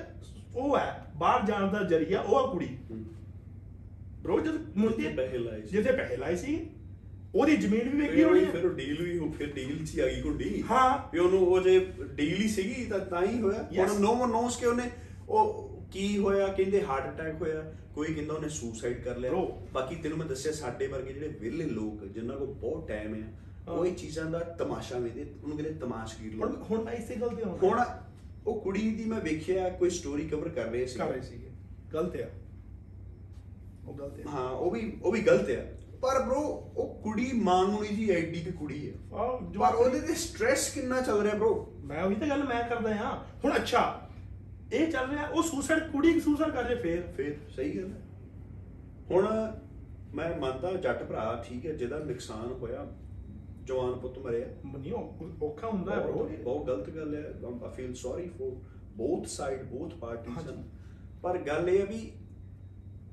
ਉਹ 0.56 0.78
ਹੈ 0.78 1.06
ਬਾਹਰ 1.16 1.46
ਜਾਣ 1.46 1.72
ਦਾ 1.72 1.82
ਜਰੀਆ 1.82 2.20
ਉਹ 2.20 2.36
ਆ 2.36 2.52
ਕੁੜੀ। 2.52 2.78
ਬ్రో 4.22 4.40
ਜਦ 4.40 4.76
ਮੁੰਡੇ 4.76 5.08
ਪੈਸੇ 5.08 5.38
ਲਾਏ 5.38 5.62
ਸੀ। 5.62 5.68
ਜਿਹਦੇ 5.68 5.92
ਪੈਸੇ 5.92 6.16
ਲਾਏ 6.16 6.36
ਸੀ 6.36 6.70
ਉਹਦੀ 7.34 7.56
ਜ਼ਮੀਨ 7.56 7.88
ਵੀ 7.88 8.00
ਵੇਖੀ 8.00 8.24
ਹੋਣੀ 8.24 8.44
ਫਿਰ 8.44 8.66
ਉਹ 8.66 8.74
ਡੀਲ 8.74 9.02
ਵੀ 9.02 9.18
ਹੋ 9.18 9.30
ਫਿਰ 9.30 9.52
ਡੀਲ 9.52 9.86
'ਚ 9.86 9.94
ਹੀ 9.94 10.00
ਆ 10.00 10.06
ਗਈ 10.06 10.20
ਕੁੰਡੀ 10.22 10.64
ਹਾਂ। 10.70 11.08
ਵੀ 11.12 11.18
ਉਹਨੂੰ 11.18 11.40
ਉਹ 11.40 11.60
ਜੇ 11.60 11.92
ਡੀਲ 12.14 12.42
ਹੀ 12.42 12.48
ਸੀਗੀ 12.48 12.84
ਤਾਂ 12.84 12.98
ਤਾਂ 12.98 13.26
ਹੀ 13.26 13.40
ਹੋਇਆ. 13.40 13.68
ਹੁਣ 13.78 14.00
ਨੋ 14.00 14.26
ਨੋਸ 14.26 14.56
ਕਿ 14.56 14.66
ਉਹਨੇ 14.66 14.90
ਉਹ 15.28 15.67
ਕੀ 15.92 16.18
ਹੋਇਆ? 16.18 16.48
ਕਹਿੰਦੇ 16.48 16.84
ਹਾਰਟ 16.84 17.14
ਅਟੈਕ 17.14 17.34
ਹੋਇਆ। 17.42 17.72
ਕੋਈ 17.94 18.14
ਕਹਿੰਦਾ 18.14 18.34
ਉਹਨੇ 18.34 18.48
ਸੁਸਾਈਡ 18.48 19.02
ਕਰ 19.02 19.16
ਲਿਆ। 19.16 19.30
Bro. 19.30 19.40
ਬਾਕੀ 19.72 19.96
ਤੈਨੂੰ 19.96 20.18
ਮੈਂ 20.18 20.26
ਦੱਸਿਆ 20.26 20.52
ਸਾਡੇ 20.52 20.86
ਵਰਗੇ 20.86 21.12
ਜਿਹੜੇ 21.12 21.28
ਵਿਹਲੇ 21.28 21.64
ਲੋਕ 21.64 22.04
ਜਿਨ੍ਹਾਂ 22.04 22.38
ਕੋਲ 22.38 22.46
ਬਹੁਤ 22.46 22.88
ਟਾਈਮ 22.88 23.24
ਆ 23.68 23.72
ਉਹ 23.72 23.86
ਇਹ 23.86 23.94
ਚੀਜ਼ਾਂ 23.94 24.24
ਦਾ 24.24 24.38
ਤਮਾਸ਼ਾ 24.38 24.98
ਵੇਖਦੇ 24.98 25.34
ਉਹਨੂੰ 25.42 25.58
ਕਹਿੰਦੇ 25.58 25.80
ਤਮਾਸ਼ਗੀਰ 25.80 26.34
ਲੋਕ। 26.34 26.70
ਹੁਣ 26.70 26.84
ਮੈਂ 26.84 26.92
ਇਸੇ 26.92 27.16
ਗੱਲ 27.16 27.28
ਤੇ 27.28 27.42
ਆਉਣਾ 27.42 27.56
ਹੁਣ 27.62 27.84
ਉਹ 28.46 28.60
ਕੁੜੀ 28.60 28.94
ਦੀ 28.94 29.04
ਮੈਂ 29.04 29.20
ਵੇਖਿਆ 29.20 29.68
ਕੋਈ 29.68 29.90
ਸਟੋਰੀ 29.90 30.28
ਕਵਰ 30.28 30.48
ਕਰ 30.48 30.64
ਰਹੇ 30.64 30.86
ਸੀ 30.86 30.98
ਕਰ 30.98 31.08
ਰਹੇ 31.08 31.20
ਸੀਗੇ। 31.20 31.50
ਗਲਤ 31.92 32.16
ਆ। 32.16 32.26
ਉਹ 33.88 33.94
ਗਲਤ 33.94 34.26
ਆ। 34.26 34.30
ਹਾਂ 34.30 34.50
ਉਹ 34.50 34.70
ਵੀ 34.70 35.00
ਉਹ 35.02 35.12
ਵੀ 35.12 35.20
ਗਲਤ 35.20 35.50
ਆ। 35.50 35.66
ਪਰ 36.00 36.22
ਬ్రో 36.22 36.38
ਉਹ 36.38 37.00
ਕੁੜੀ 37.02 37.30
ਮਾਨੂਣੀ 37.34 37.88
ਜੀ 37.88 38.10
ਐਡੀ 38.10 38.40
ਕਿ 38.40 38.52
ਕੁੜੀ 38.52 38.92
ਆ। 38.94 39.36
ਪਰ 39.58 39.74
ਉਹਦੇ 39.74 40.00
ਤੇ 40.00 40.14
ਸਟ੍ਰੈਸ 40.14 40.70
ਕਿੰਨਾ 40.70 41.00
ਚੱਲ 41.00 41.22
ਰਿਹਾ 41.22 41.34
ਬ్రో 41.34 41.54
ਮੈਂ 41.84 42.04
ਉਹੀ 42.04 42.14
ਤਾਂ 42.14 42.28
ਗੱਲ 42.28 42.44
ਮੈਂ 42.44 42.68
ਕਰਦਾ 42.68 42.96
ਆ 42.96 43.24
ਹੁਣ 43.44 43.56
ਅੱਛਾ 43.56 44.07
ਇਹ 44.72 44.92
ਚੱਲ 44.92 45.10
ਰਿਹਾ 45.10 45.26
ਉਹ 45.26 45.42
ਸੁਸਾਈਡ 45.42 45.82
ਕੁੜੀ 45.82 46.20
ਸੁਸਾਈਡ 46.20 46.52
ਕਰ 46.52 46.64
ਰਹੀ 46.64 46.74
ਫੇਰ। 46.76 47.02
ਫੇਰ 47.16 47.38
ਸਹੀ 47.56 47.78
ਗੱਲ 47.78 47.90
ਹੈ। 47.90 48.00
ਹੁਣ 49.10 49.28
ਮੈਂ 50.14 50.36
ਮੰਨਦਾ 50.38 50.72
ਜੱਟ 50.72 51.02
ਭਰਾ 51.02 51.44
ਠੀਕ 51.48 51.66
ਹੈ 51.66 51.72
ਜਿਹਦਾ 51.72 51.98
ਨੁਕਸਾਨ 51.98 52.52
ਹੋਇਆ 52.52 52.96
ਜਵਾਨ 53.64 53.98
ਪੁੱਤ 53.98 54.18
ਮਰਿਆ। 54.18 54.46
ਨਹੀਂ 54.78 54.92
ਔਖਾ 55.42 55.66
ਹੁੰਦਾ 55.68 55.94
ਹੈ 55.94 56.06
ਬਹੁਤ। 56.06 56.30
bro। 56.30 56.42
ਬਹੁਤ 56.42 56.66
ਗਲਤ 56.66 56.90
ਗੱਲ 56.90 57.14
ਹੈ। 57.14 57.34
I 57.44 57.70
feel 57.76 57.94
sorry 57.94 58.28
for 58.28 58.50
both 58.96 59.26
side 59.26 59.62
both 59.62 59.94
ਪਾਰਟੀਆਂ 59.94 60.36
ਹਾਂਜੀ। 60.36 60.62
ਪਰ 61.22 61.38
ਗੱਲ 61.38 61.68
ਇਹ 61.68 61.80
ਹੈ 61.80 61.86
ਵੀ 61.86 62.12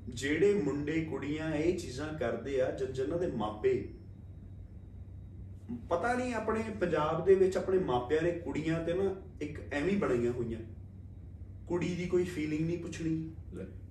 ਜਿਹੜੇ 0.08 0.54
ਮੁੰਡੇ 0.54 1.04
ਕੁੜੀਆਂ 1.04 1.54
ਇਹ 1.54 1.78
ਚੀਜ਼ਾਂ 1.78 2.18
ਕਰਦੇ 2.18 2.62
ਆ 2.62 2.70
ਜ- 2.70 2.84
ਜਿਨ੍ਹਾਂ 2.84 3.18
ਦੇ 3.18 3.26
ਮਾਪੇ 3.26 3.88
ਪਤਾ 5.88 6.14
ਨਹੀਂ 6.14 6.34
ਆਪਣੇ 6.34 6.60
ਪੰਜਾਬ 6.80 7.24
ਦੇ 7.24 7.34
ਵਿੱਚ 7.34 7.56
ਆਪਣੇ 7.56 7.78
ਮਾਪਿਆਂ 7.78 8.22
ਨੇ 8.22 8.30
ਕੁੜੀਆਂ 8.30 8.84
ਤੇ 8.84 8.94
ਨਾ 8.94 9.14
ਇੱਕ 9.40 9.74
ਐਵੇਂ 9.74 9.90
ਹੀ 9.90 9.96
ਬਣਾਈਆਂ 9.96 10.32
ਹੋਈਆਂ। 10.32 10.60
ਕੁੜੀ 11.68 11.94
ਦੀ 11.94 12.06
ਕੋਈ 12.06 12.24
ਫੀਲਿੰਗ 12.24 12.66
ਨਹੀਂ 12.66 12.78
ਪੁੱਛਣੀ। 12.78 13.30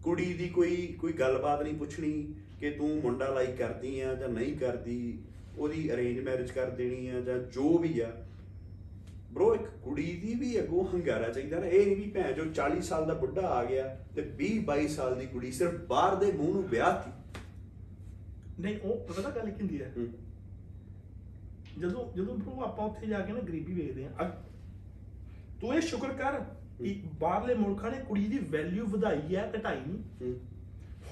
ਕੁੜੀ 0.03 0.33
ਦੀ 0.33 0.49
ਕੋਈ 0.49 0.87
ਕੋਈ 0.87 1.13
ਗੱਲਬਾਤ 1.13 1.61
ਨਹੀਂ 1.61 1.73
ਪੁੱਛਣੀ 1.73 2.33
ਕਿ 2.59 2.71
ਤੂੰ 2.71 3.01
ਮੁੰਡਾ 3.01 3.29
ਲਾਈਕ 3.29 3.55
ਕਰਦੀ 3.55 3.99
ਆ 3.99 4.15
ਜਾਂ 4.15 4.29
ਨਹੀਂ 4.29 4.57
ਕਰਦੀ 4.57 5.19
ਉਹਦੀ 5.57 5.93
ਅਰੇਂਜ 5.93 6.19
ਮੈਰਿਜ 6.19 6.51
ਕਰ 6.51 6.69
ਦੇਣੀ 6.69 7.07
ਆ 7.07 7.21
ਜਾਂ 7.21 7.39
ਜੋ 7.39 7.77
ਵੀ 7.77 7.99
ਆ। 7.99 8.25
ਬ్రో 9.33 9.53
ਇੱਕ 9.55 9.63
ਕੁੜੀ 9.83 10.15
ਦੀ 10.25 10.33
ਵੀ 10.33 10.59
ਅੱਗੋਂ 10.59 10.87
ਹੰਗਾਰਾ 10.93 11.29
ਚਾਹੀਦਾ 11.29 11.59
ਨਾ। 11.59 11.65
ਇਹ 11.65 11.85
ਨਹੀਂ 11.85 11.95
ਵੀ 11.95 12.11
ਭੈਣ 12.11 12.31
ਜੋ 12.33 12.43
40 12.45 12.81
ਸਾਲ 12.81 13.07
ਦਾ 13.07 13.13
ਬੁੱਢਾ 13.13 13.41
ਆ 13.41 13.63
ਗਿਆ 13.65 14.05
ਤੇ 14.15 14.21
20 14.37 14.59
22 14.65 14.87
ਸਾਲ 14.87 15.19
ਦੀ 15.19 15.25
ਕੁੜੀ 15.25 15.51
ਸਿਰਫ 15.51 15.73
ਬਾਹਰ 15.73 16.15
ਦੇ 16.15 16.31
ਮੂੰਹ 16.31 16.53
ਨੂੰ 16.53 16.67
ਵਿਆਹਤੀ 16.67 17.11
ਨਹੀਂ 18.61 18.79
ਉਹ 18.79 19.07
ਪਤਾ 19.07 19.29
ਗੱਲ 19.29 19.45
ਕੀ 19.45 19.61
ਹੁੰਦੀ 19.61 19.81
ਹੈ। 19.81 19.93
ਜਦੋਂ 21.79 22.13
ਜਦੋਂ 22.17 22.35
ਬ్రో 22.37 22.59
ਆਪਾਂ 22.61 22.89
ਉੱਥੇ 22.89 23.07
ਜਾ 23.07 23.19
ਕੇ 23.19 23.33
ਨਾ 23.33 23.39
ਗਰੀਬੀ 23.39 23.73
ਵੇਖਦੇ 23.73 24.05
ਆ 24.05 24.41
ਤੂੰ 25.61 25.75
ਇਹ 25.75 25.81
ਸ਼ੁਕਰ 25.81 26.13
ਕਰ 26.13 26.39
ਕਿ 26.77 27.03
ਬਾਹਰਲੇ 27.19 27.53
ਮੁਲਕਾਂ 27.53 27.91
ਨੇ 27.91 27.97
ਕੁੜੀ 28.07 28.27
ਦੀ 28.27 28.39
ਵੈਲਿਊ 28.39 28.85
ਵਧਾਈ 28.85 29.35
ਹੈ 29.35 29.51
ਘਟਾਈ 29.57 29.79
ਨਹੀਂ। 29.87 30.33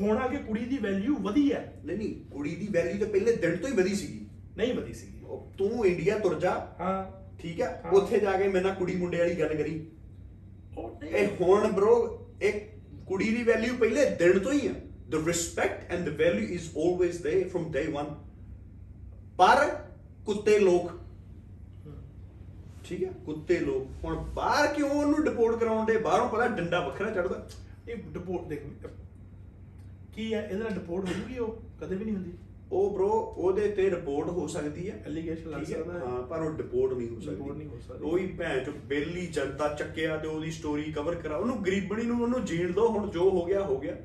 ਹੁਣ 0.02 0.18
ਆ 0.18 0.28
ਕੇ 0.28 0.38
ਕੁੜੀ 0.38 0.66
ਦੀ 0.66 0.78
ਵੈਲਿਊ 0.78 1.16
ਵਧੀ 1.16 1.54
ਹੈ। 1.54 1.82
ਨਹੀਂ 1.86 1.98
ਨਹੀਂ 1.98 2.32
ਕੁੜੀ 2.32 2.56
ਦੀ 2.56 2.68
ਵੈਲਿਊ 2.72 3.00
ਤਾਂ 3.00 3.08
ਪਹਿਲੇ 3.08 3.36
ਦਿਨ 3.36 3.58
ਤੋਂ 3.58 3.70
ਹੀ 3.70 3.76
ਵਧੀ 3.76 3.96
ਸੀਗੀ। 3.96 4.26
ਨਹੀਂ 4.58 4.74
ਵਧੀ 4.74 4.94
ਸੀਗੀ। 4.94 5.26
ਤੂੰ 5.58 5.88
ਇੰਡੀਆ 5.88 6.20
ਤੁਰ 6.20 6.40
ਜਾ। 6.40 6.76
ਹਾਂ। 6.80 7.24
ਠੀਕ 7.40 7.62
ਹੈ। 7.62 7.82
ਉੱਥੇ 7.94 8.20
ਜਾ 8.20 8.32
ਕੇ 8.32 8.48
ਮੇਰੇ 8.48 8.66
ਨਾਲ 8.66 8.76
ਕੁੜੀ 8.76 8.96
ਮੁੰਡੇ 8.96 9.20
ਵਾਲੀ 9.20 9.36
ਗੱਲ 9.36 9.56
ਕਰੀ। 9.56 9.88
ਇਹ 11.08 11.28
ਹੁਣ 11.42 11.72
bro 11.72 12.10
ਇੱਕ 12.42 12.74
ਕੁੜੀ 13.06 13.36
ਦੀ 13.36 13.44
ਵੈਲਿਊ 13.44 13.78
ਪਹਿਲੇ 13.78 14.10
ਦਿਨ 14.10 14.40
ਤੋਂ 14.40 14.54
ਹੀ 14.54 14.68
ਆ 14.68 14.72
the 15.10 15.22
respect 15.22 15.94
and 15.96 16.04
the 16.04 16.14
value 16.14 16.54
is 16.54 16.64
always 16.86 17.14
there 17.26 17.52
from 17.56 17.66
day 17.66 18.02
one 18.02 18.14
ਪਰ 19.38 19.86
ਕੁੱਤੇ 20.26 20.60
ਲੋਕ 20.60 20.92
ਠੀਕ 22.84 23.04
ਹੈ? 23.04 23.12
ਕੁੱਤੇ 23.26 23.60
ਲੋਕ। 23.60 24.06
ਹੁਣ 24.06 24.16
ਬਾਹਰ 24.16 24.74
ਕਿਉਂ 24.74 24.90
ਉਹਨੂੰ 24.90 25.24
ਡਿਪੋਰਟ 25.24 25.56
ਕਰਾਉਣ 25.56 25.86
ਦੇ? 25.86 25.98
ਬਾਹਰੋਂ 25.98 26.30
ਪਤਾ 26.30 26.48
ਡੰਡਾ 26.48 26.80
ਵੱਖਰਾ 26.80 27.10
ਚੜਦਾ 27.10 27.48
ਇਹ 27.90 27.96
ਡਿਪੋਰਟ 27.96 28.48
ਦੇਖ 28.48 28.62
ਕੀ 30.16 30.34
ਹੈ? 30.34 30.48
ਇਹਦੇ 30.52 30.64
ਨਾਲ 30.64 30.72
ਡਿਪੋਰਟ 30.72 31.08
ਹੋ 31.10 31.14
ਜੂਗੀ 31.14 31.40
ਉਹ? 31.40 31.62
ਕਦੇ 31.82 31.96
ਵੀ 31.96 32.06
ਨਹੀਂ 32.06 32.16
ਹੁੰਦੀ। 32.16 32.32
ਉਹ 32.72 32.98
bro 32.98 33.08
ਉਹਦੇ 33.12 33.70
ਤੇ 33.70 33.90
ਰਿਪੋਰਟ 33.90 34.30
ਹੋ 34.30 34.48
ਸਕਦੀ 34.48 34.90
ਹੈ। 34.90 35.06
Allegation 35.08 35.50
ਲੱਗ? 35.50 35.64
ਸਕਦਾ 35.64 35.94
ਹੈ। 35.94 36.00
ਹਾਂ 36.00 36.24
ਪਰ 36.24 36.42
ਉਹ 36.42 36.52
ਡਿਪੋਰਟ 36.52 36.94
ਨਹੀਂ 36.94 37.10
ਹੋ 37.10 37.20
ਸਕਦੀ। 37.20 37.36
Deport 37.36 37.54
ਨਹੀਂ 37.54 37.68
ਹੋ 37.68 37.80
ਸਕਦੀ। 37.88 38.06
ਉਹੀ 38.06 38.28
ਭੈਣ 38.28 38.64
ਚ 38.64 38.70
ਬੇਲੀ 38.70 39.28
ਜਨਤਾ 39.28 39.68
ਚੱਕਿਆ 39.68 40.18
ਤੇ 40.18 40.28
ਉਹਦੀ 40.28 40.52
ਸਟੋਰੀ 40.52 40.84
ਕਵਰ 40.84 41.16
ਕਰਾ। 41.16 41.38
ਉਹਨੂੰ 41.38 41.66
ਗਰੀਬਣੀ 41.66 42.04
ਨੂੰ 42.04 42.22
ਉਹਨੂੰ 42.22 42.46
ਜੀਣ 42.46 42.72
ਦਿਓ 42.72 42.88
ਹੁਣ 42.88 43.10
ਜੋ 43.10 43.30
ਹੋ 43.30 43.46
ਗਿਆ 43.46 43.64
ਹੋ 43.64 43.80
ਗਿਆ। 43.80 43.98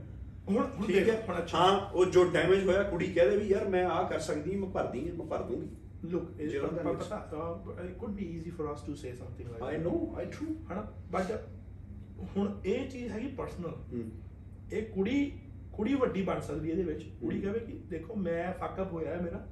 ਹੁਣ 0.48 0.66
ਠੀਕ 0.86 1.08
ਹੈ? 1.08 1.46
ਹਾਂ 1.54 1.90
ਉਹ 1.92 2.04
ਜੋ 2.04 2.24
ਡੈਮੇਜ 2.24 2.66
ਹੋਇਆ 2.66 2.82
ਕੁੜੀ 2.82 3.06
ਕਹਦੇ 3.06 3.36
ਵੀ 3.36 3.48
ਯਾਰ 3.48 3.68
ਮੈਂ 3.68 3.84
ਆ 3.84 4.02
ਕਰ 4.02 4.18
ਸਕਦੀ 4.18 4.56
ਮੈਂ 4.56 4.68
ਭਰਦੀ 4.68 5.00
ਮੈਂ 5.00 5.26
ਭਰ 5.26 5.42
ਦੂੰਗੀ। 5.42 5.68
Look 6.04 6.26
it's 6.38 6.50
ਜਿਹੜਾ 6.52 6.68
but, 6.68 6.98
but, 7.00 7.32
uh, 7.34 7.84
it 7.84 7.98
could 7.98 8.16
be 8.16 8.26
easy 8.26 8.50
for 8.50 8.66
us 8.72 8.82
to 8.82 8.96
say 8.96 9.12
something 9.20 9.48
like 9.52 9.62
I 9.62 9.76
that. 9.76 9.82
No 9.84 10.14
I 10.16 10.26
true 10.26 10.54
ਹਨਾ 10.72 10.86
ਬਟ 11.10 11.32
ਹੁਣ 12.36 12.60
ਇਹ 12.64 12.88
ਚੀਜ਼ 12.90 13.12
ਹੈਗੀ 13.12 13.28
ਪਰਸਨਲ 13.36 14.02
ਇਹ 14.72 14.82
ਕੁੜੀ 14.82 15.32
ਕੁੜੀ 15.72 15.94
ਵੱਡੀ 15.94 16.22
ਬਣ 16.22 16.40
ਸਕਦੀ 16.40 16.70
ਇਹਦੇ 16.70 16.82
ਵਿੱਚ 16.82 17.02
ਕੁੜੀ 17.20 17.40
ਕਹੇ 17.40 17.58
ਕਿ 17.58 17.72
ਦੇਖੋ 17.88 18.14
ਮੈਂ 18.14 18.52
ਫੱਕ 18.52 18.80
ਅਪ 18.82 18.92
ਹੋਇਆ 18.92 19.14
ਹੈ 19.14 19.20
ਮੇਰਾ 19.20 19.46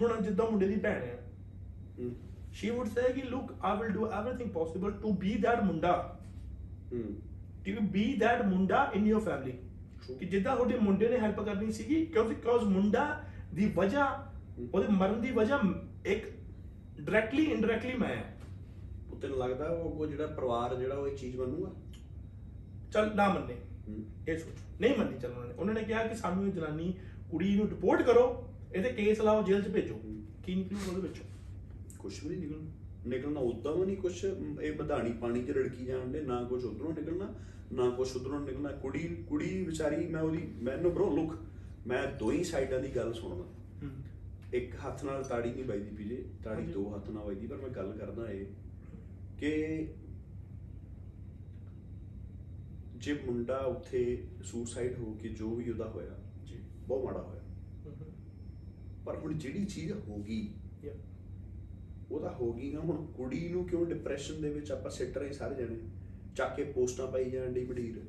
ਹੁਣ 0.00 0.22
ਜਿੱਦਾਂ 0.22 0.50
ਮੁੰਡੇ 0.50 0.68
ਦੀ 0.68 0.76
ਭੈਣ 0.76 1.02
ਹੈ 1.02 1.18
she 2.58 2.68
would 2.74 2.90
say 2.96 3.12
ਕਿ 3.14 3.22
look 3.30 3.48
I 3.68 3.70
will 3.78 3.94
do 3.94 4.08
everything 4.18 4.50
possible 4.56 4.92
to 5.04 5.12
be 5.22 5.30
that 5.44 5.64
ਮੁੰਡਾ 5.64 5.94
to 7.66 7.86
be 7.94 8.04
that 8.20 8.44
ਮੁੰਡਾ 8.46 8.90
in 8.96 9.08
your 9.12 9.22
family 9.28 9.54
True. 10.04 10.18
ਕਿ 10.18 10.26
ਜਿੱਦਾਂ 10.26 10.56
ਤੁਹਾਡੇ 10.56 10.78
ਮੁੰਡੇ 10.78 11.08
ਨੇ 11.08 11.18
ਹੈਲਪ 11.18 11.40
ਕਰਨੀ 11.40 11.72
ਸੀਗੀ 11.72 12.04
ਕਿਉਂਕਿ 12.06 12.34
ਕਿਉਂਕਿ 12.34 12.64
ਮੁੰਡਾ 12.64 13.04
ਦੀ 13.54 13.72
ਵਜ੍ਹਾ 13.76 14.06
ਉਹਦੇ 14.74 14.88
ਮਰਨ 14.88 15.20
ਦੀ 15.20 15.30
ਵਜ੍ਹਾ 15.30 15.60
ਇੱਕ 16.06 16.24
ਡਾਇਰੈਕਟਲੀ 17.00 17.44
ਇਨਡਾਇਰੈਕਟਲੀ 17.44 17.94
ਮੈਂ 17.94 18.16
ਹਾਂ। 18.16 18.24
ਉਹ 19.10 19.16
ਤੈਨੂੰ 19.16 19.38
ਲੱਗਦਾ 19.38 19.68
ਉਹ 19.68 19.92
ਅੱਗੋਂ 19.92 20.06
ਜਿਹੜਾ 20.06 20.26
ਪਰਿਵਾਰ 20.26 20.74
ਜਿਹੜਾ 20.74 20.94
ਉਹ 20.94 21.08
ਇਹ 21.08 21.16
ਚੀਜ਼ 21.16 21.36
ਮੰਨੂਗਾ? 21.36 21.72
ਚੱਲ 22.92 23.16
ਨਾ 23.16 23.28
ਮੰਨੇ। 23.28 23.56
ਇਹ 24.28 24.38
ਸੋਚ। 24.38 24.80
ਨਹੀਂ 24.80 24.98
ਮੰਨੀ 24.98 25.18
ਚੱਲ 25.18 25.30
ਉਹਨਾਂ 25.30 25.46
ਨੇ। 25.46 25.54
ਉਹਨਾਂ 25.54 25.74
ਨੇ 25.74 25.82
ਕਿਹਾ 25.82 26.06
ਕਿ 26.06 26.14
ਸਾਨੂੰ 26.14 26.46
ਇਹ 26.46 26.52
ਜਨਾਨੀ 26.52 26.94
ਕੁੜੀ 27.30 27.56
ਨੂੰ 27.56 27.68
ਡਿਪੋਰਟ 27.68 28.02
ਕਰੋ 28.02 28.48
ਇਹਦੇ 28.74 28.92
ਕੇਸ 28.92 29.20
ਲਾਓ 29.20 29.42
ਜੇਲ੍ਹ 29.42 29.64
'ਚ 29.64 29.68
ਭੇਜੋ। 29.68 29.94
ਕੀ 30.42 30.54
ਨਿਕਲੂਗਾ 30.54 30.88
ਉਹਦੇ 30.88 31.00
ਵਿੱਚੋਂ? 31.00 31.24
ਕੁਛ 31.98 32.24
ਵੀ 32.24 32.36
ਨਹੀਂ 32.36 32.48
ਨਿਕਲਣਾ। 32.48 32.70
ਨਿਕਲਣਾ 33.06 33.40
ਉਦਾਂ 33.40 33.72
ਵੀ 33.72 33.86
ਨਹੀਂ 33.86 33.96
ਕੁਛ। 33.96 34.24
ਇਹ 34.62 34.76
ਵਧਾਣੀ 34.76 35.12
ਪਾਣੀ 35.12 35.42
'ਚ 35.42 35.50
ਰੜਕੀ 35.50 35.84
ਜਾਣ 35.84 36.06
ਦੇ 36.06 36.20
ਨਾ 36.20 36.42
ਕੁਛ 36.42 36.64
ਉਧਰੋਂ 36.64 36.94
ਨਿਕਲਣਾ 36.94 37.34
ਨਾ 37.72 37.90
ਕੁਛ 37.90 38.16
ਉਧਰੋਂ 38.16 38.40
ਨਿਕਲਣਾ। 38.40 38.68
ਕੁੜੀ 38.68 39.24
ਕੁੜੀ 39.28 39.64
ਵਿਚਾਰੀ 39.64 40.06
ਮੈਂ 40.06 40.22
ਉਹਦੀ 40.22 40.48
ਮੈਨੂੰ 40.62 40.94
ਬ్రో 40.94 41.10
ਲੁੱਕ 41.10 41.36
ਮੈਂ 41.86 42.06
ਦੋਈ 42.06 42.44
ਸਾਈਡਾਂ 42.44 42.80
ਦੀ 42.80 42.96
ਗੱਲ 42.96 43.12
ਸੁਣਦਾ। 43.12 43.44
ਇੱਕ 44.54 44.74
ਹੱਥ 44.86 45.04
ਨਾਲ 45.04 45.24
ਤਾੜੀ 45.24 45.50
ਨਹੀਂ 45.52 45.64
ਵੱਜਦੀ 45.64 45.96
ਪੀਜੇ 45.96 46.24
ਤਾੜੀ। 46.44 46.66
ਦੋ 46.66 46.94
ਹੱਥ 46.94 47.10
ਨਾਲ 47.10 47.24
ਵੱਜਦੀ 47.24 47.46
ਪਰ 47.46 47.56
ਮੈਂ 47.56 47.68
ਗੱਲ 47.68 47.92
ਕਰਦਾ 47.92 48.30
ਇਹ 48.30 48.46
ਕਿ 49.38 49.88
ਜੇ 52.96 53.12
ਮੁੰਡਾ 53.12 53.58
ਉੱਥੇ 53.58 54.24
ਸੁਸਾਈਡ 54.44 54.98
ਹੋ 54.98 55.14
ਕੇ 55.14 55.28
ਜੋ 55.28 55.54
ਵੀ 55.54 55.70
ਉਹਦਾ 55.70 55.88
ਹੋਇਆ 55.88 56.18
ਜੀ। 56.44 56.58
ਬਹੁਤ 56.88 57.04
ਮਾੜਾ 57.04 57.22
ਹੋਇਆ। 57.22 57.40
ਹੂੰ 57.86 57.96
ਪਰ 59.04 59.16
ਹੁਣ 59.16 59.34
ਜਿਹੜੀ 59.34 59.64
ਚੀਜ਼ 59.64 59.92
ਹੋ 59.92 60.16
ਗਈ 60.16 60.54
ਯਾ 60.84 60.92
ਉਹ 62.10 62.20
ਤਾਂ 62.20 62.34
ਹੋ 62.34 62.52
ਗਈ 62.52 62.72
ਨਾ 62.72 62.80
ਹੁਣ 62.80 63.06
ਕੁੜੀ 63.06 63.48
ਨੂੰ 63.48 63.68
ਕਿਉਂ 63.68 63.86
ਡਿਪਰੈਸ਼ਨ 63.86 64.42
ਦੇ 64.42 64.50
ਵਿੱਚ 64.50 64.72
ਆਪਾਂ 64.72 64.90
ਸਿੱਟ 64.90 65.18
ਰਹੇ 65.18 65.32
ਸਾਰੇ 65.32 65.54
ਜਣੇ? 65.54 65.76
ਚੱਕ 66.36 66.56
ਕੇ 66.56 66.64
ਪੋਸਟਾਂ 66.64 67.06
ਪਾਈ 67.06 67.30
ਜਾਣ 67.30 67.52
ਦੀ 67.52 67.64
ਬੜੀਰ 67.64 68.00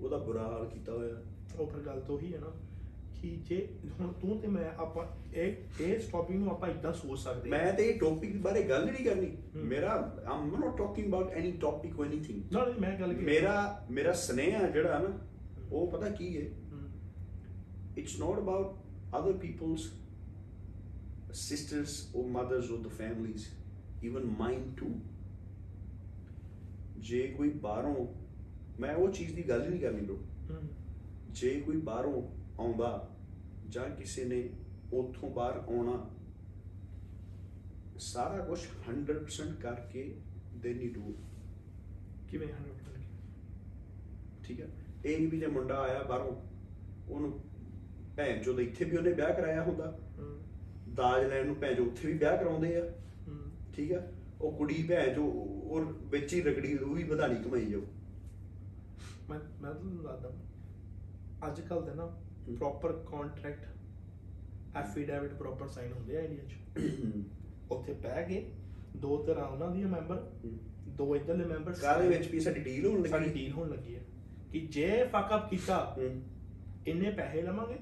ਉਹਦਾ 0.00 0.18
ਬੁਰਾ 0.18 0.42
ਹਾਲ 0.42 0.70
ਕੀਤਾ 0.70 0.92
ਹੋਇਆ। 0.92 1.22
ਉਹ 1.58 1.66
ਫਿਰ 1.66 1.80
ਗੱਲ 1.80 2.00
ਤਾਂ 2.00 2.14
ਉਹੀ 2.14 2.34
ਹੈ 2.34 2.40
ਨਾ। 2.40 2.67
ਕਿ 3.22 3.36
ਜੇ 3.44 3.78
ਹੁਣ 4.00 4.12
ਤੂੰ 4.12 4.40
ਤੇ 4.40 4.48
ਮੈਂ 4.48 4.70
ਆਪਾਂ 4.78 5.06
ਇਹ 5.34 5.54
ਇਹ 5.80 5.98
ਸਟਾਪਿੰਗ 6.00 6.38
ਨੂੰ 6.42 6.50
ਆਪਾਂ 6.50 6.68
ਇਦਾਂ 6.68 6.92
ਸੋਚ 6.92 7.18
ਸਕਦੇ 7.18 7.50
ਮੈਂ 7.50 7.72
ਤੇ 7.72 7.88
ਇਹ 7.88 8.00
ਟੌਪਿਕ 8.00 8.36
ਬਾਰੇ 8.36 8.62
ਗੱਲ 8.62 8.92
ਨਹੀਂ 8.92 9.04
ਕਰਨੀ। 9.04 9.36
ਮੇਰਾ 9.56 10.16
I'm 10.26 10.56
not 10.60 10.78
talking 10.78 11.08
about 11.08 11.30
any 11.30 11.52
topic 11.52 12.00
or 12.00 12.04
anything 12.04 12.42
ਨਾ 12.52 12.66
ਮੈਂ 12.80 13.00
ਗੱਲ 13.00 13.16
ਮੇਰਾ 13.16 13.86
ਮੇਰਾ 13.90 14.12
ਸਨੇਹ 14.12 14.68
ਜਿਹੜਾ 14.68 14.98
ਨਾ 14.98 15.18
ਉਹ 15.72 15.90
ਪਤਾ 15.90 16.08
ਕੀ 16.08 16.36
ਹੈ? 16.36 16.50
It's 17.98 18.20
not 18.20 18.38
about 18.38 18.76
other 19.18 19.32
people's 19.32 19.90
sisters 21.32 22.08
or 22.16 22.22
mothers 22.22 22.70
or 22.70 22.76
the 22.76 22.88
families 22.88 23.44
even 24.02 24.24
mine 24.24 24.74
too 24.76 24.86
ਜੇ 26.98 27.22
ਕੋਈ 27.22 27.50
ਬਾਹਰੋਂ 27.50 28.06
ਮੈਂ 28.80 28.94
ਉਹ 28.94 29.12
ਚੀਜ਼ 29.12 29.34
ਦੀ 29.34 29.48
ਗੱਲ 29.48 29.70
ਨਹੀਂ 29.70 29.80
ਕਰਨੀ 29.80 30.00
ਬ్రో 30.00 30.16
ਜੇ 31.30 31.60
ਕੋਈ 31.60 31.76
ਬਾਹਰੋਂ 31.76 32.37
ਆਉਂਦਾ। 32.60 33.16
ਜਾਂ 33.68 33.90
ਕਿਸੇ 33.90 34.24
ਨੇ 34.24 34.50
ਉੱਥੋਂ 34.92 35.30
ਬਾਹਰ 35.30 35.58
ਆਉਣਾ। 35.58 36.10
ਸਾਰਾ 37.98 38.44
ਕੁਝ 38.44 38.58
100% 38.88 39.60
ਕਰਕੇ 39.60 40.20
ਦੇ 40.54 40.74
ਨਹੀਂ 40.74 40.90
ਡੂ 40.90 41.14
ਕਿਵੇਂ 42.28 42.48
handle 42.48 42.74
ਠੀਕ 44.44 44.60
ਹੈ? 44.60 44.68
ਇਹ 45.04 45.18
ਨਹੀਂ 45.18 45.28
ਵੀ 45.28 45.40
ਜੇ 45.40 45.46
ਮੁੰਡਾ 45.46 45.80
ਆਇਆ 45.80 46.02
ਬਾਹਰੋਂ 46.02 46.36
ਉਹਨੂੰ 47.08 47.40
ਭੈਣ 48.16 48.42
ਚੋਦ 48.42 48.60
ਇੱਥੇ 48.60 48.84
ਵੀ 48.84 48.96
ਉਹਨੇ 48.96 49.12
ਵਿਆਹ 49.12 49.34
ਕਰਾਇਆ 49.34 49.62
ਹੁੰਦਾ। 49.62 49.98
ਹੂੰ, 50.18 50.42
ਦਾਜ 50.94 51.24
ਲੈਣ 51.24 51.46
ਨੂੰ 51.46 51.56
ਭੈਣ 51.56 51.74
ਚੋ 51.74 51.84
ਉੱਥੇ 51.84 52.08
ਵੀ 52.08 52.18
ਵਿਆਹ 52.18 52.36
ਕਰਾਉਂਦੇ 52.36 52.76
ਆ। 52.76 52.84
ਹੂੰ, 53.28 53.50
ਠੀਕ 53.74 53.92
ਆ 53.92 54.12
ਉਹ 54.40 54.58
ਕੁੜੀ 54.58 54.86
ਭੈਣ 54.88 55.14
ਚੋ 55.14 55.24
ਉਹ 55.64 55.80
ਵਿੱਚ 55.84 56.34
ਹੀ 56.34 56.40
ਰਗੜੀ 56.40 56.76
ਉਹ 56.76 56.94
ਵੀ 56.94 57.04
ਵਧਾਣੀ 57.04 57.42
ਕਮਾਈ 57.44 57.66
ਜਾਓ 57.66 57.80
ਮੈਂ 59.30 59.38
ਮੈਂ 59.62 59.74
ਤੁਹਾਨੂੰ 59.74 60.02
ਦੱਸਦਾ। 60.02 60.32
ਅੱਜ 61.46 61.60
ਕੱਲ 61.60 61.84
ਦੇ 61.84 61.94
ਨਾ 61.94 62.06
ਹੂੰ। 62.06 62.27
Proper 62.56 62.92
contract 62.92 63.66
affidavit 64.76 65.32
proper 65.32 65.68
sign 65.68 65.92
ਹੁੰਦੇ 65.92 66.16
ਆ 66.16 66.20
ਇੰਡੀਆ 66.20 66.44
'ਚ। 66.44 66.76
ਉੱਥੇ 67.70 67.92
ਬਹਿ 67.92 68.24
ਕੇ 68.24 68.50
ਦੋ 68.96 69.16
ਤਰ੍ਹਾਂ 69.16 69.46
ਉਹਨਾਂ 69.46 69.70
ਦੀਆਂ 69.70 69.88
ਮੈਂਬਰ 69.88 70.30
ਦੋ 70.88 71.16
ਇਧਰਲੇ 71.16 71.44
ਮੈਂਬਰ 71.44 71.72
ਕਾਹਦੇ 71.72 72.08
ਵਿੱਚ 72.08 72.28
ਵੀ 72.28 72.40
ਸਾਡੀ 72.40 72.60
ਡੀਲ 72.60 72.86
ਹੋਣ 72.86 73.08
ਸਾਡੀ 73.08 73.24
ਲੱਗੀ 73.26 73.40
ਡੀਲ 73.40 73.52
ਹੋਣ 73.52 73.68
ਲੱਗੀ 73.68 73.94
ਹੈ 73.94 74.00
ਕਿ 74.52 74.60
ਜੇ 74.60 75.04
ਫੱਕ 75.04 75.34
ਅਪ 75.34 75.50
ਕੀਤਾ। 75.50 75.96
ਇੰਨੇ 76.86 77.10
ਪੈਸੇ 77.10 77.42
ਲਵਾਂਗੇ 77.42 77.78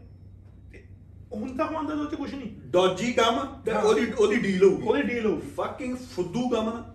ਹੁਣ 1.32 1.56
ਤਾਂ 1.56 1.66
ਹੁੰਦਾ 1.66 1.94
ਤਾਂ 1.94 2.02
ਉੱਥੇ 2.02 2.16
ਕੁਝ 2.16 2.34
ਨਹੀਂ। 2.34 2.50
ਡੌਜੀ 2.66 3.12
ਕੰਮ 3.12 3.62
ਤੇ। 3.62 3.72
ਉਹਦੀ 3.72 4.12
ਉਹਦੀ 4.12 4.36
ਡੀਲ 4.36 4.64
ਹੋਊਗੀ। 4.64 4.82
ਉਹਦੀ 4.82 5.02
ਡੀਲ 5.02 5.26
ਹੋਊਗੀ। 5.26 5.40
ਫੱਕਿੰਗ 5.40 5.96
ਫੁੱਦੂ 5.96 6.48
ਕੰਮ 6.48 6.64
ਨਾ। 6.64 6.94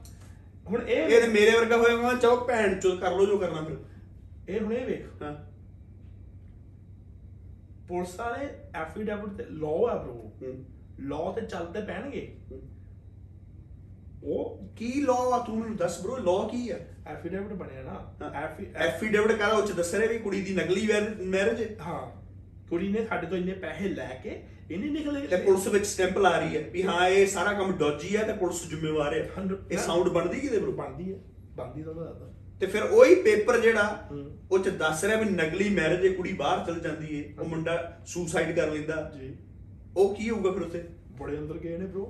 ਹੁਣ 0.67 0.81
ਇਹ 0.81 0.97
ਇਹ 0.97 1.27
ਮੇਰੇ 1.29 1.51
ਵਰਗਾ 1.51 1.77
ਹੋਏਗਾ 1.77 2.13
ਚਾਹੋ 2.13 2.45
ਭੈਣ 2.45 2.79
ਚੋ 2.79 2.97
ਕਰ 2.97 3.11
ਲੋ 3.11 3.25
ਜੋ 3.25 3.37
ਕਰਨਾ 3.37 3.61
ਫਿਰ। 3.61 3.77
ਇਹ 4.49 4.61
ਹੁਣ 4.61 4.73
ਇਹ 4.73 4.85
ਵੇਖ। 4.85 5.21
ਹਾਂ। 5.21 5.50
ਪੁਲਿਸ 7.91 8.19
ਵਾਲੇ 8.19 8.45
ਐਫੀਡੈਵਿਟ 8.75 9.33
ਤੇ 9.37 9.43
ਲਾਅ 9.53 9.87
ਹੈ 9.89 9.95
ਬ్రో 9.95 10.53
ਲਾਅ 11.07 11.33
ਤੇ 11.35 11.41
ਚੱਲਦੇ 11.41 11.81
ਪੈਣਗੇ। 11.81 12.21
ਉਹ 14.23 14.69
ਕੀ 14.77 14.91
ਲਾਅ 15.01 15.31
ਆ 15.31 15.37
ਤੂੰ 15.39 15.57
ਮੈਨੂੰ 15.57 15.75
ਦੱਸ 15.77 15.99
ਬ్రో 16.01 16.17
ਲਾਅ 16.23 16.47
ਕੀ 16.49 16.69
ਆ? 16.69 16.75
ਐਫੀਡੈਵਿਟ 17.07 17.53
ਬਣਿਆ 17.53 17.83
ਨਾ। 17.83 18.29
ਐਫੀਡੈਵਿਟ 18.85 19.31
ਕਰਾ 19.31 19.53
ਉੱਚ 19.53 19.71
ਦੱਸਰੇ 19.71 20.07
ਵੀ 20.07 20.17
ਕੁੜੀ 20.19 20.41
ਦੀ 20.41 20.55
ਨਕਲੀ 20.55 20.87
ਮੈਰਿਜ 21.27 21.61
ਹਾਂ। 21.81 22.01
ਕੁੜੀ 22.69 22.87
ਨੇ 22.89 23.05
ਸਾਡੇ 23.05 23.27
ਤੋਂ 23.27 23.37
ਇੰਨੇ 23.37 23.53
ਪੈਸੇ 23.53 23.89
ਲੈ 23.89 24.09
ਕੇ 24.23 24.41
ਇਹਨੇ 24.71 24.89
ਨਿਕਲੇ 24.89 25.27
ਤੇ 25.27 25.35
ਪੁਲਿਸ 25.37 25.67
ਵਿੱਚ 25.67 25.85
ਸਟੈਂਪ 25.85 26.17
ਲਾ 26.17 26.37
ਰਹੀ 26.39 26.55
ਹੈ 26.57 26.61
ਵੀ 26.69 26.83
ਹਾਂ 26.83 27.07
ਇਹ 27.09 27.25
ਸਾਰਾ 27.27 27.53
ਕੰਮ 27.53 27.71
ਡੋਜੀ 27.77 28.15
ਹੈ 28.17 28.23
ਤੇ 28.23 28.33
ਪੁਲਿਸ 28.33 28.67
ਜ਼ਿੰਮੇਵਾਰ 28.69 29.13
ਹੈ। 29.13 29.27
ਇਹ 29.71 29.77
ਸਾਊਂਡ 29.77 30.09
ਬਣਦੀ 30.09 30.39
ਕਿਤੇ 30.39 30.57
ਬ్రో 30.59 30.71
ਬਣਦੀ 30.71 31.11
ਹੈ। 31.13 31.17
ਬਣਦੀ 31.55 31.83
ਤਾਂ 31.83 31.93
ਦੱਸਦਾ 31.93 32.29
ਤੇ 32.61 32.67
ਫਿਰ 32.67 32.83
ਉਹੀ 32.83 33.15
ਪੇਪਰ 33.15 33.59
ਜਿਹੜਾ। 33.59 34.07
ਉਹ 34.51 34.59
ਚ 34.59 34.69
ਦੱਸ 34.69 35.05
ਰਿਹਾ 35.05 35.17
ਵੀ 35.17 35.25
ਨਕਲੀ 35.25 35.69
ਮੈਰਿਜ 35.69 36.07
ਹੈ 36.07 36.13
ਕੁੜੀ 36.13 36.33
ਬਾਹਰ 36.33 36.65
ਚਲ 36.65 36.79
ਜਾਂਦੀ 36.79 37.25
ਹੈ 37.25 37.41
ਉਹ 37.41 37.49
ਮੁੰਡਾ 37.49 37.97
ਸੁਸਾਈਡ 38.05 38.55
ਕਰ 38.55 38.67
ਲੈਂਦਾ 38.71 39.11
ਜੀ 39.15 39.35
ਉਹ 39.97 40.15
ਕੀ 40.15 40.29
ਹੋਊਗਾ 40.29 40.51
ਫਿਰ 40.51 40.61
ਉੱਥੇ 40.61 40.83
ਬੜੇ 41.19 41.37
ਅੰਦਰ 41.37 41.57
ਗਏ 41.57 41.77
ਨੇ 41.77 41.85
bro 41.85 42.05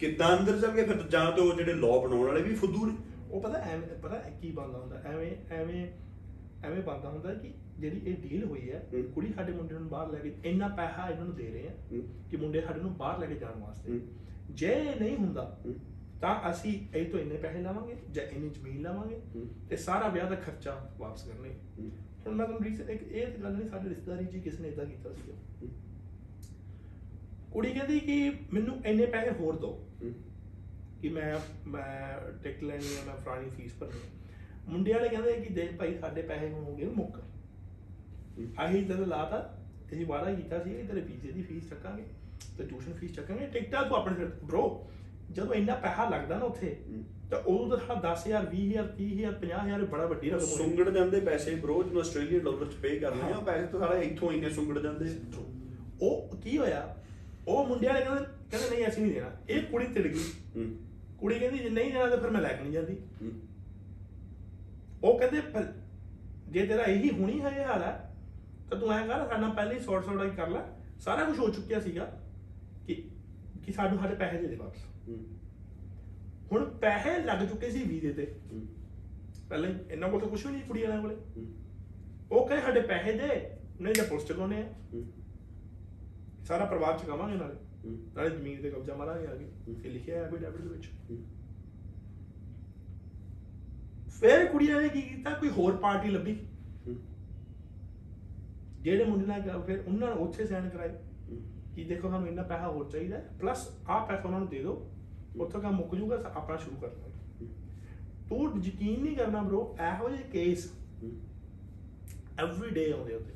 ਕਿੱਦਾਂ 0.00 0.38
ਅੰਦਰ 0.38 0.60
ਚੱਲ 0.60 0.70
ਗਏ 0.70 0.84
ਫਿਰ 0.84 0.96
ਜਾਂ 0.96 1.32
ਤੇ 1.32 1.40
ਉਹ 1.40 1.54
ਜਿਹੜੇ 1.54 1.72
ਲਾਅ 1.72 1.98
ਬਣਾਉਣ 1.98 2.26
ਵਾਲੇ 2.26 2.42
ਵੀ 2.42 2.54
ਫੁੱਦੂ 2.54 2.86
ਨੇ 2.86 2.92
ਉਹ 3.30 3.40
ਪਤਾ 3.40 3.58
ਐਵੇਂ 3.58 3.88
ਪਤਾ 3.88 4.16
ਕੀ 4.18 4.50
ਬੰਦਾ 4.50 4.78
ਹੁੰਦਾ 4.78 5.02
ਐਵੇਂ 5.06 5.52
ਐਵੇਂ 5.52 5.86
ਐਵੇਂ 6.64 6.82
ਬੰਦਾ 6.82 7.08
ਹੁੰਦਾ 7.08 7.34
ਕਿ 7.34 7.54
ਜਿਹੜੀ 7.78 8.00
ਇਹ 8.06 8.16
ਡੀਲ 8.16 8.44
ਹੋਈ 8.44 8.70
ਹੈ। 8.70 8.88
ਕੁੜੀ 9.14 9.32
ਸਾਡੇ 9.32 9.52
ਮੁੰਡੇ 9.52 9.74
ਨੂੰ 9.74 9.88
ਬਾਹਰ 9.88 10.12
ਲੈ 10.12 10.18
ਕੇ 10.18 10.34
ਇੰਨਾ 10.44 10.68
ਪੈਸਾ 10.68 11.08
ਇਹਨਾਂ 11.08 11.24
ਨੂੰ 11.24 11.36
ਦੇ 11.36 11.46
ਰਹੇ 11.46 11.68
ਆ। 11.68 12.02
ਕਿ 12.30 12.36
ਮੁੰਡੇ 12.36 12.60
ਸਾਡੇ 12.60 12.80
ਨੂੰ 12.80 12.96
ਬਾਹਰ 12.96 13.18
ਲੈ 13.18 13.26
ਕੇ 13.26 13.34
ਜਾਣ 13.34 13.60
ਵਾਸਤੇ। 13.60 14.00
ਜੇ 14.50 14.72
ਇਹ 14.72 15.00
ਨਹੀਂ 15.00 15.16
ਹੁੰਦਾ। 15.16 15.58
ਤਾਂ 16.20 16.50
ਅਸੀਂ 16.50 16.96
ਇਹ 16.96 17.10
ਤੋਂ 17.10 17.20
ਇੰਨੇ 17.20 17.36
ਪੈਸੇ 17.36 17.58
ਲਾਵਾਂਗੇ 17.58 17.96
ਜਾਂ 18.10 18.24
ਇੰਨੀ 18.24 18.48
ਜ਼ਮੀਨ 18.48 18.82
ਲਾਵਾਂਗੇ। 18.82 19.20
ਤੇ 19.70 19.76
ਸਾਰਾ 19.76 20.08
ਵਿਆਹ 20.08 20.30
ਦਾ 20.30 20.36
ਖਰਚਾ 20.36 20.90
ਵਾਪਸ 20.98 21.22
ਕਰਨੇ। 21.22 21.50
ਹੁਣ 22.26 22.34
ਮੈਂ 22.34 22.46
ਤੁਹਾਨੂੰ 22.46 22.68
ਰੀਸਨ 22.68 22.90
ਇੱਕ 22.90 23.02
ਇਹ 23.02 23.42
ਗੱਲ 23.42 23.56
ਨਹੀਂ 23.56 23.68
ਸਾਡੇ 23.68 23.88
ਰਿਸ਼ਤੇਦਾਰੀ 23.88 24.24
ਹੀ 24.24 24.40
ਕਿਸੇ 24.40 24.62
ਨੇ 24.62 24.68
ਇਦਾਂ 24.68 24.86
ਕੀਤਾ 24.86 25.12
ਸੀ। 25.12 25.32
ਕੁੜੀ 27.52 27.72
ਕਹਿੰਦੀ 27.72 28.00
ਕਿ 28.00 28.32
ਮੈਨੂੰ 28.52 28.86
ਇੰਨੇ 28.86 29.06
ਪੈਸੇ 29.06 29.30
ਹੋਰ 29.30 29.56
ਦਿਓ। 29.56 29.88
ਕਿ 31.02 31.08
ਮੈਂ 31.08 31.38
ਮੈਂ 31.68 32.32
ਟਿਕਟ 32.42 32.62
ਲੈਣੀ 32.62 32.84
ਹੈ 32.84 33.04
ਮੈਂ 33.06 33.16
ਫਲਾਣੀ 33.16 33.50
ਫੀਸ 33.50 33.72
ਭਰਨੀ 33.80 34.00
ਮੁੰਡੇ 34.68 34.92
ਵਾਲੇ 34.92 35.08
ਕਹਿੰਦੇ 35.08 35.32
ਕਿ 35.32 35.54
ਦੇਖ 35.54 35.76
ਭਾਈ 35.76 35.94
ਸਾਡੇ 35.94 36.22
ਪੈਸੇ 36.22 36.48
ਹੁਣ 36.48 36.64
ਹੋ 36.64 36.76
ਗਏ 36.76 36.84
ਮੁੱਕ। 36.84 37.22
ਆਹੀ 38.58 38.84
ਤੇਰੇ 38.84 39.06
ਲਾਤਾ 39.06 39.64
ਅਸੀਂ 39.92 40.06
ਵਾਅਦਾ 40.06 40.34
ਕੀਤਾ 40.34 40.64
ਸੀ 40.64 40.70
ਤੇਰੇ 40.70 41.00
ਵੀਜ਼ੇ 41.00 41.32
ਦੀ 41.32 41.42
ਫੀਸ 41.42 41.70
ਚੱਕਾਂਗੇ 41.70 42.04
ਤੇ 42.58 42.64
ਟਿਊਸ਼ਨ 42.64 42.92
ਫੀਸ 42.92 43.12
ਚੱਕਾਂਗੇ 43.12 43.46
ਟਿਕਟਾਂ 43.46 43.82
ਤੂੰ 43.82 43.96
ਆਪਣੇ 43.96 44.16
ਸਿਰ 44.16 44.26
ਬ్రో 44.26 44.62
ਜਦੋਂ 45.30 45.54
ਇੰਨਾ 45.54 45.74
ਪੈਸਾ 45.76 46.08
ਲੱਗਦਾ 46.08 46.38
ਨਾ 46.38 46.44
ਉੱਥੇ 46.44 46.74
ਹੂੰ। 46.88 47.04
ਤਾਂ 47.30 47.38
ਉਦੋਂ 47.44 47.68
ਤਾਂ 47.70 47.86
ਸਾਡਾ 47.86 48.14
10000 48.16 48.44
20000 48.50 48.90
30000 48.98 49.32
50000 49.40 49.84
ਬੜਾ 49.86 50.06
ਵੱਡੀ 50.06 50.30
ਰਕਮ 50.30 50.40
ਹੋਈ 50.42 50.56
ਸੁੰਗੜ 50.56 50.88
ਜਾਂਦੇ 50.90 51.20
ਪੈਸੇ 51.22 51.54
ਬ్రో 51.56 51.82
ਜਦੋਂ 51.82 52.00
ਆਸਟ੍ਰੇਲੀਆ 52.00 52.38
ਡਾਲਰ 52.40 52.66
ਚ 52.66 52.76
ਪੇ 52.82 52.98
ਕਰਨੇ 52.98 53.32
ਆ 53.32 53.40
ਪੈਸੇ 53.42 53.66
ਤਾਂ 53.66 53.80
ਸਾਲੇ 53.80 54.04
ਇੱਥੋਂ 54.04 54.30
ਇੰਨੇ 54.32 54.50
ਸੁੰਗੜ 54.50 54.78
ਜਾਂਦੇ 54.80 55.14
ਉਹ 56.00 56.36
ਕੀ 56.38 56.56
ਹੋਇਆ 56.58 56.82
ਉਹ 57.48 57.66
ਮੁੰਡੇ 57.66 57.86
ਵਾਲੇ 57.86 58.00
ਕਹਿੰਦੇ 58.00 58.24
ਕਹਿੰਦੇ 58.50 58.68
ਨਹੀਂ 58.70 58.86
ਅਸੀਂ 58.88 59.02
ਨਹੀਂ 59.02 59.12
ਦੇਣਾ 59.14 59.30
ਇਹ 59.48 59.62
ਕੁੜੀ 59.62 59.86
ਤਿੜ 59.88 60.06
ਗਈ 60.06 60.22
ਹੂੰ। 60.56 60.66
ਕੁੜੀ 61.18 61.38
ਕਹਿੰਦੀ 61.38 61.58
ਜੇ 61.58 61.68
ਨਹੀਂ 61.70 61.92
ਦੇਣਾ 61.92 62.06
ਤਾਂ 62.06 62.16
ਫਿਰ 62.18 62.30
ਮੈਂ 62.30 62.40
ਲੈ 62.40 62.52
ਕੇ 62.52 62.62
ਨਹੀਂ 62.62 62.72
ਜਾਂਦੀ 62.72 62.96
ਹੂੰ। 63.22 63.32
ਉਹ 65.02 65.18
ਕਹਿੰਦੇ 65.18 65.42
ਜੇ 66.50 66.66
ਤੇਰਾ 66.66 66.82
ਇਹੀ 66.84 67.10
ਹੁਣੀ 67.10 67.40
ਹੈ 67.40 67.50
ਇਹ 67.50 67.64
ਹਾਲ 67.64 67.82
ਹੈ 67.82 67.92
ਤਾਂ 68.70 68.78
ਤੂੰ 68.78 68.92
ਐਂ 68.92 69.06
ਕਰ 69.06 69.26
ਸਾਡਾ 69.28 69.48
ਪਹਿਲੇ 69.50 69.74
ਹੀ 69.74 69.80
ਸੌਟ 69.80 70.04
ਸੌਟ 70.04 70.22
ਹੀ 70.24 70.30
ਕਰ 70.36 70.48
ਲੈ 70.48 70.60
ਸਾਰਾ 71.00 71.24
ਕੁਝ 71.24 71.38
ਹੋ 71.38 71.48
ਚੁੱਕਿਆ 71.50 71.80
ਸੀਗਾ 71.80 72.04
ਕਿ 72.86 72.94
ਕਿ 73.64 73.72
ਸਾਨੂੰ 73.72 73.98
ਸਾਡੇ 73.98 74.14
ਪੈਸੇ 74.14 74.38
ਦੇ 74.38 74.46
ਦੇ 74.48 74.56
ਵਾਪਸ 74.56 74.78
ਹੂੰ। 74.78 74.94
ਹੁਣ 76.52 76.64
ਪੈਸੇ 76.64 77.22
ਲੱਗ 77.24 77.48
ਚੁੱਕੇ 77.48 77.70
ਸੀ 77.70 77.82
ਵੀਜ਼ੇ 77.82 78.12
ਤੇ। 78.12 78.36
ਪਹਿਲੇ 79.48 79.74
ਇਹਨਾਂ 79.90 80.08
ਕੋਲ 80.08 80.20
ਤਾਂ 80.20 80.28
ਕੁਝ 80.28 80.46
ਵੀ 80.46 80.52
ਨਹੀਂ 80.52 80.62
ਕੁੜੀ 80.62 80.82
ਵਾਲਿਆਂ 80.82 81.02
ਕੋਲੇ। 81.02 81.16
ਉਹ 82.32 82.48
ਕਹਿੰਦੇ 82.48 82.66
ਸਾਡੇ 82.66 82.80
ਪੈਸੇ 82.80 83.12
ਦੇ 83.12 83.50
ਨਹੀਂ 83.80 83.94
ਜਾਂ 83.94 84.04
ਪੁਲਿਸ 84.04 84.26
ਚਕਾਉਣੇ 84.26 84.62
ਆ। 84.62 84.72
ਸਾਰਾ 86.44 86.64
ਪਰਿਵਾਰ 86.64 86.98
ਚਕਾਵਾਂਗੇ 86.98 87.36
ਨਾਲੇ। 87.36 87.54
ਨਾਲੇ 88.14 88.30
ਜ਼ਮੀਨ 88.30 88.62
ਤੇ 88.62 88.70
ਕਬਜ਼ਾ 88.70 88.96
ਮਾਰਾਂਗੇ 88.96 89.26
ਹੂੰ। 89.26 89.76
ਇਹ 89.84 89.90
ਲਿਖਿਆ 89.90 90.18
ਹੈ 90.18 90.24
ਐਫੀਡੇਵਿਟ 90.24 90.60
ਦੇ 90.60 90.68
ਵਿੱਚ। 90.68 90.90
ਫਿਰ 94.20 94.46
ਕੁੜੀਆਂ 94.46 94.82
ਨੇ 94.82 94.88
ਕੀ 94.88 95.02
ਕੀਤਾ 95.02 95.30
ਕੋਈ 95.30 95.48
ਹੋਰ 95.48 95.76
ਪਾਰਟੀ 95.76 96.10
ਲੱਭੀ। 96.10 96.40
ਜਿਹੜੇ 98.80 99.04
ਮੁੰਡੇ 99.04 99.26
ਨਾਲ 99.26 99.40
ਗਿਆ 99.40 99.58
ਫਿਰ 99.58 99.84
ਉਹਨਾਂ 99.86 100.14
ਨੇ 100.14 100.22
ਉੱਥੇ 100.22 100.46
ਸਾਈਨ 100.46 100.68
ਕਰਾਏ। 100.68 100.98
ਕਿ 101.74 101.84
ਦੇਖੋ 101.84 102.08
ਸਾਨੂੰ 102.08 102.28
ਇੰਨਾ 102.28 102.42
ਪੈਸਾ 102.42 102.68
ਹੋਰ 102.68 102.90
ਚਾਹੀਦਾ 102.90 103.20
ਪਲੱਸ 103.40 103.68
ਆਹ 103.88 104.06
ਪੈਸਾ 104.06 104.22
ਉਹਨਾਂ 104.22 104.38
ਨੂੰ 104.38 104.48
ਦੇ 104.48 104.58
ਦਿਓ 104.58 104.95
ਉੱਥੋਂ 105.40 105.60
ਕੰਮ 105.60 105.74
ਮੁੱਕ 105.74 105.94
ਜੂਗਾ 105.94 106.16
ਤਾਂ 106.16 106.30
ਆਪਣਾ 106.30 106.56
ਸ਼ੁਰੂ 106.56 106.76
ਕਰ 106.76 106.88
ਲਾਂਗੇ। 106.88 107.46
ਤੂੰ 108.28 108.62
ਯਕੀਨ 108.64 109.02
ਨਹੀਂ 109.04 109.16
ਕਰਨਾ 109.16 109.42
ਬ్రో 109.42 109.58
ਇਹੋ 109.58 110.10
ਜਿਹੇ 110.10 110.22
ਕੇਸ। 110.32 110.72
ਐਵਰੀ 112.38 112.70
ਡੇ 112.70 112.92
ਆਉਂਦੇ 112.92 113.14
ਉੱਤੇ 113.14 113.32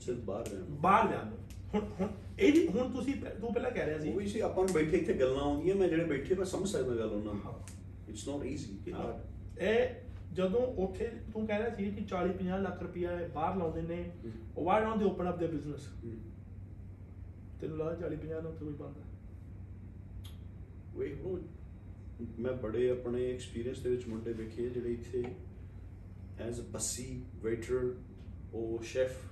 ਸਿਰਫ 0.00 0.18
ਬਾਹਰ 0.18 0.48
ਰਹਿਣਾ 0.48 0.64
ਬਾਹਰ 0.68 1.12
ਜਾਂਦੇ 1.12 1.36
ਹੁਣ 1.74 1.88
ਹੁਣ 2.00 2.08
ਇਹਦੀ 2.38 2.68
ਹੁਣ 2.68 2.92
ਤੁਸੀਂ 2.92 3.14
ਪਹਿ- 3.14 3.40
ਤੂੰ 3.40 3.54
ਪਹਿਲਾਂ 3.54 3.70
ਕਹਿ 3.70 3.86
ਰਿਹਾ 3.86 3.98
ਸੀ। 3.98 4.12
ਉਹ 4.12 4.18
ਵੀ 4.18 4.26
ਸੀ 4.26 4.40
ਆਪਾਂ 4.40 4.64
ਨੂੰ 4.64 4.74
ਬੈਠੇ 4.74 4.96
ਇੱਥੇ 4.96 5.14
ਗੱਲਾਂ 5.14 5.42
ਆਉਂਦੀਆਂ 5.42 5.76
ਮੈਂ 5.76 5.88
ਜਿਹੜੇ 5.88 6.04
ਬੈਠੇ 6.04 6.34
ਮੈਂ 6.34 6.44
ਸਮਝ 6.44 6.68
ਸਕਦਾ 6.68 6.94
ਗੱਲ 6.94 7.08
ਉਹਨਾਂ। 7.08 7.34
ਨੂੰ। 7.34 7.42
ਇਟਸ 8.08 8.28
ਨਾਟ 8.28 8.44
ਈਜ਼ੀ 8.44 8.92
ਇਹ 9.60 9.88
ਜਦੋਂ 10.32 10.60
ਉੱਥੇ 10.60 11.10
ਤੂੰ 11.32 11.46
ਕਹਿ 11.46 11.58
ਰਿਹਾ 11.58 11.74
ਸੀ 11.74 11.90
ਕਿ 11.90 12.04
40 12.04 12.32
50 12.32 12.62
ਲੱਖ 12.62 12.82
ਰੁਪਇਆ 12.82 13.20
ਇਹ 13.20 13.28
ਬਾਹਰ 13.28 13.56
ਲਾਉਂਦੇ 13.56 13.82
ਨੇ 13.82 14.10
why 14.62 14.84
don't 14.84 14.96
they 14.96 15.04
open 15.04 15.30
up 15.30 15.38
their 15.38 15.46
business 15.46 15.80
ਤੈਨੂੰ 17.60 17.78
ਲੱਗਦਾ 17.78 18.08
40 18.08 18.16
50 18.16 18.28
ਨਾਲ 18.28 18.46
ਉੱਥੇ 18.46 18.64
ਕੋਈ 18.64 18.74
ਬੰਦਾ 18.74 19.11
ਵੇਖ 20.96 21.24
ਉਹ 21.24 21.38
ਮੈਂ 22.38 22.52
ਬੜੇ 22.52 22.90
ਆਪਣੇ 22.90 23.32
ਐਕਸਪੀਰੀਅੰਸ 23.32 23.78
ਦੇ 23.78 23.90
ਵਿੱਚ 23.90 24.08
ਮੁੰਡੇ 24.08 24.32
ਵੇਖੇ 24.32 24.68
ਜਿਹੜੇ 24.70 24.92
ਇੱਥੇ 24.92 25.24
ਐਜ਼ 26.38 26.60
ਅ 26.60 26.64
ਬੱਸੀ 26.64 27.24
ਵੇਟਰ 27.42 27.94
ਉਹ 28.54 28.82
ਸ਼ੈਫ 28.82 29.22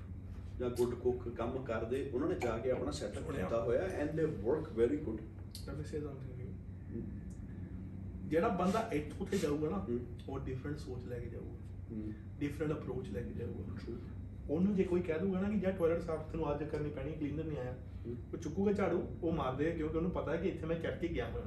ਜਾਂ 0.58 0.70
ਗੁੱਡ 0.70 0.94
ਕੁੱਕ 0.94 1.28
ਕੰਮ 1.28 1.64
ਕਰਦੇ 1.64 2.10
ਉਹਨਾਂ 2.14 2.28
ਨੇ 2.28 2.34
ਜਾ 2.34 2.58
ਕੇ 2.58 2.70
ਆਪਣਾ 2.70 2.90
ਸੈਟਅਪ। 2.90 3.30
ਕੀਤਾ 3.32 3.62
ਹੋਇਆ 3.62 3.82
and 3.82 4.10
they 4.10 4.24
work 4.24 4.72
very 4.72 4.96
good 4.96 5.20
let 5.68 5.76
me 5.76 5.84
say 5.84 6.00
something 6.02 6.34
to 6.34 6.44
you. 6.44 7.02
ਜਿਹੜਾ 8.28 8.48
ਬੰਦਾ 8.48 8.88
ਇੱਥੋਂ 8.92 9.20
ਉੱਥੇ 9.20 9.38
ਜਾਊਗਾ 9.38 9.70
ਨਾ। 9.70 9.86
ਉਹ 10.28 10.38
ਡਿਫਰੈਂਟ 10.38 10.78
ਸੋਚ 10.78 11.04
ਲੈ 11.04 11.18
ਕੇ 11.18 11.28
ਜਾਊਗਾ 11.30 12.12
ਡਿਫਰੈਂਟ 12.38 12.72
ਅਪਰੋਚ 12.72 13.08
ਲੈ 13.08 13.22
ਕੇ 13.22 13.32
ਜਾਊਗਾ 13.34 13.94
ਉਹਨੂੰ 14.50 14.74
ਜੇ 14.76 14.84
ਕੋਈ 14.84 15.00
ਕਹਿ 15.00 15.18
ਦੂਗਾ 15.18 15.40
ਨਾ 15.40 15.48
ਕਿ 15.48 15.58
ਜਾਂ 15.60 15.72
ਟਾਇਲਟ 15.72 16.02
ਸਾਫ਼ 16.02 16.30
ਤੈਨੂੰ 16.30 16.54
ਅੱਜ 16.54 16.64
ਕਰਨੀ 16.64 16.90
ਪੈਣੀ 16.90 17.12
ਕਲੀਨਰ 17.12 17.44
ਨਹੀਂ 17.44 17.58
ਆਇਆ। 17.58 17.74
ਉਹ 18.06 18.36
ਚੁੱਕੂਗਾ 18.36 18.72
ਝਾੜੂ 18.72 19.02
ਉਹ 19.22 19.32
ਮਾਰ 19.32 19.54
ਦੇਗਾ 19.54 19.70
ਕਿਉਂਕਿ 19.70 19.96
ਉਹਨੂੰ 19.96 20.10
ਪਤਾ 20.10 20.32
ਹੈ 20.32 20.36
ਕਿ 20.36 20.48
ਇੱਥੇ 20.48 20.66
ਮੈਂ 20.66 20.76
ਕਰਕੇ 20.76 21.08
ਗਿਆ 21.08 21.28
ਹੋਇਆ। 21.28 21.44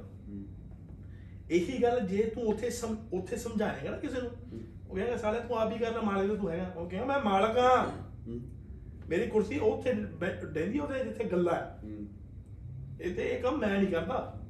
ਇਹੀ 1.50 1.82
ਗੱਲ 1.82 2.00
ਜੇ 2.00 2.22
ਤੂੰ 2.34 2.44
ਉੱਥੇ 2.44 2.70
ਸਮ 2.70 2.96
ਉੱਥੇ 3.12 3.36
ਸਮਝਾਏਗਾ 3.36 3.90
ਨਾ 3.90 3.96
ਕਿਸੇ 3.96 4.20
ਨੂੰ 4.20 4.30
ਉਹ 4.88 4.96
ਕਹੇਗਾ 4.96 5.16
ਸਾਲੇ 5.16 5.40
ਤੂੰ 5.40 5.58
ਆਪ 5.58 5.72
ਹੀ 5.72 5.78
ਕਰਨਾ 5.78 6.00
ਮਾਲਕ 6.00 6.30
ਤੇ 6.30 6.36
ਤੂੰ 6.36 6.50
ਹੈਗਾ। 6.50 6.66
ਉਹ 6.66 6.88
ਕਹੇਗਾ 6.90 7.04
ਮੈਂ 7.04 7.18
ਮਾਲਕ 7.20 7.58
ਹਾਂ। 7.58 7.86
ਮੇਰੀ 9.08 9.26
ਕੁਰਸੀ 9.26 9.58
ਉੱਥੇ 9.58 9.92
ਡਹਿੰਦੀ 9.92 10.78
ਉਹਦੇ 10.78 11.04
ਜਿੱਥੇ 11.04 11.24
ਗੱਲਾ 11.24 11.54
ਹੈ। 11.54 11.80
ਇਹ 13.00 13.14
ਤੇ 13.14 13.28
ਇਹ 13.28 13.42
ਕੰਮ 13.42 13.58
ਮੈਂ 13.58 13.78
ਨਹੀਂ 13.78 13.88
ਕਰਦਾ। 13.88 14.40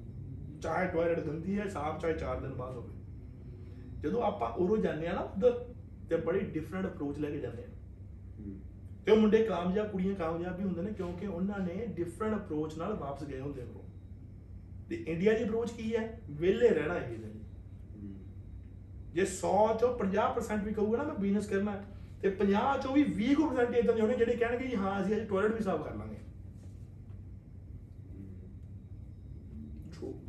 ਚਾਹੇ 0.62 0.86
ਟਾਇਲਟ 0.86 1.20
ਗੰਦੀ 1.20 1.58
ਹੈ 1.58 1.68
ਸਾਫ਼ 1.68 2.00
ਚਾਹੇ 2.02 2.14
4 2.14 2.40
ਦਿਨ 2.40 2.52
ਬਾਅਦ 2.54 2.76
ਹੋਵੇ। 2.76 2.92
ਜਦੋਂ 4.00 4.22
ਆਪਾਂ 4.22 4.48
ਉਰੋਂ 4.54 4.76
ਜਾਂਦੇ 4.78 5.06
ਆ 5.08 5.12
ਨਾ 5.12 5.20
ਉਧਰ 5.20 5.52
ਤੇ 6.10 6.16
ਬੜੀ 6.16 6.40
ਡਿਫਰੈਂਟ 6.40 6.86
ਅਪਰੋਚ 6.86 7.18
ਲੈ 7.18 7.30
ਕੇ 7.30 7.40
ਜਾਂਦੇ 7.40 7.62
ਆ। 7.62 7.66
ਤੇ 9.06 9.12
ਉਹ 9.12 9.16
ਮੁੰਡੇ 9.16 9.42
ਕਾਮਯਾਬ 9.44 9.90
ਕੁੜੀਆਂ 9.90 10.14
ਕਾਮਯਾਬ 10.14 10.56
ਵੀ 10.56 10.64
ਹੁੰਦੇ 10.64 10.82
ਨੇ 10.82 10.92
ਕਿਉਂਕਿ 10.92 11.26
ਉਹਨਾਂ 11.26 11.58
ਨੇ 11.58 11.86
ਡਿਫਰੈਂਟ 11.86 12.34
ਅਪਰੋਚ 12.34 12.78
ਨਾਲ 12.78 12.92
ਵਾਪਸ 12.92 13.24
ਗਏ 13.24 13.40
ਹੁੰਦੇ 13.40 13.62
ਨੇ 13.62 13.72
ਤੇ 14.88 15.04
ਇੰਡੀਆ 15.08 15.32
ਦੀ 15.38 15.44
ਅਪਰੋਚ 15.44 15.70
ਕੀ 15.70 15.96
ਹੈ? 15.96 16.20
ਵਿਹਲੇ 16.30 16.68
ਰਹਿਣਾ 16.68 16.96
ਇਹ 16.96 17.08
ਜੀ 17.08 17.16
ਜੇ 19.12 19.22
100 19.22 19.78
ਚੋਂ 19.80 19.98
50% 19.98 20.64
ਵੀ 20.64 20.72
ਕਹੂਗਾ 20.74 20.98
ਨਾ 20.98 21.04
ਮੈਂ 21.04 21.14
ਬਿਜ਼ਨਸ 21.14 21.46
ਕਰਨਾ 21.46 21.82
ਤੇ 22.22 22.30
50 22.30 22.78
ਚੋਂ 22.82 22.92
ਵੀ 22.92 23.04
20% 23.04 23.74
ਇਦਾਂ 23.74 23.94
ਦੇ 23.94 24.00
ਹੋਣੇ 24.00 24.14
ਜਿਹੜੇ 24.14 24.36
ਕਹਿਣਗੇ 24.36 24.68
ਜੀ 24.68 24.76
ਹਾਂ 24.76 25.02
ਅਸੀਂ 25.02 25.16
ਅੱਜ 25.16 25.28
ਟਾਇਲਟ 25.28 25.54
ਵੀ 25.54 25.62
ਸਾਫ਼ 25.62 25.82
ਕਰ 25.82 25.94
ਲਾਂਗੇ। 25.94 26.14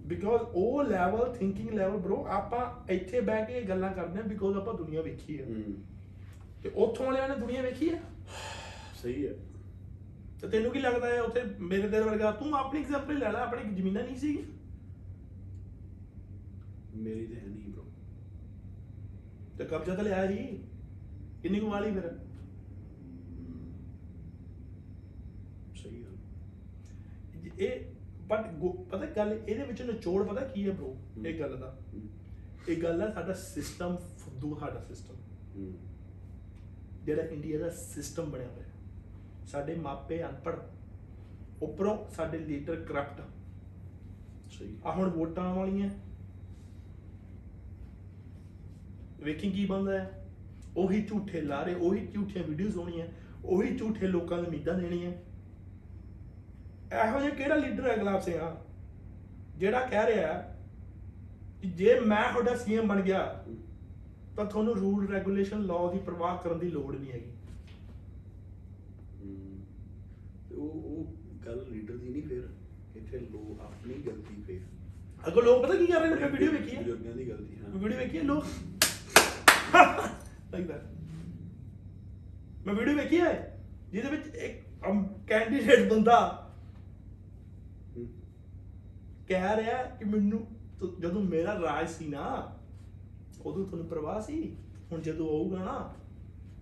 ਬਿਕੋਜ਼ 0.08 0.44
ਉਹ 0.54 0.84
ਲੈਵਲ 0.84 1.34
ਥਿੰਕਿੰਗ 1.34 1.70
ਲੈਵਲ 1.70 1.98
ਬ్రో 1.98 2.26
ਆਪਾਂ 2.28 2.92
ਇੱਥੇ 2.94 3.22
ਬਹਿ 3.22 3.46
ਕੇ 3.46 3.54
ਇਹ 3.54 3.68
ਗੱਲਾਂ 3.68 3.92
ਕਰਦੇ 3.94 4.18
ਹਾਂ 4.18 4.28
ਬਿਕੋਜ਼ 4.28 4.58
ਆਪਾਂ 4.58 4.74
ਦੁਨੀਆ 4.74 5.02
ਵੇਖੀ 5.02 5.40
ਹੈ। 5.40 5.46
ਤੇ 6.64 6.72
ਉੱਥੋਂ 6.76 7.06
ਵਾਲਿਆਂ 7.06 7.30
ਨੇ 7.30 7.36
ਦੁਨੀਆ 7.36 7.62
ਵੇਖੀ 7.62 7.90
ਹੈ? 7.90 8.02
ਸਹੀ 9.06 9.26
ਹੈ। 9.28 9.34
ਤੇ 10.42 10.48
ਤੈਨੂੰ 10.48 10.72
ਕੀ 10.72 10.80
ਲੱਗਦਾ 10.80 11.08
ਹੈ 11.08 11.22
ਉੱਥੇ 11.22 11.42
ਮੇਰੇ 11.60 11.90
ਤੇਰੇ 11.90 12.04
ਵਰਗਾ 12.04 12.32
ਤੂੰ 12.32 12.56
ਆਪਣੀ 12.58 12.80
ਐਗਜ਼ਾਮਪਲ 12.82 13.18
ਲੈ 13.18 13.32
ਲੈ 13.32 13.40
ਆਪਣੀ 13.40 13.76
ਜ਼ਮੀਨਾਂ 13.76 14.04
ਨਹੀਂ 14.04 14.16
ਸੀਗੀ 14.16 14.46
ਮੇਰੀ 16.96 17.26
ਤੇ 17.28 17.36
ਹੈ 17.36 17.46
ਨਹੀਂ 17.46 17.74
ਬ్రో 17.74 17.84
ਤੇ 19.58 19.66
ਕਬਜ਼ਾ 19.66 19.96
ਤਾਂ 19.96 20.04
ਲਿਆ 20.04 20.30
ਹੀ। 20.30 20.46
ਕਿੰਨੀ 21.42 21.60
ਕੁ 21.60 21.70
ਵਾਲੀ 21.70 21.92
ਫਿਰ? 21.92 22.08
ਸਹੀ 25.76 26.04
ਗੱਲ। 26.04 26.18
ਇਹ 27.60 27.86
ਬਟ 28.28 28.46
ਪਤਾ 28.90 29.06
ਗੱਲ 29.06 29.34
ਇਹਦੇ 29.50 29.64
ਵਿੱਚ 29.64 29.82
ਨਿਚੋੜ 29.82 30.28
ਪਤਾ 30.28 30.42
ਕੀ 30.48 30.68
ਹੈ 30.70 30.74
ਬ్రో 30.74 31.26
ਇਹ 31.28 31.40
ਗੱਲ 31.40 31.58
ਦਾ। 31.58 31.78
ਇਹ 32.70 32.82
ਗੱਲ 32.84 33.02
ਹੈ 33.02 33.12
ਸਾਡਾ 33.14 33.34
ਸਿਸਟਮ 33.34 33.96
ਫੁੱਦੂ 33.96 34.58
ਸਾਡਾ 34.60 34.84
ਸਿਸਟਮ 34.84 35.16
ਜਿਹੜਾ 37.04 37.24
ਇੰਡੀਆ 37.24 37.60
ਦਾ 37.60 37.70
ਸਿਸਟਮ 37.70 38.30
ਬਣਿਆ 38.32 38.48
ਹੋਇਆ। 38.48 38.65
ਸਾਡੇ 39.46 39.76
ਮਾਪੇ 39.76 40.24
ਅਨਪੜ੍ਹ 40.24 41.64
ਉੱਪਰੋਂ 41.64 41.98
ਸਾਡੇ 42.12 42.38
ਲੀਡਰ 42.40 42.76
ਕਰਪਟ 42.86 43.22
ਸਹੀ। 44.52 44.76
ਆ 44.86 44.92
ਹੁਣ 44.92 45.10
ਵੋਟਾਂ 45.10 45.54
ਵਾਲੀਆਂ। 45.56 45.90
ਵੇਖੀ 49.24 49.52
ਕੀ 49.52 49.66
ਬੰਦਾ 49.66 49.92
ਹੈ? 49.94 50.22
ਉਹੀ 50.78 51.02
ਝੂਠੇ 51.04 51.42
ਲਾਰੇ 51.42 51.74
ਉਹੀ 51.74 52.06
ਝੂਠੀਆਂ 52.08 52.44
ਵੀਡੀਓਜ਼ 52.44 52.76
ਹੋਣੀਆਂ 52.78 53.06
ਉਹੀ 53.46 53.76
ਝੂਠੇ 53.78 54.08
ਲੋਕਾਂ 54.08 54.38
ਨੂੰ 54.38 54.48
ਉਮੀਦਾਂ 54.48 54.74
ਦੇਣੀਆਂ। 54.74 55.12
ਇਹੋ 56.96 57.20
ਜਿਹਾ 57.20 57.30
ਕਿਹੜਾ 57.30 57.56
ਲੀਡਰ 57.56 57.90
ਹੈ 57.90 57.96
ਗਲਾਬ 57.98 58.22
ਸਿੰਘ? 58.22 58.38
ਆ 58.40 58.56
ਜਿਹੜਾ 59.58 59.80
ਕਹਿ 59.88 60.06
ਰਿਹਾ 60.08 60.34
ਹੈ 60.34 60.58
ਕਿ 61.62 61.70
ਜੇ 61.72 62.00
ਮੈਂ 62.00 62.24
ਤੁਹਾਡਾ 62.32 62.56
ਸੀਐਮ 62.58 62.88
ਬਣ 62.88 63.02
ਗਿਆ 63.02 63.20
ਤਾਂ 64.36 64.46
ਤੁਹਾਨੂੰ 64.46 64.76
ਰੂਲ 64.76 65.08
ਰੈਗੂਲੇਸ਼ਨ 65.08 65.62
ਲਾਅ 65.66 65.92
ਦੀ 65.94 66.00
ਪਰਵਾਹ 66.00 66.38
ਕਰਨ 66.38 66.60
ਦੀ 66.60 66.70
ਲੋੜ 66.70 66.96
ਨਹੀਂ 66.96 67.12
ਹੈਗੀ 67.12 67.32
ਹਮ, 69.22 69.64
ਤੇ 70.50 70.56
ਉਹ 70.56 70.70
ਉਹ 70.86 71.14
ਗੱਲ 71.46 71.66
ਲੀਡਰ 71.72 71.98
ਦੀ 71.98 72.10
ਨਹੀਂ 72.10 72.22
ਫਿਰ 72.24 72.48
ਇੱਥੇ 72.96 73.20
ਲੋਕ 73.22 73.60
ਆਪਣੀ 73.62 73.94
ਗਲਤੀ 74.06 74.42
ਫਿਰ। 74.48 74.62
ਅਗੋ 75.28 75.42
ਲੋਕ 75.42 75.62
ਪਤਾ 75.64 75.76
ਕੀ 75.76 75.86
ਕਰ 75.88 76.00
ਰਹੇ 76.02 76.10
ਨੇ 76.10 76.16
ਮੈਂ 76.16 76.30
ਵੀਡੀਓ 76.30 76.52
ਵੇਖੀ 76.52 76.76
ਹੈ 76.76 76.82
ਬਜ਼ੁਰਗਾਂ 76.82 77.14
ਦੀ 77.16 77.28
ਗਲਤੀ 77.30 77.56
ਹਾਂ। 77.64 77.70
ਵੀਡੀਓ 77.80 77.98
ਵੇਖੀ 77.98 78.18
ਹੈ 78.18 78.24
ਲੋਕ। 78.24 78.44
ਲਾਈਕ 80.52 80.68
ਦੈਟ 80.68 80.84
ਮੈਂ 82.68 82.74
ਵੀਡੀਓ 82.74 82.96
ਵੇਖੀ 82.96 83.20
ਹੈ 83.20 83.62
ਜਿਹਦੇ 83.92 84.10
ਵਿੱਚ 84.10 84.36
ਇੱਕ 84.36 84.64
ਕੈਂਡੀਡੇਟ 85.28 85.90
ਬੰਦਾ 85.90 86.18
ਕਹਿ 89.28 89.56
ਰਿਹਾ 89.58 89.84
ਕਿ 90.00 90.06
ਮੈਨੂੰ 90.06 90.46
ਜਦੋਂ 91.00 91.22
ਮੇਰਾ 91.24 91.54
ਰਾਜ 91.62 91.88
ਸੀ 91.90 92.08
ਨਾ 92.08 92.24
ਉਦੋਂ 93.46 93.66
ਤੁਹਾਨੂੰ 93.66 93.88
ਪਰਵਾਹ 93.88 94.20
ਸੀ 94.22 94.42
ਹੁਣ 94.92 95.02
ਜਦੋਂ 95.02 95.28
ਆਊਗਾ 95.30 95.64
ਨਾ 95.64 95.94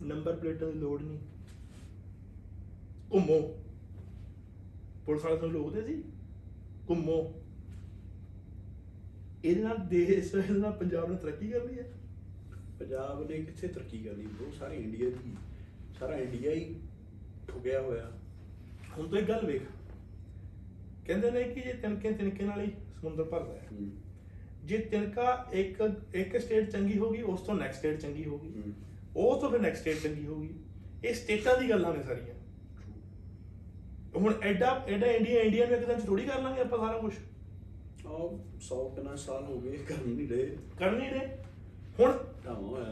ਨੰਬਰ 0.01 0.35
ਪਲੇਟਾਂ 0.35 0.67
ਦੀ 0.71 0.79
ਲੋੜ 0.79 1.01
ਨਹੀਂ। 1.01 1.19
ਘੁੰਮੋ। 3.11 3.39
ਪੁਲਿਸ 5.05 5.23
ਵਾਲੇ 5.23 5.37
ਤੁਹਾਨੂੰ 5.37 5.61
ਲੋਕਦੇ 5.61 5.81
ਸੀ? 5.81 6.03
ਘੁੰਮੋ। 6.89 7.43
ਇਹਦੇ 9.45 9.63
ਨਾਲ 9.63 9.77
ਦੇਸ਼ 9.87 10.35
ਇਹਦੇ 10.35 10.59
ਨਾਲ 10.59 10.71
ਪੰਜਾਬ 10.71 11.11
ਨੇ 11.11 11.17
ਤਰੱਕੀ 11.17 11.47
ਕਰਨੀ 11.47 11.79
ਹੈ। 11.79 11.91
ਪੰਜਾਬ 12.79 13.31
ਨੇ 13.31 13.37
ਕਿੱਥੇ 13.37 13.67
ਤਰੱਕੀ 13.67 13.97
ਕਰਨੀ? 13.97 14.23
ਬ్రో 14.23 14.51
ਸਾਰੇ 14.51 14.75
ਇੰਡੀਆ 14.75 15.09
ਦੀ 15.09 15.35
ਸਾਰਾ 15.99 16.15
ਇੰਡੀਆ 16.17 16.51
ਹੀ 16.51 16.75
ਠੁਕਿਆ 17.47 17.81
ਹੋਇਆ। 17.81 18.11
ਹੁਣ 18.97 19.07
ਤੂੰ 19.07 19.19
ਇੱਕ 19.19 19.27
ਗੱਲ 19.27 19.45
ਵੇਖ। 19.45 19.61
ਕਹਿੰਦੇ 21.05 21.31
ਨੇ 21.31 21.43
ਕਿ 21.43 21.61
ਜੇ 21.61 21.73
ਤਿਨਕੇ 21.73 22.11
ਤਿਨਕੇ 22.11 22.45
ਨਾਲ 22.45 22.61
ਹੀ 22.61 22.71
ਸਮੁੰਦਰ 23.01 23.23
ਭਰਦਾ 23.23 23.53
ਹੈ। 23.53 23.67
ਜੇ 24.65 24.77
ਤਿਨਕਾ 24.77 25.49
ਇੱਕ 25.53 25.99
ਇੱਕ 26.15 26.37
ਸਟੇਟ 26.37 26.69
ਚੰਗੀ 26.69 26.97
ਹੋਗੀ 26.97 27.21
ਉਸ 27.21 27.41
ਤੋਂ 27.41 27.55
ਨੈਕਸਟ 27.55 27.79
ਸਟੇਟ 27.79 27.99
ਚੰਗੀ 27.99 28.25
ਹੋਗੀ 28.25 28.73
ਉਹ 29.15 29.41
ਤੋਂ 29.41 29.49
ਫਿਰ 29.49 29.59
ਨੈਕਸਟ 29.59 29.81
ਸਟੇਟ 29.81 29.97
ਚੰਗੀ 29.97 30.27
ਹੋਗੀ 30.27 30.49
ਇਹ 31.05 31.13
ਸਟੇਟਾਂ 31.13 31.57
ਦੀ 31.61 31.69
ਗੱਲਾਂ 31.69 31.93
ਨੇ 31.97 32.03
ਸਾਰੀਆਂ। 32.03 32.32
ਹੁਣ 34.15 34.33
ਐਡਾ 34.41 34.85
ਐਡਾ 34.87 35.07
ਇੰਡੀਆ 35.07 35.41
ਇੰਡੀਆ 35.41 35.65
ਨੂੰ 35.65 35.75
ਇੱਕ 35.77 35.85
ਦਿਨ 35.85 35.99
ਚ 35.99 36.05
ਥੋੜੀ 36.05 36.25
ਕਰ 36.25 36.41
ਲਾਂਗੇ 36.41 36.61
ਆਪਾਂ 36.61 36.79
ਸਾਰਾ 36.79 36.97
ਕੁਝ 36.97 37.13
ਆਹ 38.05 38.29
100 38.59 38.89
ਕਿੰਨਾ 38.95 39.15
ਸਾਲ 39.15 39.43
ਹੋ 39.43 39.59
ਗਏ 39.59 39.77
ਕਰ 39.77 39.95
ਨਹੀਂ 40.05 40.29
ਰਹੇ। 40.29 40.57
ਕਰ 40.79 40.91
ਨਹੀਂ 40.91 41.11
ਰਹੇ। 41.11 41.37
ਹੁਣ 41.99 42.11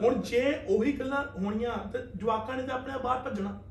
ਹੁਣ 0.03 0.21
ਜੇ 0.21 0.41
ਉਹੀ 0.67 0.91
ਗੱਲਾਂ 0.91 1.23
ਹੋਣੀਆਂ 1.39 1.77
ਤੇ 1.93 1.99
ਜਵਾਕਾਂ 2.15 2.57
ਨੇ 2.57 2.63
ਤਾਂ 2.63 2.75
ਆਪਣੇ 2.75 2.93
ਆਪ 2.93 3.01
ਬਾਹਰ 3.01 3.29
ਭੱਜਣਾ। 3.29 3.61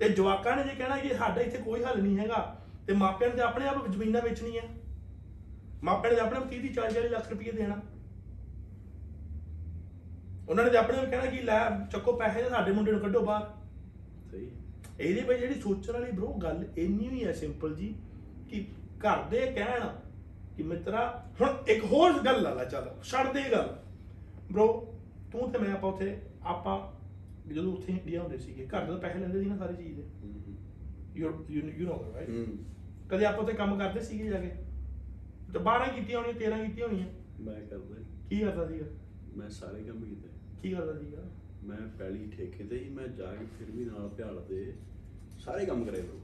ਤੇ 0.00 0.08
ਜਵਾਕਾਂ 0.08 0.56
ਨੇ 0.56 0.64
ਜੇ 0.64 0.74
ਕਹਿਣਾ 0.78 0.96
ਕਿ 0.96 1.14
ਸਾਡਾ 1.14 1.40
ਇੱਥੇ 1.40 1.58
ਕੋਈ 1.58 1.84
ਹੱਲ 1.84 2.02
ਨਹੀਂ 2.02 2.18
ਹੈਗਾ 2.18 2.56
ਤੇ 2.86 2.92
ਮਾਪਿਆਂ 2.92 3.30
ਨੇ 3.30 3.36
ਤਾਂ 3.36 3.46
ਆਪਣੇ 3.46 3.68
ਆਪ 3.68 3.88
ਜ਼ਮੀਨਾਂ 3.88 4.22
ਵੇਚਣੀਆਂ। 4.22 4.62
ਮਾਪਿਆਂ 5.84 6.12
ਨੇ 6.14 6.20
ਆਪਣੇ 6.20 6.38
ਆਪ 6.38 6.48
30 6.50 6.68
40 6.68 6.94
40 6.94 7.08
ਲੱਖ 7.08 7.30
ਰੁਪਏ 7.30 7.52
ਦੇਣਾ। 7.52 7.80
ਉਹਨਾਂ 10.48 10.64
ਨੇ 10.64 10.70
ਤਾਂ 10.70 10.80
ਆਪਣੇ 10.80 10.98
ਆਪ 10.98 11.04
ਕਹਿਣਾ 11.04 11.26
ਕਿ 11.26 11.42
ਲੈ 11.42 11.60
ਚੱਕੋ 11.92 12.12
ਪੈਸੇ 12.12 12.48
ਸਾਡੇ 12.48 12.72
ਮੁੰਡੇ 12.72 12.92
ਨੂੰ 12.92 13.00
ਕੱਢੋ 13.00 13.20
ਬਾਹਰ। 13.20 13.57
ਇਹਦੀ 15.00 15.20
ਬਈ 15.20 15.38
ਜਿਹੜੀ 15.38 15.54
ਸੋਚਣ 15.54 15.92
ਵਾਲੀ 15.92 16.12
ਬ్రో 16.12 16.28
ਗੱਲ 16.28 16.68
ਇੰਨੀ 16.76 17.08
ਹੀ 17.08 17.24
ਹੈ 17.24 17.32
ਸਿੰਪਲ 17.32 17.74
ਜੀ 17.74 17.96
ਕਿ 18.48 18.66
ਘਰ 18.98 19.28
ਦੇ 19.28 19.40
ਕਹਿਣ 19.40 19.88
ਕਿ 20.56 20.62
ਮਿੱਤਰਾ 20.62 21.30
ਹੁਣ 21.40 21.48
ਇੱਕ 21.68 21.84
ਹੋਰ 21.84 22.12
ਗੱਲ 22.24 22.42
ਲਾ 22.42 22.54
ਲੈ 22.54 22.64
ਚੱਲ 22.64 22.96
ਛੱਡ 23.02 23.32
ਦੇ 23.32 23.50
ਗੱਲ। 23.52 23.78
ਬ్రో 24.52 24.66
ਤੂੰ 25.32 25.52
ਤੇ 25.52 25.58
ਮੈਂ 25.58 25.72
ਆਪਾਂ 25.72 25.92
ਉੱਥੇ 25.92 26.22
ਆਪਾਂ 26.42 26.98
ਜਦੋਂ 27.48 27.72
ਉੱਥੇ 27.72 27.92
ਇੰਡੀਆ 27.92 28.22
ਹੁੰਦੇ 28.22 28.38
ਸੀਗੇ 28.38 28.66
ਘਰ 28.66 28.92
ਦੇ 28.92 29.00
ਪੈਸੇ 29.00 29.18
ਲੈਂਦੇ 29.18 29.40
ਸੀ 29.40 29.46
ਨਾ 29.46 29.56
ਸਾਰੀ 29.56 29.76
ਚੀਜ਼ 29.76 30.00
ਦੇ। 30.00 30.04
ਯੂ 31.16 31.46
ਯੂ 31.48 31.86
ਨੋ 31.86 32.12
ਰਾਈਟ 32.14 32.30
ਕਦੇ 33.08 33.24
ਆਪਾਂ 33.24 33.44
ਉੱਥੇ 33.44 33.52
ਕੰਮ 33.52 33.78
ਕਰਦੇ 33.78 34.00
ਸੀਗੇ 34.00 34.24
ਜਾ 34.24 34.38
ਕੇ? 34.38 34.48
ਤੇ 35.52 35.58
12 35.58 35.94
ਕੀਤੀਆਂ 35.94 36.18
ਹੋਣੀਆਂ 36.18 36.34
13 36.34 36.66
ਕੀਤੀਆਂ 36.66 36.88
ਹੋਣੀਆਂ। 36.88 37.06
ਮੈਂ 37.40 37.66
ਕਰਦਾ। 37.66 37.94
ਕੀ 38.30 38.38
ਕਰਦਾ 38.38 38.68
ਸੀਗਾ? 38.68 38.84
ਮੈਂ 39.36 39.48
ਸਾਰੇ 39.48 39.82
ਕੰਮ 39.82 40.04
ਕੀਤੇ। 40.04 40.28
ਕੀ 40.62 40.70
ਕਰਦਾ 40.70 40.98
ਸੀਗਾ? 40.98 41.27
ਮੈਂ 41.68 41.98
ਪਹਿਲੀ 41.98 42.30
ਠੇਕੇ 42.30 42.64
ਤੇ 42.64 42.78
ਹੀ 42.78 42.88
ਮੈਂ 42.88 43.08
ਜਾ 43.08 43.34
ਕੇ 43.34 43.44
ਫਿਰ 43.44 43.70
ਵੀ 43.70 43.84
ਨਾਲ 43.84 44.08
ਭਿਆਲ 44.08 44.46
ਦੇ 44.48 44.74
ਸਾਰੇ 45.38 45.66
ਕੰਮ 45.66 45.84
ਕਰੇ 45.84 46.00
ਬ్రో 46.00 46.16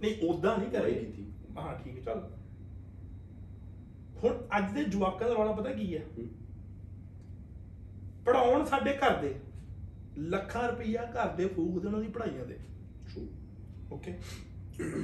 ਨਹੀਂ 0.00 0.28
ਉਦਾਂ 0.28 0.58
ਨਹੀਂ 0.58 0.70
ਕਰੇ। 0.70 0.92
ਕੀਤੀ। 0.92 1.32
ਹਾਂ 1.58 1.84
ਠੀਕ 1.84 1.96
ਹੈ 1.96 2.02
ਚੱਲ। 2.02 2.30
ਹੁਣ 4.24 4.46
ਅੱਜ 4.58 4.72
ਦੇ 4.72 4.84
ਜਵਾਕਾਂ 4.84 5.28
ਦਾ 5.28 5.34
ਰੌਲਾ 5.34 5.52
ਪਤਾ 5.52 5.72
ਕੀ 5.72 5.96
ਹੈ। 5.96 6.04
ਪੜਾਉਣ 8.26 8.64
ਸਾਡੇ 8.64 8.96
ਘਰ 8.96 9.22
ਦੇ। 9.22 9.34
ਲੱਖਾਂ 10.18 10.68
ਰੁਪਈਆ 10.68 11.12
ਘਰ 11.12 11.36
ਦੇ 11.36 11.46
ਫੂਕਦੇ 11.46 11.86
ਉਹਨਾਂ 11.86 12.00
ਦੀ 12.00 12.08
ਪੜ੍ਹਾਈਆਂ 12.08 12.46
ਦੇ। 12.46 12.58
ਓਕੇ 13.92 14.18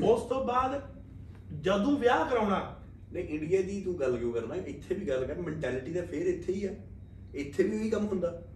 ਉਸ 0.04 0.22
ਤੋਂ 0.22 0.44
ਬਾਅਦ 0.44 1.02
ਜਦੋਂ 1.60 1.98
ਵਿਆਹ 1.98 2.30
ਕਰਾਉਣਾ। 2.30 2.78
ਨਹੀਂ 3.12 3.24
ਇੰਡੀਆ 3.24 3.62
ਦੀ 3.62 3.82
ਤੂੰ 3.82 4.00
ਗੱਲ 4.00 4.16
ਕਿਉਂ 4.16 4.32
ਕਰਨਾ? 4.32 4.54
ਇੱਥੇ 4.54 4.94
ਵੀ 4.94 5.08
ਗੱਲ 5.08 5.24
ਕਰ 5.24 5.34
ਮੈਂਟੈਲਿਟੀ 5.34 5.94
ਤਾਂ 5.94 6.02
ਫੇਰ 6.02 6.26
ਇੱਥੇ 6.26 6.52
ਹੀ 6.52 6.64
ਆ। 6.64 6.70
ਇੱਥੇ 7.34 7.62
ਵੀ 7.62 7.76
ਉਹੀ 7.78 7.90
ਕੰਮ 7.90 8.06
ਹੁੰਦਾ। 8.06 8.51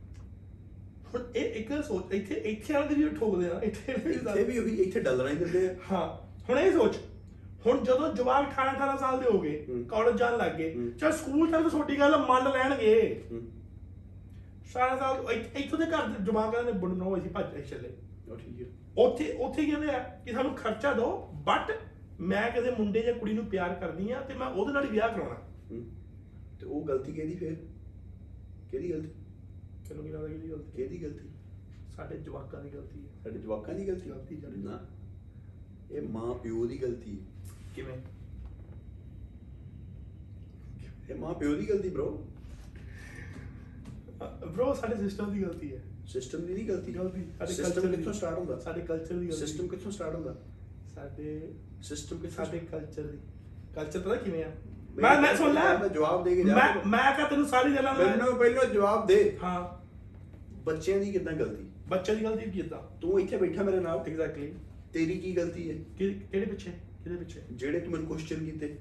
ਹੁਣ 1.16 1.36
ਇਹ 1.36 1.54
ਇੱਕ 1.54 1.84
ਸੋਚ 1.84 2.12
ਇੱਥੇ 2.14 2.34
ਇੱਥੇ 2.34 2.74
ਵਾਲੇ 2.74 2.94
ਦੀ 2.94 3.02
ਵੀ 3.04 3.08
ਠੋਕਦੇ 3.16 3.46
ਆ 3.50 3.60
ਇੱਥੇ 3.62 3.92
ਵਾਲੇ 3.92 4.08
ਦੀ 4.08 4.20
ਇੱਥੇ 4.20 4.44
ਵੀ 4.44 4.58
ਉਹੀ 4.58 4.76
ਇੱਥੇ 4.76 5.00
ਡਾਲਰਾਂ 5.00 5.30
ਹੀ 5.30 5.36
ਦਿੰਦੇ 5.36 5.68
ਆ। 5.68 5.74
ਹਾਂ 5.92 6.08
ਹੁਣ 6.48 6.58
ਇਹ 6.58 6.72
ਸੋਚ 6.72 6.96
ਹੁਣ 7.66 7.84
ਜਦੋਂ 7.84 8.14
ਜਵਾਕ 8.14 8.48
18 8.50 8.72
18 8.74 8.96
ਸਾਲ 8.98 9.20
ਦੇ 9.20 9.30
ਹੋ 9.30 9.40
ਗਏ 9.40 9.66
ਹੂੰ। 9.68 9.84
ਕਾਲਜ 9.84 10.18
ਜਾਣ 10.18 10.36
ਲੱਗ 10.36 10.52
ਗਏ 10.52 10.74
ਹੂੰ। 10.74 10.92
ਚਲ 10.92 11.12
ਸਕੂਲ 11.12 11.50
ਤਾਂ 11.50 11.70
ਛੋਟੀ 11.70 11.98
ਗੱਲ 12.00 12.16
ਮੰਨ 12.16 12.52
ਲੈਣਗੇ। 12.52 13.22
ਹਮ, 13.32 13.48
ਸਾਰਾ 14.72 14.96
ਸਾਲ 14.96 15.32
ਇੱਥ- 15.32 15.58
ਇੱਥੋਂ 15.60 15.78
ਦੇ 15.78 15.84
ਘਰ 15.86 16.06
ਦੇ 16.08 16.24
ਜਵਾਕਾਂ 16.24 16.62
ਨੇ 16.62 16.72
ਬੁਣ 16.72 16.94
ਬਣਾਏ 16.94 17.22
ਸੀ 17.22 17.28
ਭੱਜ 17.28 17.70
ਚੱਲੇ। 17.70 17.96
ਉਹ 18.28 18.36
ਠੀਕ 18.36 18.60
ਹੈ 18.60 18.66
ਉੱਥੇ 19.04 19.32
ਉੱਥੇ 19.32 19.66
ਕਹਿੰਦੇ 19.66 19.88
ਆ 19.88 19.98
ਕਿ 19.98 20.32
ਸਾਨੂੰ 20.32 20.54
ਖਰਚਾ 20.54 20.92
ਦਿਓ 20.92 21.30
ਬਟ 21.32 21.78
ਮੈਂ 22.20 22.50
ਕਿਸੇ 22.50 22.70
ਮੁੰਡੇ 22.70 23.02
ਜਾਂ 23.02 23.14
ਕੁੜੀ 23.14 23.32
ਨੂੰ 23.32 23.46
ਪਿਆਰ 23.46 23.74
ਕਰਦੀ 23.74 24.10
ਆ 24.10 24.20
ਤੇ 24.20 24.34
ਮੈਂ 24.34 24.46
ਉਹਦੇ 24.46 24.72
ਨਾਲ 24.72 24.84
ਹੀ 24.84 24.88
ਵਿਆਹ 24.90 25.08
ਕਰਾਉਣਾ। 25.08 25.34
ਹਮ, 25.72 25.84
ਤੇ 26.60 26.66
ਉਹ 26.66 26.86
ਗਲਤੀ 26.86 27.12
ਕਿਹਦੀ 27.12 27.34
ਫੇਰ? 27.34 27.56
ਕਿਹਦੀ 28.70 28.92
ਗਲਤੀ? 28.92 29.08
ਤੈਨੂੰ 29.88 30.04
ਕੀ 30.04 30.10
ਲੱਗਦਾ 30.10 30.28
ਕਿਹਦੀ 30.28 30.50
ਗਲਤੀ? 30.50 30.72
ਕਿਹਦੀ 30.76 31.02
ਗਲਤੀ? 31.02 31.28
ਸਾਡੇ 31.96 32.18
ਜਵਾਕਾਂ 32.18 32.62
ਦੀ 32.62 32.70
ਗਲਤੀ 32.70 33.06
ਹੈ। 33.06 33.12
ਸਾਡੇ 33.24 33.38
ਜਵਾਕਾਂ 33.38 33.74
ਦੀ 33.74 33.88
ਗਲਤੀ? 33.88 34.10
ਗਲਤੀ 34.10 34.36
ਸਾਡੀ। 34.36 34.62
ਨਾ। 34.62 34.86
ਇਹ 35.90 36.02
ਮਾਂ 36.02 36.34
ਪਿਓ 36.34 36.66
ਦੀ 36.66 36.82
ਗਲਤੀ। 36.82 37.18
ਹੈ। 37.18 37.24
ਕਿਵੇਂ? 37.74 37.98
ਇਹ 41.10 41.14
ਮਾਂ 41.14 41.34
ਪਿਓ 41.34 41.54
ਦੀ 41.54 41.68
ਗਲਤੀ 41.68 41.88
ਬ్రో 41.88 42.06
ਬ్రో 44.46 44.74
ਸਾਡੇ 44.74 44.96
ਸਿਸਟਮ 44.96 45.32
ਦੀ 45.32 45.42
ਗਲਤੀ 45.42 45.74
ਹੈ। 45.74 45.82
ਸਿਸਟਮ 46.06 46.46
ਦੀ 46.46 46.54
ਨਹੀਂ 46.54 46.68
ਗਲਤੀ? 46.68 46.94
ਗਲਤੀ। 46.94 47.24
ਸਾਡੇ 47.38 47.52
ਸਿਸਟਮ। 47.52 47.94
ਕਿੱਥੋਂ 47.94 48.12
ਸਟਾਰਟ 48.12 48.38
ਹੁੰਦਾ? 48.38 48.58
ਸਾਡੇ 48.58 48.80
ਕਲਚਰ 48.80 49.18
ਦੀ 49.18 49.28
ਗਲਤੀ। 49.28 49.46
ਸਿਸਟਮ 49.46 49.68
ਕਿੱਥੋਂ 49.68 49.92
ਸਟਾਰਟ 49.92 50.14
ਹੁੰਦਾ? 50.14 50.42
ਸਾਡੇ 50.94 51.54
ਸਿਸਟਮ 51.82 52.18
ਕਿੱਥੋਂ 52.18 52.44
ਸਾਡੇ 52.44 52.58
ਕਲਚਰ 52.58 53.06
ਦੀ। 53.06 53.18
ਕਲਚਰ 53.74 54.00
ਪਤਾ 54.00 54.14
ਕਿਵੇਂ 54.14 54.44
ਆ? 54.44 54.52
ਮੈਂ 54.96 55.20
ਮੈਂ 55.20 55.36
ਸੁਣ 55.36 55.52
ਲੈ। 55.52 55.78
ਮੈਂ 55.78 55.88
ਜਵਾਬ 55.88 56.24
ਦੇ 56.24 56.34
ਕੇ 56.34 56.44
ਜਾ 56.44 56.54
ਮੈਂ 56.54 56.88
ਮੈਂ 56.88 57.12
ਕਹ 57.12 57.30
ਤੈਨੂੰ 57.30 57.46
ਸਾਰੀ 57.46 57.74
ਗੱਲਾਂ 57.76 57.94
ਮੈਂ- 57.94 58.08
ਮੈਨੂੰ 58.08 58.36
ਪਹਿਲਾਂ 58.36 58.64
ਜਵਾਬ 58.64 59.06
ਦੇ। 59.06 59.38
ਹਾਂ। 59.42 59.86
ਬੱਚਿਆਂ 60.64 60.98
ਦੀ 60.98 61.12
ਕਿੱਦਾਂ 61.12 61.32
ਗਲਤੀ? 61.32 61.64
ਬੱਚੇ 61.88 62.14
ਦੀ 62.14 62.24
ਗਲਤੀ 62.24 62.50
ਕੀ 62.50 62.58
ਇਦਾਂ 62.60 63.00
ਤੂੰ। 63.00 63.20
ਇੱਥੇ 63.20 63.36
ਬੈਠਾ 63.36 63.62
ਮੇਰੇ 63.62 63.80
ਨਾਲ। 63.80 63.98
ਐਗਜ਼ੈਕਟਲੀ 63.98 64.54
ਤੇਰੀ 64.92 65.18
ਕੀ 65.18 65.36
ਗਲਤੀ 65.36 65.70
ਹੈ? 65.70 65.76
ਕਿਹੜੇ 65.98 66.46
ਪਿੱਛੇ? 66.46 66.70
ਕਿਹਦੇ 66.70 67.16
ਪਿੱਛੇ? 67.16 67.40
ਜਿਹੜੇ 67.52 67.80
ਤੂੰ 67.80 67.92
ਮੈਨੂੰ 67.92 68.06
ਕੁਐਸਚਨ 68.06 68.44
ਕੀਤੇ। 68.44 68.78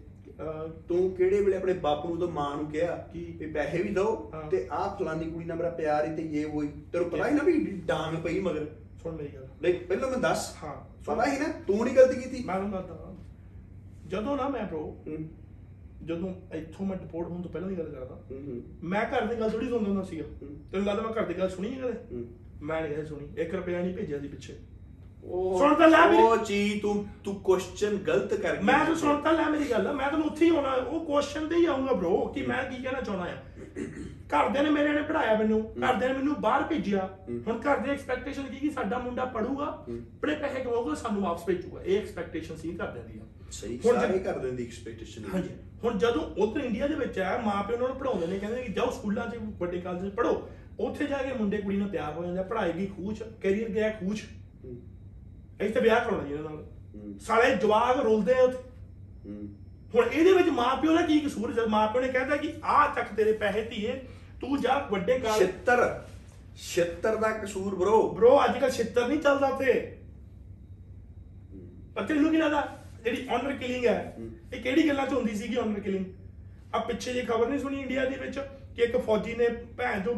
ਤੂੰ 0.88 1.12
ਕਿਹੜੇ 1.16 1.42
ਵੇਲੇ 1.42 1.58
ਆਪਣੇ 1.58 1.74
ਬਾਪੂ 1.74 2.16
ਨੂੰ 2.16 2.28
ਤੇ 2.28 2.34
ਮਾਂ 2.34 2.56
ਨੂੰ 2.58 2.66
ਕਿਹਾ 2.72 2.96
ਕੀ? 2.96 3.26
ਪੈਸੇ 3.54 3.84
ਵੀ 3.84 3.90
ਦਿਓ। 3.90 4.32
ਤੇ 4.52 4.68
ਆਹ 4.72 4.96
ਫਲਾਨੀ 4.98 5.26
ਕੁੜੀ 5.32 5.46
ਨਾਲ 5.46 5.58
ਮੇਰਾ 5.58 5.70
ਪਿਆਰ 5.70 6.08
ਹੈ 6.08 6.16
ਤੇ 6.16 6.42
ਇਹ 6.42 6.48
ਵੋਈ 6.48 6.70
ਤੈਨੂੰ 6.94 7.10
ਪਤਾ 7.10 7.28
ਹੀ 7.28 7.34
ਨਾ 7.34 7.44
ਵੀ 7.44 7.82
ਡਾਂਗ 7.86 8.16
ਪਈ 8.16 8.40
ਮਗਰ। 8.40 8.66
ਸੁਣ 9.04 9.16
ਮੇਰੀ 9.16 9.28
ਗੱਲ। 9.28 9.48
ਨਹੀਂ 9.62 9.74
ਪਹਿਲਾਂ 9.74 10.10
ਮੈਂ 10.10 10.18
ਦੱਸ। 10.18 10.56
ਹਾਂ 10.64 10.76
ਪਤਾ 11.06 11.32
ਹੀ 11.32 11.38
ਨਾ 11.40 11.46
ਤੂੰ 11.68 11.86
ਨਹੀਂ 11.86 11.96
ਗਲਤੀ 11.96 12.22
ਕੀਤੀ। 12.22 12.44
ਮੈਂ 12.44 12.56
ਤੁਹਾਨੂੰ 12.56 12.72
ਦੱਸਦਾ 12.72 13.16
ਜਦੋਂ 14.08 14.38
ਨਾ 14.38 14.50
ਮੈਂ 14.50 14.64
ਬ్రో 14.68 14.96
ਜਦੋਂ 16.04 16.56
ਇੱਥੋਂ 16.56 16.86
ਮੈਂ 16.86 16.98
ਡਿਪੋਰਟ 16.98 17.28
ਹੋਣ 17.28 17.42
ਤੋਂ 17.42 17.52
ਪਹਿਲਾਂ 17.52 17.70
ਦੀ 17.70 17.78
ਗੱਲ 17.78 17.90
ਕਰਦਾ 17.90 18.16
ਹੂੰ, 18.32 18.44
ਹੂੰ, 18.48 18.64
ਮੈਂ 18.84 19.06
ਘਰ 19.06 19.26
ਦੀ 19.26 19.40
ਗੱਲ 19.40 19.50
ਥੋੜੀ 19.50 19.70
ਸੁਣਦਾ 19.70 19.90
ਹੁੰਦਾ 19.90 20.04
ਸੀਗਾ। 20.04 20.26
ਹੂੰ। 20.42 20.60
ਤੈਨੂੰ 20.72 20.88
ਲੱਗਦਾ 20.88 21.04
ਮੈਂ 21.04 21.12
ਘਰ 21.12 21.26
ਦੀ 21.26 21.34
ਗੱਲ 21.34 21.50
ਸੁਣੀ 21.50 21.70
ਨਹੀਂ 21.70 21.82
ਕਦੇ? 21.82 21.94
ਹੂੰ। 22.12 22.26
ਮੈਂ 22.62 22.82
ਨਹੀਂ 22.82 22.94
ਕਦੇ 22.94 23.06
ਸੁਣੀ। 23.06 23.28
1 23.38 23.56
ਰੁਪਿਆ 23.56 23.82
ਨਹੀਂ 23.82 23.94
ਭੇਜਿਆ 23.94 24.20
ਸੀ 24.20 24.28
ਪਿੱਛੇ। 24.28 24.54
ਉਹ 25.24 25.60
ਸੁਣ 25.60 25.76
ਤਾਂ 25.76 25.88
ਲੈ 25.88 26.12
ਮੇਰੀ- 26.12 26.26
ਉਹ 26.26 26.38
ਚੀਜ਼ 26.38 26.82
ਤੂੰ 26.82 27.06
ਤੂੰ 27.24 27.36
ਕੁਐਸਚਨ 27.36 27.96
ਗਲਤ 27.96 28.34
ਕਰ 28.34 28.62
ਮੈਂ 28.62 28.86
ਤਾਂ 28.86 28.96
ਸੁਣਤਾ 28.96 29.32
ਲੈ 29.32 29.50
ਮੇਰੀ 29.50 29.72
ਗੱਲ। 29.72 29.94
ਮੈਂ 29.94 30.12
ਤੈਨੂੰ 30.12 30.26
ਉੱਥੇ 30.26 30.50
ਹੀ 30.50 30.56
ਆਉਣਾ। 30.56 30.72
ਉਹ 30.72 31.06
ਕੁਐਸਚਨ 31.06 31.48
ਤੇ 31.48 31.56
ਹੀ 31.56 31.66
ਆਉਂਗਾ 31.66 31.92
bro 31.92 32.18
ਕਿ 32.18 32.42
ਮੈਂ 32.42 32.64
ਕੀ 32.64 32.84
ਕਹਿਣਾ 32.84 33.02
ਚਾਹਣਾ 33.02 33.24
ਆ। 33.24 33.36
ਘਰਦਿਆਂ 34.10 34.64
ਨੇ 34.64 34.70
ਮੇਰੇ 34.70 34.94
ਨੇ 34.94 35.02
ਪੜਾਇਆ 35.02 35.38
ਮੈਨੂੰ। 35.38 35.62
ਘਰਦਿਆਂ 35.62 36.10
ਨੇ 36.10 36.18
ਮੈਨੂੰ 36.18 36.42
ਬਾਹਰ 36.42 36.64
ਭੇਜਿਆ। 36.64 37.20
ਹੁਣ 37.48 37.60
ਘਰ 37.60 37.78
ਦੇ 37.78 37.92
ਐਕਸਪੈਕਟੇਸ਼ਨ 37.92 38.44
ਕੀ 38.44 38.56
ਕਿ 38.56 38.70
ਸਾਡਾ 38.70 39.00
ਮੁੰਡਾ 39.00 39.26
ਪੜੂਗਾ 39.26 39.86
ਆਪਣੇ 39.90 40.36
ਪੈਸੇ 40.36 40.60
ਕਮਾਊਗਾ 40.60 40.96
ਸਾਨੂੰ 40.96 41.22
ਵਾਪਸ 41.22 41.46
ਭੇਜੂਗਾ। 41.46 41.84
ਇਹ 41.84 41.98
ਐਕਸਪੈਕਟੇਸ਼ਨ 41.98 42.56
ਸੀ 42.56 42.72
ਘਰਦਿਆਂ 42.72 43.06
ਦੀ। 43.06 43.22
ਸਹੀ 43.52 43.80
ਸਾਰੇ 43.84 44.20
ਕਰ 44.20 44.38
ਦਿੰਦੀ 44.38 44.66
ਐਕਸਪੈਕਟੇਸ਼ਨ 44.66 45.24
ਹਾਂਜੀ। 45.34 45.50
ਹੁਣ 45.86 45.98
ਜਦੋਂ 45.98 46.22
ਉਧਰ 46.22 46.60
ਇੰਡੀਆ 46.62 46.88
ਦੇ 46.88 46.96
ਵਿੱਚ 46.96 47.20
ਆ 47.20 47.38
ਮਾਂ 47.38 47.64
ਪਿਓ 47.64 47.76
ਉਹਨਾਂ 47.76 47.88
ਨੂੰ 47.88 47.98
ਪੜਾਉਂਦੇ 47.98 48.28
ਨੇ 48.28 48.40
ਕਹਿੰਦੇ 48.40 48.62
ਕਿ 48.62 48.74
ਜਾਓ 48.74 48.90
ਸਕੂਲਾਂ 48.92 49.28
'ਚ 49.28 49.36
ਵੱਡੇ 49.36 49.82
ਕਾਲਜਾਂ 49.82 50.10
'ਚ 50.10 50.14
ਪੜੋ 50.14 50.50
ਉੱਥੇ 50.80 51.06
ਜਾ 51.06 51.18
ਕੇ 51.18 51.34
ਮੁੰਡੇ 51.34 51.58
ਕੁੜੀ 51.58 51.78
ਨਾਲ 51.78 51.90
ਪਿਆਰ 51.90 52.14
ਹੋ 52.14 52.26
ਜਾਂਦਾ 52.26 52.44
ਪੜ੍ਹਾਈ 52.44 52.72
ਦੀ 52.72 52.86
ਖੂਚ 52.86 53.24
ਕੈਰੀਅਰ 53.24 53.70
ਗਿਆ 53.70 53.90
ਖੂਚ। 53.90 54.24
ਇੱਥੇ 55.62 55.80
ਵਿਆਹ 55.80 56.06
ਕਰਾਉਣਾ 56.06 56.24
ਜੀ 56.24 56.34
ਇਹਨਾਂ 56.34 56.52
ਨਾਲ। 56.52 56.66
ਸਾਲੇ 57.20 57.56
ਜਵਾਗ 57.56 58.00
ਰੁਲਦੇ 58.00 58.34
ਆ 58.34 58.42
ਉੱਥੇ। 58.42 58.58
ਹੁਣ 59.96 60.06
ਇਹਦੇ 60.06 60.34
ਵਿੱਚ 60.34 60.50
ਮਾਂ 60.50 60.76
ਪਿਓ 60.78 60.96
ਦਾ 60.96 61.02
ਕੀ 61.02 61.20
ਕਸੂਰ 61.20 61.54
ਜਦ 61.54 61.68
ਮਾਂ 61.68 61.88
ਪਿਓ 61.88 62.02
ਨੇ 62.02 62.08
ਕਹਿੰਦਾ 62.08 62.36
ਕਿ 62.36 62.54
ਆਹ 62.64 62.96
ਚੱਕ 62.96 63.14
ਤੇਰੇ 63.16 63.32
ਪੈਸੇ 63.32 63.62
ਧੀਏ 63.62 64.02
ਤੂੰ 64.42 64.62
ਜਾ 64.62 64.88
ਵੱਡੇ 64.92 65.20
ਕਾਲ 65.20 65.40
76 65.40 65.86
76 66.64 67.16
ਦਾ 67.22 67.30
ਕਸੂਰ 67.32 67.76
ਬ్రో 67.76 68.00
ਬ్రో 68.16 68.46
ਅੱਜ 68.46 68.58
ਕੱਲ 68.60 68.72
ਛਿੱਤਰ 68.72 69.08
ਨਹੀਂ 69.08 69.20
ਚੱਲਦਾ 69.20 69.48
ਉੱਥੇ। 69.48 69.74
ਪਤਾ 71.96 72.06
ਤੈਨੂੰ 72.06 72.32
ਕੀ 72.32 72.38
ਲੱਗਦਾ? 72.38 72.78
ਜਿਹੜੀ 73.04 73.28
ਆਨਰ 73.30 73.54
ਕਿਲਿੰਗ 73.54 73.86
ਹੈ। 73.86 74.16
ਇਹ 74.56 74.62
ਕਿਹੜੀ 74.62 74.88
ਗੱਲਾਂ 74.88 75.06
'ਚ 75.08 75.14
ਹੁੰਦੀ 75.14 75.36
ਸੀਗੀ 75.36 75.56
ਆਨਰ 75.56 75.80
ਕਿਲਿੰਗ 75.80 76.06
ਆ 76.76 76.80
ਪਿੱਛੇ 76.80 77.14
ਜੇ 77.14 77.22
ਖਬਰ 77.22 77.48
ਨਹੀਂ 77.48 77.60
ਸੁਣੀ 77.60 77.80
ਇੰਡੀਆ 77.82 78.06
ਦੇ 78.06 78.18
ਵਿੱਚ 78.18 78.40
ਕਿ 78.76 78.82
ਇੱਕ 78.82 78.98
ਫੌਜੀ 78.98 79.36
ਨੇ 79.36 79.48
ਭੈਣ 79.78 80.02
ਤੋਂ 80.02 80.16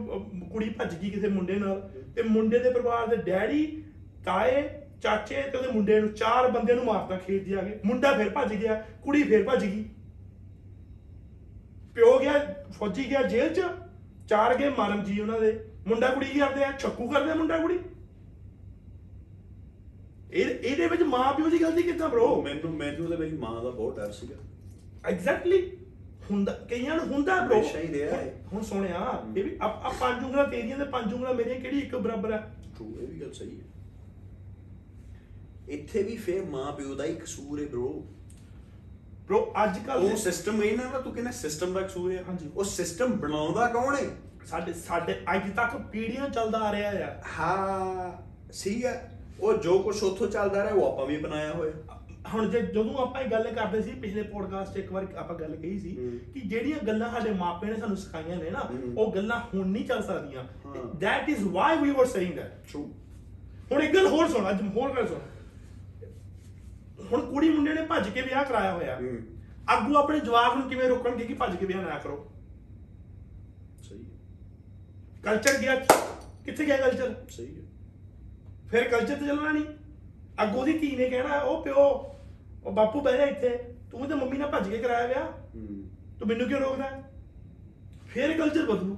ਕੁੜੀ 0.51 0.69
ਭੱਜ 0.69 0.95
ਗਈ 0.95 1.09
ਕਿਸੇ 1.09 1.27
ਮੁੰਡੇ 1.27 1.55
ਨਾਲ 1.55 1.81
ਤੇ 2.15 2.23
ਮੁੰਡੇ 2.23 2.59
ਦੇ 2.59 2.69
ਪਰਿਵਾਰ 2.69 3.07
ਦੇ 3.07 3.15
ਡੈਡੀ, 3.15 3.83
ਤਾਏ, 4.25 4.61
ਚਾਚੇ 5.01 5.41
ਤੇ 5.41 5.57
ਉਹਦੇ 5.57 5.71
ਮੁੰਡੇ 5.71 5.99
ਨੂੰ 6.01 6.13
ਚਾਰ 6.13 6.51
ਬੰਦਿਆਂ 6.51 6.77
ਨੂੰ 6.77 6.85
ਮਾਰਤਾ 6.85 7.17
ਖੇਤ 7.17 7.43
ਦੀ 7.43 7.53
ਆ 7.53 7.63
ਕੇ 7.63 7.79
ਮੁੰਡਾ 7.85 8.11
ਫਿਰ 8.13 8.29
ਭੱਜ 8.29 8.53
ਗਿਆ, 8.53 8.83
ਕੁੜੀ 9.03 9.23
ਫਿਰ 9.23 9.43
ਭੱਜ 9.43 9.65
ਗਈ। 9.65 9.83
ਪਿਓ 11.95 12.19
ਗਿਆ, 12.19 12.33
ਫੌਜੀ 12.71 13.09
ਗਿਆ 13.09 13.21
ਜੇਲ੍ਹ 13.21 13.53
'ਚ, 13.53 13.61
ਚਾਰ 14.29 14.55
ਗਏ 14.55 14.69
ਮਾਰਨ 14.69 15.03
ਜੀ 15.03 15.19
ਉਹਨਾਂ 15.19 15.39
ਦੇ। 15.39 15.59
ਮੁੰਡਾ 15.87 16.07
ਕੁੜੀ 16.07 16.25
ਕੀ 16.25 16.39
ਕਰਦੇ 16.39 16.63
ਆ? 16.63 16.71
ਛੱਕੂ 16.71 17.07
ਕਰਦੇ 17.09 17.31
ਆ 17.31 17.35
ਮੁੰਡਾ 17.35 17.57
ਕੁੜੀ? 17.57 17.79
ਇਹ 20.31 20.45
ਇਹਦੇ 20.45 20.87
ਵਿੱਚ 20.87 21.01
ਮਾਂ 21.01 21.33
ਪਿਓ 21.33 21.49
ਦੀ 21.49 21.61
ਗਲਤੀ 21.61 21.83
ਕਿੱਦਾਂ 21.83 22.09
ਬ్రో 22.09 22.41
ਮੈਨੂੰ 22.41 22.71
ਮੈਨੂੰ 22.71 23.09
ਤੇ 23.09 23.17
ਮੇਰੀ 23.17 23.37
ਮਾਂ 23.37 23.63
ਦਾ 23.63 23.69
ਬਹੁਤ 23.69 23.95
ਡਰ 23.95 24.11
ਸੀਗਾ। 24.11 24.35
ਐਗਜ਼ੈਕਟਲੀ 25.05 25.77
ਹੁੰਦਾ 26.31 26.51
ਕਈਆਂ 26.69 26.95
ਨੂੰ 26.95 27.05
ਹੁੰਦਾ 27.13 27.37
bro 27.37 27.53
ਹਮੇਸ਼ਾ 27.53 27.79
ਹੀ 27.79 27.87
ਰਿਹਾ। 27.87 28.23
ਹੁਣ 28.53 28.63
ਸੁਣਿਆ। 28.63 29.23
ਇਹ 29.37 29.43
ਵੀ 29.43 29.57
ਆ 29.61 29.65
ਆ 29.65 29.93
ਪੰਜ 30.01 30.23
ਉਂਗਲਾਂ 30.23 30.47
ਤੇਰੀਆਂ 30.47 30.77
ਤੇ 30.77 30.83
ਪੰਜ 30.83 31.13
ਉਂਗਲਾਂ 31.13 31.33
ਮੇਰੀਆਂ 31.33 31.59
ਕਿਹੜੀ 31.59 31.79
ਇੱਕ 31.79 31.95
ਬਰਾਬਰ 31.95 32.31
ਹੈ 32.31 32.55
ਟਰੂ 32.77 32.97
ਇਹ 33.01 33.07
ਵੀ 33.07 33.21
ਗੱਲ 33.21 33.33
ਸਹੀ 33.33 33.59
ਹੈ। 33.59 33.65
ਇੱਥੇ 35.69 36.03
ਵੀ 36.03 36.17
ਫੇਰ 36.17 36.45
ਮਾਂ 36.45 36.71
ਪਿਓ 36.73 36.95
ਦਾ 36.95 37.05
ਹੀ 37.05 37.15
ਕਸੂਰ 37.15 37.59
ਹੈ 37.59 37.65
ਬ్రో 37.65 37.89
bro 39.31 39.43
ਅੱਜ 39.63 39.79
ਕੱਲ 39.87 39.97
ਉਹ 39.97 40.15
ਸਿਸਟਮ 40.15 40.63
ਇਹ 40.63 40.77
ਨਾ 40.77 40.99
ਤੂੰ 40.99 41.13
ਕਹਿੰਦਾ 41.13 41.31
ਸਿਸਟਮ 41.31 41.73
ਦਾ 41.73 41.81
ਕਸੂਰ 41.81 42.11
ਹੈ। 42.11 42.23
ਹਾਂਜੀ। 42.27 42.49
ਉਹ 42.55 42.63
ਸਿਸਟਮ 42.63 43.11
ਬਣਾਉਂਦਾ 43.11 43.67
ਕੌਣ 43.67 43.95
ਹੈ? 43.95 44.09
ਸਾਡੇ 44.45 44.73
ਸਾਡੇ 44.73 45.21
ਅੱਜ 45.35 45.55
ਤੱਕ 45.55 45.77
ਪੀੜ੍ਹੀਆਂ 45.77 46.29
ਚੱਲਦਾ 46.29 46.57
ਆ 46.57 46.71
ਰਿਹਾ 46.71 46.91
ਆ। 46.91 47.21
ਹਾਂ 47.39 48.11
ਸਹੀ 48.51 48.85
ਹੈ। 48.85 49.16
ਉਹ 49.41 49.53
ਜੋ 49.57 49.79
ਕੁਝ 49.79 50.03
ਉੱਥੋਂ 50.03 50.27
ਚੱਲਦਾ 50.27 50.63
ਰਿਹਾ 50.63 50.73
ਉਹ 50.73 50.93
ਆਪਾਂ 50.93 51.05
ਵੀ 51.05 51.17
ਬਣਾਇਆ 51.17 51.53
ਹੋਇਆ। 51.53 51.73
ਹੁਣ 52.33 52.49
ਜੇ 52.49 52.61
ਜਦੋਂ 52.61 52.97
ਆਪਾਂ 52.97 53.21
ਇਹ 53.21 53.29
ਗੱਲ 53.31 53.53
ਕਰਦੇ 53.53 53.81
ਸੀ 53.81 53.91
ਪਿਛਲੇ 53.91 54.23
ਪੋਡਕਾਸਟ 54.23 54.73
'ਚ 54.73 54.77
ਇੱਕ 54.77 54.91
ਵਾਰ 54.91 55.07
ਆਪਾਂ 55.17 55.35
ਗੱਲ 55.35 55.55
ਕਹੀ 55.55 55.79
ਸੀ 55.79 55.97
ਹਮ। 55.97 56.17
ਕਿ 56.33 56.39
ਜਿਹੜੀਆਂ 56.39 56.79
ਗੱਲਾਂ 56.87 57.11
ਸਾਡੇ 57.11 57.31
ਮਾਪਿਆਂ 57.31 57.73
ਨੇ 57.73 57.79
ਸਾਨੂੰ 57.79 57.97
ਸਿਖਾਈਆਂ 57.97 58.37
ਨੇ 58.37 58.49
ਨਾ 58.49 58.59
ਹਮ। 58.59 58.97
ਉਹ 58.97 59.13
ਗੱਲਾਂ 59.15 59.39
ਹੁਣ 59.53 59.67
ਨਹੀਂ 59.67 59.85
ਚੱਲ 59.85 60.03
ਸਕਦੀਆਂ। 60.03 60.43
ਹਾਂ। 60.43 60.73
that 60.75 61.35
is 61.35 61.47
why 61.47 61.85
we 61.85 61.95
were 61.95 62.09
saying 62.15 62.33
that. 62.33 62.71
True 62.71 62.93
ਹੁਣ 63.71 63.81
ਇੱਕ 63.83 63.95
ਗੱਲ 63.95 64.07
ਹੋਰ 64.07 64.27
ਸੁਣ 64.27 64.49
ਅੱਜ 64.49 64.61
ਹੋਰ 64.75 64.95
ਗੱਲ 64.95 65.07
ਸੁਣ। 65.07 65.19
ਹੁਣ 67.11 67.31
ਕੁੜੀ 67.31 67.49
ਮੁੰਡੇ 67.49 67.73
ਨੇ 67.73 67.81
ਭੱਜ 67.81 68.09
ਕੇ 68.09 68.21
ਵਿਆਹ 68.21 68.45
ਕਰਾਇਆ 68.45 68.73
ਹੋਇਆ। 68.73 68.99
ਹੂੰ। 68.99 69.17
ਅੱਗੂ 69.77 69.95
ਆਪਣੇ 69.95 70.19
ਜਵਾਬ 70.19 70.57
ਨੂੰ 70.59 70.69
ਕਿਵੇਂ 70.69 70.89
ਰੋਕਣਗੇ 70.89 71.25
ਕਿ 71.25 71.33
ਭੱਜ 71.33 71.55
ਕੇ 71.55 71.65
ਵਿਆਹ 71.65 71.81
ਨਾ 71.81 71.97
ਕਰੋ? 71.97 72.31
ਸਹੀ 73.89 74.03
ਹੈ। 74.03 74.17
ਕਲਚਰ 75.23 75.57
ਗਿਆ 75.61 75.75
ਕਿੱਥੇ 76.45 76.65
ਗਿਆ 76.65 76.77
ਕਲਚਰ 76.77 77.15
ਸਹੀ 77.29 77.55
ਹੈ। 77.55 77.66
ਫਿਰ 78.71 78.87
ਕਲਚਰ 78.89 79.15
ਤੇ 79.15 79.25
ਚੱਲਣਾ 79.25 79.51
ਨਹੀਂ। 79.51 79.65
ਅੱਗੋਂ 80.43 80.65
ਦੀ 80.65 80.77
ਧੀ 80.79 80.95
ਨੇ 80.95 81.09
ਕਹਿਣਾ 81.09 81.39
ਉਹ 81.39 81.63
ਪਿਓ 81.63 81.83
ਉਹ 82.65 82.71
ਬਾਪੂ 82.71 83.01
ਬਹਿ 83.01 83.17
ਜਾ 83.17 83.25
ਇੱਥੇ। 83.25 83.49
ਤੂੰ 83.91 84.07
ਤੇ 84.07 84.15
ਮੰਮੀ 84.15 84.37
ਨਾਲ 84.37 84.49
ਭੱਜ 84.51 84.69
ਕੇ 84.69 84.77
ਕਰਾਇਆ 84.77 85.07
ਵਿਆਹ। 85.07 85.31
ਤੂੰ 86.19 86.27
ਮੈਨੂੰ 86.27 86.47
ਕਿਉਂ 86.47 86.59
ਰੋਕਦਾ? 86.59 86.89
ਫਿਰ 88.07 88.37
ਕਲਚਰ 88.37 88.65
ਬਦਲੂ। 88.65 88.97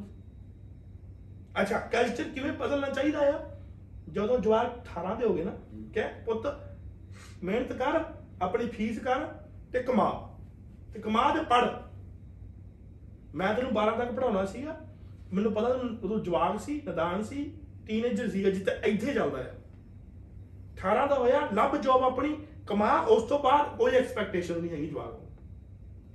ਅੱਛਾ 1.61 1.79
ਕਲਚਰ 1.93 2.23
ਕਿਵੇਂ 2.23 2.51
ਬਦਲਣਾ 2.53 2.89
ਚਾਹੀਦਾ 2.89 3.19
ਆ? 3.29 3.39
ਜਦੋਂ 4.09 4.37
ਜਵਾਕ 4.39 4.77
18 4.79 5.15
ਦੇ 5.15 5.25
ਹੋਗੇ 5.25 5.43
ਨਾ 5.43 5.51
ਕਹਿ 5.93 6.23
ਪੁੱਤ 6.25 6.47
ਮਿਹਨਤ 7.43 7.73
ਕਰ 7.73 8.03
ਆਪਣੀ 8.41 8.67
ਫੀਸ 8.67 8.99
ਕਰ 8.99 9.25
ਤੇ 9.73 9.83
ਕਮਾ। 9.83 10.09
ਤੇ 10.93 10.99
ਕਮਾ 10.99 11.29
ਤੇ 11.33 11.43
ਪੜ 11.43 11.63
ਮੈਂ 13.35 13.53
ਤੈਨੂੰ 13.53 13.71
12 13.73 13.97
ਤੱਕ 13.97 14.11
ਪੜਾਉਣਾ 14.11 14.45
ਸੀਗਾ। 14.45 14.77
ਮੈਨੂੰ 15.33 15.53
ਪਤਾ 15.53 15.69
ਤੈਨੂੰ 15.69 15.97
ਉਦੋਂ 16.03 16.19
ਜਵਾਕ 16.19 16.59
ਸੀ 16.59 16.81
ਨਦਾਨ 16.87 17.23
ਸੀ 17.23 17.43
ਟੀਨੇਜਰ 17.87 18.29
ਸੀਗਾ 18.29 18.49
ਜਿੱਤੇ 18.49 18.71
ਇੱਥੇ 18.85 19.13
ਚੱਲਦਾ 19.13 19.39
ਆ। 19.39 19.53
18 20.79 21.07
ਦਾ 21.07 21.15
ਹੋਇਆ 21.15 21.49
ਲੱਭ 21.53 21.75
ਜੌਬ 21.75 22.03
ਆਪਣੀ 22.03 22.37
ਕਮਾ 22.67 22.99
ਉਸ 22.99 23.23
ਤੋਂ 23.23 23.39
ਬਾਅਦ 23.39 23.77
ਕੋਈ 23.77 23.91
ਐਕਸਪੈਕਟੇਸ਼ਨ 23.91 24.61
ਨਹੀਂ 24.61 24.71
ਹੈਗੀ 24.71 24.87
ਜਵਾਕ 24.87 25.07
ਨੂੰ। 25.07 25.27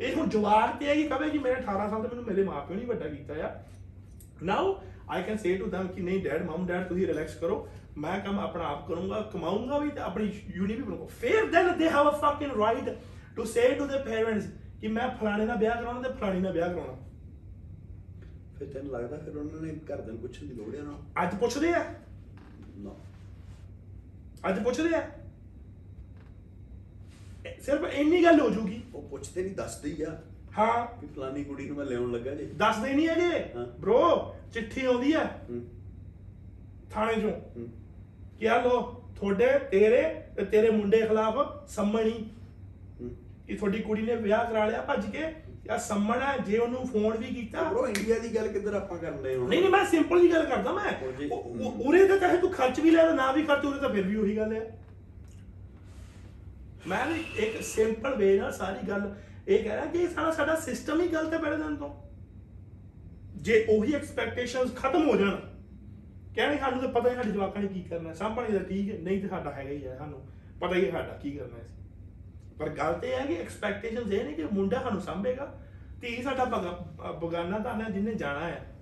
ਇਹ 0.00 0.14
ਹੁਣ 0.14 0.28
ਜਵਾਕ 0.28 0.78
ਤੇ 0.78 0.86
ਹੈ 0.86 0.94
ਕਿ 0.94 1.02
ਕਹੇ 1.02 1.30
ਕਿ 1.30 1.38
ਮੇਰੇ 1.38 1.54
18 1.54 1.90
ਸਾਲ 1.90 2.02
ਤੇ 2.02 2.08
ਮੈਨੂੰ 2.08 2.24
ਮੇਰੇ 2.24 2.44
ਮਾਪਿਓ 2.44 2.76
ਨਹੀਂ 2.76 2.86
ਵੱਡਾ 2.86 3.08
ਕੀਤਾ 3.08 3.34
ਆ। 3.34 3.64
Now 4.42 4.82
I 5.08 5.22
can 5.22 5.36
say 5.36 5.56
to 5.56 5.64
them 5.64 5.88
ਕਿ 5.94 6.00
ਨਹੀਂ 6.00 6.22
ਡੈਡ 6.22 6.42
ਮਮ 6.42 6.66
ਡੈਡ 6.66 6.88
ਤੁਸੀਂ 6.88 7.06
ਰਿਲੈਕਸ 7.06 7.34
ਕਰੋ। 7.34 7.68
ਮੈਂ 7.96 8.20
ਕੰਮ 8.20 8.40
ਆਪਣਾ 8.40 8.64
ਆਪ 8.64 8.88
ਕਰੂੰਗਾ 8.88 9.20
ਕਮਾਊਂਗਾ 9.20 9.78
ਵੀ 9.78 9.90
ਤੇ 9.90 10.00
ਆਪਣੀ 10.00 10.32
ਯੂਨੀ 10.46 10.74
ਵੀ 10.74 10.82
ਬਣਾਉਂਗਾ 10.82 11.06
ਫਿਰ 11.06 11.50
then 11.50 11.78
they 11.78 11.88
have 11.88 12.10
a 12.10 12.12
fucking 12.12 12.52
right 12.52 12.96
to 13.36 13.44
say 13.44 13.74
to 13.74 13.86
their 13.86 13.98
parents 13.98 14.44
ਕਿ 14.80 14.88
ਮੈਂ 14.88 15.10
ਫਲਾਣੇ 15.10 15.46
ਨਾਲ 15.46 15.58
ਵਿਆਹ 15.58 15.82
ਕਰਾਉਣਾ 15.82 16.08
ਤੇ 16.08 16.14
ਫਲਾਣੀ 16.14 16.40
ਨਾਲ 16.40 16.52
ਵਿਆਹ 16.52 16.68
ਕਰਾਉਣਾ। 16.68 16.96
ਫਿਰ 18.58 18.68
ਤੈਨੂੰ 18.68 18.92
ਲੱਗਦਾ 18.92 19.16
ਫਿਰ 19.16 19.36
ਉਹਨਾਂ 19.36 19.62
ਨੇ 19.62 19.72
ਘਰਦਿਆਂ 19.72 20.08
ਨੂੰ 20.08 20.18
ਪੁੱਛਣ 20.18 20.46
ਦੀ 20.46 20.54
ਲੋੜ 20.54 20.74
ਹੈ 20.74 20.82
ਨਾ? 20.82 21.22
ਅੱਜ 21.22 21.34
ਪੁੱਛਦੇ 21.34 21.74
ਆ। 21.74 21.84
ਨਾ। 22.76 22.90
ਅੱਜ 24.48 24.62
ਪੁੱਛਦੇ 24.62 24.96
ਆ। 24.96 25.10
ਇਹ 27.46 27.62
ਸਿਰਫ 27.62 27.84
ਇੰਨੀ 27.92 28.24
ਗੱਲ 28.24 28.40
ਹੋ 28.40 28.50
ਜੂਗੀ। 28.50 28.82
ਉਹ 28.94 29.02
ਪੁੱਛਦੇ 29.02 29.42
ਨਹੀਂ 29.42 29.54
ਦੱਸਦੇ 29.54 29.90
ਹੀ 29.90 30.02
ਆ। 30.02 30.22
ਹਾਂ। 30.58 31.00
ਵੀ 31.00 31.06
ਫਲਾਨੀ 31.06 31.44
ਕੁੜੀ 31.44 31.66
ਨੂੰ 31.66 31.76
ਮੈਂ 31.76 31.84
ਲਿਆਉਣ 31.84 32.12
ਲੱਗਾ 32.12 32.34
ਜੀ। 32.34 32.46
ਦੱਸਦੇ 32.46 32.92
ਨਹੀਂ 32.92 33.08
ਹੈਗੇ। 33.08 33.44
ਬ్రో 33.80 34.18
ਚਿੱਠੀ 34.52 34.84
ਆਉਂਦੀ 34.84 35.12
ਆ। 35.12 35.38
ਥਾਣੇ 36.90 37.20
ਚੋਂ। 37.20 37.32
ਕਿ 38.38 38.48
ਆ 38.48 38.62
ਲੋ 38.62 38.82
ਤੁਹਾਡੇ 39.16 39.46
ਤੇਰੇ 39.46 40.24
ਤੇ 40.36 40.44
ਤੇਰੇ 40.44 40.70
ਮੁੰਡੇ 40.70 41.06
ਖਿਲਾਫ 41.06 41.68
ਸੰਮਣੀ। 41.68 42.30
ਹੂੰ। 43.00 43.10
ਕਿ 43.46 43.56
ਤੁਹਾਡੀ 43.56 43.78
ਕੁੜੀ 43.78 44.02
ਨੇ 44.02 44.16
ਵਿਆਹ 44.16 44.50
ਕਰਾ 44.50 44.64
ਲਿਆ 44.64 44.82
ਭੱਜ 44.82 45.10
ਕੇ। 45.10 45.34
ਆ 45.70 45.76
ਸੰਮਣ 45.78 46.22
ਹੈ 46.22 46.36
ਜੇ 46.38 46.58
ਉਹਨੂੰ 46.58 46.86
ਫੋਨ 46.86 47.16
ਵੀ 47.16 47.26
ਕੀਤਾ। 47.26 47.62
ਬ్రో 47.62 47.86
ਇੰਡੀਆ 47.86 48.18
ਦੀ 48.18 48.34
ਗੱਲ 48.34 48.48
ਕਿੱਧਰ 48.48 48.74
ਆਪਾਂ 48.74 48.98
ਕਰਨੇ 48.98 49.34
ਹੁਣ? 49.36 49.48
ਨਹੀਂ 49.48 49.60
ਨਹੀਂ 49.60 49.70
ਮੈਂ 49.70 49.84
ਸਿੰਪਲ 49.84 50.20
ਜੀ 50.20 50.32
ਗੱਲ 50.32 50.44
ਕਰਦਾ 50.46 50.72
ਮੈਂ। 50.72 50.92
ਉਰੇ 51.86 52.08
ਤਾਂ 52.08 52.18
ਚਾਹੇ 52.18 52.36
ਤੂੰ 52.36 52.50
ਖਰਚ 52.50 52.80
ਵੀ 52.80 52.90
ਲੈ 52.90 53.06
ਤੇ 53.06 53.12
ਨਾ 53.12 53.32
ਵੀ 53.32 53.42
ਖਰਚ 53.42 53.64
ਉਰੇ 53.64 53.78
ਤਾਂ 53.80 53.88
ਫਿਰ 53.88 54.02
ਵੀ 54.02 54.16
ਉਹੀ 54.16 54.36
ਗੱਲ 54.36 54.52
ਹੈ। 54.52 54.78
ਮੈਂ 56.86 57.06
ਇੱਕ 57.36 57.62
ਸਿੰਪਲ 57.62 58.14
ਵੇ 58.14 58.38
ਨਾਲ 58.38 58.52
ਸਾਰੀ 58.52 58.88
ਗੱਲ 58.88 59.14
ਇਹ 59.48 59.64
ਕਹਿ 59.64 59.74
ਰਿਹਾ 59.74 59.86
ਕਿ 59.86 59.98
ਇਹ 59.98 60.08
ਸਾਰਾ 60.08 60.30
ਸਾਡਾ 60.32 60.54
ਸਿਸਟਮ 60.56 61.00
ਹੀ 61.00 61.08
ਗਲਤ 61.08 61.32
ਹੈ 61.32 61.38
ਪਹਿਲੇ 61.38 61.56
ਦਿਨ 61.56 61.76
ਤੋਂ। 61.76 61.90
ਜੇ 63.36 63.66
ਉਹੀ 63.70 63.94
ਐਕਸਪੈਕਟੇਸ਼ਨਸ 63.94 64.74
ਖਤਮ 64.76 65.08
ਹੋ 65.08 65.16
ਜਾਣ 65.16 65.36
ਕਹਿੰਦੇ 66.34 66.58
ਸਾਨੂੰ 66.58 66.80
ਤਾਂ 66.80 66.88
ਪਤਾ 66.88 67.10
ਹੀ 67.10 67.14
ਸਾਡੇ 67.14 67.30
ਜਵਾਕਾਂ 67.30 67.62
ਨੇ 67.62 67.68
ਕੀ 67.68 67.82
ਕਰਨਾ 67.82 68.08
ਹੈ। 68.08 68.14
ਸਾਂਭਣੇ 68.14 68.48
ਦਾ 68.48 68.58
ਠੀਕ 68.58 68.90
ਹੈ 68.90 68.98
ਨਹੀਂ 68.98 69.20
ਤੇ 69.22 69.28
ਸਾਡਾ 69.28 69.52
ਹੈਗਾ 69.52 69.70
ਹੀ 69.70 69.84
ਹੈ 69.86 69.96
ਸਾਨੂੰ। 69.98 70.22
ਪਤਾ 70.60 70.74
ਹੀ 70.74 70.84
ਹੈ 70.86 70.90
ਸਾਡਾ 70.90 71.18
ਕੀ 71.22 71.30
ਕਰਨਾ 71.30 71.58
ਹੈ। 71.58 71.64
ਪਰ 72.58 72.68
ਗੱਲ 72.68 72.94
ਤੇ 72.94 73.08
ਇਹ 73.08 73.20
ਹੈ 73.20 73.26
ਕਿ 73.26 73.34
ਐਕਸਪੈਕਟੇਸ਼ਨਸ 73.36 74.12
ਇਹ 74.12 74.24
ਨੇ 74.24 74.32
ਕਿ 74.32 74.44
ਮੁੰਡਾ 74.52 74.82
ਸਾਨੂੰ 74.82 75.00
ਸਾਂਭੇਗਾ 75.00 75.60
ਧੀ 76.00 76.22
ਸਾਡਾ 76.22 76.44
ਬਗਾ- 76.44 77.12
ਬਗਾਨਾ 77.12 77.58
ਤਾਂ 77.58 77.74
ਹੈ 77.74 77.90
ਜਿਹਨੇ 77.90 78.14
ਜਾਣਾ 78.14 78.40
ਹੈ। 78.40 78.74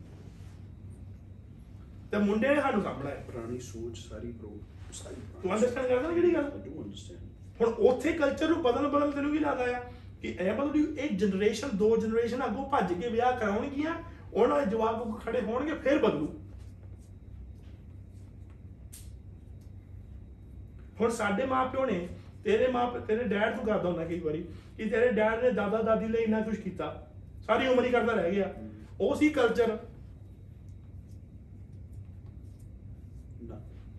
ਤੇ 2.11 2.19
ਮੁੰਡੇ 2.19 2.49
ਨੇ 2.49 2.61
ਸਾਨੂੰ 2.61 2.83
ਸਾਂਭਣਾ 2.83 3.11
ਹੈ। 3.11 3.25
ਪੁਰਾਣੀ 3.27 3.59
ਸੋਚ 3.59 3.99
ਸਾਰੀ 3.99 4.33
ਬ్రో 4.33 4.59
ਸਾਰੀ 4.93 5.15
ਤੂੰ 5.43 5.55
ਅੰਡਰਸਟੈਂਡ 5.55 5.87
ਕਰਦਾ 5.87 6.09
ਨਾ 6.09 6.15
ਕਿਹੜੀ 6.15 6.35
ਗੱਲ? 6.35 6.43
ਡੂ 6.43 6.83
ਅੰਡਰਸਟੈਂਡ 6.83 7.19
ਹੁਣ 7.61 7.69
ਉੱਥੇ 7.69 8.13
ਕਲਚਰ 8.13 8.49
ਨੂੰ 8.49 8.63
ਬਦਲ 8.63 8.89
ਬਦਲ 8.89 9.13
ਤੈਨੂੰ 9.13 9.33
ਕੀ 9.33 9.39
ਲੱਗਦਾ 9.39 9.79
ਆ? 9.79 9.81
ਕਿ 10.21 10.29
ਇਹ 10.41 10.53
ਬਦਲ 10.55 10.99
ਇੱਕ 10.99 11.13
ਜਨਰੇਸ਼ਨ 11.13 11.69
ਦੋ 11.77 11.97
ਜਨਰੇਸ਼ਨ 11.97 12.45
ਅੱਗੋਂ 12.45 12.71
ਭੱਜ 12.71 12.93
ਕੇ 12.93 13.09
ਵਿਆਹ 13.09 13.39
ਕਰਾਉਣਗੀਆਂ 13.39 13.95
ਉਹਨਾਂ 14.33 14.67
ਦੇ 14.67 14.71
ਜਵਾਬ 14.71 15.21
ਖੜੇ 15.21 15.41
ਹੋਣਗੇ 15.41 15.75
ਫਿਰ 15.75 15.99
ਬਦਲੂ। 15.99 16.39
ਹੁਣ 21.01 21.11
ਸਾਡੇ 21.11 21.47
ਮਾਪਿਓ 21.47 21.87
ਨੇ 21.87 22.09
ਤੇਰੇ 22.45 22.69
ਮਾਪ 22.69 22.97
ਤੇਰੇ 22.99 23.25
ਡੈਡ 23.25 23.57
ਨੂੰ 23.57 23.65
ਕਰਦਾ 23.65 23.89
ਹੁੰਦਾ 23.89 24.05
ਕਈ 24.05 24.21
ਵਾਰੀ 24.21 24.45
ਕਿ 24.77 24.85
ਤੇਰੇ 24.85 25.13
ਡੈਡ 25.13 25.45
ਨੇ 25.45 25.51
ਦਾਦਾ 25.51 25.83
ਦਾਦੀ 25.83 26.07
ਲਈ 26.07 26.23
ਇੰਨਾ 26.23 26.41
ਕੁਝ 26.41 26.57
ਕੀਤਾ। 26.57 27.11
ਸਾਰੀ 27.47 27.67
ਉਮਰ 27.67 27.85
ਹੀ 27.85 27.91
ਕਰਦਾ 27.91 28.13
ਰਹਿ 28.13 28.31
ਗਿਆ। 28.31 28.55
ਉਹ 29.01 29.15
ਸੀ 29.15 29.29
ਕਲਚਰ 29.29 29.79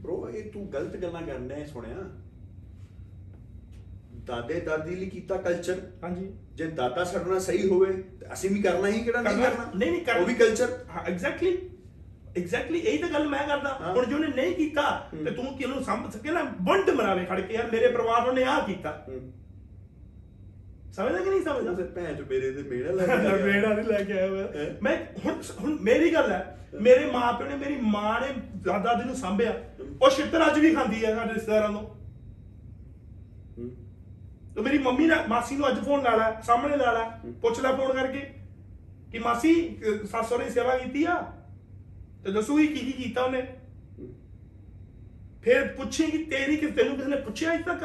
ਬ్రో 0.04 0.30
ਇਹ 0.30 0.52
ਤੂੰ 0.52 0.74
ਗਲਤ 0.74 0.98
ਗੱਲਾਂ 0.98 1.22
ਕਰਨਾ 1.22 1.56
ਹੈ 1.56 1.66
ਸੁਣਿਆ। 1.66 1.96
ਦਾਦੇ 4.26 4.60
ਦਾਦੀ 4.60 4.96
ਲਈ 4.96 5.06
ਕੀਤਾ 5.06 5.38
ਕਲਚਰ 5.38 5.82
ਹਾਂਜੀ। 6.04 6.34
ਜੇ 6.56 6.68
ਦਾਦਾ 6.68 7.04
ਸਾਡੇ 7.04 7.40
ਸਹੀ 7.40 7.70
ਹੋਵੇ 7.70 7.94
ਤੇ 7.94 8.34
ਅਸੀਂ 8.34 8.50
ਵੀ 8.50 8.62
ਕਰਨਾ 8.62 8.88
ਹੀ 8.88 9.04
ਕਿਹੜਾ 9.04 9.22
ਨਹੀਂ 9.22 9.38
ਕਰਨਾ- 9.38 9.76
ਨਹੀਂ 9.76 9.92
ਨਹੀਂ 9.92 10.06
ਕਰਨਾ 10.06 10.20
ਉਹ 10.20 10.26
ਵੀ 10.26 10.34
ਕਲਚਰ 10.34 10.86
ਹਾਂ 10.96 11.04
ਐਗਜ਼ੈਕਟਲੀ 11.06 11.70
ਐਗਜ਼ੈਕਟਲੀ 12.38 12.80
ਇਹੀ 12.80 12.98
ਤਾਂ 12.98 13.10
ਗੱਲ 13.10 13.28
ਮੈਂ 13.30 13.44
ਕਰਦਾ। 13.48 13.70
ਹੁਣ 13.88 14.06
ਜੇ 14.06 14.16
ਉਹਨੇ 14.16 14.28
ਨਹੀਂ 14.28 14.54
ਕੀਤਾ 14.56 14.82
ਤੇ 15.16 15.32
ਤੂੰ 15.32 15.46
ਕਿਹਨੂੰ 15.58 15.84
ਸਮਝ 15.84 16.14
ਸਕੇ 16.14 16.32
ਨਾ? 16.32 16.44
ਵੰਡ 16.62 16.90
ਮਰਾਵੇ 16.90 17.26
ਖੜ 17.26 17.40
ਕੇ 17.42 17.54
ਯਾਰ 17.54 17.70
ਮੇਰੇ 17.72 17.88
ਪਰਿਵਾਰ 17.88 18.32
ਨੇ 18.34 18.44
ਆਹ 18.44 18.66
ਕੀਤਾ। 18.68 18.92
ਸਮਝਦਾ 20.94 21.20
ਕਿ 21.20 21.30
ਨਹੀਂ 21.30 21.42
ਸਮਝਦਾ? 21.42 21.72
ਉਹਦੇ 21.72 21.84
ਭੈਣ 21.86 22.16
ਚ 22.16 22.22
ਮੇਰੇ 22.30 22.52
ਤੇ 22.52 22.64
ਮੇੜਾ 22.64 22.92
ਲੱਗ 22.92 23.08
ਗਿਆ 23.22 23.36
ਮੇਰਾ 23.46 23.74
ਨਹੀਂ 23.74 23.86
ਲੈ 23.86 24.04
ਕੇ 24.04 24.14
ਆਇਆ 24.14 24.28
ਹੋਇਆ। 24.30 24.48
ਹੈਂ? 24.56 24.70
ਮੈਂ 24.82 24.98
ਹੁਣ 25.26 25.42
ਹੁਣ 25.60 25.78
ਮੇਰੀ 25.82 26.14
ਗੱਲ 26.14 26.32
ਹੈ 26.32 26.58
ਮੇਰੇ 26.82 27.06
ਮਾਪਿਓ 27.06 27.48
ਨੇ 27.48 27.56
ਮੇਰੀ 27.56 27.78
ਮਾਂ 27.84 28.20
ਨੇ 28.22 28.28
ਦਾਦਾ 28.66 28.94
ਦੀ 28.94 29.04
ਨੂੰ 29.04 29.16
ਸੰਭਿਆ। 29.16 29.54
ਉਹ 30.02 30.10
ਛਿੱਤਰ 30.10 30.46
ਅੱਜ 30.48 30.60
ਵੀ 30.60 30.74
ਖਾਂਦੀ 30.76 31.04
ਹੈ 31.06 31.14
ਸਾਡੇ 31.16 31.34
ਰਿਸ਼ਤੇਦਾਰਾਂ 31.34 31.72
ਤੋਂ। 31.72 31.84
ਤੇ 34.56 34.62
ਮੇਰੀ 34.62 34.78
ਮੰਮੀ 34.78 35.06
ਨੇ 35.08 35.16
ਮਾਸੀ 35.28 35.56
ਨੂੰ 35.56 35.68
ਅੱਜ 35.70 35.80
ਫੋਨ 35.86 36.04
ਲਾ 36.04 36.16
ਲਾ 36.16 36.32
ਸਾਹਮਣੇ 36.42 36.78
ਲਾ 36.78 36.92
ਲਾ 36.92 37.04
ਪੁੱਛ 37.42 37.60
ਲੈ 37.60 37.72
ਫੋਨ 37.72 37.94
ਕਰਕੇ 37.94 38.20
ਕਿ 39.12 39.20
ਮਾਸੀ 39.20 39.54
ਸੱਸ 40.12 40.30
ਸਹੁਰੇ 40.30 40.50
ਸੇਵਾ 40.50 40.78
ਕੀਤੀ 40.78 41.04
ਆ? 41.04 41.16
ਤੇ 42.26 42.32
ਦੱਸੂਗੀ 42.32 42.68
ਕੀ 42.68 42.80
ਕੀ 42.80 42.92
ਕੀਤਾ 42.92 43.24
ਉਹਨੇ? 43.24 43.42
ਫਿਰ 45.44 45.68
ਪੁੱਛੇਗੀ 45.68 46.24
ਤੇਰੀ 46.24 46.56
ਕਿ 46.58 46.68
ਤੈਨੂੰ 46.68 46.96
ਕਿਸੇ 46.98 47.10
ਨੇ 47.10 47.16
ਪੁੱਛਿਆ 47.18 47.54
ਅਜ 47.54 47.62
ਤੱਕ? 47.64 47.84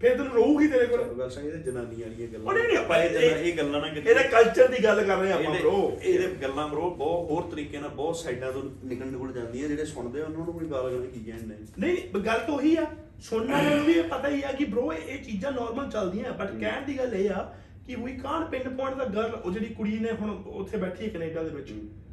ਫਿਰ 0.00 0.16
ਤੈਨੂੰ 0.16 0.32
ਰੋਊਗੀ 0.32 0.66
ਤੇਰੇ 0.68 0.86
ਕੋਲ। 0.86 1.02
ਗੱਲ 1.18 1.30
ਸੰਗ 1.30 1.46
ਇਹਦੇ 1.46 1.58
ਜਨਾਨੀਆਂ 1.58 2.08
ਵਾਲੀਆਂ 2.08 2.28
ਗੱਲਾਂ 2.28 2.46
ਉਹ 2.46 2.52
ਨਹੀਂ 2.52 2.64
ਨਹੀਂ 2.64 2.76
ਆਪਾਂ 2.76 2.96
ਇਹ 2.98 3.46
ਇਹ 3.46 3.56
ਗੱਲਾਂ 3.58 3.80
ਨਾ 3.80 3.88
ਕਿਤੇ 3.88 4.10
ਇਹਦੇ 4.10 4.22
ਕਲਚਰ 4.24 4.68
ਦੀ 4.68 4.82
ਗੱਲ 4.84 5.02
ਕਰ 5.04 5.16
ਰਹੇ 5.16 5.32
ਆਪਾਂ 5.32 5.54
ਬ్రో 5.54 5.74
ਇਹਦੇ 6.02 6.28
ਗੱਲਾਂ 6.42 6.66
ਬ్రో 6.68 6.88
ਬਹੁਤ 6.96 7.30
ਹੋਰ 7.30 7.42
ਤਰੀਕੇ 7.50 7.78
ਨਾਲ 7.78 7.88
ਬਹੁਤ 7.90 8.16
ਸਾਈਡਾਂ 8.16 8.52
ਤੋਂ 8.52 8.62
ਨਿਕਲਣ 8.84 9.16
ਕੋਲ 9.18 9.32
ਜਾਂਦੀਆਂ 9.32 9.68
ਜਿਹੜੇ 9.68 9.84
ਸੁਣਦੇ 9.84 10.20
ਉਹਨਾਂ 10.22 10.44
ਨੂੰ 10.46 10.54
ਕੋਈ 10.54 10.66
ਗੱਲ 10.70 10.90
ਨਹੀਂ 11.00 11.10
ਕੀ 11.10 11.20
ਕਹਿੰਦੇ 11.30 11.54
ਨਹੀਂ 11.78 12.22
ਗੱਲ 12.24 12.38
ਤਾਂ 12.38 12.54
ਉਹੀ 12.54 12.76
ਆ। 12.76 12.86
ਸੁਣਨ 13.20 13.50
ਵਾਲਿਆਂ 13.52 13.76
ਨੂੰ 13.76 13.84
ਵੀ 13.86 13.92
ਇਹ 13.92 14.02
ਪਤਾ 14.04 14.28
ਹੀ 14.28 14.42
ਆ 14.42 14.52
ਕਿ 14.52 14.64
ਬ్రో 14.64 14.92
ਇਹ 14.92 15.22
ਚੀਜ਼ਾਂ 15.24 15.52
ਨਾਰਮਲ 15.52 15.90
ਚੱਲਦੀਆਂ 15.90 16.32
ਬਟ 16.32 16.50
ਕਹਿਣ 16.60 16.84
ਦੀ 16.84 16.98
ਗੱਲ 16.98 17.14
ਇਹ 17.14 17.30
ਆ 17.30 17.42
ਕਿ 17.86 17.94
we 17.94 18.12
can't 18.16 18.50
pinpoint 18.76 18.96
the 18.98 19.04
girl 19.04 19.34
ਉਹ 19.34 19.50
ਜਿਹੜੀ 19.52 19.74
ਕੁੜੀ 19.74 19.98
ਨੇ 19.98 20.12
ਹੁਣ 20.12 20.30
ਉੱਥੇ 20.46 20.76
ਬੈਠੀ 20.76 21.04
ਹੈ 21.04 21.08
ਕੈਨੇਡਾ 21.08 21.42
ਦੇ 21.42 21.50
ਵਿੱਚ। 21.50 21.72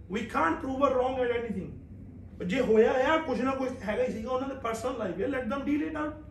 We 0.10 0.22
can't 0.26 0.60
prove 0.62 0.86
our 0.88 0.94
wrong 0.94 1.20
at 1.20 1.32
anything 1.32 2.46
ਜੇ 2.46 2.60
ਹੋਇਆ 2.62 2.92
ਆ 3.06 3.18
ਕੁਝ 3.18 3.42
ਨਾ 3.42 3.54
ਕੁਝ 3.56 3.70
ਹੈਗਾ 3.84 4.04
ਹੀ 4.04 4.12
ਸੀਗਾ 4.12 4.32
ਉਹਨਾਂ 4.32 4.50
ਦੇ 4.50 4.56
ਪਰਸਨਲ 4.56 4.98
ਲਾਈਫ 4.98 5.20
ਹੈ 5.20 5.28
let 5.28 5.46
them 5.46 5.64
deal 5.66 5.84
it 5.84 5.96
out 5.96 6.22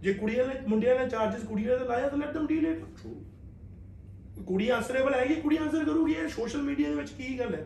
ਜੇ 0.00 0.12
ਕੁੜੀਆਂ 0.12 0.46
ਨੇ 0.46 0.54
ਮੁੰਡਿਆਂ 0.68 0.98
ਨੇ 0.98 1.08
ਚਾਰजेस 1.08 1.46
ਕੁੜੀਆਂ 1.46 1.78
ਦੇ 1.78 1.84
ਲਾਇਆ 1.84 2.08
ਤਾਂ 2.08 2.18
ਲੈਟ 2.18 2.36
them 2.36 2.46
ਡੀਲ 2.46 2.66
ਇਟ 2.66 2.84
ਕੁੜੀ 4.46 4.68
ਆਨਸਰੇਬਲ 4.68 5.14
ਹੈਗੀ 5.14 5.34
ਕੁੜੀ 5.34 5.56
ਆਨਸਰ 5.56 5.84
ਕਰੂਗੀ 5.84 6.12
ਇਹ 6.12 6.28
ਸੋਸ਼ਲ 6.28 6.62
ਮੀਡੀਆ 6.62 6.88
ਦੇ 6.88 6.94
ਵਿੱਚ 6.94 7.10
ਕੀ 7.12 7.38
ਗੱਲ 7.38 7.54
ਹੈ 7.54 7.64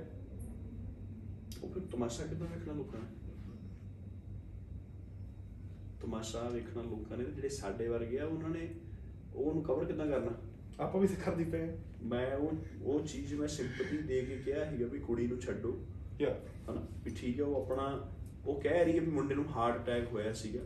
ਉਹ 1.63 1.69
ਫਿਰ 1.69 1.83
ਤਮਾਸ਼ਾ 1.93 2.27
ਕਿੱਦਾਂ 2.27 2.47
ਵੇਖਣਾ 2.47 2.73
ਲੋਕਾਂ 2.73 3.01
ਨੇ 3.01 3.07
ਤਮਾਸ਼ਾ 6.01 6.49
ਵੇਖਣਾ 6.49 6.83
ਲੋਕਾਂ 6.83 7.17
ਨੇ 7.19 7.25
ਜਿਹੜੇ 7.25 7.49
ਸਾਡੇ 7.51 7.89
ਵਰਗੇ 7.89 8.19
ਆ 8.19 8.27
ਉਹਨਾਂ 8.27 8.49
ਨੇ 8.49 8.69
ਉਹ 9.35 9.45
ਉਹਨੂੰ 9.45 9.63
ਕਵਰ 9.63 9.85
ਕਿੱਦਾਂ 9.85 10.07
ਕਰਨਾ 10.07 10.33
ਆਪਾਂ 10.79 11.01
ਵੀ 11.01 11.07
ਸਿੱਖਦੀ 11.07 11.45
ਪਏ 11.45 11.69
ਮੈਂ 12.05 12.37
ਉਹ 12.37 12.53
ਉਹ 12.83 13.01
ਚੀਜ਼ 13.01 13.35
ਮੈਂ 13.35 13.49
ਸਿੰਪਥੀ 13.49 13.99
ਦੇ 13.99 14.23
ਕੇ 14.23 14.37
ਕਿਹਾ 14.37 14.71
ਸੀਗਾ 14.71 14.87
ਵੀ 14.87 14.99
ਕੁੜੀ 14.99 15.27
ਨੂੰ 15.27 15.41
ਛੱਡੋ। 15.41 15.81
ਯਾ 16.21 16.35
ਹਨਾ? 16.71 16.87
ਵੀ 17.05 17.11
ਠੀਕ 17.11 17.41
ਹੈ 17.41 17.45
ਉਹ 17.45 17.63
ਆਪਣਾ 17.63 18.11
ਉਹ 18.47 18.61
ਕਹਿ 18.61 18.85
ਰਹੀ 18.85 18.95
ਹੈ 18.97 19.01
ਵੀ 19.01 19.11
ਮੁੰਡੇ 19.11 19.35
ਨੂੰ 19.35 19.45
ਹਾਰਟ 19.57 19.77
ਅਟੈਕ 19.77 20.13
ਹੋਇਆ 20.13 20.33
ਸੀਗਾ। 20.33 20.61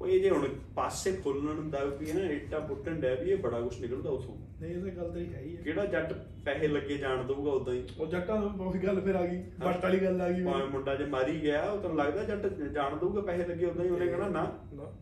ਉਹ 0.00 0.06
ਇਹ 0.06 0.20
ਜੇ 0.22 0.30
ਹੁਣ 0.30 0.48
ਪਾਸੇ 0.74 1.12
ਖੋਲਣ 1.12 1.70
ਦਾ 1.70 1.84
ਵੀ 1.84 2.12
ਨਾ 2.12 2.20
ਇੱਟਾ 2.20 2.58
ਪੁੱਟਣ 2.58 3.00
ਡੈ 3.00 3.16
ਵੀ 3.16 3.30
ਇਹ 3.30 3.36
ਬੜਾ 3.36 3.60
ਕੁਝ 3.60 3.80
ਨਿਕਲਦਾ 3.80 4.10
ਉਥੋਂ। 4.10 4.36
ਨਹੀਂ 4.60 4.74
ਇਹ 4.74 4.82
ਤਾਂ 4.82 4.90
ਗੱਲ 4.90 5.12
ਤਾਂ 5.12 5.20
ਹੀ 5.20 5.34
ਹੈ 5.34 5.40
ਹੀ 5.40 5.56
ਕਿਹੜਾ 5.56 5.84
ਜੱਟ 5.84 6.12
ਪੈਸੇ 6.44 6.68
ਲੱਗੇ 6.68 6.96
ਜਾਣ 6.96 7.24
ਦਊਗਾ 7.24 7.50
ਉਦਾਂ 7.50 7.74
ਹੀ? 7.74 7.84
ਉਹ 8.00 8.06
ਜੱਟਾਂ 8.06 8.42
ਦਾ 8.42 8.48
ਬਹੁਤ 8.48 8.76
ਗੱਲ 8.76 9.00
ਫਿਰ 9.00 9.14
ਆ 9.14 9.26
ਗਈ 9.26 9.42
ਬੱਟ 9.64 9.82
ਵਾਲੀ 9.82 9.98
ਗੱਲ 9.98 10.20
ਆ 10.20 10.30
ਗਈ 10.30 10.44
ਭਾਵੇਂ 10.44 10.66
ਮੁੰਡਾ 10.66 10.94
ਜੇ 10.94 11.06
ਮਾਰੀ 11.06 11.42
ਗਿਆ 11.42 11.70
ਉਹ 11.70 11.82
ਤੈਨੂੰ 11.82 11.96
ਲੱਗਦਾ 11.96 12.24
ਜੱਟ 12.24 12.46
ਜਾਣ 12.46 12.96
ਦਊਗਾ 12.96 13.20
ਪੈਸੇ 13.20 13.46
ਲੱਗੇ 13.46 13.66
ਉਦਾਂ 13.66 13.84
ਹੀ 13.84 13.90
ਉਹਨੇ 13.90 14.06
ਕਹਿਣਾ 14.06 14.28
ਨਾ। 14.28 14.60
ਨਾ। 14.72 14.92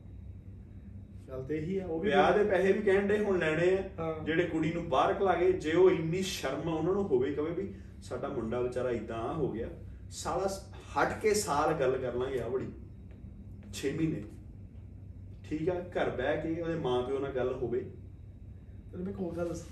ਗੱਲ 1.31 1.43
ਤੇ 1.45 1.57
ਇਹੀ 1.59 1.77
ਆ 1.79 1.87
ਉਹ 1.87 2.01
ਵੀ 2.01 2.09
ਵਿਆਹ 2.09 2.33
ਦੇ 2.39 2.45
ਪੈਸੇ 2.45 2.73
ਵੀ 2.73 2.83
ਕਹਿਣ 2.83 3.07
ਦੇ 3.09 3.19
ਹੁਣ 3.19 3.39
ਲੈਣੇ 3.39 3.67
ਆ। 3.99 4.13
ਜਿਹੜੇ 4.25 4.45
ਕੁੜੀ 4.47 4.73
ਨੂੰ 4.73 4.89
ਬਾਹਰ 4.89 5.13
ਖਲਾ 5.15 5.35
ਗਏ 5.35 5.53
ਜੇ 5.65 5.73
ਉਹ 5.73 5.91
ਇੰਨੀ 5.91 6.23
ਸ਼ਰਮ 6.23 6.69
ਉਹਨਾਂ 6.69 6.93
ਨੂੰ 6.95 7.05
ਹੋਵੇ 7.09 7.33
ਕਵੇ 7.35 7.51
ਵੀ 7.55 7.73
ਸਾਡਾ 8.03 8.29
ਮੁੰਡਾ 8.29 8.61
ਵਿਚਾਰਾ 8.61 8.91
ਇਦਾਂ 8.91 9.23
ਹੋ 9.35 9.51
ਗਿਆ। 9.53 9.69
ਸਾਲਾ 10.13 10.49
ਹਟ 10.97 11.21
ਕੇ 11.23 11.35
ਸਾਲ 11.35 11.73
ਗੱਲ 11.81 11.97
ਕਰ 11.99 12.15
ਲਾਂਗੇ 12.15 12.41
ਆ 12.41 12.49
ਬੜੀ 12.49 12.67
6 13.75 13.93
ਮਹੀਨੇ। 13.97 14.23
ਠੀਕ 15.45 15.69
ਆ 15.69 15.75
ਘਰ 15.97 16.11
ਬਹਿ 16.17 16.37
ਕੇ 16.43 16.61
ਉਹਦੇ 16.63 16.75
ਮਾਂ 16.79 17.03
ਪਿਓ 17.03 17.19
ਨਾਲ 17.19 17.33
ਗੱਲ 17.33 17.53
ਹੋਵੇ। 17.55 17.81
ਤੈਨੂੰ 18.93 19.05
ਮੈਂ 19.07 19.13
ਕੋਲ 19.13 19.37
ਗੱਲ 19.37 19.49
ਦੱਸ 19.49 19.65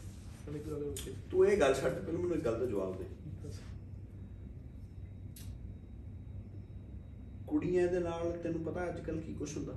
ਤੂੰ 1.30 1.47
ਇਹ 1.47 1.56
ਗੱਲ 1.60 1.74
ਛੱਡ 1.74 1.93
ਪਹਿਲਾਂ 1.94 2.20
ਮੈਨੂੰ 2.20 2.36
ਇੱਕ 2.36 2.44
ਗੱਲ 2.44 2.59
ਦਾ 2.60 2.66
ਜਵਾਬ 2.66 2.97
ਦੇ। 2.98 3.05
ਕੁੜੀਆਂ 7.47 7.86
ਦੇ 7.89 7.98
ਨਾਲ 8.01 8.32
ਤੈਨੂੰ 8.43 8.60
ਪਤਾ 8.64 8.86
ਅੱਜ 8.89 9.01
ਕੱਲ 9.01 9.20
ਕੀ 9.20 9.35
ਕੁਛ 9.35 9.56
ਹੁੰਦਾ? 9.56 9.74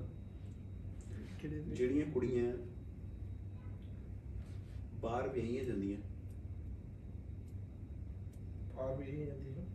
ਕਿਹੜੇ 1.41 1.59
ਵੀ? 1.59 1.71
ਜਿਹੜੀਆਂ 1.75 2.05
ਕੁੜੀਆਂ 2.05 2.53
ਬਾਹਰ 5.01 5.27
ਵਿਆਹੀਆਂ 5.27 5.63
ਜਾਂਦੀਆਂ। 5.63 5.97
ਆ 8.77 8.93
ਵੀ 8.95 9.05
ਇਹ 9.05 9.25
ਜਾਂਦੀ 9.25 9.53
ਹੈ 9.57 9.65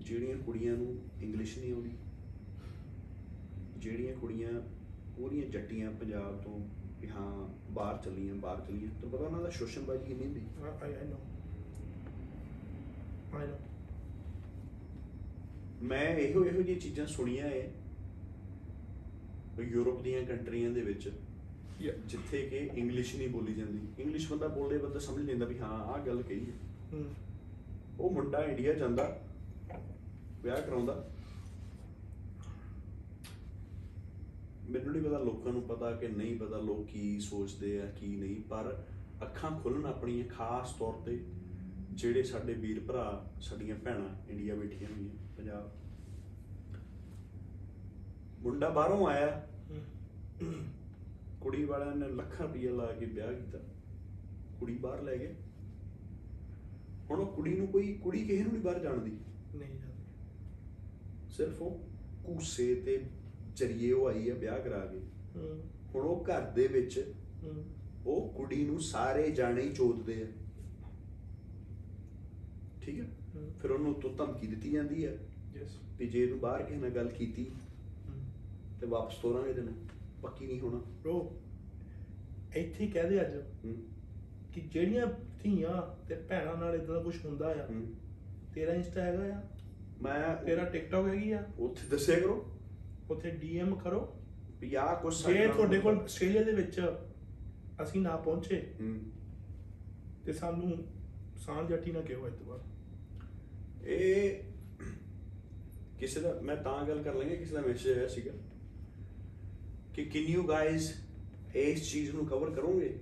ਜਿਹੜੀਆਂ 0.00 0.36
ਕੁੜੀਆਂ 0.36 0.76
ਨੂੰ 0.76 0.94
ਇੰਗਲਿਸ਼ 1.22 1.58
ਨਹੀਂ 1.58 1.72
ਆਉਂਦੀ 1.72 1.90
ਜਿਹੜੀਆਂ 3.78 4.14
ਕੁੜੀਆਂ 4.16 4.52
ਪੂਰੀਆਂ 5.16 5.46
ਜੱਟੀਆਂ 5.50 5.90
ਪੰਜਾਬ 5.90 6.40
ਤੋਂ 6.42 6.58
ਵੀ 7.00 7.08
ਹਾਂ 7.08 7.48
ਬਾਹਰ 7.72 7.96
ਚੱਲੀਆਂ 8.04 8.34
ਬਾਹਰ 8.34 8.60
ਚੱਲੀਆਂ। 8.60 8.90
ਤੈਨੂੰ 8.90 9.10
ਪਤਾ 9.10 9.24
ਉਹਨਾਂ 9.24 9.40
ਦਾ 9.40 9.50
ਸ਼ੋਸ਼ਣਬਾਜ਼ੀ 9.50 10.04
ਕਿੰਨੀ 10.06 10.24
ਹੁੰਦੀ? 10.24 10.40
ਆਈ 10.82 10.92
ਆਈ 10.94 11.06
ਨੋ 11.06 11.18
ਆਈ 13.34 13.46
ਨੋ 13.46 13.58
ਮੈਂ 15.82 16.06
ਇਹੋ 16.10 16.44
ਇਹੋ 16.44 16.62
ਜਿਹੀਆਂ 16.62 16.80
ਚੀਜ਼ਾਂ 16.80 17.06
ਸੁਣੀਆਂ 17.06 17.46
ਏ 17.46 17.68
ਯੂਰਪ 19.62 20.02
ਦੀਆਂ 20.02 20.22
ਕੰਟਰੀਆਂ 20.22 20.70
ਦੇ 20.70 20.80
ਵਿੱਚ 20.80 21.12
ਜਿੱਥੇ 22.06 22.42
ਕਿ 22.42 22.70
ਇੰਗਲਿਸ਼ 22.80 23.16
ਨਹੀਂ 23.16 23.28
ਬੋਲੀ 23.28 23.54
ਜਾਂਦੀ। 23.54 24.02
ਇੰਗਲਿਸ਼ 24.02 24.30
ਬੰਦਾ 24.30 24.48
ਬੋਲੇ 24.48 24.78
ਬੰਦਾ 24.78 24.98
ਸਮਝ 24.98 25.24
ਲੈਂਦਾ 25.24 25.46
ਵੀ 25.46 25.58
ਹਾਂ 25.58 25.68
ਆਹ 25.68 26.06
ਗੱਲ 26.06 26.22
ਕਹੀ 26.22 26.46
ਹੈ। 26.46 26.54
ਹੂੰ। 26.92 27.04
ਉਹ 28.00 28.10
ਮੁੰਡਾ 28.10 28.44
ਇੰਡੀਆ 28.44 28.72
ਜਾਂਦਾ 28.72 29.22
ਵਿਆਹ 30.42 30.62
ਕਰਾਉਂਦਾ। 30.62 31.10
ਮੈਨੂੰ 34.70 34.92
ਨਹੀਂ 34.92 35.02
ਪਤਾ 35.02 35.18
ਲੋਕਾਂ 35.18 35.52
ਨੂੰ 35.52 35.62
ਪਤਾ 35.62 35.92
ਕਿ 35.92 36.08
ਨਹੀਂ 36.08 36.36
ਪਤਾ 36.36 36.58
ਲੋਕ 36.58 36.86
ਕੀ 36.86 37.20
ਸੋਚਦੇ 37.20 37.80
ਆ 37.80 37.86
ਕੀ 37.86 38.06
ਨਹੀਂ 38.06 38.40
ਪਰ 38.40 38.84
ਅੱਖਾਂ 39.22 39.60
ਖੁੱਲਣ 39.60 39.86
ਆਪਣੀਆਂ 39.86 40.24
ਖਾਸ 40.24 40.72
ਤੌਰ 40.72 40.92
ਤੇ 40.92 41.24
ਜਿਹੜੇ 41.90 42.22
ਸਾਡੇ 42.22 42.54
ਵੀਰ 42.54 42.80
ਭਰਾ 42.80 43.30
ਸਾਡੀਆਂ 43.40 43.76
ਭੈਣਾਂ 43.76 44.30
ਇੰਡੀਆ 44.30 44.54
ਬੈਠੀਆਂ 44.54 44.90
ਹੋਈਆਂ 44.90 45.10
ਪੰਜਾਬ। 45.36 45.70
ਮੁੰਡਾ 48.40 48.68
ਬਾਹਰੋਂ 48.68 49.06
ਆਇਆ 49.06 49.46
ਕੁੜੀ 51.40 51.64
ਵਾਲਿਆਂ 51.64 51.94
ਨੇ 51.96 52.08
ਲੱਖਾਂ 52.08 52.46
ਰੁਪਈਆ 52.46 52.70
ਲਾ 52.70 52.92
ਕੇ 52.92 53.06
ਵਿਆਹ 53.06 53.32
ਕੀਤਾ। 53.32 53.58
ਕੁੜੀ 54.60 54.76
ਬਾਹਰ 54.76 55.02
ਲੈ 55.02 55.16
ਗਏ। 55.16 55.34
ਹੁਣ 57.10 57.20
ਉਹ 57.20 57.26
ਕੁੜੀ 57.26 57.54
ਨੂੰ 57.54 57.66
ਕੋਈ 57.66 57.92
ਕੁੜੀ 57.94 58.24
ਕਿਸੇ 58.24 58.42
ਨੂੰ 58.42 58.52
ਨਹੀਂ 58.52 58.62
ਬਾਹਰ 58.62 58.78
ਜਾਣਦੀ। 58.78 59.10
ਨਹੀਂ 59.54 59.78
ਜਾਂਦੀ 59.78 61.30
ਸਿਰਫ 61.30 61.62
ਉਹ 61.62 61.78
ਕੂਸੇ 62.24 62.74
ਤੇ 62.74 63.04
ਜਰੀਏ 63.54 63.92
ਉਹ 63.92 64.06
ਆਈ 64.06 64.28
ਆ 64.30 64.34
ਵਿਆਹ 64.34 64.58
ਕਰਾ 64.58 64.84
ਕੇ। 64.86 64.98
ਹੁਣ 65.94 66.02
ਉਹ 66.02 66.24
ਘਰ 66.24 66.50
ਦੇ 66.50 66.66
ਵਿੱਚ 66.66 67.14
ਉਹ 68.06 68.28
ਕੁੜੀ 68.36 68.64
ਨੂੰ 68.64 68.80
ਸਾਰੇ 68.80 69.30
ਜਾਣੇ 69.30 69.62
ਹੀ 69.62 69.72
ਚੋਦਦੇ 69.72 70.22
ਆ। 70.22 70.26
ਠੀਕ 72.82 73.00
ਹੈ। 73.00 73.06
ਫਿਰ 73.62 73.70
ਉਹਨੂੰ 73.70 73.94
ਤੋਂ 73.94 74.10
ਧਮਕੀ 74.10 74.46
ਦਿੱਤੀ 74.46 74.70
ਜਾਂਦੀ 74.70 75.04
ਹੈ 75.06 75.18
ਯੈਸ 75.54 75.76
ਵੀ 75.98 76.06
ਜੇ 76.06 76.26
ਤੂੰ 76.26 76.38
ਬਾਹਰ 76.38 76.62
ਕਿਸੇ 76.62 76.80
ਨਾਲ 76.80 76.90
ਗੱਲ 76.90 77.08
ਕੀਤੀ 77.08 77.50
ਤੇ 78.80 78.86
ਵਾਪਸ 78.86 79.14
ਤੋਰਾਂਗੇ 79.14 79.52
ਤੈਨੂੰ। 79.52 79.74
ਪੱਕੀ 80.22 80.46
ਨਹੀਂ 80.46 80.60
ਹੋਣਾ। 80.60 80.78
ਬ్రో 80.78 81.26
ਇੱਥੇ 82.56 82.84
ਹੀ 82.84 82.90
ਕਹਦੇ 82.90 83.20
ਅੱਜ 83.20 83.34
ਹੂੰ। 83.64 83.76
ਕਿ 84.52 84.60
ਜਿਹੜੀਆਂ 84.60 85.06
ਧੀਆਂ 85.42 86.06
ਤੇ 86.06 86.14
ਭੈਣਾਂ 86.14 86.56
ਨਾਲ 86.56 86.74
ਇਦਾਂ 86.74 86.94
ਦਾ 86.94 87.02
ਕੁਝ 87.02 87.26
ਹੁੰਦਾ 87.26 87.46
ਆ 87.46 87.66
ਹੂੰ। 87.66 87.94
ਤੇਰਾ 88.54 88.74
ਇੰਸਟਾ 88.74 89.00
ਹੈਗਾ 89.02 89.36
ਆ? 89.36 89.42
ਮੈਂ 90.02 90.44
ਤੇਰਾ 90.44 90.64
ਟਿਕਟੌਕ 90.64 91.08
ਹੈਗੀ 91.08 91.32
ਆ? 91.32 91.46
ਉੱਥੇ 91.58 91.88
ਦੱਸਿਆ 91.88 92.20
ਕਰੋ। 92.20 92.58
ਉੱਥੇ 93.10 93.30
ਡੀਐਮ 93.30 93.74
ਕਰੋ। 93.74 94.16
ਵੀ 94.60 94.74
ਆਹ 94.74 94.96
ਕੁਛ 94.96 95.26
ਜੇ 95.26 95.46
ਤੁਹਾਡੇ 95.48 95.78
ਕੋਲ। 95.80 95.98
ਆਸਟ੍ਰੇਲੀਆ 95.98 96.42
ਦੇ 96.42 96.52
ਵਿੱਚ 96.52 96.80
ਅਸੀਂ 97.82 98.00
ਨਾ 98.00 98.16
ਪਹੁੰਚੇ 98.16 98.74
ਹੂੰ। 98.80 99.00
ਤੇ 100.24 100.32
ਸਾਨੂੰ 100.32 100.84
ਸਾਂਝ 101.36 101.68
ਜੱਟੀ 101.68 101.92
ਨਾ 101.92 102.00
ਕਿਹੋ 102.00 102.26
ਅੱਜ 102.26 102.34
ਤੋਂ 102.34 102.46
ਬਾਅਦ 102.46 102.60
ਇਹ 103.84 104.42
ਕਿਸੇ 105.98 106.20
ਦਾ 106.20 106.40
ਮੈਂ 106.42 106.56
ਤਾਂ 106.56 106.86
ਗੱਲ 106.86 107.02
ਕਰ 107.02 107.14
ਲਾਂਗੇ 107.14 107.36
ਕਿਸੇ 107.36 107.54
ਦਾ 107.54 107.60
ਮੈਸੇਜ 107.60 107.98
ਆਇਆ 107.98 108.08
ਸੀਗਾ। 108.08 108.32
ਕਿ 109.94 110.04
ਕੈਨ 110.04 110.22
ਯੂ 110.22 110.42
ਗਾਇਜ਼ 110.42 110.92
ਇਸ 111.54 111.92
ਚੀਜ਼ 111.92 112.14
ਨੂੰ 112.14 112.26
ਕਵਰ 112.26 112.50
ਕਰੋਗੇ? 112.50 112.98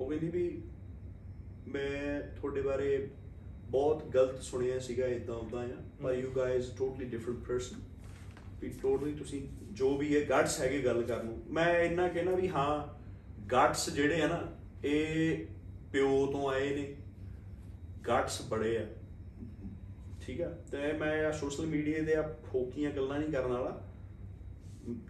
ਉਹ 0.00 0.08
ਕਹਿੰਦੀ 0.10 0.28
ਵੀ 0.28 0.62
ਮੈਂ 1.68 2.20
ਤੁਹਾਡੇ 2.36 2.60
ਬਾਰੇ 2.60 3.08
ਬਹੁਤ 3.70 4.06
ਗਲਤ 4.06 4.42
ਸੁਣਿਆ 4.42 4.78
ਸੀਗਾ 4.78 5.06
ਇਦਾਂ 5.06 5.34
ਉਦਾਂ 5.34 5.62
ਆ 5.64 5.76
ਪਰ 6.02 6.14
you 6.14 6.30
guys 6.30 6.70
totally 6.78 7.04
different 7.04 7.38
person 7.38 7.76
we 8.60 8.68
totally 8.82 9.12
ਤੁਸੀਂ 9.12 9.42
ਜੋ 9.74 9.96
ਵੀ 9.98 10.16
ਹੈ 10.16 10.20
ਗਟਸ 10.30 10.60
ਹੈਗੇ 10.60 10.84
ਗੱਲ 10.84 11.02
ਕਰਨ 11.02 11.26
ਨੂੰ 11.26 11.42
ਮੈਂ 11.50 11.80
ਇੰਨਾ 11.80 12.08
ਕਹਿਣਾ 12.08 12.30
ਵੀ 12.30 12.48
ਹਾਂ 12.48 12.94
ਗਟਸ 13.46 13.90
ਜਿਹੜੇ 13.90 14.22
ਆ 14.22 14.26
ਨਾ 14.26 14.56
ਇਹ 14.84 15.46
ਪਿਓ 15.92 16.26
ਤੋਂ 16.26 16.50
ਆਏ 16.50 16.74
ਨੇ। 16.74 16.96
ਗਟਸ 18.08 18.42
ਬੜੇ 18.48 18.78
ਆ। 18.78 18.86
ਠੀਕ 20.20 20.40
ਆ? 20.40 20.48
ਤੇ 20.72 20.92
ਮੈਂ 20.92 21.26
ਆ 21.26 21.32
ਸੋਸ਼ਲ 21.32 21.66
ਮੀਡੀਆ 21.66 22.02
ਦੇ 22.02 22.14
ਆ 22.14 22.22
ਫੋਕੀਆਂ 22.52 22.90
ਗੱਲਾਂ 22.90 23.18
ਨਹੀਂ 23.18 23.32
ਕਰਨ 23.32 23.52
ਵਾਲਾ। 23.52 23.92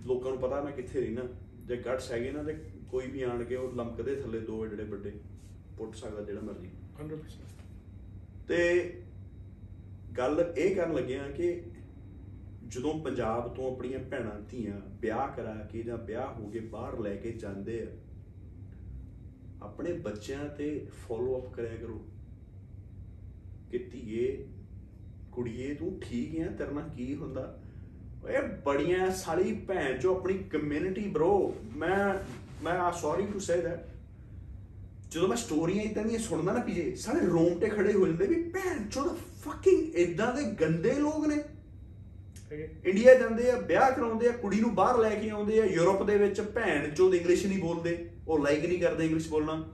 ਲੋਕਾਂ 0.03 0.31
ਨੂੰ 0.31 0.41
ਪਤਾ 0.41 0.61
ਮੈਂ 0.61 0.73
ਕਿੱਥੇ 0.73 1.01
ਰਹਿਣਾ 1.01 1.23
ਜੇ 1.65 1.77
ਗਟਸ 1.77 2.12
ਹੈਗੇ 2.12 2.31
ਨਾ 2.31 2.43
ਤੇ 2.43 2.53
ਕੋਈ 2.91 3.07
ਵੀ 3.07 3.23
ਆਣ 3.23 3.45
ਕੇ 3.45 3.57
ਉਹ 3.57 3.73
ਲਮਕਦੇ 3.73 4.16
ਥੱਲੇ 4.16 4.41
ਦੋ 4.41 4.66
ਜਿਹੜੇ 4.66 4.85
ਵੱਡੇ 4.85 5.12
ਪੁੱਟ 5.78 5.95
ਸਕਦਾ 5.95 6.23
ਜਿਹੜਾ 6.23 6.41
ਮਰਜ਼ੀ। 6.41 6.70
100%. 7.01 7.45
ਤੇ 8.49 9.03
ਗੱਲ 10.19 10.55
ਇਹ 10.59 10.77
ਕਰਨ 10.77 10.95
ਲੱਗੇ 10.95 11.19
ਆ 11.19 11.28
ਕਿ 11.28 11.62
ਜਦੋਂ 12.69 12.99
ਪੰਜਾਬ 13.01 13.55
ਤੋਂ 13.55 13.73
ਆਪਣੀਆਂ 13.73 13.99
ਭੈਣਾਂ, 13.99 14.41
ਧੀਆਂ 14.41 14.81
ਵਿਆਹ 15.01 15.28
ਕਰਾ 15.28 15.55
ਕੇ 15.73 15.82
ਜਾਂ 15.82 15.99
ਵਿਆਹ 15.99 16.35
ਹੋ 16.35 16.49
ਕੇ 16.51 16.61
ਬਾਹਰ 16.61 16.99
ਲੈ 16.99 17.15
ਕੇ 17.16 17.32
ਜਾਂਦੇ 17.32 17.81
ਆ, 17.82 17.86
ਆਪਣੇ 19.62 19.93
ਬੱਚਿਆਂ 19.93 20.49
ਤੇ 20.49 20.86
ਫੋਲੋ 21.03 21.39
ਅਪ 21.39 21.53
ਕਰਿਆ 21.55 21.77
ਕਰੋ 21.77 21.99
ਕਿ 23.70 23.78
ਧੀਏ, 23.78 24.47
ਕੁੜੀਏ, 25.32 25.74
ਤੂੰ 25.74 26.01
ਠੀਕ 26.01 26.41
ਆ, 26.41 26.47
ਤੇਰੇ 26.47 26.73
ਨਾਲ 26.73 26.89
ਕੀ 26.89 27.15
ਹੁੰਦਾ? 27.15 27.61
ਓਏ 28.24 28.41
ਬੜੀਆਂ 28.66 29.11
ਸਾਲੀ 29.11 29.53
ਭੈਣ 29.53 29.99
ਜੋ 29.99 30.16
ਆਪਣੀ 30.16 30.39
ਕਮਿਊਨਿਟੀ 30.39 31.12
ਬ్రో 31.12 31.53
ਮੈਂ 31.77 32.15
ਮੈਂ 32.62 32.73
ਆ 32.73 32.91
ਸੌਰੀ 32.91 33.27
ਟੂ 33.27 33.39
ਸੇ 33.39 33.57
ਦੈਟ 33.62 33.86
ਜਦੋਂ 35.11 35.28
ਮੈਂ 35.28 35.36
ਸਟੋਰੀਆਂ 35.36 35.85
ਇਦਾਂ 35.85 36.05
ਦੀਆਂ 36.05 36.19
ਸੁਣਦਾ 36.19 36.53
ਨਾ 36.53 36.61
ਪੀਜੇ 36.61 36.95
ਸਾਰੇ 36.95 37.27
ਰੋਂਗਟੇ 37.27 37.69
ਖੜੇ 37.69 37.93
ਹੋ 37.93 38.07
ਜਾਂਦੇ 38.07 38.27
ਵੀ 38.27 38.43
ਭੈਣ 38.51 38.89
ਚੋਦ 38.89 39.16
ਫਕਿੰਗ 39.43 39.95
ਇਦਾਂ 39.95 40.32
ਦੇ 40.35 40.43
ਗੰਦੇ 40.61 40.95
ਲੋਕ 40.95 41.27
ਨੇ। 41.27 41.36
Okay? 42.55 42.89
ਇੰਡੀਆ 42.89 43.14
ਜਾਂਦੇ 43.14 43.51
ਆ, 43.51 43.56
ਵਿਆਹ 43.56 43.90
ਕਰਾਉਂਦੇ 43.90 44.28
ਆ, 44.28 44.32
ਕੁੜੀ 44.32 44.60
ਨੂੰ 44.60 44.74
ਬਾਹਰ 44.74 44.98
ਲੈ 44.98 45.14
ਕੇ 45.14 45.31
ਆਉਂਦੇ 45.31 45.60
ਆ, 45.60 45.64
ਯੂਰਪ 45.64 46.02
ਦੇ 46.02 46.18
ਵਿੱਚ 46.18 46.40
ਭੈਣ 46.40 46.94
ਚੋਦ 46.94 47.14
ਇੰਗਲਿਸ਼ 47.14 47.47
ਨਹੀਂ 47.47 47.59
ਬੋਲਦੇ, 47.59 48.10
ਉਹ 48.28 48.44
ਲਾਈਕ 48.44 48.66
ਨਹੀਂ 48.66 48.81
ਕਰਦੇ 48.81 49.05
ਇੰਗਲਿਸ਼ 49.05 49.28
ਬੋਲਣਾ। 49.28 49.64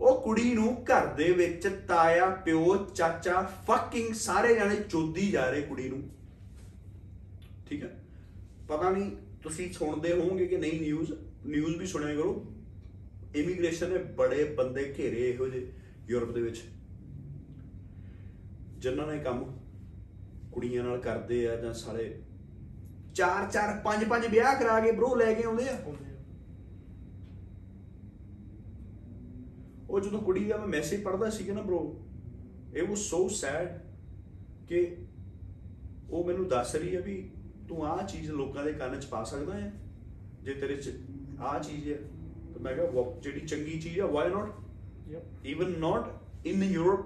ਉਹ 0.00 0.22
ਕੁੜੀ 0.22 0.54
ਨੂੰ 0.54 0.84
ਘਰ 0.84 1.06
ਦੇ 1.06 1.32
ਵਿੱਚ 1.32 1.68
ਤਾਇਆ, 1.88 2.30
ਪਿਓ, 2.30 2.76
ਚਾਚਾ 2.94 3.42
ਫੱਕਿੰਗ 3.42 4.14
ਸਾਰੇ 4.14 4.54
ਜਾਣੇ 4.54 4.76
ਚੋਦੀ 4.76 5.30
ਜਾ 5.30 5.50
ਰਹੇ 5.50 5.62
ਕੁੜੀ 5.62 5.88
ਨੂੰ। 5.88 6.02
ਠੀਕ 7.68 7.82
ਹੈ 7.82 8.04
ਪਤਾ 8.68 8.90
ਨਹੀਂ 8.90 9.10
ਤੁਸੀਂ 9.42 9.72
ਸੁਣਦੇ 9.72 10.12
ਹੋਵੋਗੇ 10.12 10.46
ਕਿ 10.46 10.56
ਨਹੀਂ 10.56 10.80
ਨਿਊਜ਼ 10.80 11.12
ਨਿਊਜ਼ 11.46 11.76
ਵੀ 11.76 11.86
ਸੁਣਿਆ 11.86 12.14
ਕਰੋ। 12.14 12.54
ਇਮੀਗ੍ਰੇਸ਼ਨ 13.34 13.90
ਨੇ 13.90 13.98
ਬੜੇ 13.98 14.44
ਬੰਦੇ 14.44 14.94
ਘੇਰੇ 14.98 15.30
ਇਹੋ 15.30 15.48
ਜਿਹੇ 15.48 15.66
ਯੂਰਪ 16.08 16.30
ਦੇ 16.30 16.42
ਵਿੱਚ। 16.42 16.62
ਜਿਨ੍ਹਾਂ 18.78 19.06
ਨੇ 19.06 19.18
ਕੰਮ 19.18 19.44
ਕੁੜੀਆਂ 20.52 20.84
ਨਾਲ 20.84 20.98
ਕਰਦੇ 20.98 21.48
ਆ 21.48 21.56
ਜਾਂ 21.56 21.72
ਸਾਲੇ 21.74 22.18
ਚਾਰ 23.14 23.50
ਚਾਰ 23.50 23.80
ਪੰਜ 23.84 24.04
ਪੰਜ 24.04 24.26
ਵਿਆਹ 24.26 24.56
ਕਰਾ 24.60 24.80
ਕੇ 24.80 24.92
ਬਰੋ 24.92 25.14
ਲੈ 25.14 25.32
ਕੇ 25.34 25.42
ਆਉਂਦੇ 25.44 25.68
ਆ। 25.68 25.78
ਉਹ 29.88 30.00
ਜਦੋਂ 30.00 30.20
ਕੁੜੀ 30.20 30.44
ਦਾ 30.44 30.56
ਮੈਂ 30.56 30.66
ਮੈਸੇਜ 30.66 31.02
ਪੜ੍ਹਦਾ 31.02 31.30
ਸੀਗਾ 31.30 31.54
ਨਾ 31.54 31.62
ਬ్రో 31.62 31.80
ਇਹ 32.76 32.88
ਵਾਸ 32.88 32.98
ਸੋ 32.98 33.28
ਸੈਡ 33.28 33.78
ਕਿ 34.68 34.96
ਉਹ 36.10 36.24
ਮੈਨੂੰ 36.24 36.48
ਦੱਸ 36.48 36.76
ਰਹੀ 36.76 36.96
ਹੈ 36.96 37.00
ਵੀ 37.00 37.30
ਤੂੰ 37.68 37.86
ਆਹ 37.86 38.06
ਚੀਜ਼ 38.06 38.30
ਲੋਕਾਂ 38.30 38.64
ਦੇ 38.64 38.72
ਕੰਨ 38.72 39.00
'ਚ 39.00 39.04
ਪਾ 39.06 39.24
ਸਕਦਾ 39.24 39.54
ਹੈ 39.54 39.72
ਜੇ 40.42 40.54
ਤੇਰੇ 40.54 40.76
'ਚ 40.76 40.92
ਆਹ 41.40 41.60
ਚੀਜ਼ 41.60 41.92
ਹੈ 41.92 41.96
ਤਾਂ 42.54 42.60
ਮੈਂ 42.60 42.74
ਕਿਹਾ 42.74 42.86
"ਵਾ- 42.86 43.20
ਜਿਹੜੀ 43.22 43.40
ਚੰਗੀ 43.40 43.80
ਚੀਜ਼ 43.80 44.00
ਹੈ 44.00 44.04
why 44.04 44.30
not 44.30 44.52
Yep. 45.10 45.54
even 45.54 45.66
not 45.66 46.04
in 46.50 46.60
Europe, 46.76 47.02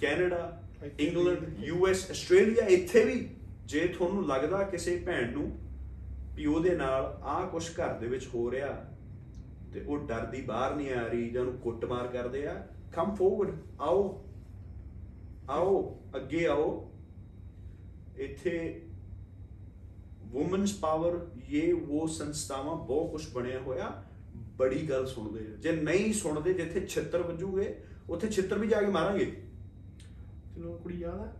Canada 0.00 0.62
England 0.98 1.58
US 1.60 2.10
Australia 2.10 2.66
ਇੱਥੇ 2.66 3.04
ਵੀ 3.04 3.35
ਜੇ 3.66 3.86
ਤੁਹਾਨੂੰ 3.88 4.26
ਲੱਗਦਾ 4.26 4.62
ਕਿਸੇ 4.62 4.96
ਭੈਣ 5.06 5.32
ਨੂੰ 5.32 5.58
ਵੀ 6.34 6.46
ਉਹਦੇ 6.46 6.74
ਨਾਲ 6.74 7.20
ਆਹ 7.22 7.46
ਕੁਝ 7.46 7.64
ਘਰ 7.70 7.98
ਦੇ 7.98 8.06
ਵਿੱਚ 8.06 8.26
ਹੋ 8.34 8.50
ਰਿਹਾ 8.50 8.68
ਤੇ 9.72 9.80
ਉਹ 9.80 10.06
ਡਰਦੀ 10.06 10.42
ਬਾਹਰ 10.42 10.74
ਨਹੀਂ 10.76 10.92
ਆ 10.92 11.06
ਰਹੀ 11.06 11.30
ਜਾਂ 11.30 11.42
ਉਹਨੂੰ 11.42 11.60
ਕੁੱਟਮਾਰ 11.60 12.06
ਕਰਦੇ 12.06 12.46
ਆ 12.46 12.54
ਕਮ 12.92 13.14
ਫੋਰਵਰਡ 13.14 13.56
ਆਓ 13.80 14.22
ਆਓ, 15.50 16.02
ਅੱਗੇ 16.16 16.46
ਆਓ। 16.46 16.92
ਇੱਥੇ 18.16 18.82
ਵੂਮਨਸ 20.22 20.72
ਪਾਵਰ 20.78 21.26
ਇਹ 21.48 21.74
ਉਹ 21.74 22.08
ਸੰਸਥਾਵਾਂ 22.08 22.76
ਬਹੁਤ 22.76 23.10
ਕੁਝ 23.10 23.28
ਬਣਿਆ 23.32 23.60
ਹੋਇਆ, 23.60 24.04
ਬੜੀ 24.56 24.90
ਗੱਲ 24.90 25.06
ਸੁਣਦੇ 25.06 25.40
ਆ। 25.40 25.56
ਜੇ 25.56 25.72
ਨਹੀਂ 25.72 26.12
ਸੁਣਦੇ 26.12 26.54
ਜਿੱਥੇ 26.54 26.86
ਛਿੱਤਰ 26.86 27.22
ਵੱਜੂਗੇ, 27.22 27.82
ਉੱਥੇ 28.08 28.28
ਛਿੱਤਰ 28.28 28.58
ਵੀ 28.58 28.68
ਜਾ 28.68 28.80
ਕੇ 28.80 28.86
ਮਾਰਾਂਗੇ। 28.86 29.24
ਤੈਨੂੰ 30.54 30.78
ਕੁੜੀ 30.78 30.98
ਯਾਦ 30.98 31.20
ਆ, 31.20 31.32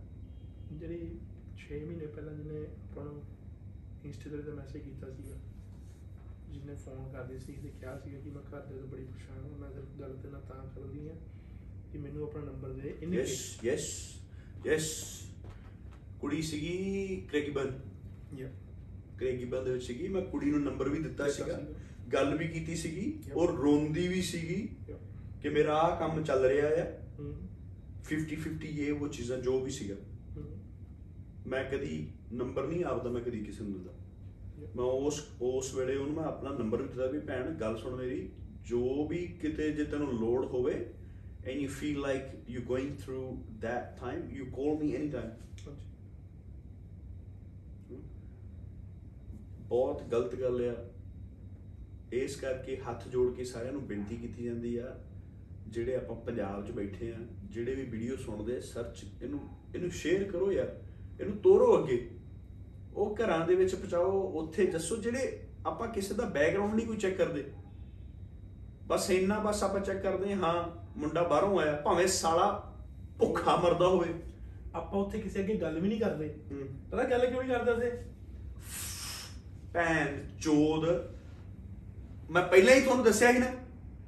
ਜਿਹੜੀ 0.73 1.19
6 1.67 1.79
ਮਹੀਨੇ 1.85 2.05
ਪਹਿਲਾਂ 2.05 2.33
ਜਿਹਨੇ 2.33 2.65
ਆਪਾਂ 2.65 3.03
ਨੂੰ 3.05 3.23
ਇੰਸਟਾਗ੍ਰਾਮ 4.05 4.41
ਤੇ 4.41 4.51
ਮੈਸੇਜ 4.51 4.83
ਕੀਤਾ 4.83 5.09
ਸੀਗਾ 5.09 5.35
ਜਿਹਨੇ 6.53 6.75
ਫੋਨ 6.75 7.11
ਕਰਦੀ 7.11 7.39
ਸੀ 7.39 7.53
ਤੇ 7.53 7.69
ਕਿਹਾ 7.79 7.99
ਸੀਗਾ 7.99 8.19
ਕਿ 8.19 8.29
ਮੈਂ 8.29 8.41
ਘਰ 8.41 8.65
ਦੇ 8.65 8.79
ਤੋਂ 8.79 8.87
ਬੜੀ 8.87 9.03
ਪਰੇਸ਼ਾਨ 9.03 9.51
ਹਾਂ 9.51 9.57
ਮੈਂ 9.57 9.71
ਸਿਰਫ 9.71 9.85
ਗੱਲ 10.01 10.17
ਤੇ 10.23 10.29
ਨਾ 10.29 10.39
ਤਾਂ 10.39 10.67
ਕਰਦੀ 10.75 11.07
ਆ 11.07 11.13
ਕਿ 11.91 11.97
ਮੈਨੂੰ 11.97 12.23
ਆਪਣਾ 12.23 12.43
ਨੰਬਰ 12.45 12.69
ਦੇ 12.69 12.95
ਇਹਨੇ 13.01 13.17
ਯੈਸ 13.17 13.65
ਯੈਸ 13.65 14.13
ਯੈਸ 14.65 15.21
ਕੁੜੀ 16.21 16.41
ਸੀਗੀ 16.41 17.27
ਕ੍ਰੈਗੀਬਨ 17.29 17.79
ਯਾ 18.37 18.49
ਕ੍ਰੈਗੀਬਨ 19.17 19.63
ਦੇ 19.63 19.71
ਵਿੱਚ 19.71 19.83
ਸੀਗੀ 19.83 20.07
ਮੈਂ 20.07 20.21
ਕੁੜੀ 20.21 20.51
ਨੂੰ 20.51 20.63
ਨੰਬਰ 20.63 20.89
ਵੀ 20.89 20.99
ਦਿੱਤਾ 20.99 21.29
ਸੀਗਾ। 21.29 21.61
ਗੱਲ 22.13 22.37
ਵੀ 22.37 22.47
ਕੀਤੀ 22.47 22.75
ਸੀਗੀ. 22.75 23.19
ਔਰ 23.33 23.53
ਰੋਂਦੀ 23.53 24.07
ਵੀ 24.07 24.21
ਸੀਗੀ 24.21 24.69
ਕਿ 25.41 25.49
ਮੇਰਾ 25.49 25.75
ਆਹ 25.75 25.99
ਕੰਮ 25.99 26.23
ਚੱਲ 26.23 26.45
ਰਿਹਾ 26.45 26.67
ਆ। 26.67 27.01
ਹੂੰ। 27.19 27.47
50 28.09 28.35
50 28.43 28.67
ਇਹ 28.67 28.93
ਉਹ 28.93 29.07
ਚੀਜ਼ਾਂ 29.07 29.37
ਜੋ 29.37 29.59
ਵੀ 29.59 29.71
ਸੀਗਾ 29.71 29.95
ਹੂੰ 29.95 30.06
ਮੈਂ 31.47 31.63
ਕਦੀ 31.63 32.07
ਨੰਬਰ 32.33 32.67
ਨਹੀਂ 32.67 32.83
ਆਪਦਾ, 32.85 33.09
ਮੈਂ 33.09 33.21
ਕਦੀ 33.21 33.43
ਕਿਸੇ 33.43 33.63
ਨੂੰ 33.63 33.73
ਦਿੰਦਾ। 33.73 33.91
Yep. 34.59 34.75
ਮੈਂ 34.75 34.85
ਉਸ 34.85 35.21
ਉਸ 35.41 35.73
ਵੇਲੇ 35.75 35.95
ਉਹਨੂੰ 35.95 36.15
ਮੈਂ 36.15 36.23
ਆਪਣਾ 36.23 36.51
ਨੰਬਰ 36.51 36.81
ਵੀ 36.81 36.87
ਦਿੱਤਾ 36.87 37.05
ਵੀ 37.05 37.19
ਭੈਣ, 37.19 37.53
ਗੱਲ 37.53 37.77
ਸੁਣ 37.77 37.95
ਮੇਰੀ, 37.95 38.29
ਜੋ 38.65 39.07
ਵੀ 39.07 39.25
ਕਿਤੇ 39.41 39.71
ਜੇ 39.71 39.83
ਤੈਨੂੰ 39.83 40.19
ਲੋੜ 40.19 40.45
ਹੋਵੇ 40.45 40.73
and 41.45 41.59
you 41.59 41.67
feel 41.69 41.99
like 41.99 42.49
you 42.49 42.61
going 42.61 42.97
through 42.97 43.21
that 43.65 43.99
time 43.99 44.29
you 44.31 44.45
call 44.45 44.77
me 44.77 44.93
any 44.95 45.09
time 45.09 45.29
ਅੱਛਾ 45.53 45.75
ਬਹੁਤ 49.67 50.03
ਗਲਤ 50.03 50.35
ਗੱਲ 50.35 50.61
ਆ। 50.61 50.75
ਇਸ 52.13 52.35
ਕਰਕੇ 52.35 52.77
ਹੱਥ 52.77 53.07
ਜੋੜ 53.07 53.31
ਕੇ 53.35 53.43
ਸਾਰਿਆਂ 53.43 53.71
ਨੂੰ 53.73 53.81
ਬੇਨਤੀ 53.87 54.15
ਕੀਤੀ 54.17 54.43
ਜਾਂਦੀ 54.43 54.75
ਆ, 54.77 54.97
ਜਿਹੜੇ 55.67 55.95
ਆਪਾਂ 55.95 56.15
ਪੰਜਾਬ 56.15 56.65
'ਚ 56.65 56.71
ਬੈਠੇ 56.71 57.11
ਆ, 57.11 57.17
ਜਿਹੜੇ 57.43 57.75
ਵੀ 57.75 57.83
ਵੀਡੀਓ 57.83 58.15
ਸੁਣਦੇ 58.15 58.59
ਸਰਚ 58.61 59.03
ਇਹਨੂੰ 59.23 59.39
ਇਹਨੂੰ 59.75 59.89
ਸ਼ੇਅਰ 59.91 60.23
ਕਰੋ 60.23 60.51
ਯਾਰ। 60.51 60.75
ਇਹਨੂੰ 61.19 61.37
ਤੋਰੋ 61.37 61.77
ਅੱਗੇ। 61.77 62.09
ਉਹ 62.93 63.15
ਘਰਾਂ 63.15 63.45
ਦੇ 63.47 63.55
ਵਿੱਚ 63.55 63.75
ਪਹੁੰਚਾਓ 63.75 64.21
ਉੱਥੇ 64.41 64.65
ਦੱਸੋ 64.65 64.95
ਜਿਹੜੇ 64.97 65.39
ਆਪਾਂ 65.65 65.87
ਕਿਸੇ 65.87 66.13
ਦਾ 66.13 66.25
ਬੈਕਗ੍ਰਾਉਂਡ 66.25 66.73
ਨਹੀਂ 66.75 66.87
ਕੋਈ 66.87 66.97
ਚੈੱਕ 66.97 67.17
ਕਰਦੇ। 67.17 67.43
ਬਸ 68.87 69.09
ਇੰਨਾ 69.11 69.39
ਬਸ 69.39 69.63
ਆਪਾਂ 69.63 69.79
ਚੈੱਕ 69.79 70.01
ਕਰਦੇ 70.03 70.33
ਹਾਂ 70.35 70.53
ਮੁੰਡਾ 70.97 71.23
ਬਾਹਰੋਂ 71.23 71.59
ਆਇਆ 71.59 71.75
ਭਾਵੇਂ 71.75 72.07
ਸਾਲਾ 72.07 72.47
ਭੁੱਖਾ 73.19 73.55
ਮਰਦਾ 73.55 73.87
ਹੋਵੇ। 73.87 74.13
ਆਪਾਂ 74.75 74.99
ਉੱਥੇ 74.99 75.19
ਕਿਸੇ 75.19 75.39
ਅੱਗੇ 75.39 75.55
ਗੱਲ 75.55 75.79
ਵੀ 75.79 75.87
ਨਹੀਂ 75.89 75.99
ਕਰਦੇ। 75.99 76.27
ਪਤਾ 76.91 77.03
ਗੱਲ 77.03 77.25
ਕਿਉਂ 77.25 77.43
ਨਹੀਂ 77.43 77.57
ਕਰਦੇ 77.57 77.71
ਅਸੀਂ 77.73 77.91
ਭੈਣ 79.73 80.17
ਚੋਦ 80.41 80.85
ਮੈਂ 82.31 82.41
ਪਹਿਲਾਂ 82.43 82.75
ਹੀ 82.75 82.81
ਤੁਹਾਨੂੰ 82.81 83.05
ਦੱਸਿਆ 83.05 83.31
ਸੀ 83.31 83.39
ਨਾ। 83.39 83.51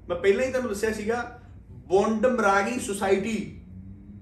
ਮੈਂ 0.09 0.15
ਪਹਿਲਾਂ 0.15 0.45
ਹੀ 0.45 0.51
ਤੁਹਾਨੂੰ 0.51 0.69
ਦੱਸਿਆ 0.69 0.91
ਸੀਗਾ 0.91 1.39
ਬੌਂਡ 1.87 2.25
ਮਰਾਗੀ 2.25 2.79
ਸੁਸਾਇਟੀ 2.79 3.58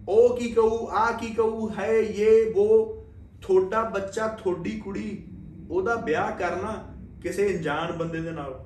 ਉਹ 0.07 0.37
ਕੀ 0.37 0.51
ਕਹੂ 0.51 0.87
ਆ 0.87 1.11
ਕੀ 1.11 1.29
ਕਹੂ 1.29 1.69
ਹੈ 1.69 1.91
ਇਹ 1.91 2.53
ਉਹ 2.55 3.07
ਤੁਹਾਡਾ 3.41 3.83
ਬੱਚਾ 3.83 4.27
ਤੁਹਾਡੀ 4.27 4.79
ਕੁੜੀ 4.79 5.27
ਉਹਦਾ 5.71 5.95
ਵਿਆਹ 5.95 6.31
ਕਰਨਾ 6.31 6.95
ਕਿਸੇ 7.21 7.57
ਅਣਜਾਣ 7.57 7.91
ਬੰਦੇ 7.91 8.21
ਦੇ 8.21 8.31
ਨਾਲ। 8.31 8.63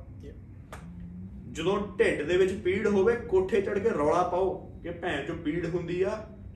ਜਦੋਂ 1.52 1.88
ਢਿੱਡ 2.00 2.22
ਦੇ 2.22 2.38
ਵਿੱਚ 2.38 2.54
ਪੀੜ 2.54 2.88
ਹੋਵੇ 2.88 3.16
ਕੋਠੇ 3.16 3.62
ਚੜ 3.62 3.80
ਕੇ 3.80 3.90
ਰੌਲਾ 3.90 4.24
ਪਾਓ 4.24 4.54
ਕਿ 4.84 4.90
ਭੈਣ 4.90 5.26
ਚੋਂ 5.26 5.36
ਪੀੜ 5.36 5.76
ਹੁੰਦੀ 5.76 6.02
ਆ 6.02 6.10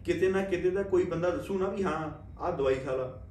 ਕਿਤੇ 0.06 0.30
ਨਾ 0.30 0.42
ਕਿਤੇ 0.42 0.70
ਦਾ 0.70 0.84
ਕੋਈ 0.84 1.04
ਬੰਦਾ 1.04 1.30
ਦੱਸੂ 1.30 1.58
ਨਾ 1.60 1.70
ਵੀ 1.70 1.84
ਹਾਂ 1.84 2.12
ਆਹ 2.40 2.52
ਦਵਾਈ 2.52 2.76
ਖਾ 2.76 2.92
ਲਾ। 2.92 3.22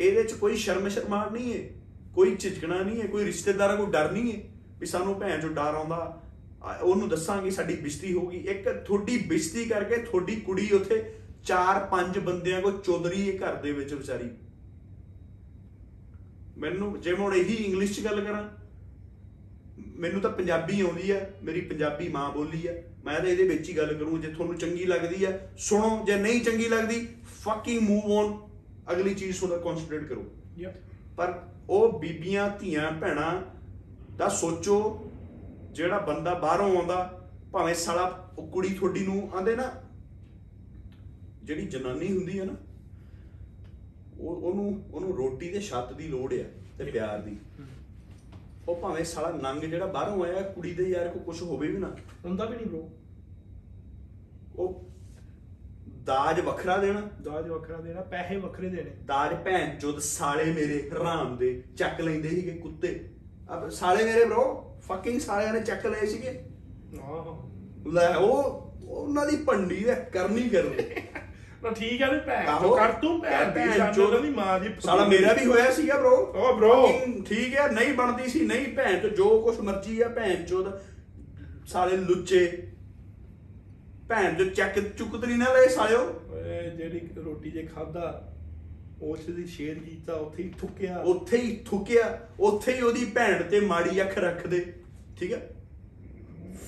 ਇਹਦੇ 0.00 0.22
'ਚ 0.22 0.32
ਕੋਈ 0.32 0.56
ਸ਼ਰਮ 0.56 0.88
ਸ਼ਰਮਾਟ 0.88 1.32
ਨਹੀਂ 1.32 1.54
ਹੈ 1.54 1.70
ਕੋਈ 2.14 2.36
ਝਿਜਕਣਾ 2.36 2.82
ਨਹੀਂ 2.82 3.02
ਹੈ 3.02 3.06
ਕੋਈ 3.06 3.24
ਰਿਸ਼ਤੇਦਾਰਾਂ 3.24 3.76
ਕੋਈ 3.76 3.86
ਡਰ 3.86 4.12
ਨਹੀਂ 4.12 4.32
ਹੈ 4.32 4.42
ਵੀ 4.80 4.86
ਸਾਨੂੰ 4.86 5.14
ਭੈਣ 5.14 5.40
ਚੋਂ 5.40 5.50
ਡਰ 5.50 5.74
ਆਉਂਦਾ। 5.74 5.96
ਆ, 5.96 6.20
ਉਹਨੂੰ 6.66 7.08
ਦੱਸਾਂਗੇ 7.08 7.50
ਸਾਡੀ 7.50 7.74
ਬਿਸਤੀ 7.76 8.12
ਹੋਗੀ 8.12 8.38
ਇੱਕ 8.48 8.68
ਤੁਹਾਡੀ 8.86 9.16
ਬਿਸਤੀ 9.18 9.64
ਕਰਕੇ 9.64 9.96
ਤੁਹਾਡੀ 9.96 10.36
ਕੁੜੀ 10.36 10.68
ਉੱਥੇ 10.72 11.02
ਚਾਰ 11.44 11.84
ਪੰਜ 11.84 12.18
ਬੰਦਿਆਂ 12.18 12.60
ਕੋ 12.62 12.70
ਚੌਧਰੀ 12.70 13.28
ਹੈ 13.28 13.36
ਘਰ 13.38 13.54
ਦੇ 13.62 13.72
ਵਿੱਚ 13.72 13.94
ਵਿਚਾਰੀ। 13.94 14.30
ਮੈਨੂੰ 16.58 17.00
ਜੇ 17.00 17.12
ਮੈਂ 17.12 17.20
ਹੁਣ 17.20 17.34
ਇਹੀ 17.34 17.54
ਇੰਗਲਿਸ਼ 17.54 17.92
'ਚ 17.92 18.04
ਗੱਲ 18.04 18.20
ਕਰਾਂ 18.20 18.42
ਮੈਨੂੰ 19.98 20.20
ਤਾਂ 20.20 20.30
ਪੰਜਾਬੀ 20.30 20.80
ਆਉਂਦੀ 20.80 21.10
ਆ 21.10 21.20
ਮੇਰੀ 21.44 21.60
ਪੰਜਾਬੀ 21.60 22.08
ਮਾਂ 22.08 22.30
ਬੋਲੀ 22.30 22.66
ਆ। 22.66 22.72
ਮੈਂ 23.04 23.18
ਤਾਂ 23.20 23.28
ਇਹਦੇ 23.28 23.44
ਵਿੱਚ 23.44 23.68
ਹੀ 23.68 23.76
ਗੱਲ 23.76 23.92
ਕਰੂੰ 23.94 24.20
ਜੇ 24.20 24.28
ਤੁਹਾਨੂੰ 24.28 24.56
ਚੰਗੀ 24.58 24.84
ਲੱਗਦੀ 24.84 25.24
ਆ 25.24 25.32
ਸੁਣੋ 25.58 26.04
ਜੇ 26.06 26.16
ਨਹੀਂ 26.16 26.40
ਚੰਗੀ 26.44 26.68
ਲੱਗਦੀ 26.68 27.06
ਫੱਕਿੰਗ 27.44 27.80
ਮੂਵ 27.80 28.10
ਔਨ 28.12 28.36
ਅਗਲੀ 28.92 29.14
ਚੀਜ਼ 29.14 29.36
ਸੁਣਾ 29.36 29.56
ਕਨਸੈਂਟਰੇਟ 29.56 30.04
ਕਰੋ। 30.04 30.24
ਯਾ 30.58 30.72
ਪਰ 31.16 31.32
ਉਹ 31.68 31.98
ਬੀਬੀਆਂ 32.00 32.48
ਧੀਆਂ 32.60 32.90
ਭੈਣਾਂ 32.92 33.32
ਦਾ 34.16 34.28
ਸੋਚੋ 34.28 34.78
ਜਿਹੜਾ 35.76 35.98
ਬੰਦਾ 35.98 36.34
ਬਾਹਰੋਂ 36.34 36.76
ਆਉਂਦਾ 36.76 37.28
ਭਾਵੇਂ 37.52 37.74
ਸਾਲਾ 37.74 38.32
ਉਹ 38.38 38.48
ਕੁੜੀ 38.48 38.74
ਤੁਹਾਡੀ 38.74 39.06
ਨੂੰ 39.06 39.30
ਆਂਦੇ 39.34 39.56
ਨਾ 39.56 39.72
ਜਿਹੜੀ 41.44 41.66
ਜਨਾਨੀ 41.66 42.16
ਹੁੰਦੀ 42.16 42.40
ਹੈ 42.40 42.44
ਨਾ 42.44 42.52
ਉਹ 44.18 44.36
ਉਹਨੂੰ 44.36 44.84
ਉਹਨੂੰ 44.92 45.16
ਰੋਟੀ 45.16 45.48
ਤੇ 45.48 45.60
ਛੱਤ 45.60 45.92
ਦੀ 45.92 46.08
ਲੋੜ 46.08 46.34
ਆ 46.34 46.44
ਤੇ 46.78 46.84
ਪਿਆਰ 46.84 47.18
ਦੀ। 47.18 47.36
ਉਹ 48.68 48.76
ਭਾਵੇਂ 48.76 49.04
ਸਾਲਾ 49.04 49.30
ਨੰਗ 49.30 49.62
ਜਿਹੜਾ 49.62 49.86
ਬਾਹਰੋਂ 49.86 50.24
ਆਇਆ 50.24 50.42
ਕੁੜੀ 50.42 50.74
ਦੇ 50.74 50.84
ਯਾਰ 50.84 51.08
ਕੋ 51.08 51.18
ਕੁਝ 51.18 51.42
ਹੋਵੇ 51.42 51.68
ਵੀ 51.68 51.78
ਨਾ। 51.78 51.96
ਹੁੰਦਾ 52.24 52.44
ਵੀ 52.44 52.56
ਨਹੀਂ 52.56 52.66
ਬ్రో 52.66 52.82
ਉਹ 54.56 54.90
ਦਾਜ 56.04 56.40
ਵੱਖਰਾ 56.40 56.76
ਦੇਣਾ। 56.76 57.10
ਦਾਜ 57.22 57.48
ਵੱਖਰਾ 57.48 57.80
ਦੇਣਾ 57.80 58.00
ਪੈਸੇ 58.00 58.36
ਵੱਖਰੇ 58.36 58.68
ਦੇਣੇ। 58.68 58.90
ਦਾਜ 59.04 59.44
ਭੈਣ 59.44 59.78
ਚੋਦ 59.78 59.98
ਸਾਲੇ 59.98 60.44
ਮੇਰੇ 60.44 60.90
ਹਰਾਮ 60.90 61.36
ਦੇ 61.36 61.64
ਚੱਕ 61.76 62.00
ਲੈਂਦੇ 62.00 62.28
ਸੀਗੇ 62.28 62.50
ਕੁੱਤੇ। 62.50 63.10
ਅਬ 63.48 63.68
ਸਾਲੇ 63.70 64.04
ਮੇਰੇ 64.04 64.24
bro 64.24 64.44
ਫੱਕਿੰਗ 64.86 65.20
ਸਾਲਿਆਂ 65.20 65.52
ਨੇ 65.52 65.60
ਚੱਕ 65.62 65.86
ਲਏ 65.86 66.06
ਸੀਗੇ 66.06 66.32
ਲੈ 67.92 68.14
ਉਹ 68.16 68.62
ਉਹਨਾਂ 68.82 69.26
ਦੀ 69.26 69.36
ਭੰਡੀ 69.44 69.82
ਦੇ 69.84 69.94
ਕਰਨੀ 70.12 70.48
ਕਰਨੀ 70.48 70.84
ਨਾ 71.62 71.70
ਠੀਕ 71.70 72.02
ਹੈ 72.02 72.08
ਤੇ 72.08 72.16
ਭੈਣ 72.20 72.48
ਆਹੋ। 72.48 72.62
ਚੋ 72.62 72.74
ਕਰ 72.76 72.92
ਤੂੰ 72.92 73.20
ਭੈਣ 73.20 73.44
ਦੀ 73.46 73.60
ਭੈਣ। 73.60 74.00
ਉਹਨਾਂ 74.00 74.20
ਦੀ 74.20 74.30
ਮਾਂ 74.30 74.58
ਦੀ 74.60 74.68
ਸਾਲਾ 74.80 75.06
ਮੇਰਾ 75.08 75.32
ਵੀ 75.32 75.44
ਹੋਇਆ 75.46 75.70
ਸੀਗਾ 75.70 75.94
bro 75.96 76.12
ਓ 76.36 76.50
bro। 76.58 76.70
Fucking 76.74 77.22
ਠੀਕ 77.24 77.54
ਹੈ 77.54 77.66
ਨਹੀਂ 77.70 77.92
ਬਣਦੀ 77.94 78.28
ਸੀ 78.28 78.40
ਨਹੀਂ 78.46 78.66
ਭੈਣ 78.76 78.98
ਚੋ 79.00 79.08
ਜੋ 79.10 79.28
ਕੁਛ 79.42 79.60
ਮਰਜ਼ੀ 79.60 80.00
ਆ 80.00 80.08
ਭੈਣ 80.08 80.44
ਚੋਦ 80.44 80.68
ਸਾਲੇ 81.68 81.96
ਲੁੱਚੇ 81.98 82.40
ਭੈਣ 84.08 84.34
ਚੋ 84.34 84.44
ਚੱਕ 84.50 84.78
ਚੁੱਕਤਰੀ 84.98 85.34
ਨਾ 85.36 85.52
ਲਏ 85.52 85.68
ਸਾਲਿਓ 85.68 86.00
ਓਏ 86.32 86.70
ਜਿਹੜੀ 86.70 87.00
ਰੋਟੀ 87.16 87.50
ਜੇ 87.50 87.62
ਖਾਦਾ 87.66 88.10
ਉਸ 89.02 89.24
ਦੀ 89.26 89.46
ਸ਼ੇਅਰ 89.46 89.78
ਕੀਤਾ 89.78 90.14
ਉੱਥੇ 90.14 90.42
ਹੀ 90.42 90.52
ਥੁੱਕਿਆ। 90.58 90.98
ਉੱਥੇ 90.98 91.36
ਹੀ 91.36 91.56
ਥੁਕਿਆ 91.66 92.18
ਉੱਥੇ 92.40 92.72
ਹੀ 92.72 92.80
ਉਹਦੀ 92.80 93.04
ਭੈਣ 93.04 93.42
ਤੇ 93.42 93.60
ਮਾੜੀ 93.60 94.00
ਅੱਖ 94.02 94.18
ਰੱਖਦੇ 94.18 94.60
ਠੀਕ 95.18 95.32
ਹੈ? 95.32 95.40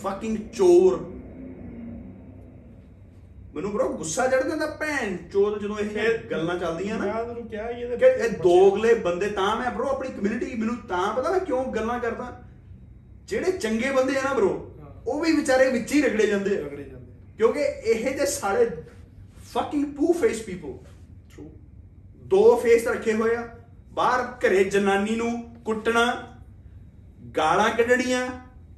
ਫਕਿੰਗ 0.03 0.37
ਚੋਰ। 0.55 0.99
ਮੈਨੂੰ 3.55 3.71
ਬਰੋ 3.73 3.89
ਗੁੱਸਾ 3.93 4.27
ਚੜ 4.27 4.43
ਜਾਂਦਾ 4.49 4.67
ਭੈਣ 4.81 5.17
ਚੋਦ 5.33 5.61
ਜਦੋਂ 5.63 5.79
ਇਹ 5.79 6.19
ਗੱਲਾਂ 6.31 6.59
ਚੱਲਦੀਆਂ 6.59 6.99
ਨਾ। 6.99 7.05
ਮੈਂ 7.05 7.23
ਤੁਹਾਨੂੰ 7.25 7.47
ਕਿਹਾ 7.49 7.69
ਇਹਦੇ 7.71 7.97
ਕਿ 7.97 8.07
ਇਹ 8.25 8.31
ਦੋਗਲੇ 8.43 8.95
ਬੰਦੇ 8.95 9.31
ਤਾਂ 9.31 9.55
ਮੈਂ 9.57 9.71
ਬਰੋ 9.71 9.89
ਆਪਣੀ 9.89 10.09
ਕਮਿਊਨਿਟੀ 10.09 10.55
ਮੈਨੂੰ 10.55 10.77
ਤਾਂ 10.89 11.13
ਪਤਾ 11.15 11.31
ਮੈਂ 11.31 11.41
ਕਿਉਂ 11.41 11.65
ਗੱਲਾਂ 11.73 11.99
ਕਰਦਾ। 12.01 12.27
ਜਿਹੜੇ 13.27 13.53
ਚੰਗੇ 13.53 13.91
ਬੰਦੇ 13.91 14.19
ਆ 14.19 14.23
ਨਾ 14.23 14.33
ਬਰੋ। 14.35 14.51
ਉਹ 15.07 15.21
ਵੀ 15.21 15.33
ਵਿਚਾਰੇ 15.33 15.71
ਵਿੱਚ 15.71 15.93
ਹੀ 15.93 16.03
ਰਗੜੇ 16.03 16.27
ਜਾਂਦੇ 16.27 16.57
ਰਗੜੇ 16.57 16.85
ਜਾਂਦੇ 16.85 17.07
ਕਿਉਂਕਿ 17.37 17.61
ਇਹ 17.61 18.19
ਜੇ 18.19 18.27
ਸਾਲੇ 18.27 18.65
ਫਕਿੰਗ 19.53 19.85
ਟੂ 19.97 20.13
ਫੇਸ 20.13 20.43
ਪੀਪਲ 20.43 20.79
ਦੋ 22.29 22.57
ਫੇਸ 22.57 22.87
ਰੱਖੇ 22.87 23.13
ਹੋਏ 23.13 23.35
ਆ। 23.37 23.49
ਬਾਹਰ 23.93 24.23
ਘਰੇ 24.41 24.65
ਜਨਾਨੀ 24.65 25.15
ਨੂੰ 25.17 25.31
ਕੁੱਟਣਾ, 25.65 26.05
ਗਾਲਾਂ 27.37 27.71
ਕੱਢਣੀਆਂ, 27.71 28.27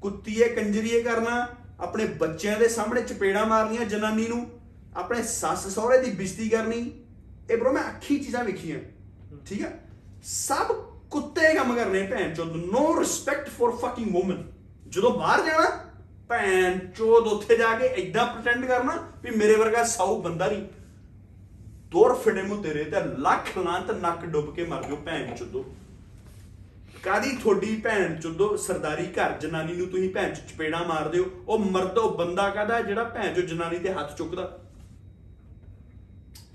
ਕੁੱਤੀਏ 0.00 0.48
ਕੰਜਰੀਏ 0.48 1.02
ਕਰਨਾ, 1.02 1.46
ਆਪਣੇ 1.80 2.04
ਬੱਚਿਆਂ 2.20 2.58
ਦੇ 2.58 2.68
ਸਾਹਮਣੇ 2.68 3.02
ਚਪੇੜਾਂ 3.02 3.44
ਮਾਰਨੀਆਂ 3.46 3.84
ਜਨਾਨੀ 3.84 4.26
ਨੂੰ, 4.26 4.46
ਆਪਣੇ 4.96 5.22
ਸੱਸ 5.22 5.66
ਸਹੁਰੇ 5.68 5.98
ਦੀ 5.98 6.10
ਬਿਸਤੀ 6.12 6.48
ਕਰਨੀ, 6.48 6.80
ਇਹ 7.50 7.56
ਬ్రో 7.56 7.72
ਮੈਂ 7.72 7.82
ਅੱਖੀ 7.82 8.18
ਚੀਜ਼ਾਂ 8.18 8.44
ਵੇਖੀਆਂ, 8.44 8.78
ਠੀਕ 9.46 9.62
ਹੈ 9.62 9.72
ਸਭ 10.24 10.72
ਕੁੱਤੇ 11.10 11.54
ਕੰਮ 11.54 11.74
ਕਰਨੇ 11.76 12.02
ਭੈਣ 12.02 12.34
ਚੋਦ 12.34 12.56
no. 12.56 12.98
Respect 12.98 13.48
for 13.50 13.76
fucking 13.76 14.16
women 14.16 14.42
ਜਦੋਂ 14.88 15.10
ਬਾਹਰ 15.10 15.44
ਜਾਣਾ, 15.46 15.70
ਭੈਣ 16.28 16.78
ਚੋਦ 16.96 17.26
ਉੱਥੇ 17.26 17.56
ਜਾ 17.56 17.74
ਕੇ 17.74 17.86
ਐਦਾਂ 17.98 18.26
ਪ੍ਰਟੈਂਡ 18.26 18.66
ਕਰਨਾ 18.66 18.96
ਵੀ 19.22 19.30
ਮੇਰੇ 19.30 19.54
ਵਰਗਾ 19.54 19.82
ਸਾਊ 19.84 20.20
ਬੰਦਾ 20.22 20.46
ਨਹੀਂ। 20.46 20.62
ਦੌਰ 21.90 22.14
ਫਿੜੇ 22.14 22.42
ਮੂੰ 22.42 22.62
ਤੇਰੇ 22.62 22.84
ਤੇ 22.84 23.00
ਲੱਖ 23.18 23.56
ਲਾਂਤ 23.58 23.90
ਨੱਕ 23.90 24.24
ਡੁੱਬ 24.24 24.54
ਕੇ 24.54 24.64
ਮਰ 24.64 24.82
ਜਾਓ 24.82 24.96
ਭੈਣ 24.96 25.34
ਚੁੱਦੋ 25.36 25.64
ਕਾਦੀ 27.02 27.30
ਥੋੜੀ 27.42 27.74
ਭੈਣ 27.76 28.14
ਚੁੱਦੋ 28.20 28.56
ਸਰਦਾਰੀ 28.56 29.06
ਘਰ 29.12 29.38
ਜਨਾਨੀ 29.38 29.72
ਨੂੰ 29.72 29.86
ਤੁਸੀਂ 29.86 30.08
ਭੈਣ 30.10 30.34
ਚ 30.34 30.40
ਚਪੇੜਾ 30.48 30.82
ਮਾਰਦੇ 30.82 31.18
ਹੋ। 31.18 31.24
ਉਹ 31.48 31.58
ਮਰਦ 31.58 31.98
ਉਹ 31.98 32.16
ਬੰਦਾ 32.16 32.48
ਕਾਦਾ 32.50 32.80
ਜਿਹੜਾ 32.80 33.04
ਭੈਣ 33.04 33.34
ਚੋ 33.34 33.40
ਜਨਾਨੀ 33.42 33.78
ਤੇ 33.78 33.92
ਹੱਥ 33.92 34.16
ਚੁੱਕਦਾ? 34.16 34.58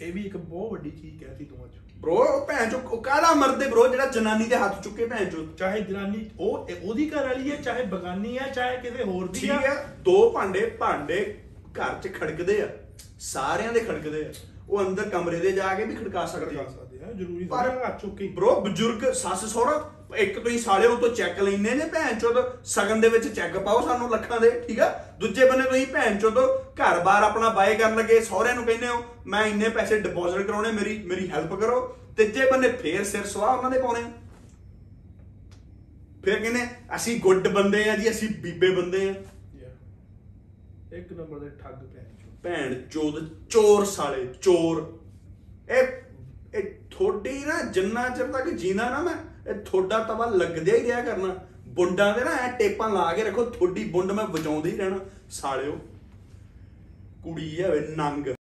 ਇਹ 0.02 0.14
ਵੀ 0.14 0.22
ਇੱਕ 0.26 0.38
ਬਹੁਤ 0.38 0.72
ਵੱਡੀ 0.72 0.90
ਚੀਜ਼ 0.92 1.24
ਕਹਿਤੀ 1.24 1.46
ਤੂੰ 1.46 1.66
ਅੱਜ 1.66 1.72
ਬ్రో 2.04 2.16
ਉਹ 2.26 2.46
ਭੈਣ 2.48 2.70
ਚੋ 2.70 2.78
ਉਹ 2.90 3.02
ਕਾਦਾ 3.02 3.34
ਮਰਦੇ 3.34 3.68
ਬ్రో 3.68 3.88
ਜਿਹੜਾ 3.92 4.06
ਜਨਾਨੀ 4.06 4.46
ਤੇ 4.46 4.56
ਹੱਥ 4.56 4.82
ਚੁੱਕੇ 4.84 5.06
ਭੈਣ 5.06 5.30
ਚੋ। 5.30 5.46
ਚਾਹੇ 5.58 5.82
ਜਨਾਨੀ 5.82 6.26
ਉਹ 6.40 6.70
ਉਹਦੀ 6.84 7.10
ਘਰ 7.10 7.28
ਵਾਲੀ 7.28 7.52
ਹੈ 7.52 7.56
ਚਾਹੇ 7.62 7.84
ਬਗਾਨੀ 7.86 8.38
ਹੈ 8.38 8.48
ਚਾਹੇ 8.50 8.78
ਕਿਸੇ 8.78 9.04
ਹੋਰ 9.04 9.28
ਦੀ 9.28 9.40
ਠੀਕ 9.40 9.52
ਹੈ 9.52 9.76
ਦੋ 10.04 10.30
ਭਾਂਡੇ 10.32 10.66
ਭਾਂਡੇ 10.80 11.24
ਘਰ 11.80 12.00
'ਚ 12.02 12.14
ਖੜਕਦੇ 12.14 12.62
ਆ 12.62 12.68
ਸਾਰਿਆਂ 13.20 13.74
ਦੇ 13.74 13.80
ਖੜਕਦੇ 13.80 14.26
ਆ। 14.26 14.34
ਉਹ 14.70 14.82
ਅੰਦਰ 14.82 15.10
ਕਮਰੇ 15.10 15.40
ਦੇ 15.40 15.52
ਜਾ 15.52 15.74
ਕੇ 15.74 15.84
ਵੀ 15.86 15.96
ਖੜਕਾ 15.96 16.26
ਸਕਦੇ 16.26 16.60
ਆ। 16.60 16.64
ਸਕਦੇ 16.70 17.00
ਆ 17.06 17.12
ਜ਼ਰੂਰੀ 17.12 17.46
ਪਰ 17.46 17.70
ਹੱਥ 17.86 18.02
ਚੁੱਕ 18.02 18.16
ਕੇ। 18.18 18.28
ਬ్రో 18.38 18.60
ਬਜ਼ੁਰਗ 18.62 19.12
ਸੱਸ 19.14 19.46
ਸਹੁਰਾ 19.46 19.92
ਇੱਕ 20.18 20.40
ਤੁਸੀਂ 20.40 20.60
ਸਾਲੇ 20.60 20.88
ਉਹ 20.88 20.98
ਤੋਂ 20.98 21.10
ਚੈੱਕ 21.16 21.40
ਲੈਨੇ 21.40 21.74
ਨੇ 21.76 21.86
ਭੈਣ 21.86 22.20
ਚੋਦ 22.20 22.38
ਸਗਨ 22.66 23.02
ਦੇ 23.02 23.10
ਵਿੱਚ 23.10 23.28
ਚੈੱਕ 23.28 23.58
ਪਾਓ 23.58 23.82
ਸਾਨੂੰ 23.82 24.10
ਲੱਖਾਂ 24.10 24.40
ਦੇ 24.40 24.50
ਠੀਕ 24.68 24.80
ਆ? 24.80 24.90
ਦੂਜੇ 25.20 25.46
ਬੰਨੇ 25.50 25.64
ਤੁਸੀਂ 25.64 25.86
ਭੈਣ 25.88 26.18
ਚੋਦ 26.20 26.38
ਘਰ-ਬਾਰ 26.82 27.24
ਆਪਣਾ 27.24 27.50
ਬਾਏ 27.50 27.76
ਕਰਨ 27.76 27.96
ਲੱਗੇ 27.96 28.20
ਸਹੁਰਿਆਂ 28.22 28.56
ਨੂੰ 28.56 28.66
ਕਹਿੰਦੇ 28.66 28.88
ਹੋ 28.88 29.04
ਮੈਂ 29.26 29.46
ਇੰਨੇ 29.46 29.70
ਪੈਸੇ 29.70 30.00
ਡਿਪੋਜ਼ਿਟ 30.02 30.46
ਕਰਾਉਣੇ 30.48 30.72
ਮੇਰੀ 30.72 30.98
ਮੇਰੀ 31.04 31.30
ਹੈਲਪ 31.30 31.54
ਕਰੋ। 31.60 31.82
ਤੀਜੇ 32.18 32.50
ਬੰਨੇ 32.52 32.68
ਫੇਰ 32.74 33.04
ਸਿਰ 33.04 33.24
ਸਵਾਹ 33.26 33.58
ਉਹਨਾਂ 33.58 33.72
ਦੇ 33.72 33.80
ਪਾਉਣੇ 33.80 34.02
ਫਿਰ 36.24 36.40
ਕਹਿੰਦੇ 36.40 36.60
ਅਸੀਂ 36.96 37.20
ਗੁੱਡ 37.22 37.48
ਬੰਦੇ 37.48 37.90
ਆ 37.90 37.96
ਜੀ 37.96 38.10
ਅਸੀਂ 38.10 38.30
ਬੀਬੇ 38.42 38.70
ਬੰਦੇ 38.76 39.10
ਆ. 39.10 39.14
ਇੱਕ 40.98 41.12
ਨੰਬਰ 41.14 41.40
ਦੇ 41.40 41.50
ਠੱਗ 41.60 41.74
ਭੈਣ 42.46 42.74
ਚੋ 42.74 43.02
ਭੈਣ 43.02 43.12
ਚੋਦ, 43.12 43.48
ਚੋਰ 43.50 43.86
ਸਾਲੇ, 43.86 44.28
ਚੋਰ। 44.42 45.00
ਇਹ 45.70 45.88
ਇਹ 46.56 46.76
ਥੋੜੀ 46.92 47.44
ਨਾ 47.46 47.62
ਜਿੰਨਾ 47.62 48.10
ਚਿਰ 48.10 48.28
ਤੱਕ 48.28 48.50
ਜੀਣਾ 48.50 48.90
ਨਾ 48.90 49.02
ਮੈਂ, 49.04 49.16
ਇਹ 49.50 49.56
ਥੋੜਾ 49.66 50.00
ਤਵਾ 50.00 50.26
ਲੱਗਦਿਆ 50.26 50.76
ਹੀ 50.76 50.84
ਰਿਹਾ 50.84 51.02
ਕਰਨਾ। 51.02 51.36
ਬੁੰਡਾਂ 51.68 52.18
ਦੇ 52.18 52.26
ਨਾ 52.26 52.32
ਐ 52.32 52.58
ਟੇਪਾਂ 52.58 52.90
ਲਾ 52.90 53.14
ਕੇ 53.14 53.24
ਰੱਖੋ 53.24 53.46
ਥੋੜੀ 53.46 53.84
ਬੁੰਡ 53.84 54.12
ਮੈਂ 54.12 54.26
ਵਜਾਉਂਦੇ 54.26 54.72
ਹੀ 54.72 54.78
ਰਹਿਣਾ। 54.78 55.00
ਸਾਲਿਓ, 55.30 55.80
ਕੁੜੀ 57.24 57.62
ਐ 57.62 57.70
ਵੇ 57.70 57.80
ਨੰਗ। 57.80 58.28